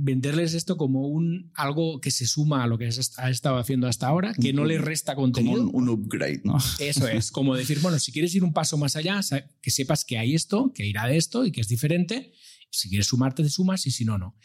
Venderles 0.00 0.54
esto 0.54 0.76
como 0.76 1.08
un, 1.08 1.50
algo 1.54 2.00
que 2.00 2.12
se 2.12 2.26
suma 2.26 2.62
a 2.62 2.68
lo 2.68 2.78
que 2.78 2.86
has 2.86 3.18
ha 3.18 3.30
estado 3.30 3.58
haciendo 3.58 3.88
hasta 3.88 4.06
ahora, 4.06 4.32
que 4.32 4.52
no 4.52 4.64
le 4.64 4.78
resta 4.78 5.16
Como 5.16 5.26
contenido. 5.26 5.64
un, 5.68 5.74
un 5.74 5.88
upgrade, 5.88 6.42
¿no? 6.44 6.56
Eso 6.78 7.08
es, 7.08 7.32
como 7.32 7.56
decir, 7.56 7.80
bueno, 7.80 7.98
si 7.98 8.12
quieres 8.12 8.32
ir 8.34 8.44
un 8.44 8.52
paso 8.52 8.78
más 8.78 8.94
allá, 8.94 9.20
que 9.60 9.70
sepas 9.72 10.04
que 10.04 10.16
hay 10.16 10.36
esto, 10.36 10.72
que 10.72 10.86
irá 10.86 11.06
de 11.08 11.16
esto 11.16 11.44
y 11.44 11.50
que 11.50 11.60
es 11.60 11.68
diferente. 11.68 12.32
Si 12.70 12.88
quieres 12.88 13.08
sumarte, 13.08 13.42
te 13.42 13.48
sumas 13.48 13.86
y 13.86 13.90
si 13.90 14.04
no, 14.04 14.18
no. 14.18 14.36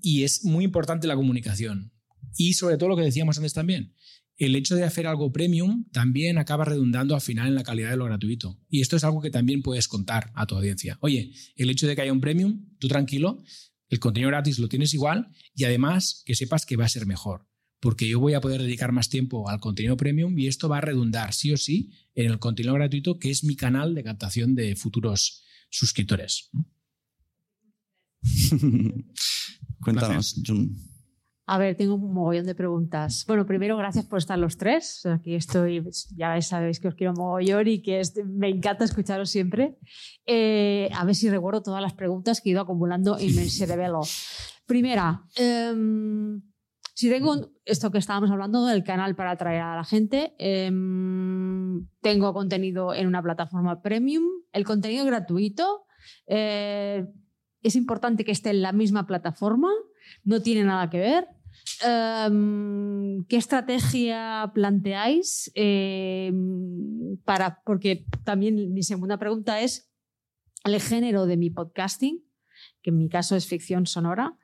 Y 0.00 0.22
es 0.22 0.42
muy 0.44 0.64
importante 0.64 1.06
la 1.06 1.16
comunicación. 1.16 1.92
Y 2.36 2.54
sobre 2.54 2.78
todo 2.78 2.88
lo 2.88 2.96
que 2.96 3.02
decíamos 3.02 3.36
antes 3.36 3.52
también, 3.52 3.94
el 4.38 4.56
hecho 4.56 4.74
de 4.74 4.84
hacer 4.84 5.06
algo 5.06 5.32
premium 5.32 5.84
también 5.92 6.38
acaba 6.38 6.64
redundando 6.64 7.14
al 7.14 7.20
final 7.20 7.48
en 7.48 7.54
la 7.54 7.62
calidad 7.62 7.90
de 7.90 7.96
lo 7.96 8.06
gratuito. 8.06 8.58
Y 8.70 8.80
esto 8.80 8.96
es 8.96 9.04
algo 9.04 9.20
que 9.20 9.30
también 9.30 9.62
puedes 9.62 9.86
contar 9.86 10.32
a 10.34 10.46
tu 10.46 10.56
audiencia. 10.56 10.98
Oye, 11.00 11.32
el 11.56 11.70
hecho 11.70 11.86
de 11.86 11.94
que 11.94 12.02
haya 12.02 12.12
un 12.12 12.20
premium, 12.20 12.64
tú 12.78 12.88
tranquilo, 12.88 13.42
el 13.92 13.98
contenido 13.98 14.30
gratis 14.30 14.58
lo 14.58 14.70
tienes 14.70 14.94
igual 14.94 15.28
y 15.54 15.64
además 15.64 16.22
que 16.24 16.34
sepas 16.34 16.64
que 16.64 16.76
va 16.76 16.86
a 16.86 16.88
ser 16.88 17.04
mejor. 17.04 17.46
Porque 17.78 18.08
yo 18.08 18.20
voy 18.20 18.32
a 18.32 18.40
poder 18.40 18.62
dedicar 18.62 18.90
más 18.90 19.10
tiempo 19.10 19.50
al 19.50 19.60
contenido 19.60 19.98
premium 19.98 20.38
y 20.38 20.46
esto 20.46 20.66
va 20.66 20.78
a 20.78 20.80
redundar 20.80 21.34
sí 21.34 21.52
o 21.52 21.58
sí 21.58 21.90
en 22.14 22.30
el 22.30 22.38
contenido 22.38 22.72
gratuito, 22.72 23.18
que 23.18 23.30
es 23.30 23.44
mi 23.44 23.54
canal 23.54 23.94
de 23.94 24.02
captación 24.02 24.54
de 24.54 24.76
futuros 24.76 25.44
suscriptores. 25.68 26.48
¿no? 26.52 26.66
Cuéntanos, 29.82 30.40
Jun. 30.42 30.74
A 31.46 31.58
ver, 31.58 31.76
tengo 31.76 31.96
un 31.96 32.14
mogollón 32.14 32.46
de 32.46 32.54
preguntas. 32.54 33.24
Bueno, 33.26 33.44
primero, 33.44 33.76
gracias 33.76 34.06
por 34.06 34.18
estar 34.18 34.38
los 34.38 34.56
tres. 34.56 35.04
Aquí 35.06 35.34
estoy, 35.34 35.82
ya 36.16 36.40
sabéis 36.40 36.78
que 36.78 36.88
os 36.88 36.94
quiero 36.94 37.14
mogollón 37.14 37.66
y 37.66 37.82
que 37.82 37.98
es- 38.00 38.14
me 38.24 38.48
encanta 38.48 38.84
escucharos 38.84 39.28
siempre. 39.28 39.76
Eh, 40.24 40.88
a 40.94 41.04
ver 41.04 41.14
si 41.16 41.28
recuerdo 41.28 41.62
todas 41.62 41.82
las 41.82 41.94
preguntas 41.94 42.40
que 42.40 42.48
he 42.50 42.52
ido 42.52 42.62
acumulando 42.62 43.18
en 43.18 43.26
mi 43.26 43.48
cerebelo. 43.48 44.00
Primera, 44.66 45.22
em, 45.36 46.40
si 46.94 47.10
tengo 47.10 47.34
esto 47.64 47.90
que 47.90 47.98
estábamos 47.98 48.30
hablando 48.30 48.64
del 48.66 48.84
canal 48.84 49.16
para 49.16 49.32
atraer 49.32 49.62
a 49.62 49.76
la 49.76 49.84
gente, 49.84 50.34
em, 50.38 51.86
tengo 52.00 52.32
contenido 52.32 52.94
en 52.94 53.08
una 53.08 53.20
plataforma 53.22 53.82
premium, 53.82 54.24
el 54.52 54.64
contenido 54.64 55.04
gratuito. 55.04 55.84
eh, 56.26 57.06
es 57.62 57.76
importante 57.76 58.24
que 58.24 58.32
esté 58.32 58.50
en 58.50 58.60
la 58.62 58.72
misma 58.72 59.06
plataforma, 59.06 59.68
no 60.24 60.40
tiene 60.40 60.64
nada 60.64 60.88
que 60.90 60.98
ver. 60.98 61.28
Em, 61.84 63.24
¿Qué 63.24 63.36
estrategia 63.36 64.50
planteáis? 64.54 65.50
em, 65.54 67.16
para, 67.24 67.60
porque 67.64 68.06
también 68.24 68.72
mi 68.72 68.82
segunda 68.82 69.18
pregunta 69.18 69.60
es 69.60 69.92
el 70.64 70.80
género 70.80 71.26
de 71.26 71.36
mi 71.36 71.50
podcasting, 71.50 72.24
que 72.82 72.90
en 72.90 72.98
mi 72.98 73.08
caso 73.08 73.36
es 73.36 73.46
ficción 73.46 73.86
sonora, 73.86 74.38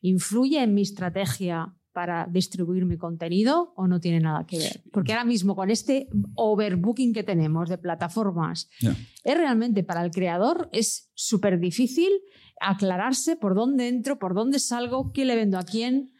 ¿influye 0.00 0.62
en 0.62 0.74
mi 0.74 0.82
estrategia 0.82 1.74
para 1.92 2.26
distribuir 2.30 2.86
mi 2.86 2.96
contenido 2.96 3.74
o 3.76 3.86
no 3.86 4.00
tiene 4.00 4.20
nada 4.20 4.46
que 4.46 4.58
ver? 4.58 4.82
Porque 4.92 5.12
ahora 5.12 5.24
mismo 5.24 5.54
con 5.54 5.70
este 5.70 6.08
overbooking 6.34 7.12
que 7.12 7.22
tenemos 7.22 7.68
de 7.68 7.78
plataformas, 7.78 8.68
es 8.80 9.36
realmente 9.36 9.84
para 9.84 10.04
el 10.04 10.10
creador 10.10 10.68
es 10.72 11.10
súper 11.14 11.58
difícil 11.58 12.10
aclararse 12.62 13.36
por 13.36 13.54
dónde 13.54 13.88
entro, 13.88 14.18
por 14.18 14.34
dónde 14.34 14.58
salgo, 14.58 15.12
qué 15.12 15.24
le 15.24 15.36
vendo 15.36 15.58
a 15.58 15.62
quién. 15.62 16.11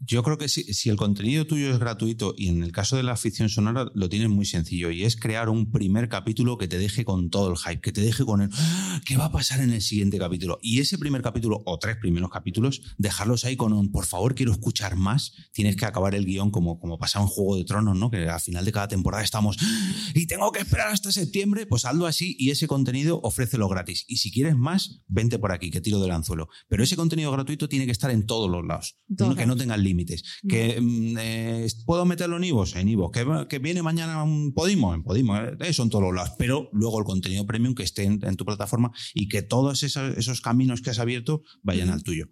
Yo 0.00 0.22
creo 0.22 0.38
que 0.38 0.48
si, 0.48 0.62
si 0.74 0.90
el 0.90 0.96
contenido 0.96 1.46
tuyo 1.46 1.70
es 1.70 1.78
gratuito 1.78 2.34
y 2.36 2.48
en 2.48 2.62
el 2.62 2.72
caso 2.72 2.96
de 2.96 3.02
la 3.02 3.16
ficción 3.16 3.48
sonora 3.48 3.86
lo 3.94 4.08
tienes 4.08 4.28
muy 4.28 4.46
sencillo 4.46 4.90
y 4.90 5.04
es 5.04 5.16
crear 5.16 5.48
un 5.48 5.70
primer 5.70 6.08
capítulo 6.08 6.56
que 6.56 6.68
te 6.68 6.78
deje 6.78 7.04
con 7.04 7.30
todo 7.30 7.50
el 7.50 7.56
hype, 7.58 7.80
que 7.80 7.92
te 7.92 8.00
deje 8.00 8.24
con 8.24 8.40
el 8.42 8.48
"Ah, 8.52 9.00
¿qué 9.04 9.16
va 9.16 9.26
a 9.26 9.32
pasar 9.32 9.60
en 9.60 9.70
el 9.72 9.82
siguiente 9.82 10.18
capítulo? 10.18 10.58
Y 10.62 10.78
ese 10.80 10.98
primer 10.98 11.20
capítulo 11.22 11.62
o 11.66 11.78
tres 11.78 11.96
primeros 11.96 12.30
capítulos, 12.30 12.80
dejarlos 12.96 13.44
ahí 13.44 13.56
con 13.56 13.72
un 13.72 13.90
por 13.90 14.06
favor 14.06 14.34
quiero 14.34 14.52
escuchar 14.52 14.96
más. 14.96 15.32
Tienes 15.52 15.76
que 15.76 15.84
acabar 15.84 16.14
el 16.14 16.24
guion 16.24 16.50
como, 16.50 16.78
como 16.78 16.98
pasaba 16.98 17.24
en 17.24 17.28
Juego 17.28 17.56
de 17.56 17.64
Tronos, 17.64 17.96
¿no? 17.96 18.10
Que 18.10 18.28
al 18.28 18.40
final 18.40 18.64
de 18.64 18.72
cada 18.72 18.88
temporada 18.88 19.24
estamos 19.24 19.56
"Ah, 19.60 19.92
y 20.14 20.26
tengo 20.26 20.52
que 20.52 20.60
esperar 20.60 20.88
hasta 20.92 21.12
septiembre, 21.12 21.66
pues 21.66 21.84
hazlo 21.84 22.06
así 22.06 22.36
y 22.38 22.50
ese 22.50 22.66
contenido 22.68 23.20
ofrécelo 23.24 23.68
gratis. 23.68 24.04
Y 24.08 24.18
si 24.18 24.30
quieres 24.30 24.56
más, 24.56 25.02
vente 25.08 25.38
por 25.38 25.52
aquí, 25.52 25.70
que 25.70 25.80
tiro 25.80 26.00
del 26.00 26.12
anzuelo. 26.12 26.48
Pero 26.68 26.82
ese 26.84 26.96
contenido 26.96 27.32
gratuito 27.32 27.68
tiene 27.68 27.84
que 27.86 27.92
estar 27.92 28.10
en 28.10 28.26
todos 28.26 28.48
los 28.50 28.64
lados. 28.64 28.96
Que 29.08 29.24
no 29.24 29.34
lados. 29.34 29.58
tengan 29.58 29.82
límites. 29.88 30.22
Que 30.48 30.80
mm, 30.80 31.16
eh, 31.18 31.68
puedo 31.86 32.04
meterlo 32.04 32.36
en 32.36 32.44
Ivos, 32.44 32.76
en 32.76 32.88
Ivos. 32.88 33.10
Que, 33.48 33.58
viene 33.58 33.82
mañana 33.82 34.22
un 34.22 34.52
Podimo, 34.52 34.94
en 34.94 35.02
Podimo. 35.02 35.36
eh, 35.36 35.56
Eso 35.60 35.82
en 35.82 35.90
todos 35.90 36.04
los 36.04 36.14
lados. 36.14 36.32
Pero 36.38 36.68
luego 36.72 36.98
el 36.98 37.04
contenido 37.04 37.46
premium 37.46 37.74
que 37.74 37.82
esté 37.82 38.04
en, 38.04 38.20
en 38.22 38.36
tu 38.36 38.44
plataforma 38.44 38.92
y 39.14 39.28
que 39.28 39.42
todos 39.42 39.82
esos, 39.82 40.16
esos 40.16 40.40
caminos 40.40 40.82
que 40.82 40.90
has 40.90 40.98
abierto 40.98 41.42
vayan 41.62 41.90
al 41.90 42.02
tuyo. 42.02 42.26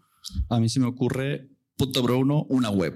A 0.48 0.60
mí 0.60 0.68
se 0.68 0.80
me 0.80 0.86
ocurre, 0.86 1.50
punto 1.76 2.00
número 2.00 2.18
uno, 2.18 2.46
una 2.48 2.70
web. 2.70 2.94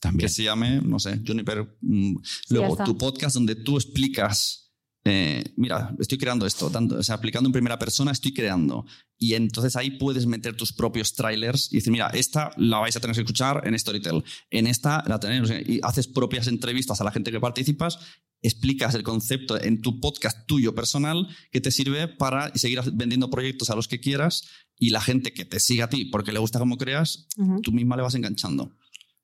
También. 0.00 0.26
que 0.26 0.32
se 0.32 0.42
llame, 0.44 0.80
no 0.80 0.98
sé, 0.98 1.20
Juniper. 1.26 1.76
mm, 1.82 2.16
luego, 2.48 2.76
tu 2.84 2.96
podcast 2.96 3.34
donde 3.34 3.54
tú 3.54 3.76
explicas, 3.76 4.72
eh, 5.04 5.44
mira, 5.56 5.94
estoy 5.98 6.16
creando 6.16 6.46
esto, 6.46 6.70
tanto, 6.70 6.96
o 6.96 7.02
sea, 7.02 7.16
aplicando 7.16 7.48
en 7.48 7.52
primera 7.52 7.78
persona, 7.78 8.10
estoy 8.10 8.32
creando. 8.32 8.86
Y 9.22 9.34
entonces 9.34 9.76
ahí 9.76 9.90
puedes 9.90 10.26
meter 10.26 10.56
tus 10.56 10.72
propios 10.72 11.12
trailers 11.12 11.70
y 11.70 11.76
decir, 11.76 11.92
mira, 11.92 12.08
esta 12.08 12.52
la 12.56 12.78
vais 12.78 12.96
a 12.96 13.00
tener 13.00 13.14
que 13.14 13.20
escuchar 13.20 13.60
en 13.66 13.78
Storytel, 13.78 14.24
en 14.50 14.66
esta 14.66 15.04
la 15.06 15.20
sea, 15.20 15.60
y 15.60 15.78
haces 15.82 16.08
propias 16.08 16.46
entrevistas 16.46 17.02
a 17.02 17.04
la 17.04 17.12
gente 17.12 17.30
que 17.30 17.38
participas, 17.38 17.98
explicas 18.40 18.94
el 18.94 19.02
concepto 19.02 19.60
en 19.60 19.82
tu 19.82 20.00
podcast 20.00 20.46
tuyo 20.46 20.74
personal 20.74 21.28
que 21.52 21.60
te 21.60 21.70
sirve 21.70 22.08
para 22.08 22.50
seguir 22.54 22.80
vendiendo 22.94 23.28
proyectos 23.28 23.68
a 23.68 23.76
los 23.76 23.88
que 23.88 24.00
quieras 24.00 24.48
y 24.78 24.88
la 24.88 25.02
gente 25.02 25.34
que 25.34 25.44
te 25.44 25.60
siga 25.60 25.84
a 25.84 25.88
ti 25.90 26.06
porque 26.06 26.32
le 26.32 26.38
gusta 26.38 26.58
cómo 26.58 26.78
creas, 26.78 27.28
tú 27.62 27.72
misma 27.72 27.96
le 27.96 28.02
vas 28.02 28.14
enganchando. 28.14 28.72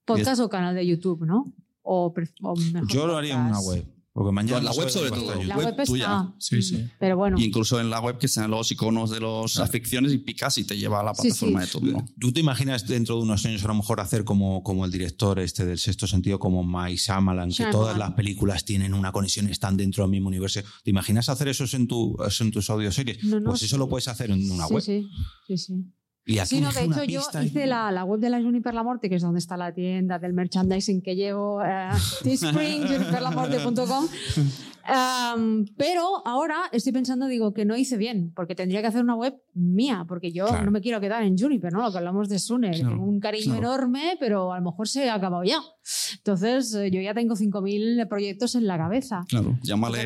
Podcast 0.05 0.39
o 0.41 0.47
canal 0.47 0.75
de 0.75 0.85
YouTube, 0.85 1.25
¿no? 1.25 1.55
O, 1.81 2.13
o 2.43 2.55
mejor 2.55 2.87
Yo 2.87 3.07
lo 3.07 3.17
haría 3.17 3.33
en 3.33 3.47
una 3.47 3.59
web. 3.61 3.96
Porque 4.17 4.31
mañana 4.31 4.63
La 4.63 4.71
no 4.71 4.75
web 4.77 4.89
sobre 4.89 5.11
todo. 5.11 5.43
La 5.43 5.55
web, 5.57 5.75
tuya. 5.85 6.03
está. 6.05 6.33
Sí, 6.39 6.63
sí. 6.63 6.83
Pero 6.99 7.17
bueno. 7.17 7.37
Y 7.39 7.43
incluso 7.45 7.79
en 7.79 7.91
la 7.91 7.99
web 7.99 8.17
que 8.17 8.27
sean 8.27 8.49
los 8.49 8.71
iconos 8.71 9.11
de 9.11 9.19
las 9.19 9.59
aficiones 9.59 10.11
y 10.11 10.17
picas 10.17 10.57
y 10.57 10.63
te 10.63 10.75
lleva 10.75 11.01
a 11.01 11.03
la 11.03 11.13
Sí, 11.13 11.29
sí. 11.29 11.45
plataforma 11.51 11.61
de 11.61 11.67
turno. 11.67 12.05
¿Tú 12.19 12.31
te 12.31 12.39
imaginas 12.39 12.87
dentro 12.87 13.15
de 13.17 13.21
unos 13.21 13.45
años 13.45 13.63
a 13.63 13.67
lo 13.67 13.75
mejor 13.75 13.99
hacer 13.99 14.23
como, 14.23 14.63
como 14.63 14.85
el 14.85 14.91
director 14.91 15.37
este 15.37 15.65
del 15.65 15.77
sexto 15.77 16.07
sentido, 16.07 16.39
como 16.39 16.63
Mike 16.63 16.97
Shyamalan, 16.97 17.51
que 17.51 17.65
todas 17.65 17.95
las 17.95 18.13
películas 18.13 18.65
tienen 18.65 18.95
una 18.95 19.11
conexión, 19.11 19.47
están 19.49 19.77
dentro 19.77 20.03
del 20.03 20.09
mismo 20.09 20.29
universo? 20.29 20.61
¿Te 20.83 20.89
imaginas 20.89 21.29
hacer 21.29 21.49
eso 21.49 21.65
en, 21.77 21.87
tu, 21.87 22.17
en 22.39 22.49
tus 22.51 22.71
audioseries? 22.71 23.23
No, 23.23 23.39
no, 23.39 23.51
pues 23.51 23.61
eso 23.61 23.77
lo 23.77 23.87
puedes 23.87 24.07
hacer 24.07 24.31
en 24.31 24.49
una 24.49 24.65
sí, 24.65 24.73
web. 24.73 24.83
sí, 24.83 25.07
sí, 25.45 25.57
sí. 25.59 25.73
Y 26.27 26.39
aquí 26.39 26.57
Sí, 26.57 26.61
no, 26.61 26.71
de 26.71 26.83
hecho 26.83 27.03
yo 27.05 27.21
y- 27.41 27.45
hice 27.45 27.65
la, 27.65 27.89
la 27.91 28.03
web 28.03 28.19
de 28.19 28.29
la 28.29 28.39
Juniper 28.41 28.73
La 28.73 28.83
Morte, 28.83 29.09
que 29.09 29.15
es 29.15 29.21
donde 29.21 29.39
está 29.39 29.55
la 29.57 29.73
tienda 29.73 30.19
del 30.19 30.33
merchandising 30.33 31.01
que 31.01 31.15
llevo, 31.15 31.63
eh, 31.63 31.89
Teespring, 32.23 32.85
juniperlamorte.com. 32.85 34.07
Am, 34.89 35.65
pero 35.75 36.25
ahora 36.25 36.55
estoy 36.71 36.93
pensando, 36.93 37.27
digo, 37.27 37.53
que 37.53 37.65
no 37.65 37.75
hice 37.75 37.97
bien, 37.97 38.31
porque 38.33 38.55
tendría 38.55 38.79
que 38.79 38.87
hacer 38.87 39.03
una 39.03 39.15
web 39.15 39.35
mía, 39.53 40.05
porque 40.07 40.31
yo 40.31 40.47
Claro. 40.47 40.63
no 40.65 40.71
me 40.71 40.79
quiero 40.79 41.01
quedar 41.01 41.23
en 41.23 41.37
Juniper, 41.37 41.73
¿no? 41.73 41.81
Lo 41.83 41.91
que 41.91 41.97
hablamos 41.97 42.29
de 42.29 42.39
Sune, 42.39 42.71
tengo 42.71 43.03
un 43.03 43.19
cariño 43.19 43.55
enorme, 43.55 44.15
pero 44.19 44.53
a 44.53 44.59
lo 44.59 44.65
mejor 44.71 44.87
se 44.87 45.09
ha 45.09 45.15
acabado 45.15 45.43
ya. 45.43 45.59
Entonces, 46.17 46.73
eh, 46.75 46.89
yo 46.89 47.01
ya 47.01 47.13
tengo 47.13 47.35
5.000 47.35 48.07
proyectos 48.07 48.55
en 48.55 48.65
la 48.65 48.77
cabeza. 48.77 49.25
Claro, 49.27 49.57
llámale 49.61 49.99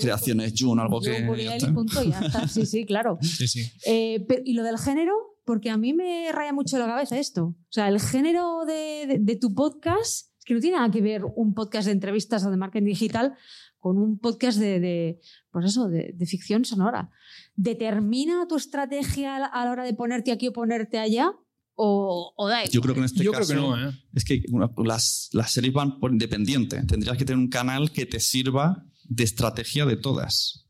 creaciones 0.00 0.54
June, 0.56 0.80
algo 0.82 1.00
que. 1.00 1.20
Muriel 1.22 1.48
ya 1.48 1.54
y 1.54 1.56
está. 1.58 1.72
punto, 1.74 2.02
ya 2.04 2.20
está. 2.20 2.46
Sí, 2.48 2.64
sí, 2.66 2.84
claro. 2.84 3.18
Sí, 3.22 3.48
sí. 3.48 3.72
Eh, 3.86 4.24
pero- 4.28 4.42
y 4.44 4.52
lo 4.54 4.62
del 4.62 4.78
género, 4.78 5.12
porque 5.44 5.70
a 5.70 5.76
mí 5.76 5.92
me 5.92 6.30
raya 6.32 6.52
mucho 6.52 6.78
la 6.78 6.86
cabeza 6.86 7.18
esto. 7.18 7.44
O 7.44 7.56
sea, 7.70 7.88
el 7.88 8.00
género 8.00 8.64
de, 8.66 9.06
de- 9.06 9.18
de 9.20 9.36
tu 9.36 9.54
podcast 9.54 10.28
es 10.38 10.44
que 10.44 10.54
no 10.54 10.60
tiene 10.60 10.76
nada 10.76 10.90
que 10.90 11.00
ver 11.00 11.22
un 11.36 11.54
podcast 11.54 11.86
de 11.86 11.92
entrevistas 11.92 12.44
o 12.44 12.50
de 12.50 12.56
marketing 12.56 12.86
digital 12.86 13.34
con 13.78 13.98
un 13.98 14.18
podcast 14.18 14.58
de, 14.58 14.78
de, 14.80 15.20
pues 15.50 15.66
eso, 15.66 15.88
de, 15.88 16.12
de 16.14 16.26
ficción 16.26 16.64
sonora. 16.64 17.10
¿Determina 17.56 18.46
tu 18.48 18.56
estrategia 18.56 19.36
a 19.36 19.38
la- 19.64 19.70
hora 19.70 19.84
de 19.84 19.94
ponerte 19.94 20.32
aquí 20.32 20.48
o 20.48 20.52
ponerte 20.52 20.98
allá? 20.98 21.32
¿O, 21.74 22.32
o 22.36 22.48
da 22.48 22.60
igual? 22.60 22.70
Yo 22.72 22.80
creo 22.82 22.94
que 22.94 23.00
en 23.00 23.04
este 23.06 23.24
Yo 23.24 23.32
caso. 23.32 23.46
creo 23.52 23.72
que 23.72 23.80
no, 23.80 23.88
¿eh? 23.88 23.92
Es 24.14 24.24
que 24.24 24.42
una- 24.50 24.70
las, 24.84 25.28
las 25.32 25.50
series 25.52 25.72
van 25.72 25.98
por 26.00 26.12
independiente. 26.12 26.82
Tendrías 26.84 27.16
que 27.16 27.24
tener 27.24 27.38
un 27.38 27.48
canal 27.48 27.90
que 27.92 28.04
te 28.06 28.20
sirva 28.20 28.84
de 29.04 29.24
estrategia 29.24 29.84
de 29.86 29.96
todas. 29.96 30.61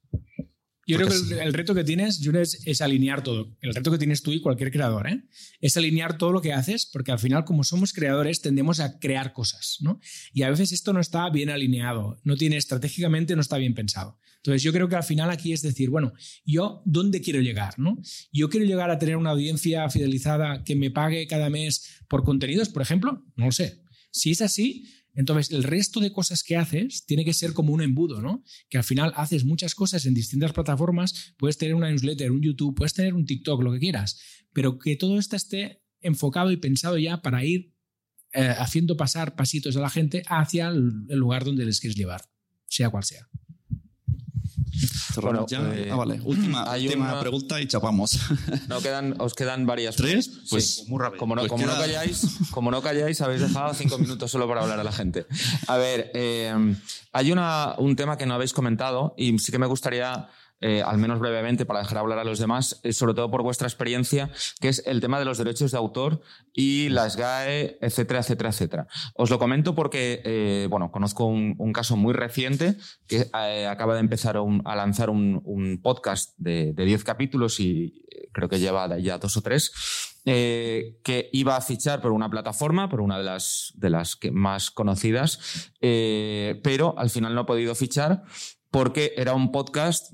Yo 0.93 0.99
creo 0.99 1.09
que 1.09 1.35
el, 1.35 1.41
el 1.41 1.53
reto 1.53 1.75
que 1.75 1.85
tienes, 1.85 2.21
Jun, 2.23 2.37
es, 2.37 2.61
es 2.67 2.81
alinear 2.81 3.23
todo. 3.23 3.57
El 3.61 3.75
reto 3.75 3.91
que 3.91 3.99
tienes 3.99 4.23
tú 4.23 4.33
y 4.33 4.41
cualquier 4.41 4.71
creador, 4.71 5.09
¿eh? 5.09 5.23
Es 5.61 5.77
alinear 5.77 6.19
todo 6.19 6.33
lo 6.33 6.41
que 6.41 6.53
haces, 6.53 6.87
porque 6.87 7.13
al 7.13 7.19
final, 7.19 7.45
como 7.45 7.65
somos 7.65 7.93
creadores, 7.93 8.41
tendemos 8.41 8.81
a 8.81 8.99
crear 8.99 9.33
cosas, 9.33 9.79
¿no? 9.81 10.01
Y 10.33 10.43
a 10.43 10.51
veces 10.51 10.73
esto 10.73 10.93
no 10.93 11.01
está 11.01 11.29
bien 11.31 11.51
alineado, 11.51 12.21
no 12.25 12.37
tiene 12.37 12.57
estratégicamente, 12.57 13.35
no 13.35 13.43
está 13.43 13.59
bien 13.59 13.75
pensado. 13.75 14.19
Entonces, 14.37 14.63
yo 14.63 14.73
creo 14.73 14.89
que 14.89 14.97
al 14.97 15.05
final 15.05 15.31
aquí 15.31 15.53
es 15.53 15.63
decir, 15.63 15.89
bueno, 15.89 16.13
yo, 16.45 16.83
¿dónde 16.85 17.21
quiero 17.21 17.41
llegar, 17.41 17.79
no? 17.79 17.99
Yo 18.33 18.51
quiero 18.51 18.67
llegar 18.67 18.91
a 18.91 18.99
tener 18.99 19.17
una 19.17 19.31
audiencia 19.31 19.89
fidelizada 19.89 20.65
que 20.65 20.75
me 20.75 20.91
pague 20.91 21.29
cada 21.29 21.49
mes 21.49 22.01
por 22.09 22.25
contenidos, 22.25 22.69
por 22.69 22.83
ejemplo, 22.83 23.25
no 23.37 23.47
lo 23.47 23.53
sé. 23.53 23.83
Si 24.11 24.33
es 24.33 24.43
así, 24.43 24.85
entonces 25.15 25.51
el 25.53 25.63
resto 25.63 26.01
de 26.01 26.13
cosas 26.13 26.43
que 26.43 26.57
haces 26.57 27.05
tiene 27.05 27.25
que 27.25 27.35
ser 27.35 27.53
como 27.53 27.73
un 27.73 27.83
embudo, 27.83 28.21
¿no? 28.21 28.43
Que 28.69 28.79
al 28.79 28.85
final 28.85 29.13
haces 29.17 29.45
muchas 29.45 29.75
cosas 29.75 30.07
en 30.07 30.15
distintas 30.15 30.53
plataformas, 30.53 31.35
puedes 31.37 31.59
tener 31.59 31.75
una 31.75 31.91
newsletter, 31.91 32.31
un 32.31 32.41
YouTube, 32.41 32.75
puedes 32.75 32.95
tener 32.95 33.15
un 33.15 33.27
TikTok, 33.27 33.63
lo 33.63 33.73
que 33.73 33.79
quieras, 33.79 34.21
pero 34.53 34.79
que 34.79 34.97
todo 34.97 35.19
esto 35.19 35.37
esté 35.37 35.83
enfocado 36.01 36.51
y 36.51 36.57
pensado 36.57 36.99
ya 36.99 37.21
para 37.21 37.45
ir 37.45 37.75
eh, 38.33 38.55
haciendo 38.59 38.97
pasar 38.97 39.37
pasitos 39.37 39.77
a 39.77 39.81
la 39.81 39.91
gente 39.91 40.23
hacia 40.27 40.69
el, 40.69 40.91
el 41.09 41.19
lugar 41.19 41.45
donde 41.45 41.65
les 41.65 41.81
quieres 41.81 41.97
llevar, 41.97 42.23
sea 42.67 42.89
cual 42.89 43.05
sea. 43.05 43.29
Cerramos 44.87 45.47
Bueno, 45.51 45.71
ya. 45.75 45.75
eh, 45.77 45.89
ah, 45.93 45.97
vale. 45.97 46.21
Última, 46.25 46.71
hay 46.71 46.87
última 46.87 47.13
una- 47.13 47.21
pregunta 47.21 47.61
y 47.61 47.67
chapamos. 47.67 48.19
No 48.69 48.81
quedan, 48.81 49.15
os 49.21 49.35
quedan 49.35 49.67
varias. 49.67 49.97
¿Tres? 49.97 50.27
Sí. 50.27 50.41
Pues 50.51 50.85
muy 50.89 50.99
rápido. 51.01 51.19
Como 51.21 51.35
no, 51.35 51.43
Pues 51.43 51.51
como, 51.51 51.67
no 51.67 51.73
queda- 51.73 51.81
calláis, 51.81 52.27
como 52.51 52.71
no 52.71 52.83
calláis, 52.83 53.21
habéis 53.21 53.41
dejado 53.43 53.75
cinco 53.75 53.99
minutos 53.99 54.31
solo 54.31 54.47
para 54.49 54.63
hablar 54.63 54.81
a 54.81 54.85
la 54.85 54.93
gente. 54.93 55.27
A 55.67 55.77
ver, 55.77 56.11
eh, 56.15 56.55
hay 57.13 57.33
una, 57.33 57.75
un 57.79 57.97
tema 57.97 58.17
que 58.17 58.27
no 58.27 58.35
habéis 58.35 58.53
comentado 58.53 59.15
y 59.17 59.39
sí 59.39 59.53
que 59.53 59.59
me 59.59 59.67
gustaría, 59.67 60.29
eh, 60.63 60.81
al 60.81 60.97
menos 60.97 61.19
brevemente, 61.19 61.67
para 61.67 61.81
dejar 61.81 61.99
hablar 61.99 62.21
a 62.21 62.25
los 62.25 62.39
demás, 62.39 62.81
eh, 62.85 62.93
sobre 62.93 63.15
todo 63.15 63.29
por 63.33 63.43
vuestra 63.43 63.67
experiencia, 63.67 64.31
que 64.61 64.69
es 64.69 64.85
el 64.87 65.01
tema 65.01 65.19
de 65.19 65.25
los 65.25 65.37
derechos 65.37 65.73
de 65.73 65.79
autor 65.79 66.21
y 66.53 66.89
las 66.89 67.17
GAE, 67.17 67.79
etcétera, 67.81 68.21
etcétera, 68.21 68.51
etcétera. 68.51 68.87
Os 69.17 69.29
lo 69.29 69.41
comento 69.41 69.75
porque, 69.75 70.23
eh, 70.25 70.69
bueno, 70.71 70.93
conozco 70.93 71.27
un, 71.27 71.73
caso 71.73 71.97
muy 71.97 72.13
reciente 72.13 72.77
que 73.09 73.29
acaba 73.67 73.95
de 73.95 74.01
empezar 74.01 74.37
a 74.37 74.77
lanzar 74.77 75.11
un, 75.11 75.81
podcast 75.83 76.35
de 76.37 76.75
de 76.75 76.85
10 76.85 77.03
capítulos 77.03 77.59
y 77.59 78.05
creo 78.33 78.49
que 78.49 78.61
lleva 78.61 78.99
ya 78.99 79.19
dos 79.19 79.37
o 79.39 79.43
tres 79.43 79.73
que 80.25 81.31
iba 81.33 81.57
a 81.57 81.61
fichar 81.61 82.03
por 82.03 82.13
una 82.13 82.29
plataforma, 82.29 82.89
por 82.91 83.01
una 83.01 83.17
de 83.17 83.25
las, 83.25 83.73
de 83.75 83.91
las 83.91 84.17
que 84.17 84.31
más 84.31 84.71
conocidas, 84.71 85.73
pero 85.81 86.95
al 86.99 87.09
final 87.09 87.35
no 87.35 87.41
ha 87.41 87.47
podido 87.47 87.75
fichar 87.75 88.23
porque 88.71 89.15
era 89.17 89.35
un 89.35 89.51
podcast 89.51 90.13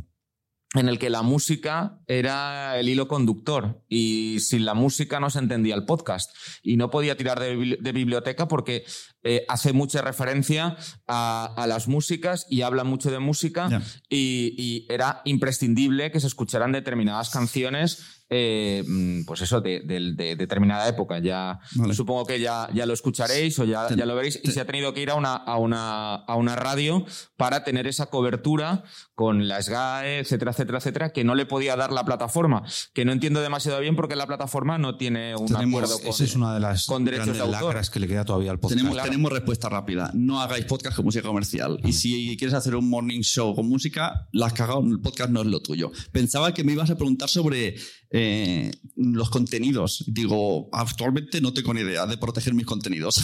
en 0.74 0.88
el 0.88 0.98
que 0.98 1.08
la 1.08 1.22
música 1.22 1.98
era 2.06 2.78
el 2.78 2.88
hilo 2.90 3.08
conductor 3.08 3.82
y 3.88 4.38
sin 4.40 4.66
la 4.66 4.74
música 4.74 5.18
no 5.18 5.30
se 5.30 5.38
entendía 5.38 5.74
el 5.74 5.86
podcast 5.86 6.30
y 6.62 6.76
no 6.76 6.90
podía 6.90 7.16
tirar 7.16 7.40
de, 7.40 7.56
bibli- 7.56 7.78
de 7.80 7.92
biblioteca 7.92 8.48
porque 8.48 8.84
eh, 9.22 9.44
hace 9.48 9.72
mucha 9.72 10.02
referencia 10.02 10.76
a, 11.06 11.54
a 11.56 11.66
las 11.66 11.88
músicas 11.88 12.46
y 12.50 12.62
habla 12.62 12.84
mucho 12.84 13.10
de 13.10 13.18
música 13.18 13.82
y, 14.10 14.54
y 14.58 14.86
era 14.92 15.22
imprescindible 15.24 16.10
que 16.10 16.20
se 16.20 16.26
escucharan 16.26 16.72
determinadas 16.72 17.30
canciones, 17.30 18.24
eh, 18.30 18.84
pues 19.26 19.40
eso, 19.40 19.60
de, 19.62 19.80
de- 19.80 20.12
de 20.14 20.36
determinada 20.36 20.86
época. 20.86 21.18
Ya 21.18 21.60
Vale. 21.76 21.94
supongo 21.94 22.26
que 22.26 22.40
ya, 22.40 22.68
ya 22.74 22.84
lo 22.86 22.92
escucharéis 22.92 23.58
o 23.58 23.64
ya, 23.64 23.86
Te- 23.88 23.96
ya 23.96 24.04
lo 24.06 24.14
veréis. 24.14 24.38
Y 24.44 24.50
se 24.52 24.60
ha 24.60 24.66
tenido 24.66 24.92
que 24.92 25.00
ir 25.02 25.10
a 25.10 25.14
una, 25.14 25.34
a, 25.34 25.56
una, 25.56 26.14
a 26.14 26.36
una 26.36 26.56
radio 26.56 27.06
para 27.36 27.64
tener 27.64 27.86
esa 27.86 28.06
cobertura 28.06 28.84
con 29.18 29.48
la 29.48 29.60
SGAE, 29.60 30.20
etcétera, 30.20 30.52
etcétera, 30.52 30.78
etcétera, 30.78 31.12
que 31.12 31.24
no 31.24 31.34
le 31.34 31.44
podía 31.44 31.74
dar 31.74 31.90
la 31.90 32.04
plataforma. 32.04 32.62
Que 32.94 33.04
no 33.04 33.10
entiendo 33.10 33.40
demasiado 33.40 33.80
bien 33.80 33.96
porque 33.96 34.14
la 34.14 34.28
plataforma 34.28 34.78
no 34.78 34.96
tiene 34.96 35.34
un 35.34 35.48
Tenemos- 35.48 35.82
acuerdo 35.82 35.98
con. 35.98 36.10
Esa 36.10 36.22
es 36.22 36.36
una 36.36 36.54
de 36.54 36.60
las 36.60 36.86
con 36.86 37.04
derechos 37.04 37.34
de 37.34 37.40
autor. 37.40 37.64
lacras 37.64 37.90
que 37.90 37.98
le 37.98 38.06
queda 38.06 38.24
todavía 38.24 38.52
al 38.52 38.60
podcast. 38.60 38.76
Tenemos, 38.78 38.94
claro. 38.94 39.10
tenemos 39.10 39.32
respuesta 39.32 39.68
rápida. 39.68 40.12
No 40.14 40.40
hagáis 40.40 40.66
podcast 40.66 40.94
con 40.94 41.04
música 41.04 41.26
comercial. 41.26 41.80
Y 41.82 41.94
si 41.94 42.36
quieres 42.36 42.54
hacer 42.54 42.76
un 42.76 42.88
morning 42.88 43.22
show 43.22 43.56
con 43.56 43.68
música, 43.68 44.28
la 44.30 44.46
has 44.46 44.52
cagado, 44.52 44.84
el 44.84 45.00
podcast 45.00 45.30
no 45.30 45.40
es 45.40 45.48
lo 45.48 45.60
tuyo. 45.62 45.90
Pensaba 46.12 46.54
que 46.54 46.62
me 46.62 46.74
ibas 46.74 46.90
a 46.90 46.94
preguntar 46.94 47.28
sobre 47.28 47.74
eh, 48.12 48.70
los 48.94 49.30
contenidos. 49.30 50.04
Digo, 50.06 50.68
actualmente 50.70 51.40
no 51.40 51.52
tengo 51.52 51.74
ni 51.74 51.80
idea 51.80 52.06
de 52.06 52.18
proteger 52.18 52.54
mis 52.54 52.66
contenidos. 52.66 53.20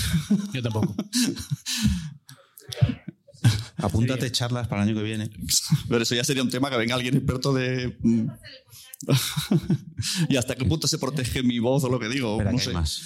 Yo 0.53 0.61
tampoco. 0.61 0.93
Apúntate 3.77 4.31
charlas 4.31 4.69
para 4.69 4.83
el 4.83 4.89
año 4.89 4.99
que 4.99 5.05
viene. 5.05 5.31
Pero 5.89 6.03
eso 6.03 6.15
ya 6.15 6.25
sería 6.25 6.43
un 6.43 6.51
tema 6.51 6.71
que 6.71 6.77
venga 6.77 6.95
alguien 6.95 7.17
experto 7.17 7.53
de... 7.53 7.97
mm. 8.01 8.27
¿Y 10.29 10.37
hasta 10.37 10.55
qué 10.55 10.65
punto 10.65 10.87
se 10.87 10.99
protege 10.99 11.43
mi 11.43 11.59
voz 11.59 11.85
o 11.85 11.89
lo 11.89 11.99
que 11.99 12.09
digo? 12.09 12.33
Espera, 12.33 12.53
no 12.53 12.57
que 12.57 12.63
hay 12.63 12.69
sé. 12.69 12.73
más. 12.73 13.03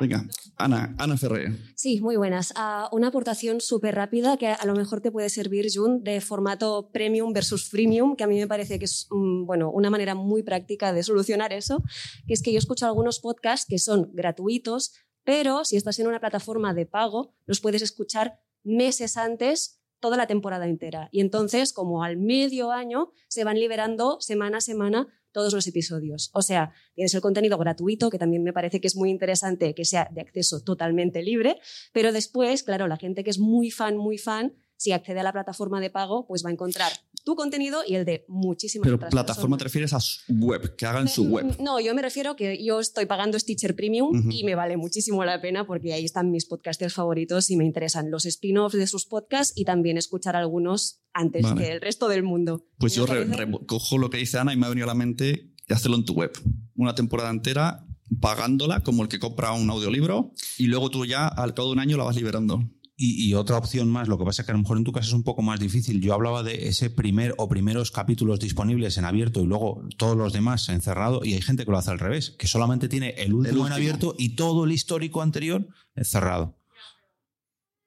Venga, 0.00 0.26
Ana, 0.56 0.94
Ana 0.98 1.16
Ferrer. 1.16 1.56
Sí, 1.76 2.00
muy 2.00 2.16
buenas. 2.16 2.52
Ah, 2.56 2.88
una 2.92 3.08
aportación 3.08 3.60
súper 3.60 3.94
rápida 3.94 4.36
que 4.36 4.48
a 4.48 4.66
lo 4.66 4.74
mejor 4.74 5.00
te 5.00 5.12
puede 5.12 5.30
servir, 5.30 5.68
Jun, 5.72 6.02
de 6.02 6.20
formato 6.20 6.90
premium 6.92 7.32
versus 7.32 7.68
freemium, 7.68 8.16
que 8.16 8.24
a 8.24 8.26
mí 8.26 8.38
me 8.38 8.48
parece 8.48 8.78
que 8.78 8.86
es 8.86 9.06
mm, 9.10 9.46
bueno, 9.46 9.70
una 9.70 9.90
manera 9.90 10.14
muy 10.14 10.42
práctica 10.42 10.92
de 10.92 11.02
solucionar 11.02 11.52
eso, 11.52 11.82
que 12.26 12.34
es 12.34 12.42
que 12.42 12.52
yo 12.52 12.58
escucho 12.58 12.86
algunos 12.86 13.20
podcasts 13.20 13.66
que 13.68 13.78
son 13.78 14.10
gratuitos, 14.12 14.92
pero 15.24 15.64
si 15.64 15.76
estás 15.76 15.98
en 15.98 16.08
una 16.08 16.20
plataforma 16.20 16.74
de 16.74 16.86
pago, 16.86 17.34
los 17.46 17.60
puedes 17.60 17.82
escuchar 17.82 18.40
meses 18.64 19.16
antes 19.16 19.80
toda 20.00 20.16
la 20.16 20.26
temporada 20.26 20.66
entera. 20.66 21.08
Y 21.12 21.20
entonces, 21.20 21.72
como 21.72 22.02
al 22.02 22.16
medio 22.16 22.72
año, 22.72 23.12
se 23.28 23.44
van 23.44 23.58
liberando 23.58 24.20
semana 24.20 24.58
a 24.58 24.60
semana 24.60 25.08
todos 25.30 25.54
los 25.54 25.66
episodios. 25.66 26.30
O 26.34 26.42
sea, 26.42 26.72
tienes 26.94 27.14
el 27.14 27.20
contenido 27.20 27.56
gratuito, 27.56 28.10
que 28.10 28.18
también 28.18 28.42
me 28.42 28.52
parece 28.52 28.80
que 28.80 28.88
es 28.88 28.96
muy 28.96 29.10
interesante 29.10 29.74
que 29.74 29.84
sea 29.84 30.08
de 30.12 30.20
acceso 30.20 30.62
totalmente 30.62 31.22
libre, 31.22 31.58
pero 31.92 32.12
después, 32.12 32.62
claro, 32.62 32.86
la 32.86 32.96
gente 32.96 33.24
que 33.24 33.30
es 33.30 33.38
muy 33.38 33.70
fan, 33.70 33.96
muy 33.96 34.18
fan, 34.18 34.54
si 34.82 34.92
accede 34.92 35.20
a 35.20 35.22
la 35.22 35.32
plataforma 35.32 35.80
de 35.80 35.90
pago, 35.90 36.26
pues 36.26 36.44
va 36.44 36.48
a 36.50 36.52
encontrar 36.52 36.90
tu 37.24 37.36
contenido 37.36 37.82
y 37.86 37.94
el 37.94 38.04
de 38.04 38.24
muchísimas 38.26 38.82
Pero 38.84 38.96
otras 38.96 39.12
plataforma 39.12 39.56
te 39.56 39.62
refieres 39.64 39.92
a 39.92 40.00
su 40.00 40.20
web, 40.40 40.74
que 40.74 40.86
hagan 40.86 41.06
su 41.08 41.24
web. 41.28 41.56
No, 41.60 41.78
yo 41.78 41.94
me 41.94 42.02
refiero 42.02 42.34
que 42.34 42.62
yo 42.64 42.80
estoy 42.80 43.06
pagando 43.06 43.38
Stitcher 43.38 43.76
Premium 43.76 44.28
y 44.32 44.42
me 44.42 44.56
vale 44.56 44.76
muchísimo 44.76 45.24
la 45.24 45.40
pena 45.40 45.64
porque 45.64 45.92
ahí 45.92 46.04
están 46.04 46.32
mis 46.32 46.46
podcasters 46.46 46.94
favoritos 46.94 47.48
y 47.50 47.56
me 47.56 47.64
interesan 47.64 48.10
los 48.10 48.26
spin-offs 48.26 48.76
de 48.76 48.88
sus 48.88 49.06
podcasts 49.06 49.52
y 49.56 49.64
también 49.64 49.98
escuchar 49.98 50.34
algunos 50.34 51.00
antes 51.12 51.42
Vale. 51.44 51.62
que 51.62 51.70
el 51.72 51.80
resto 51.80 52.08
del 52.08 52.24
mundo. 52.24 52.64
Pues 52.78 52.94
¿Me 52.94 52.96
yo 52.96 53.06
re- 53.06 53.24
parece? 53.26 53.44
re- 53.46 53.66
cojo 53.66 53.98
lo 53.98 54.10
que 54.10 54.16
dice 54.16 54.38
Ana 54.38 54.52
y 54.52 54.56
me 54.56 54.66
ha 54.66 54.70
venido 54.70 54.86
a 54.86 54.88
la 54.88 54.94
mente 54.94 55.52
hacerlo 55.68 55.96
en 55.98 56.04
tu 56.04 56.14
web. 56.14 56.32
Una 56.74 56.96
temporada 56.96 57.30
entera 57.30 57.86
pagándola 58.20 58.80
como 58.80 59.02
el 59.02 59.08
que 59.08 59.18
compra 59.20 59.52
un 59.52 59.70
audiolibro 59.70 60.32
y 60.58 60.66
luego 60.66 60.90
tú 60.90 61.06
ya 61.06 61.28
al 61.28 61.54
cabo 61.54 61.68
de 61.68 61.74
un 61.74 61.78
año 61.78 61.96
la 61.96 62.04
vas 62.04 62.16
liberando. 62.16 62.68
Y, 63.04 63.28
y 63.28 63.34
otra 63.34 63.58
opción 63.58 63.90
más, 63.90 64.06
lo 64.06 64.16
que 64.16 64.24
pasa 64.24 64.42
es 64.42 64.46
que 64.46 64.52
a 64.52 64.54
lo 64.54 64.60
mejor 64.60 64.78
en 64.78 64.84
tu 64.84 64.92
caso 64.92 65.08
es 65.08 65.12
un 65.12 65.24
poco 65.24 65.42
más 65.42 65.58
difícil. 65.58 66.00
Yo 66.00 66.14
hablaba 66.14 66.44
de 66.44 66.68
ese 66.68 66.88
primer 66.88 67.34
o 67.36 67.48
primeros 67.48 67.90
capítulos 67.90 68.38
disponibles 68.38 68.96
en 68.96 69.04
abierto 69.04 69.40
y 69.40 69.46
luego 69.46 69.82
todos 69.96 70.16
los 70.16 70.32
demás 70.32 70.68
en 70.68 70.80
cerrado 70.80 71.24
y 71.24 71.34
hay 71.34 71.42
gente 71.42 71.64
que 71.64 71.72
lo 71.72 71.78
hace 71.78 71.90
al 71.90 71.98
revés, 71.98 72.36
que 72.38 72.46
solamente 72.46 72.88
tiene 72.88 73.10
el 73.18 73.34
último, 73.34 73.56
en 73.56 73.62
último. 73.62 73.74
abierto 73.74 74.14
y 74.16 74.36
todo 74.36 74.66
el 74.66 74.70
histórico 74.70 75.20
anterior 75.20 75.66
en 75.96 76.04
cerrado. 76.04 76.56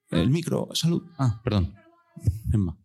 El 0.09 0.29
micro, 0.29 0.67
salud. 0.73 1.03
Ah, 1.17 1.39
perdón. 1.41 1.73
Emma. 2.51 2.77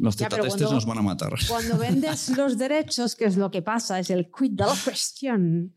Los 0.00 0.16
tetatestes 0.16 0.70
nos 0.70 0.86
van 0.86 0.98
a 0.98 1.02
matar. 1.02 1.32
Cuando 1.48 1.76
vendes 1.76 2.28
los 2.36 2.56
derechos, 2.56 3.16
que 3.16 3.24
es 3.24 3.36
lo 3.36 3.50
que 3.50 3.62
pasa, 3.62 3.98
es 3.98 4.10
el 4.10 4.30
quid 4.30 4.52
de 4.52 4.64
la 4.64 4.76
cuestión. 4.84 5.74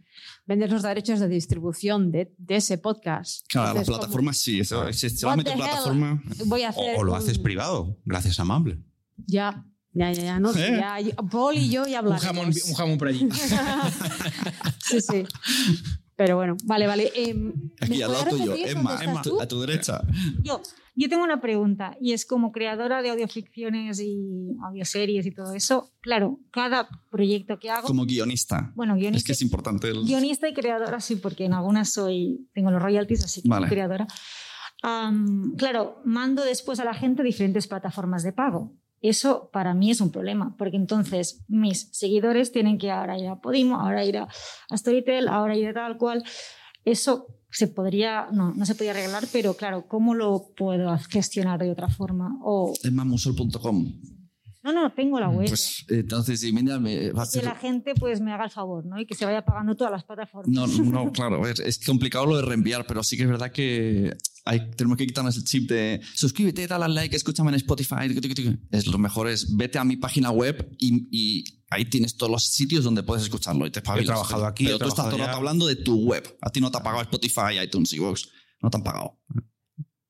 Vendes 0.47 0.69
los 0.71 0.83
derechos 0.83 1.19
de 1.19 1.27
distribución 1.27 2.11
de, 2.11 2.33
de 2.37 2.55
ese 2.57 2.77
podcast. 2.77 3.45
Claro, 3.47 3.65
la 3.65 3.71
Entonces, 3.71 3.87
como, 3.89 3.99
plataforma 3.99 4.33
sí. 4.33 4.59
Eso, 4.59 4.93
si 4.93 5.09
solamente 5.09 5.51
plataforma. 5.53 6.21
Voy 6.45 6.61
a 6.61 6.69
hacer 6.69 6.95
O, 6.97 6.99
o 6.99 7.03
lo 7.03 7.13
un- 7.13 7.17
haces 7.17 7.39
privado, 7.39 7.97
gracias 8.05 8.39
a 8.39 8.43
Mumble. 8.45 8.77
Ya, 9.25 9.65
ya, 9.93 10.11
ya, 10.11 10.23
ya, 10.23 10.39
no 10.39 10.53
sé, 10.53 10.67
¿Eh? 10.67 10.77
ya, 10.77 11.15
Paul 11.31 11.55
y 11.57 11.69
yo 11.69 11.85
ya 11.87 11.99
Un 12.01 12.05
hablamos. 12.05 12.21
jamón, 12.23 12.45
un 12.67 12.73
jamón 12.75 12.97
por 12.97 13.07
allí. 13.07 13.27
Sí, 14.79 15.01
sí. 15.01 15.23
Pero 16.15 16.37
bueno, 16.37 16.55
vale, 16.65 16.87
vale. 16.87 17.11
Eh, 17.15 17.33
¿me 17.33 17.53
Aquí 17.81 18.01
al 18.01 18.11
lado 18.11 18.25
tuyo, 18.29 18.55
Emma, 18.55 18.99
Emma, 19.03 19.21
tú? 19.21 19.41
a 19.41 19.47
tu 19.47 19.59
derecha. 19.61 20.01
Yo, 20.43 20.61
yo 20.95 21.09
tengo 21.09 21.23
una 21.23 21.41
pregunta 21.41 21.95
y 21.99 22.13
es 22.13 22.25
como 22.25 22.51
creadora 22.51 23.01
de 23.01 23.09
audioficciones 23.09 23.99
y 23.99 24.55
audioseries 24.65 25.25
y 25.25 25.31
todo 25.31 25.53
eso, 25.53 25.91
claro, 26.01 26.39
cada 26.51 26.87
proyecto 27.11 27.59
que 27.59 27.69
hago, 27.69 27.85
Como 27.87 28.05
guionista. 28.05 28.71
bueno, 28.75 28.93
Es 28.95 28.99
guionista, 29.01 29.27
que 29.27 29.31
es 29.33 29.41
importante 29.41 29.89
el. 29.89 30.05
guionista 30.05 30.47
y 30.47 30.53
creadora 30.53 30.99
sí, 31.01 31.17
porque 31.17 31.45
en 31.45 31.53
algunas 31.53 31.91
soy, 31.91 32.47
tengo 32.53 32.71
los 32.71 32.81
royalties, 32.81 33.25
así 33.25 33.41
que 33.41 33.49
Vale. 33.49 33.67
soy 33.67 33.75
creadora. 33.75 34.07
Am, 34.83 35.55
claro, 35.57 36.01
mando 36.05 36.43
después 36.43 36.79
a 36.79 36.85
la 36.85 36.93
gente 36.93 37.23
diferentes 37.23 37.67
plataformas 37.67 38.23
de 38.23 38.33
pago. 38.33 38.73
Eso 39.01 39.49
para 39.51 39.73
mí 39.73 39.91
es 39.91 40.01
un 40.01 40.11
problema, 40.11 40.55
porque 40.57 40.77
entonces 40.77 41.43
mis 41.47 41.89
seguidores 41.91 42.51
tienen 42.51 42.77
que 42.77 42.91
ahora 42.91 43.17
ir 43.17 43.27
a 43.27 43.39
Podimo, 43.39 43.79
ahora 43.79 44.03
ir 44.05 44.17
a, 44.17 44.27
a 44.69 44.77
Storytel, 44.77 45.27
ahora 45.27 45.55
ir 45.55 45.67
a 45.69 45.73
tal 45.73 45.97
cual. 45.97 46.23
Eso 46.85 47.27
se 47.55 47.67
podría, 47.67 48.27
no, 48.33 48.53
no 48.53 48.65
se 48.65 48.75
podría 48.75 48.91
arreglar, 48.91 49.25
pero 49.31 49.55
claro, 49.55 49.87
¿cómo 49.87 50.13
lo 50.13 50.49
puedo 50.57 50.97
gestionar 51.09 51.59
de 51.59 51.71
otra 51.71 51.87
forma? 51.87 52.37
O, 52.43 52.73
Emmamusol.com. 52.83 53.93
no, 54.65 54.73
no, 54.73 54.91
tengo 54.93 55.19
la 55.19 55.29
web. 55.29 55.47
Pues 55.47 55.85
entonces, 55.87 56.43
y 56.43 56.51
mira, 56.51 56.79
me 56.79 57.11
va 57.11 57.21
a 57.23 57.25
que 57.25 57.31
ser- 57.31 57.43
la 57.45 57.55
gente 57.55 57.93
pues 57.95 58.19
me 58.19 58.31
haga 58.33 58.45
el 58.45 58.51
favor, 58.51 58.85
¿no? 58.85 58.99
Y 58.99 59.05
que 59.05 59.13
se 59.15 59.23
vaya 59.25 59.45
pagando 59.45 59.75
todas 59.75 59.91
las 59.91 60.03
plataformas. 60.03 60.49
No, 60.49 60.65
no, 60.67 61.11
claro, 61.11 61.47
es 61.47 61.79
complicado 61.85 62.25
lo 62.25 62.35
de 62.37 62.41
reenviar, 62.41 62.85
pero 62.87 63.03
sí 63.03 63.15
que 63.15 63.23
es 63.23 63.29
verdad 63.29 63.51
que 63.51 64.11
hay, 64.43 64.71
tenemos 64.71 64.97
que 64.97 65.07
quitarnos 65.07 65.37
el 65.37 65.43
chip 65.43 65.69
de 65.69 66.01
suscríbete, 66.13 66.67
dale 66.67 66.85
al 66.85 66.93
like, 66.95 67.15
escúchame 67.15 67.49
en 67.49 67.55
Spotify. 67.55 67.95
Es 68.71 68.87
lo 68.87 68.97
mejor 68.97 69.29
es 69.29 69.55
vete 69.55 69.77
a 69.79 69.83
mi 69.83 69.97
página 69.97 70.31
web 70.31 70.67
y, 70.77 71.07
y 71.11 71.43
ahí 71.69 71.85
tienes 71.85 72.17
todos 72.17 72.31
los 72.31 72.43
sitios 72.45 72.83
donde 72.83 73.03
puedes 73.03 73.23
escucharlo 73.23 73.65
y 73.65 73.71
te 73.71 73.79
espabilas. 73.79 74.07
trabajado 74.07 74.41
Pero- 74.41 74.49
aquí, 74.49 74.63
pero 74.65 74.75
he 74.77 74.79
tú 74.79 74.87
estás 74.87 75.05
todo 75.05 75.15
el 75.15 75.21
rato 75.25 75.37
hablando 75.37 75.67
de 75.67 75.75
tu 75.77 75.95
web. 76.05 76.23
A 76.41 76.49
ti 76.49 76.59
no 76.61 76.69
te 76.71 76.77
ha 76.77 76.83
pagado 76.83 77.01
Spotify, 77.03 77.59
iTunes, 77.63 77.93
iVoox. 77.93 78.21
No 78.61 78.69
te 78.69 78.77
han 78.77 78.83
pagado. 78.83 79.19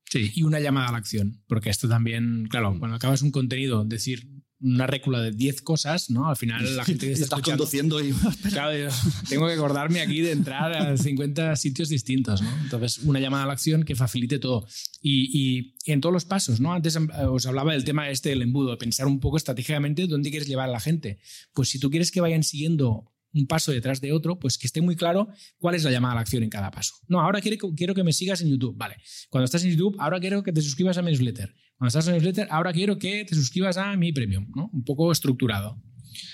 Sí, 0.10 0.32
y 0.36 0.44
una 0.44 0.60
llamada 0.60 0.90
a 0.90 0.92
la 0.92 0.98
acción, 1.00 1.44
porque 1.48 1.70
esto 1.70 1.90
también, 1.90 2.48
claro, 2.50 2.76
cuando 2.80 2.96
acabas 2.96 3.22
un 3.22 3.32
contenido, 3.32 3.84
decir 3.84 4.30
una 4.62 4.88
récula 4.88 5.22
de 5.22 5.32
10 5.32 5.62
cosas, 5.62 6.10
¿no? 6.10 6.30
Al 6.30 6.38
final 6.38 6.76
la 6.76 6.86
gente 6.86 7.08
que 7.08 7.14
está 7.14 7.26
escuchando... 7.26 7.64
conduciendo 7.64 8.04
y 8.04 8.14
Claro, 8.50 8.92
tengo 9.30 9.48
que 9.48 9.54
acordarme 9.54 10.02
aquí 10.02 10.22
de 10.22 10.32
entrar 10.32 10.74
a 10.74 10.98
50 10.98 11.56
sitios 11.56 11.90
distintos, 11.90 12.42
¿no? 12.42 12.50
Entonces, 12.64 13.00
una 13.00 13.20
llamada 13.20 13.44
a 13.44 13.48
la 13.48 13.54
acción 13.54 13.84
que 13.84 13.96
facilite 13.96 14.40
todo. 14.40 14.66
Y, 15.02 15.76
y 15.86 15.92
en 15.92 16.02
todos 16.02 16.14
los 16.14 16.26
pasos, 16.26 16.60
¿no? 16.60 16.74
Antes 16.74 16.96
eh, 16.96 17.00
os 17.30 17.46
hablaba 17.46 17.74
del 17.74 17.84
tema 17.84 18.10
este 18.10 18.30
del 18.30 18.42
embudo, 18.42 18.72
de 18.72 18.78
pensar 18.78 19.08
un 19.08 19.20
poco 19.20 19.38
estratégicamente 19.38 20.08
dónde 20.08 20.30
quieres 20.30 20.48
llevar 20.48 20.70
a 20.70 20.72
la 20.72 20.80
gente. 20.80 21.20
Pues 21.54 21.70
si 21.70 21.80
tú 21.80 21.90
quieres 21.90 22.12
que 22.12 22.22
vayan 22.22 22.44
siguiendo 22.44 23.12
un 23.36 23.48
paso 23.48 23.72
detrás 23.72 24.00
de 24.00 24.14
otro, 24.14 24.40
pues 24.40 24.58
que 24.58 24.66
esté 24.66 24.82
muy 24.82 24.96
claro 24.96 25.28
cuál 25.58 25.76
es 25.76 25.84
la 25.84 25.92
llamada 25.92 26.14
a 26.14 26.16
la 26.16 26.22
acción 26.22 26.42
en 26.44 26.50
cada 26.50 26.72
paso. 26.72 26.96
No, 27.08 27.20
ahora 27.20 27.42
quiero 27.42 27.94
que 27.94 28.04
me 28.04 28.14
sigas 28.14 28.42
en 28.42 28.50
YouTube. 28.50 28.76
Vale. 28.78 28.96
Cuando 29.30 29.46
estás 29.46 29.64
en 29.66 29.72
YouTube, 29.72 29.96
ahora 30.00 30.20
quiero 30.20 30.42
que 30.42 30.54
te 30.54 30.62
suscribas 30.62 30.98
a 30.98 31.02
mi 31.02 31.12
newsletter. 31.12 31.54
Cuando 31.78 31.88
estás 31.90 32.08
en 32.08 32.14
mi 32.14 32.20
newsletter, 32.20 32.48
ahora 32.52 32.72
quiero 32.72 32.98
que 32.98 33.26
te 33.26 33.36
suscribas 33.36 33.78
a 33.78 33.96
mi 33.96 34.14
premium, 34.14 34.48
¿no? 34.56 34.70
Un 34.72 34.84
poco 34.84 35.12
estructurado. 35.12 35.78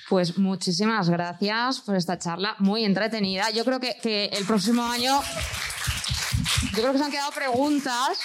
Pues 0.09 0.37
muchísimas 0.37 1.09
gracias 1.09 1.79
por 1.79 1.95
esta 1.95 2.19
charla, 2.19 2.55
muy 2.59 2.85
entretenida. 2.85 3.49
Yo 3.49 3.65
creo 3.65 3.79
que, 3.79 3.95
que 4.01 4.25
el 4.25 4.45
próximo 4.45 4.83
año, 4.83 5.19
yo 6.75 6.81
creo 6.81 6.91
que 6.91 6.97
se 6.99 7.03
han 7.05 7.11
quedado 7.11 7.31
preguntas. 7.31 8.19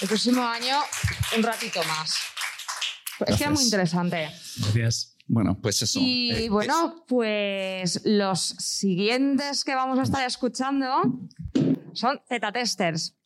El 0.00 0.08
próximo 0.08 0.42
año, 0.42 0.76
un 1.36 1.42
ratito 1.42 1.80
más. 1.84 2.14
Es 3.26 3.36
que 3.36 3.42
era 3.44 3.52
muy 3.52 3.64
interesante. 3.64 4.30
Gracias. 4.60 5.16
Bueno, 5.26 5.58
pues 5.60 5.82
eso. 5.82 5.98
Y 6.00 6.30
Eh, 6.32 6.48
bueno, 6.48 7.04
pues 7.06 8.00
los 8.04 8.40
siguientes 8.40 9.64
que 9.64 9.74
vamos 9.74 9.98
a 9.98 10.02
estar 10.02 10.26
escuchando 10.26 10.88
son 11.92 12.20
Z-Testers. 12.28 13.16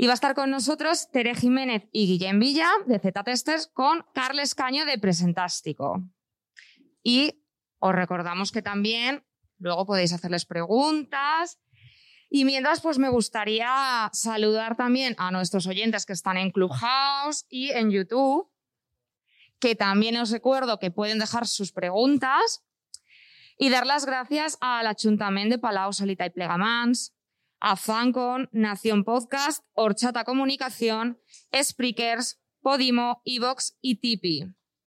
Y 0.00 0.06
va 0.06 0.12
a 0.12 0.14
estar 0.14 0.34
con 0.34 0.50
nosotros 0.50 1.10
Tere 1.10 1.34
Jiménez 1.34 1.86
y 1.92 2.06
Guillem 2.06 2.40
Villa 2.40 2.70
de 2.86 2.98
Z-Testers 2.98 3.66
con 3.66 4.02
Carles 4.14 4.54
Caño 4.54 4.86
de 4.86 4.96
Presentástico. 4.96 6.02
Y 7.02 7.44
os 7.80 7.94
recordamos 7.94 8.50
que 8.50 8.62
también 8.62 9.26
luego 9.58 9.84
podéis 9.84 10.14
hacerles 10.14 10.46
preguntas. 10.46 11.60
Y 12.30 12.46
mientras, 12.46 12.80
pues 12.80 12.96
me 12.96 13.10
gustaría 13.10 14.08
saludar 14.14 14.74
también 14.74 15.14
a 15.18 15.30
nuestros 15.32 15.66
oyentes 15.66 16.06
que 16.06 16.14
están 16.14 16.38
en 16.38 16.50
Clubhouse 16.50 17.44
y 17.50 17.68
en 17.68 17.90
YouTube 17.90 18.50
que 19.58 19.74
también 19.74 20.16
os 20.16 20.30
recuerdo 20.30 20.78
que 20.78 20.90
pueden 20.90 21.18
dejar 21.18 21.46
sus 21.46 21.72
preguntas 21.72 22.64
y 23.58 23.68
dar 23.68 23.86
las 23.86 24.06
gracias 24.06 24.56
al 24.62 24.86
Ayuntamiento 24.86 25.56
de 25.56 25.58
Palau, 25.58 25.92
Solita 25.92 26.24
y 26.24 26.30
Plegamans, 26.30 27.14
a 27.60 27.76
Fancon, 27.76 28.48
Nación 28.52 29.04
Podcast, 29.04 29.64
Horchata 29.74 30.24
Comunicación, 30.24 31.18
Spreakers, 31.54 32.40
Podimo, 32.62 33.22
Evox 33.24 33.78
y 33.80 33.96
Tipi. 33.96 34.59